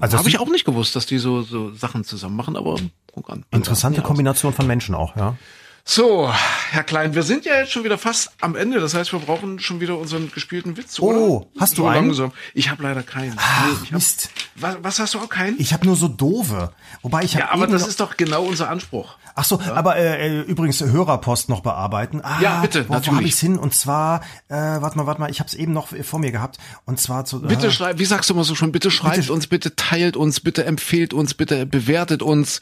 Also 0.00 0.18
habe 0.18 0.28
ich 0.28 0.38
auch 0.38 0.48
nicht 0.48 0.64
gewusst, 0.64 0.94
dass 0.94 1.06
die 1.06 1.18
so, 1.18 1.42
so 1.42 1.74
Sachen 1.74 2.04
zusammen 2.04 2.36
machen, 2.36 2.56
aber 2.56 2.76
guck 3.10 3.30
an. 3.30 3.44
Interessante. 3.50 4.02
Kombination 4.02 4.52
von 4.52 4.66
Menschen 4.66 4.94
auch, 4.94 5.16
ja. 5.16 5.36
So, 5.84 6.32
Herr 6.70 6.84
Klein, 6.84 7.14
wir 7.14 7.24
sind 7.24 7.44
ja 7.44 7.56
jetzt 7.58 7.72
schon 7.72 7.82
wieder 7.82 7.98
fast 7.98 8.30
am 8.40 8.54
Ende. 8.54 8.78
Das 8.78 8.94
heißt, 8.94 9.12
wir 9.12 9.18
brauchen 9.18 9.58
schon 9.58 9.80
wieder 9.80 9.98
unseren 9.98 10.30
gespielten 10.30 10.76
Witz, 10.76 11.00
oder? 11.00 11.18
Oh, 11.18 11.50
hast 11.58 11.76
du 11.76 11.82
so 11.82 11.88
einen? 11.88 12.06
Langsam. 12.06 12.32
Ich 12.54 12.70
habe 12.70 12.82
leider 12.84 13.02
keinen. 13.02 13.34
Ach, 13.36 13.66
Nee, 13.66 13.72
ich 13.82 13.88
hab, 13.88 13.92
Mist. 13.92 14.30
Was, 14.54 14.76
was 14.80 14.98
hast 15.00 15.14
du 15.14 15.18
auch 15.18 15.28
keinen? 15.28 15.58
Ich 15.60 15.72
habe 15.72 15.84
nur 15.84 15.96
so 15.96 16.06
doofe. 16.06 16.72
Wobei 17.02 17.24
ich 17.24 17.34
habe 17.34 17.46
ja, 17.46 17.52
aber 17.52 17.66
das 17.66 17.86
ist 17.86 17.98
doch 17.98 18.16
genau 18.16 18.44
unser 18.44 18.70
Anspruch. 18.70 19.16
Ach 19.34 19.44
so, 19.44 19.60
aber 19.60 19.96
äh, 19.96 20.28
äh, 20.28 20.40
übrigens 20.42 20.80
Hörerpost 20.80 21.48
noch 21.48 21.60
bearbeiten. 21.60 22.20
Ah, 22.22 22.40
Ja, 22.40 22.60
bitte, 22.60 22.84
wo, 22.84 22.90
Wo 22.90 22.92
natürlich. 22.94 23.16
habe 23.16 23.26
ich's 23.28 23.40
hin? 23.40 23.58
Und 23.58 23.74
zwar, 23.74 24.20
äh, 24.48 24.54
warte 24.56 24.96
mal, 24.96 25.06
warte 25.06 25.20
mal, 25.20 25.30
ich 25.30 25.40
habe 25.40 25.48
es 25.48 25.54
eben 25.54 25.72
noch 25.72 25.88
vor 26.02 26.18
mir 26.18 26.32
gehabt. 26.32 26.58
Und 26.84 27.00
zwar 27.00 27.24
zu. 27.24 27.40
Bitte 27.42 27.68
äh, 27.68 27.70
schreibt, 27.70 27.98
wie 27.98 28.04
sagst 28.04 28.28
du 28.30 28.34
immer 28.34 28.44
so 28.44 28.54
schon, 28.54 28.72
bitte 28.72 28.90
schreibt 28.90 29.16
Bitte- 29.16 29.32
uns, 29.32 29.46
bitte 29.46 29.74
teilt 29.76 30.16
uns, 30.16 30.40
bitte 30.40 30.64
empfehlt 30.64 31.14
uns, 31.14 31.34
bitte 31.34 31.66
bewertet 31.66 32.22
uns. 32.22 32.60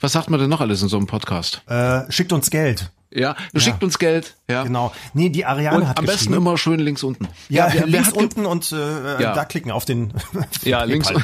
Was 0.00 0.12
sagt 0.12 0.30
man 0.30 0.40
denn 0.40 0.50
noch 0.50 0.60
alles 0.60 0.82
in 0.82 0.88
so 0.88 0.96
einem 0.96 1.06
Podcast? 1.06 1.62
äh, 1.68 2.02
schickt 2.10 2.32
uns 2.32 2.50
Geld. 2.50 2.90
Ja, 3.12 3.34
schickt 3.56 3.82
uns 3.82 3.98
Geld. 3.98 4.36
Ja. 4.50 4.62
Genau. 4.64 4.92
Nee, 5.14 5.28
die 5.30 5.44
Ariane 5.44 5.78
Und 5.78 5.88
hat 5.88 5.98
am 5.98 6.06
besten 6.06 6.32
immer 6.34 6.58
schön 6.58 6.80
links 6.80 7.02
unten. 7.02 7.28
Ja, 7.48 7.68
wer, 7.72 7.80
wer 7.82 7.86
links 7.86 8.12
ge- 8.12 8.22
unten 8.22 8.46
und 8.46 8.72
äh, 8.72 9.22
Ja. 9.22 9.34
da 9.34 9.44
klicken 9.44 9.70
auf 9.70 9.84
den. 9.84 10.12
Ja, 10.62 10.84
links. 10.84 11.10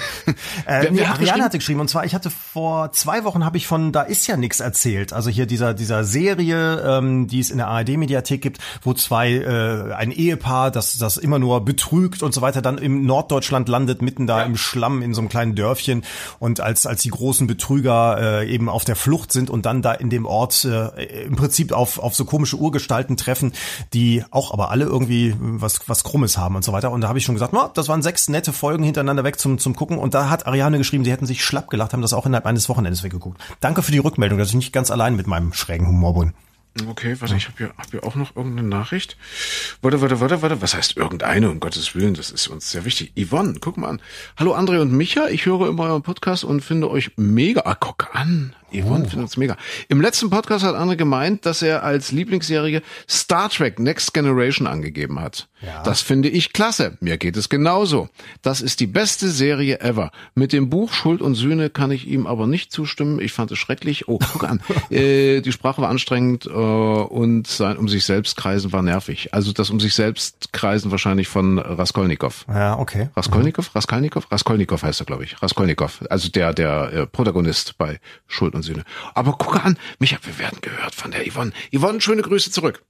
Äh, 0.66 0.82
Wer- 0.82 0.90
nee, 0.90 0.98
wer 0.98 1.08
hat 1.08 1.16
Ariane 1.16 1.18
geschrieben? 1.20 1.44
hatte 1.44 1.58
geschrieben 1.58 1.80
und 1.80 1.88
zwar 1.90 2.04
ich 2.04 2.14
hatte 2.14 2.30
vor 2.30 2.90
zwei 2.92 3.24
Wochen 3.24 3.44
habe 3.44 3.56
ich 3.56 3.66
von 3.66 3.92
da 3.92 4.02
ist 4.02 4.26
ja 4.26 4.36
nichts 4.36 4.60
erzählt. 4.60 5.12
Also 5.12 5.30
hier 5.30 5.46
dieser 5.46 5.74
dieser 5.74 6.04
Serie, 6.04 6.80
ähm, 6.98 7.26
die 7.28 7.40
es 7.40 7.50
in 7.50 7.58
der 7.58 7.68
ARD 7.68 7.90
Mediathek 7.96 8.40
gibt, 8.42 8.58
wo 8.82 8.94
zwei 8.94 9.32
äh, 9.32 9.92
ein 9.94 10.10
Ehepaar, 10.10 10.70
das 10.70 10.98
das 10.98 11.16
immer 11.16 11.38
nur 11.38 11.64
betrügt 11.64 12.22
und 12.22 12.34
so 12.34 12.40
weiter, 12.40 12.62
dann 12.62 12.78
im 12.78 13.04
Norddeutschland 13.06 13.68
landet, 13.68 14.02
mitten 14.02 14.26
da 14.26 14.42
im 14.42 14.56
Schlamm 14.56 15.02
in 15.02 15.14
so 15.14 15.20
einem 15.20 15.28
kleinen 15.28 15.54
Dörfchen 15.54 16.04
und 16.38 16.60
als 16.60 16.86
als 16.86 17.02
die 17.02 17.10
großen 17.10 17.46
Betrüger 17.46 18.40
äh, 18.42 18.50
eben 18.52 18.68
auf 18.68 18.84
der 18.84 18.96
Flucht 18.96 19.32
sind 19.32 19.50
und 19.50 19.66
dann 19.66 19.82
da 19.82 19.92
in 19.92 20.10
dem 20.10 20.26
Ort 20.26 20.64
äh, 20.64 21.24
im 21.24 21.36
Prinzip 21.36 21.72
auf 21.72 21.98
auf 21.98 22.14
so 22.14 22.24
komische 22.24 22.56
Urgestalten 22.56 23.15
treffen, 23.16 23.52
die 23.92 24.24
auch 24.30 24.52
aber 24.52 24.70
alle 24.70 24.84
irgendwie 24.84 25.34
was 25.38 25.88
was 25.88 26.04
krummes 26.04 26.38
haben 26.38 26.56
und 26.56 26.64
so 26.64 26.72
weiter 26.72 26.90
und 26.90 27.00
da 27.00 27.08
habe 27.08 27.18
ich 27.18 27.24
schon 27.24 27.34
gesagt, 27.34 27.52
na, 27.52 27.70
das 27.74 27.88
waren 27.88 28.02
sechs 28.02 28.28
nette 28.28 28.52
Folgen 28.52 28.84
hintereinander 28.84 29.24
weg 29.24 29.38
zum 29.38 29.58
zum 29.58 29.74
gucken 29.76 29.98
und 29.98 30.14
da 30.14 30.30
hat 30.30 30.46
Ariane 30.46 30.78
geschrieben, 30.78 31.04
sie 31.04 31.12
hätten 31.12 31.26
sich 31.26 31.44
schlapp 31.44 31.68
gelacht, 31.70 31.92
haben 31.92 32.02
das 32.02 32.12
auch 32.12 32.26
innerhalb 32.26 32.46
eines 32.46 32.68
Wochenendes 32.68 33.02
weggeguckt. 33.02 33.40
Danke 33.60 33.82
für 33.82 33.92
die 33.92 33.98
Rückmeldung, 33.98 34.38
dass 34.38 34.48
ich 34.48 34.54
nicht 34.54 34.72
ganz 34.72 34.90
allein 34.90 35.16
mit 35.16 35.26
meinem 35.26 35.52
schrägen 35.52 35.86
Humor 35.86 36.18
bin. 36.18 36.32
Okay, 36.88 37.16
warte, 37.20 37.36
ich 37.36 37.46
habe 37.46 37.56
hier, 37.56 37.68
hab 37.78 37.90
hier 37.90 38.04
auch 38.04 38.16
noch 38.16 38.36
irgendeine 38.36 38.68
Nachricht. 38.68 39.16
Warte, 39.80 40.00
warte, 40.02 40.20
warte, 40.20 40.42
warte. 40.42 40.62
Was 40.62 40.74
heißt 40.74 40.96
irgendeine? 40.96 41.50
Um 41.50 41.60
Gottes 41.60 41.94
Willen, 41.94 42.14
das 42.14 42.30
ist 42.30 42.48
uns 42.48 42.70
sehr 42.70 42.84
wichtig. 42.84 43.12
Yvonne, 43.16 43.56
guck 43.60 43.78
mal 43.78 43.88
an. 43.88 44.02
Hallo 44.36 44.54
André 44.54 44.80
und 44.80 44.92
Micha, 44.92 45.28
ich 45.28 45.46
höre 45.46 45.68
immer 45.68 45.84
euren 45.84 46.02
Podcast 46.02 46.44
und 46.44 46.60
finde 46.60 46.90
euch 46.90 47.12
mega. 47.16 47.62
Ah, 47.64 47.76
guck 47.78 48.14
an. 48.14 48.54
Yvonne 48.72 49.08
findet 49.08 49.24
uns 49.24 49.36
mega. 49.36 49.56
Im 49.88 50.00
letzten 50.00 50.30
Podcast 50.30 50.64
hat 50.64 50.74
André 50.74 50.96
gemeint, 50.96 51.46
dass 51.46 51.62
er 51.62 51.84
als 51.84 52.12
Lieblingsserie 52.12 52.82
Star 53.08 53.48
Trek 53.48 53.78
Next 53.78 54.12
Generation 54.12 54.66
angegeben 54.66 55.20
hat. 55.20 55.48
Ja. 55.62 55.82
Das 55.82 56.02
finde 56.02 56.28
ich 56.28 56.52
klasse. 56.52 56.98
Mir 57.00 57.16
geht 57.16 57.36
es 57.36 57.48
genauso. 57.48 58.08
Das 58.42 58.60
ist 58.60 58.80
die 58.80 58.86
beste 58.86 59.30
Serie 59.30 59.80
ever. 59.80 60.10
Mit 60.34 60.52
dem 60.52 60.68
Buch 60.68 60.92
Schuld 60.92 61.22
und 61.22 61.34
Sühne 61.34 61.70
kann 61.70 61.90
ich 61.90 62.06
ihm 62.06 62.26
aber 62.26 62.46
nicht 62.46 62.72
zustimmen. 62.72 63.20
Ich 63.20 63.32
fand 63.32 63.50
es 63.52 63.58
schrecklich. 63.58 64.08
Oh, 64.08 64.18
guck 64.32 64.44
an. 64.44 64.60
äh, 64.90 65.40
die 65.40 65.52
Sprache 65.52 65.80
war 65.80 65.88
anstrengend 65.88 66.46
äh, 66.46 66.50
und 66.50 67.46
sein 67.46 67.76
um 67.78 67.88
sich 67.88 68.04
selbst 68.04 68.36
kreisen 68.36 68.72
war 68.72 68.82
nervig. 68.82 69.32
Also 69.32 69.52
das 69.52 69.70
um 69.70 69.80
sich 69.80 69.94
selbst 69.94 70.52
kreisen 70.52 70.90
wahrscheinlich 70.90 71.28
von 71.28 71.58
Raskolnikow. 71.58 72.44
Ja, 72.48 72.78
okay. 72.78 73.08
Raskolnikow? 73.16 73.74
Raskolnikow? 73.74 74.30
Raskolnikow 74.30 74.82
heißt 74.82 75.00
er, 75.00 75.06
glaube 75.06 75.24
ich. 75.24 75.40
Raskolnikow. 75.40 76.04
Also 76.10 76.28
der, 76.28 76.52
der 76.52 76.92
äh, 76.92 77.06
Protagonist 77.06 77.78
bei 77.78 77.98
Schuld 78.26 78.54
und 78.56 78.62
Sühne. 78.62 78.84
Aber 79.14 79.36
guck 79.38 79.64
an, 79.64 79.78
Micha, 79.98 80.18
wir 80.22 80.38
werden 80.38 80.60
gehört 80.60 80.94
von 80.94 81.10
der 81.10 81.30
Yvonne. 81.30 81.52
Yvonne, 81.72 82.00
schöne 82.00 82.22
Grüße 82.22 82.50
zurück. 82.50 82.82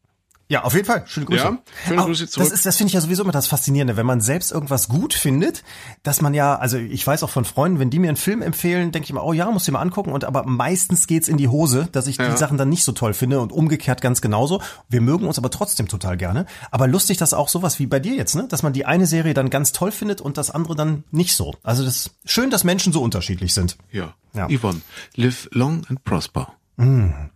Ja, 0.48 0.62
auf 0.62 0.74
jeden 0.74 0.86
Fall. 0.86 1.02
Schöne 1.06 1.26
Grüße. 1.26 1.42
Ja, 1.42 1.58
schöne 1.88 2.02
Grüße 2.04 2.28
zurück. 2.28 2.46
Das, 2.46 2.52
ist, 2.56 2.64
das 2.66 2.76
finde 2.76 2.88
ich 2.88 2.94
ja 2.94 3.00
sowieso 3.00 3.24
immer 3.24 3.32
das 3.32 3.48
Faszinierende, 3.48 3.96
wenn 3.96 4.06
man 4.06 4.20
selbst 4.20 4.52
irgendwas 4.52 4.88
gut 4.88 5.12
findet, 5.12 5.64
dass 6.04 6.20
man 6.22 6.34
ja, 6.34 6.54
also 6.56 6.76
ich 6.78 7.04
weiß 7.04 7.24
auch 7.24 7.30
von 7.30 7.44
Freunden, 7.44 7.80
wenn 7.80 7.90
die 7.90 7.98
mir 7.98 8.08
einen 8.08 8.16
Film 8.16 8.42
empfehlen, 8.42 8.92
denke 8.92 9.04
ich 9.06 9.10
immer, 9.10 9.24
oh 9.24 9.32
ja, 9.32 9.50
muss 9.50 9.66
ich 9.66 9.72
mal 9.72 9.80
angucken. 9.80 10.12
Und 10.12 10.24
aber 10.24 10.44
meistens 10.44 11.08
geht's 11.08 11.26
in 11.26 11.36
die 11.36 11.48
Hose, 11.48 11.88
dass 11.90 12.06
ich 12.06 12.18
Ja. 12.18 12.30
die 12.30 12.36
Sachen 12.36 12.58
dann 12.58 12.68
nicht 12.68 12.84
so 12.84 12.92
toll 12.92 13.12
finde 13.12 13.40
und 13.40 13.50
umgekehrt 13.52 14.00
ganz 14.00 14.20
genauso. 14.20 14.62
Wir 14.88 15.00
mögen 15.00 15.26
uns 15.26 15.36
aber 15.36 15.50
trotzdem 15.50 15.88
total 15.88 16.16
gerne. 16.16 16.46
Aber 16.70 16.86
lustig, 16.86 17.16
dass 17.18 17.34
auch 17.34 17.48
sowas 17.48 17.80
wie 17.80 17.86
bei 17.86 17.98
dir 17.98 18.14
jetzt, 18.14 18.36
ne? 18.36 18.46
Dass 18.48 18.62
man 18.62 18.72
die 18.72 18.86
eine 18.86 19.06
Serie 19.06 19.34
dann 19.34 19.50
ganz 19.50 19.72
toll 19.72 19.90
findet 19.90 20.20
und 20.20 20.36
das 20.38 20.52
andere 20.52 20.76
dann 20.76 21.02
nicht 21.10 21.34
so. 21.34 21.54
Also 21.64 21.84
das 21.84 21.96
ist 21.96 22.10
schön, 22.24 22.50
dass 22.50 22.62
Menschen 22.62 22.92
so 22.92 23.02
unterschiedlich 23.02 23.52
sind. 23.52 23.76
Ja. 23.90 24.14
Ja. 24.32 24.46
Yvonne, 24.48 24.80
live 25.16 25.48
long 25.50 25.82
and 25.88 26.04
prosper. 26.04 26.52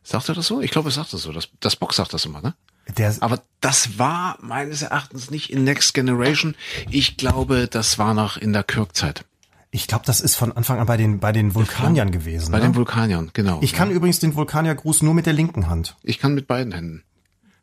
Sagt 0.02 0.28
er 0.28 0.34
das 0.34 0.46
so? 0.46 0.60
Ich 0.60 0.70
glaube, 0.70 0.90
er 0.90 0.92
sagt 0.92 1.12
das 1.14 1.22
so. 1.22 1.32
Das, 1.32 1.48
das 1.60 1.74
Box 1.74 1.96
sagt 1.96 2.12
das 2.12 2.24
immer, 2.26 2.42
ne? 2.42 2.54
Der, 2.96 3.14
Aber 3.20 3.40
das 3.60 3.98
war 3.98 4.36
meines 4.40 4.82
Erachtens 4.82 5.30
nicht 5.30 5.50
in 5.50 5.64
Next 5.64 5.94
Generation. 5.94 6.56
Ich 6.90 7.16
glaube, 7.16 7.68
das 7.68 7.98
war 7.98 8.14
noch 8.14 8.36
in 8.36 8.52
der 8.52 8.64
Kirk-Zeit. 8.64 9.24
ich 9.70 9.86
glaube, 9.86 10.04
das 10.06 10.20
ist 10.20 10.34
von 10.34 10.52
Anfang 10.52 10.80
an 10.80 10.86
bei 10.86 10.96
den 10.96 11.20
bei 11.20 11.30
den 11.32 11.54
Vulkaniern 11.54 12.10
gewesen. 12.10 12.50
Bei 12.50 12.58
ne? 12.58 12.64
den 12.64 12.74
Vulkaniern, 12.74 13.30
genau. 13.32 13.60
ich 13.62 13.72
kann 13.72 13.90
ja. 13.90 13.96
übrigens 13.96 14.18
den 14.18 14.34
Vulkaniergruß 14.34 15.02
nur 15.02 15.14
mit 15.14 15.26
der 15.26 15.32
linken 15.32 15.68
Hand. 15.68 15.96
ich 16.02 16.18
kann 16.18 16.34
mit 16.34 16.46
beiden 16.46 16.72
Händen. 16.72 17.04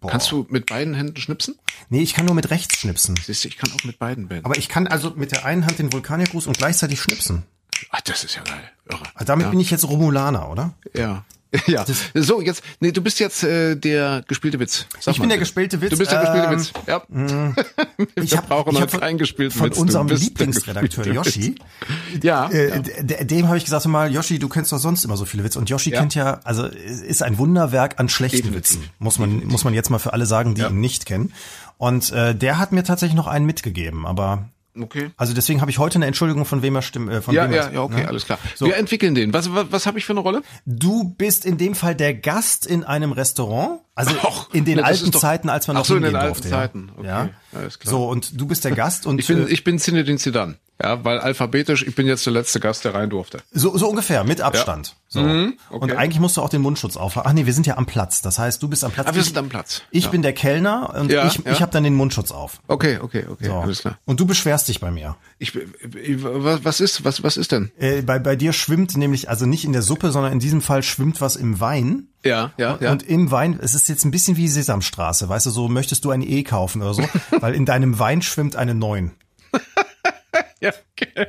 Kannst 0.05 0.31
du 0.31 0.45
mit 0.49 0.67
beiden 0.67 0.93
Händen 0.93 1.19
schnipsen? 1.19 1.55
Nee, 1.89 2.01
ich 2.01 2.13
kann 2.13 2.25
nur 2.25 2.35
mit 2.35 2.49
rechts 2.51 2.79
schnipsen. 2.79 3.15
Siehst 3.25 3.43
du, 3.43 3.47
ich 3.47 3.57
kann 3.57 3.71
auch 3.71 3.83
mit 3.83 3.97
beiden 3.97 4.29
Händen. 4.29 4.45
Aber 4.45 4.57
ich 4.57 4.69
kann 4.69 4.87
also 4.87 5.11
mit 5.15 5.31
der 5.31 5.43
einen 5.43 5.65
Hand 5.65 5.79
den 5.79 5.91
Vulkaniergruß 5.91 6.47
und 6.47 6.57
gleichzeitig 6.57 7.01
schnipsen. 7.01 7.43
Ach, 7.89 8.01
das 8.01 8.23
ist 8.23 8.35
ja 8.35 8.43
geil. 8.43 8.71
Irre. 8.89 9.03
Also 9.15 9.25
damit 9.25 9.45
ja. 9.45 9.49
bin 9.49 9.59
ich 9.59 9.71
jetzt 9.71 9.87
Romulaner, 9.87 10.49
oder? 10.49 10.73
Ja. 10.93 11.25
Ja. 11.67 11.85
So, 12.13 12.41
jetzt, 12.41 12.61
nee, 12.79 12.91
du 12.91 13.01
bist 13.01 13.19
jetzt 13.19 13.43
äh, 13.43 13.75
der 13.75 14.23
gespielte 14.27 14.59
Witz. 14.59 14.85
Sag 14.99 15.13
Ich 15.13 15.17
mal 15.19 15.23
bin 15.23 15.29
der 15.29 15.37
gespielte 15.37 15.79
Witz. 15.81 15.91
Du 15.91 15.97
bist 15.97 16.11
der 16.11 16.19
gespielte 16.21 16.47
Ähm, 16.47 16.59
Witz. 16.59 16.73
Ja. 16.87 17.01
Ich 18.15 18.31
Wir 18.31 18.37
hab- 18.39 18.47
brauchen 18.49 18.69
ich 18.69 18.73
noch 18.75 18.81
hab 18.81 18.91
von- 18.91 18.99
keinen 18.99 19.17
gespielten 19.17 19.57
Von 19.57 19.69
Witz. 19.69 19.77
Unserem 19.77 20.07
Lieblingsredakteur 20.07 21.07
Yoshi. 21.07 21.55
Ja. 22.21 22.47
Äh, 22.49 22.81
ja. 23.07 23.23
Dem 23.23 23.47
habe 23.47 23.57
ich 23.57 23.63
gesagt, 23.65 23.85
mal, 23.87 24.11
Yoshi, 24.11 24.39
du 24.39 24.49
kennst 24.49 24.71
doch 24.71 24.77
sonst 24.79 25.05
immer 25.05 25.17
so 25.17 25.25
viele 25.25 25.43
Witze. 25.43 25.57
Und 25.59 25.69
Yoshi 25.69 25.91
Ja. 25.91 25.99
kennt 25.99 26.15
ja, 26.15 26.39
also 26.43 26.65
ist 26.65 27.23
ein 27.23 27.37
Wunderwerk 27.37 27.99
an 27.99 28.09
schlechten. 28.09 28.53
Witzen. 28.53 28.83
Muss 28.99 29.17
man, 29.19 29.45
muss 29.47 29.63
man 29.63 29.73
jetzt 29.73 29.89
mal 29.89 29.99
für 29.99 30.13
alle 30.13 30.25
sagen, 30.25 30.55
die 30.55 30.61
Ja. 30.61 30.69
ihn 30.69 30.79
nicht 30.79 31.05
kennen. 31.05 31.33
Und 31.77 32.11
äh, 32.11 32.33
der 32.35 32.57
hat 32.59 32.71
mir 32.71 32.83
tatsächlich 32.83 33.15
noch 33.15 33.27
einen 33.27 33.45
mitgegeben, 33.45 34.05
aber 34.05 34.49
Okay. 34.83 35.11
also 35.17 35.33
deswegen 35.33 35.61
habe 35.61 35.71
ich 35.71 35.77
heute 35.79 35.95
eine 35.97 36.05
Entschuldigung 36.05 36.45
von 36.45 36.61
wem 36.61 36.75
er 36.75 36.81
stimmt. 36.81 37.11
Äh, 37.11 37.21
von 37.21 37.33
Ja, 37.33 37.45
wem 37.45 37.53
ja, 37.53 37.69
ja, 37.71 37.81
okay, 37.81 38.01
ne? 38.01 38.07
alles 38.07 38.25
klar. 38.25 38.39
So. 38.55 38.65
Wir 38.67 38.77
entwickeln 38.77 39.15
den. 39.15 39.33
Was, 39.33 39.53
was, 39.53 39.67
was 39.71 39.85
habe 39.85 39.97
ich 39.97 40.05
für 40.05 40.13
eine 40.13 40.19
Rolle? 40.21 40.41
Du 40.65 41.03
bist 41.17 41.45
in 41.45 41.57
dem 41.57 41.75
Fall 41.75 41.95
der 41.95 42.13
Gast 42.13 42.65
in 42.65 42.83
einem 42.83 43.11
Restaurant, 43.11 43.79
also 43.95 44.15
Ach, 44.23 44.49
in 44.53 44.65
den 44.65 44.77
ne, 44.77 44.85
alten 44.85 45.11
doch- 45.11 45.19
Zeiten, 45.19 45.49
als 45.49 45.67
man 45.67 45.77
Ach 45.77 45.81
noch 45.81 45.85
so, 45.85 45.95
in 45.95 46.03
den 46.03 46.15
alten 46.15 46.27
durfte. 46.33 46.49
Zeiten. 46.49 46.89
Ja. 47.03 47.23
Okay, 47.23 47.29
Ja. 47.53 47.59
alles 47.59 47.79
klar. 47.79 47.91
So 47.91 48.07
und 48.07 48.39
du 48.39 48.45
bist 48.47 48.63
der 48.65 48.71
Gast 48.71 49.05
und 49.05 49.19
Ich 49.19 49.27
bin, 49.27 49.47
äh, 49.47 49.49
ich 49.49 49.63
bin 49.63 49.79
Zinedine 49.79 50.17
Zidane. 50.17 50.55
Ja, 50.81 51.03
weil 51.03 51.19
alphabetisch, 51.19 51.83
ich 51.87 51.95
bin 51.95 52.05
jetzt 52.05 52.25
der 52.27 52.33
letzte 52.33 52.59
Gast, 52.59 52.85
der 52.85 52.93
rein 52.93 53.09
durfte. 53.09 53.39
so, 53.51 53.75
so 53.77 53.87
ungefähr 53.89 54.23
mit 54.23 54.41
Abstand. 54.41 54.95
So. 55.07 55.21
Mhm, 55.21 55.57
Und 55.69 55.83
okay. 55.83 55.95
eigentlich 55.95 56.19
musst 56.19 56.37
du 56.37 56.41
auch 56.41 56.49
den 56.49 56.61
Mundschutz 56.61 56.97
aufhaben. 56.97 57.27
Ach 57.27 57.33
nee, 57.33 57.45
wir 57.45 57.53
sind 57.53 57.65
ja 57.65 57.77
am 57.77 57.85
Platz. 57.85 58.21
Das 58.21 58.37
heißt, 58.37 58.61
du 58.61 58.67
bist 58.67 58.83
am 58.83 58.91
Platz. 58.91 59.07
Aber 59.07 59.15
wir 59.15 59.23
sind 59.23 59.37
am 59.37 59.49
Platz. 59.49 59.81
Ich 59.89 60.03
ja. 60.05 60.09
bin 60.11 60.21
der 60.21 60.33
Kellner 60.33 60.93
und 60.99 61.11
Ja, 61.11 61.25
ich, 61.25 61.37
ja. 61.37 61.51
ich 61.51 61.61
habe 61.61 61.71
dann 61.71 61.83
den 61.83 61.95
Mundschutz 61.95 62.31
auf. 62.31 62.59
Okay, 62.67 62.99
okay, 63.01 63.25
okay, 63.27 63.45
So. 63.45 63.53
alles 63.53 63.79
klar. 63.81 63.97
Und 64.05 64.19
du 64.19 64.25
beschwerst 64.27 64.67
dich 64.67 64.79
bei 64.79 64.91
mir. 64.91 65.15
Ich, 65.39 65.55
ich, 65.55 66.17
was 66.23 66.63
was 66.63 66.79
ist, 66.81 67.03
was, 67.05 67.23
was 67.23 67.37
ist 67.37 67.51
denn? 67.51 67.71
Äh, 67.79 68.01
bei, 68.03 68.19
bei 68.19 68.35
dir 68.35 68.53
schwimmt 68.53 68.97
nämlich, 68.97 69.29
also 69.29 69.45
nicht 69.45 69.65
in 69.65 69.73
der 69.73 69.81
Suppe, 69.81 70.11
sondern 70.11 70.33
in 70.33 70.39
diesem 70.39 70.61
Fall 70.61 70.83
schwimmt 70.83 71.21
was 71.21 71.35
im 71.37 71.59
Wein. 71.59 72.09
Ja, 72.23 72.51
ja, 72.57 72.77
ja. 72.81 72.91
Und 72.91 73.01
im 73.03 73.31
Wein, 73.31 73.57
es 73.61 73.73
ist 73.73 73.87
jetzt 73.89 74.03
ein 74.03 74.11
bisschen 74.11 74.37
wie 74.37 74.47
Sesamstraße, 74.47 75.27
weißt 75.29 75.45
du, 75.45 75.49
so 75.49 75.69
möchtest 75.69 76.03
du 76.05 76.11
ein 76.11 76.21
E 76.21 76.43
kaufen 76.43 76.81
oder 76.81 76.93
so, 76.93 77.03
weil 77.39 77.55
in 77.55 77.65
deinem 77.65 77.97
Wein 77.99 78.21
schwimmt 78.21 78.55
eine 78.55 78.75
Neun. 78.75 79.11
Ja, 80.61 80.71
okay. 80.93 81.27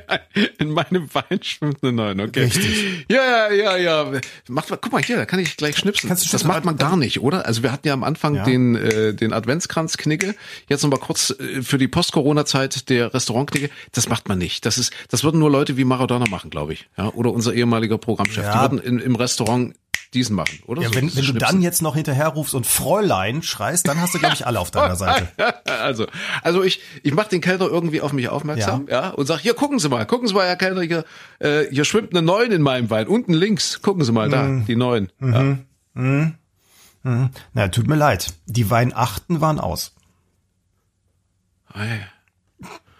In 0.57 0.71
meinem 0.71 1.07
Wein 1.13 1.43
schwimmt 1.43 1.83
eine 1.83 1.91
Neun, 1.91 2.19
okay. 2.19 2.45
Richtig. 2.45 3.05
Ja, 3.09 3.51
ja, 3.51 3.77
ja, 3.77 3.77
ja. 3.77 4.19
Macht 4.47 4.71
mal, 4.71 4.77
guck 4.77 4.91
mal 4.91 5.03
hier, 5.03 5.17
da 5.17 5.25
kann 5.25 5.39
ich 5.39 5.55
gleich 5.55 5.77
schnipsen. 5.77 6.07
Kannst 6.07 6.25
du 6.25 6.31
das 6.31 6.43
macht 6.45 6.65
man 6.65 6.77
gar 6.77 6.97
nicht, 6.97 7.21
oder? 7.21 7.45
Also 7.45 7.61
wir 7.61 7.71
hatten 7.71 7.87
ja 7.87 7.93
am 7.93 8.03
Anfang 8.03 8.35
Ja. 8.35 8.43
den, 8.43 8.75
äh, 8.75 9.13
den 9.13 9.31
Adventskranz-Knigge. 9.33 10.33
Jetzt 10.67 10.81
noch 10.83 10.89
mal 10.89 10.97
kurz 10.97 11.29
äh, 11.39 11.61
für 11.61 11.77
die 11.77 11.87
Post-Corona-Zeit 11.87 12.89
der 12.89 13.13
Restaurant-Knigge. 13.13 13.69
Das 13.91 14.09
macht 14.09 14.27
man 14.27 14.39
nicht. 14.39 14.65
Das 14.65 14.77
ist, 14.79 14.93
das 15.09 15.23
würden 15.23 15.39
nur 15.39 15.51
Leute 15.51 15.77
wie 15.77 15.83
Maradona 15.83 16.25
machen, 16.27 16.49
glaube 16.49 16.73
ich. 16.73 16.89
Ja, 16.97 17.09
oder 17.09 17.31
unser 17.31 17.53
ehemaliger 17.53 17.99
Programmchef. 17.99 18.43
Ja. 18.43 18.53
Die 18.53 18.61
würden 18.61 18.79
in, 18.79 18.99
im 18.99 19.15
Restaurant 19.15 19.75
diesen 20.13 20.35
machen, 20.35 20.59
oder? 20.65 20.81
Ja, 20.81 20.89
So 20.89 20.95
wenn, 20.95 21.15
wenn 21.15 21.25
du 21.25 21.33
dann 21.33 21.61
jetzt 21.61 21.81
noch 21.83 21.95
hinterher 21.95 22.29
rufst 22.29 22.55
und 22.55 22.65
Fräulein 22.65 23.43
schreist, 23.43 23.87
dann 23.87 24.01
hast 24.01 24.13
du, 24.15 24.19
glaube 24.19 24.33
ich, 24.35 24.47
alle 24.47 24.59
auf 24.59 24.71
deiner 24.71 24.95
Seite. 24.95 25.27
also, 25.65 26.07
also 26.41 26.63
ich, 26.63 26.81
ich 27.03 27.13
mache 27.13 27.29
den 27.29 27.41
Kellner 27.41 27.67
irgendwie 27.67 28.01
auf 28.01 28.11
mich 28.13 28.27
aufmerksam, 28.29 28.87
ja, 28.89 29.09
und 29.09 29.25
sag, 29.27 29.39
hier 29.39 29.53
gucken 29.53 29.77
Sie 29.79 29.87
mal, 29.89 30.05
gucken 30.07 30.27
Sie 30.27 30.33
mal, 30.33 30.47
Herr 30.47 30.55
Kellner, 30.55 30.81
hier, 30.81 31.05
äh, 31.39 31.65
hier 31.69 31.85
schwimmt 31.85 32.11
eine 32.11 32.21
Neun 32.23 32.51
in 32.51 32.61
meinem 32.63 32.89
Wein, 32.89 33.07
unten 33.07 33.33
links, 33.33 33.81
gucken 33.81 34.03
Sie 34.03 34.11
mal 34.11 34.29
da, 34.29 34.43
Mhm. 34.43 34.65
die 34.65 34.75
Neun. 34.75 35.11
Ja. 35.21 36.31
Na, 37.53 37.67
tut 37.69 37.87
mir 37.87 37.95
leid. 37.95 38.33
Die 38.45 38.69
Weihnachten 38.69 39.41
waren 39.41 39.59
aus. 39.59 39.93
Ei. 41.73 42.05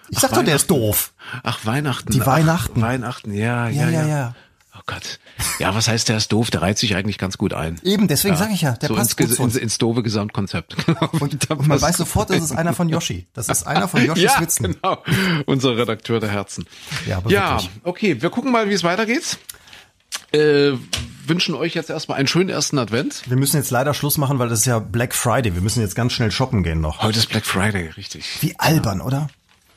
Ich 0.10 0.20
sag 0.20 0.32
doch, 0.34 0.43
der 0.43 0.55
ist 0.55 0.70
doof. 0.72 1.14
Ach, 1.43 1.66
Weihnachten. 1.66 2.12
Die 2.12 2.22
Ach, 2.22 2.26
Weihnachten. 2.28 2.82
Weihnachten, 2.82 3.34
ja, 3.34 3.68
Ja, 3.68 3.86
ja, 3.86 3.89
ja, 3.89 4.01
ja, 4.01 4.07
ja. 4.07 4.36
Oh 4.80 4.84
Gott. 4.86 5.20
Ja, 5.60 5.76
was 5.76 5.90
heißt, 5.90 6.08
der 6.08 6.18
ist 6.18 6.32
doof? 6.32 6.52
Der 6.52 6.62
reiht 6.62 6.78
sich 6.78 6.96
eigentlich 6.96 7.18
ganz 7.18 7.38
gut 7.38 7.54
ein. 7.54 7.80
Eben, 7.84 8.08
deswegen 8.08 8.38
sage 8.38 8.54
ich 8.54 8.62
ja, 8.62 8.74
der 8.74 8.88
so 8.88 8.96
passt 8.96 9.20
ins, 9.20 9.36
gut 9.36 9.46
ins, 9.46 9.56
ins 9.58 9.78
doofe 9.78 10.04
Gesamtkonzept. 10.04 10.76
Genau. 10.90 11.10
Und, 11.20 11.50
und 11.52 11.68
man 11.68 11.80
weiß 11.82 11.98
sofort, 11.98 12.30
das 12.30 12.42
ist 12.42 12.52
einer 12.52 12.74
von 12.74 12.90
Yoshi. 12.90 13.28
Das 13.34 13.48
ist 13.50 13.68
einer 13.68 13.88
von 13.88 14.04
Yoshis 14.04 14.24
ja, 14.24 14.40
Witzen. 14.40 14.74
genau. 14.74 15.04
Unser 15.46 15.78
Redakteur 15.78 16.20
der 16.20 16.30
Herzen. 16.30 16.66
Ja, 17.06 17.18
aber 17.18 17.30
ja 17.30 17.52
wirklich. 17.52 17.70
okay. 17.84 18.22
Wir 18.22 18.30
gucken 18.30 18.52
mal, 18.52 18.70
wie 18.70 18.74
es 18.74 18.84
weitergeht. 18.84 19.38
Äh, 20.32 20.72
wünschen 21.28 21.54
euch 21.56 21.76
jetzt 21.76 21.90
erstmal 21.90 22.18
einen 22.18 22.28
schönen 22.28 22.50
ersten 22.50 22.80
Advent. 22.80 23.24
Wir 23.28 23.38
müssen 23.38 23.58
jetzt 23.58 23.70
leider 23.70 23.94
Schluss 23.94 24.18
machen, 24.18 24.40
weil 24.40 24.50
das 24.50 24.62
ist 24.62 24.66
ja 24.66 24.80
Black 24.80 25.14
Friday. 25.14 25.54
Wir 25.54 25.62
müssen 25.62 25.82
jetzt 25.82 25.96
ganz 25.96 26.14
schnell 26.14 26.32
shoppen 26.32 26.64
gehen 26.64 26.82
noch. 26.82 27.04
Heute 27.04 27.20
ist 27.20 27.28
Black 27.28 27.46
Friday, 27.46 27.90
richtig. 27.90 28.26
Wie 28.42 28.58
albern, 28.58 29.02
oder? 29.02 29.28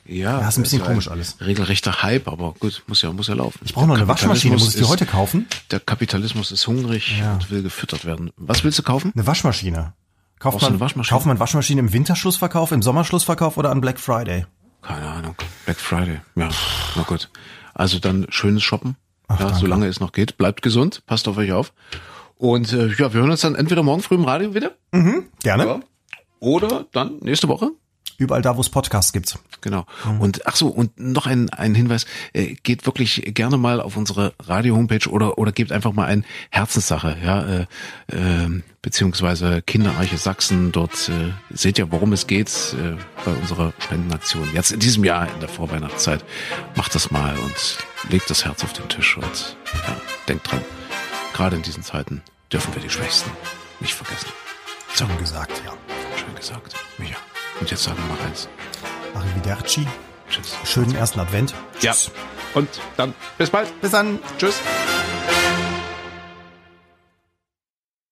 Ja, 0.05 0.41
Ja, 0.41 0.47
ist 0.47 0.57
ein 0.57 0.63
bisschen 0.63 0.79
das 0.79 0.87
komisch 0.87 1.07
alles. 1.09 1.37
Regelrechter 1.39 2.03
Hype, 2.03 2.27
aber 2.27 2.53
gut, 2.59 2.83
muss 2.87 3.01
ja, 3.01 3.11
muss 3.13 3.27
ja 3.27 3.35
laufen. 3.35 3.59
Ich 3.63 3.73
brauche 3.73 3.87
noch 3.87 3.95
eine 3.95 4.07
Waschmaschine. 4.07 4.55
Muss 4.55 4.67
ich 4.69 4.75
die 4.75 4.83
heute 4.87 5.05
kaufen? 5.05 5.47
Der 5.71 5.79
Kapitalismus 5.79 6.51
ist 6.51 6.67
hungrig 6.67 7.21
und 7.33 7.49
will 7.51 7.63
gefüttert 7.63 8.03
werden. 8.05 8.31
Was 8.35 8.63
willst 8.63 8.79
du 8.79 8.83
kaufen? 8.83 9.11
Eine 9.15 9.25
Waschmaschine. 9.27 9.93
Kauft 10.39 10.61
man, 10.61 10.71
eine 10.71 10.79
Waschmaschine? 10.81 11.15
Kauft 11.15 11.25
man 11.25 11.39
Waschmaschine 11.39 11.79
im 11.79 11.93
Winterschlussverkauf, 11.93 12.71
im 12.73 12.81
Sommerschlussverkauf 12.81 13.55
oder 13.57 13.71
an 13.71 13.79
Black 13.79 13.97
Friday? 13.99 14.45
Keine 14.81 15.07
Ahnung. 15.07 15.35
Black 15.63 15.79
Friday. 15.79 16.19
Ja, 16.35 16.49
na 16.97 17.03
gut. 17.03 17.29
Also 17.73 17.99
dann 17.99 18.25
schönes 18.29 18.61
Shoppen. 18.61 18.97
ja, 19.29 19.37
danke. 19.37 19.55
solange 19.55 19.87
es 19.87 20.01
noch 20.01 20.11
geht. 20.11 20.37
Bleibt 20.37 20.61
gesund, 20.61 21.03
passt 21.05 21.29
auf 21.29 21.37
euch 21.37 21.53
auf. 21.53 21.71
Und 22.35 22.73
äh, 22.73 22.87
ja, 22.87 23.13
wir 23.13 23.21
hören 23.21 23.31
uns 23.31 23.39
dann 23.41 23.55
entweder 23.55 23.83
morgen 23.83 24.01
früh 24.01 24.15
im 24.15 24.25
Radio 24.25 24.53
wieder. 24.53 24.71
Gerne. 24.91 25.65
Ja. 25.65 25.79
Oder 26.39 26.87
dann 26.91 27.19
nächste 27.21 27.47
Woche. 27.47 27.71
Überall 28.17 28.41
da, 28.41 28.57
wo 28.57 28.61
es 28.61 28.69
Podcasts 28.69 29.13
gibt. 29.13 29.37
Genau. 29.61 29.85
Und 30.19 30.45
ach 30.45 30.55
so, 30.55 30.67
und 30.67 30.99
noch 30.99 31.25
ein, 31.25 31.49
ein 31.49 31.73
Hinweis, 31.73 32.05
äh, 32.33 32.55
geht 32.63 32.85
wirklich 32.85 33.33
gerne 33.33 33.57
mal 33.57 33.79
auf 33.81 33.97
unsere 33.97 34.33
Radio-Homepage 34.39 35.09
oder 35.09 35.37
oder 35.37 35.51
gebt 35.51 35.71
einfach 35.71 35.93
mal 35.93 36.05
ein 36.05 36.25
Herzenssache, 36.49 37.17
ja, 37.23 37.43
äh, 37.43 37.65
äh, 38.07 38.61
beziehungsweise 38.81 39.61
Kinderarche 39.61 40.17
Sachsen, 40.17 40.71
dort 40.71 41.09
äh, 41.09 41.31
seht 41.55 41.77
ihr, 41.79 41.91
worum 41.91 42.13
es 42.13 42.27
geht 42.27 42.49
äh, 42.73 42.97
bei 43.23 43.31
unserer 43.31 43.73
Spendenaktion. 43.79 44.49
Jetzt 44.53 44.71
in 44.71 44.79
diesem 44.79 45.03
Jahr 45.03 45.33
in 45.33 45.39
der 45.39 45.49
Vorweihnachtszeit. 45.49 46.23
Macht 46.75 46.93
das 46.93 47.09
mal 47.11 47.35
und 47.37 48.11
legt 48.11 48.29
das 48.29 48.45
Herz 48.45 48.63
auf 48.63 48.73
den 48.73 48.87
Tisch 48.89 49.17
und 49.17 49.57
ja, 49.87 49.95
denkt 50.27 50.51
dran, 50.51 50.61
gerade 51.33 51.55
in 51.55 51.61
diesen 51.61 51.83
Zeiten 51.83 52.21
dürfen 52.51 52.73
wir 52.75 52.81
die 52.81 52.89
Schwächsten 52.89 53.31
nicht 53.79 53.93
vergessen. 53.93 54.27
So, 54.93 55.05
Schön 55.07 55.17
gesagt, 55.17 55.61
ja. 55.65 55.73
schön 56.17 56.35
gesagt. 56.35 56.75
Micha. 56.97 57.17
Und 57.59 57.69
jetzt 57.69 57.83
sagen 57.83 57.97
wir 58.07 58.15
mal 58.15 58.27
eins. 58.27 58.49
Arrivederci. 59.13 59.87
Tschüss. 60.29 60.55
Schönen 60.65 60.95
ersten 60.95 61.19
Advent. 61.19 61.53
Ja. 61.81 61.93
Und 62.53 62.69
dann 62.97 63.13
bis 63.37 63.49
bald. 63.49 63.81
Bis 63.81 63.91
dann. 63.91 64.19
Tschüss. 64.37 64.59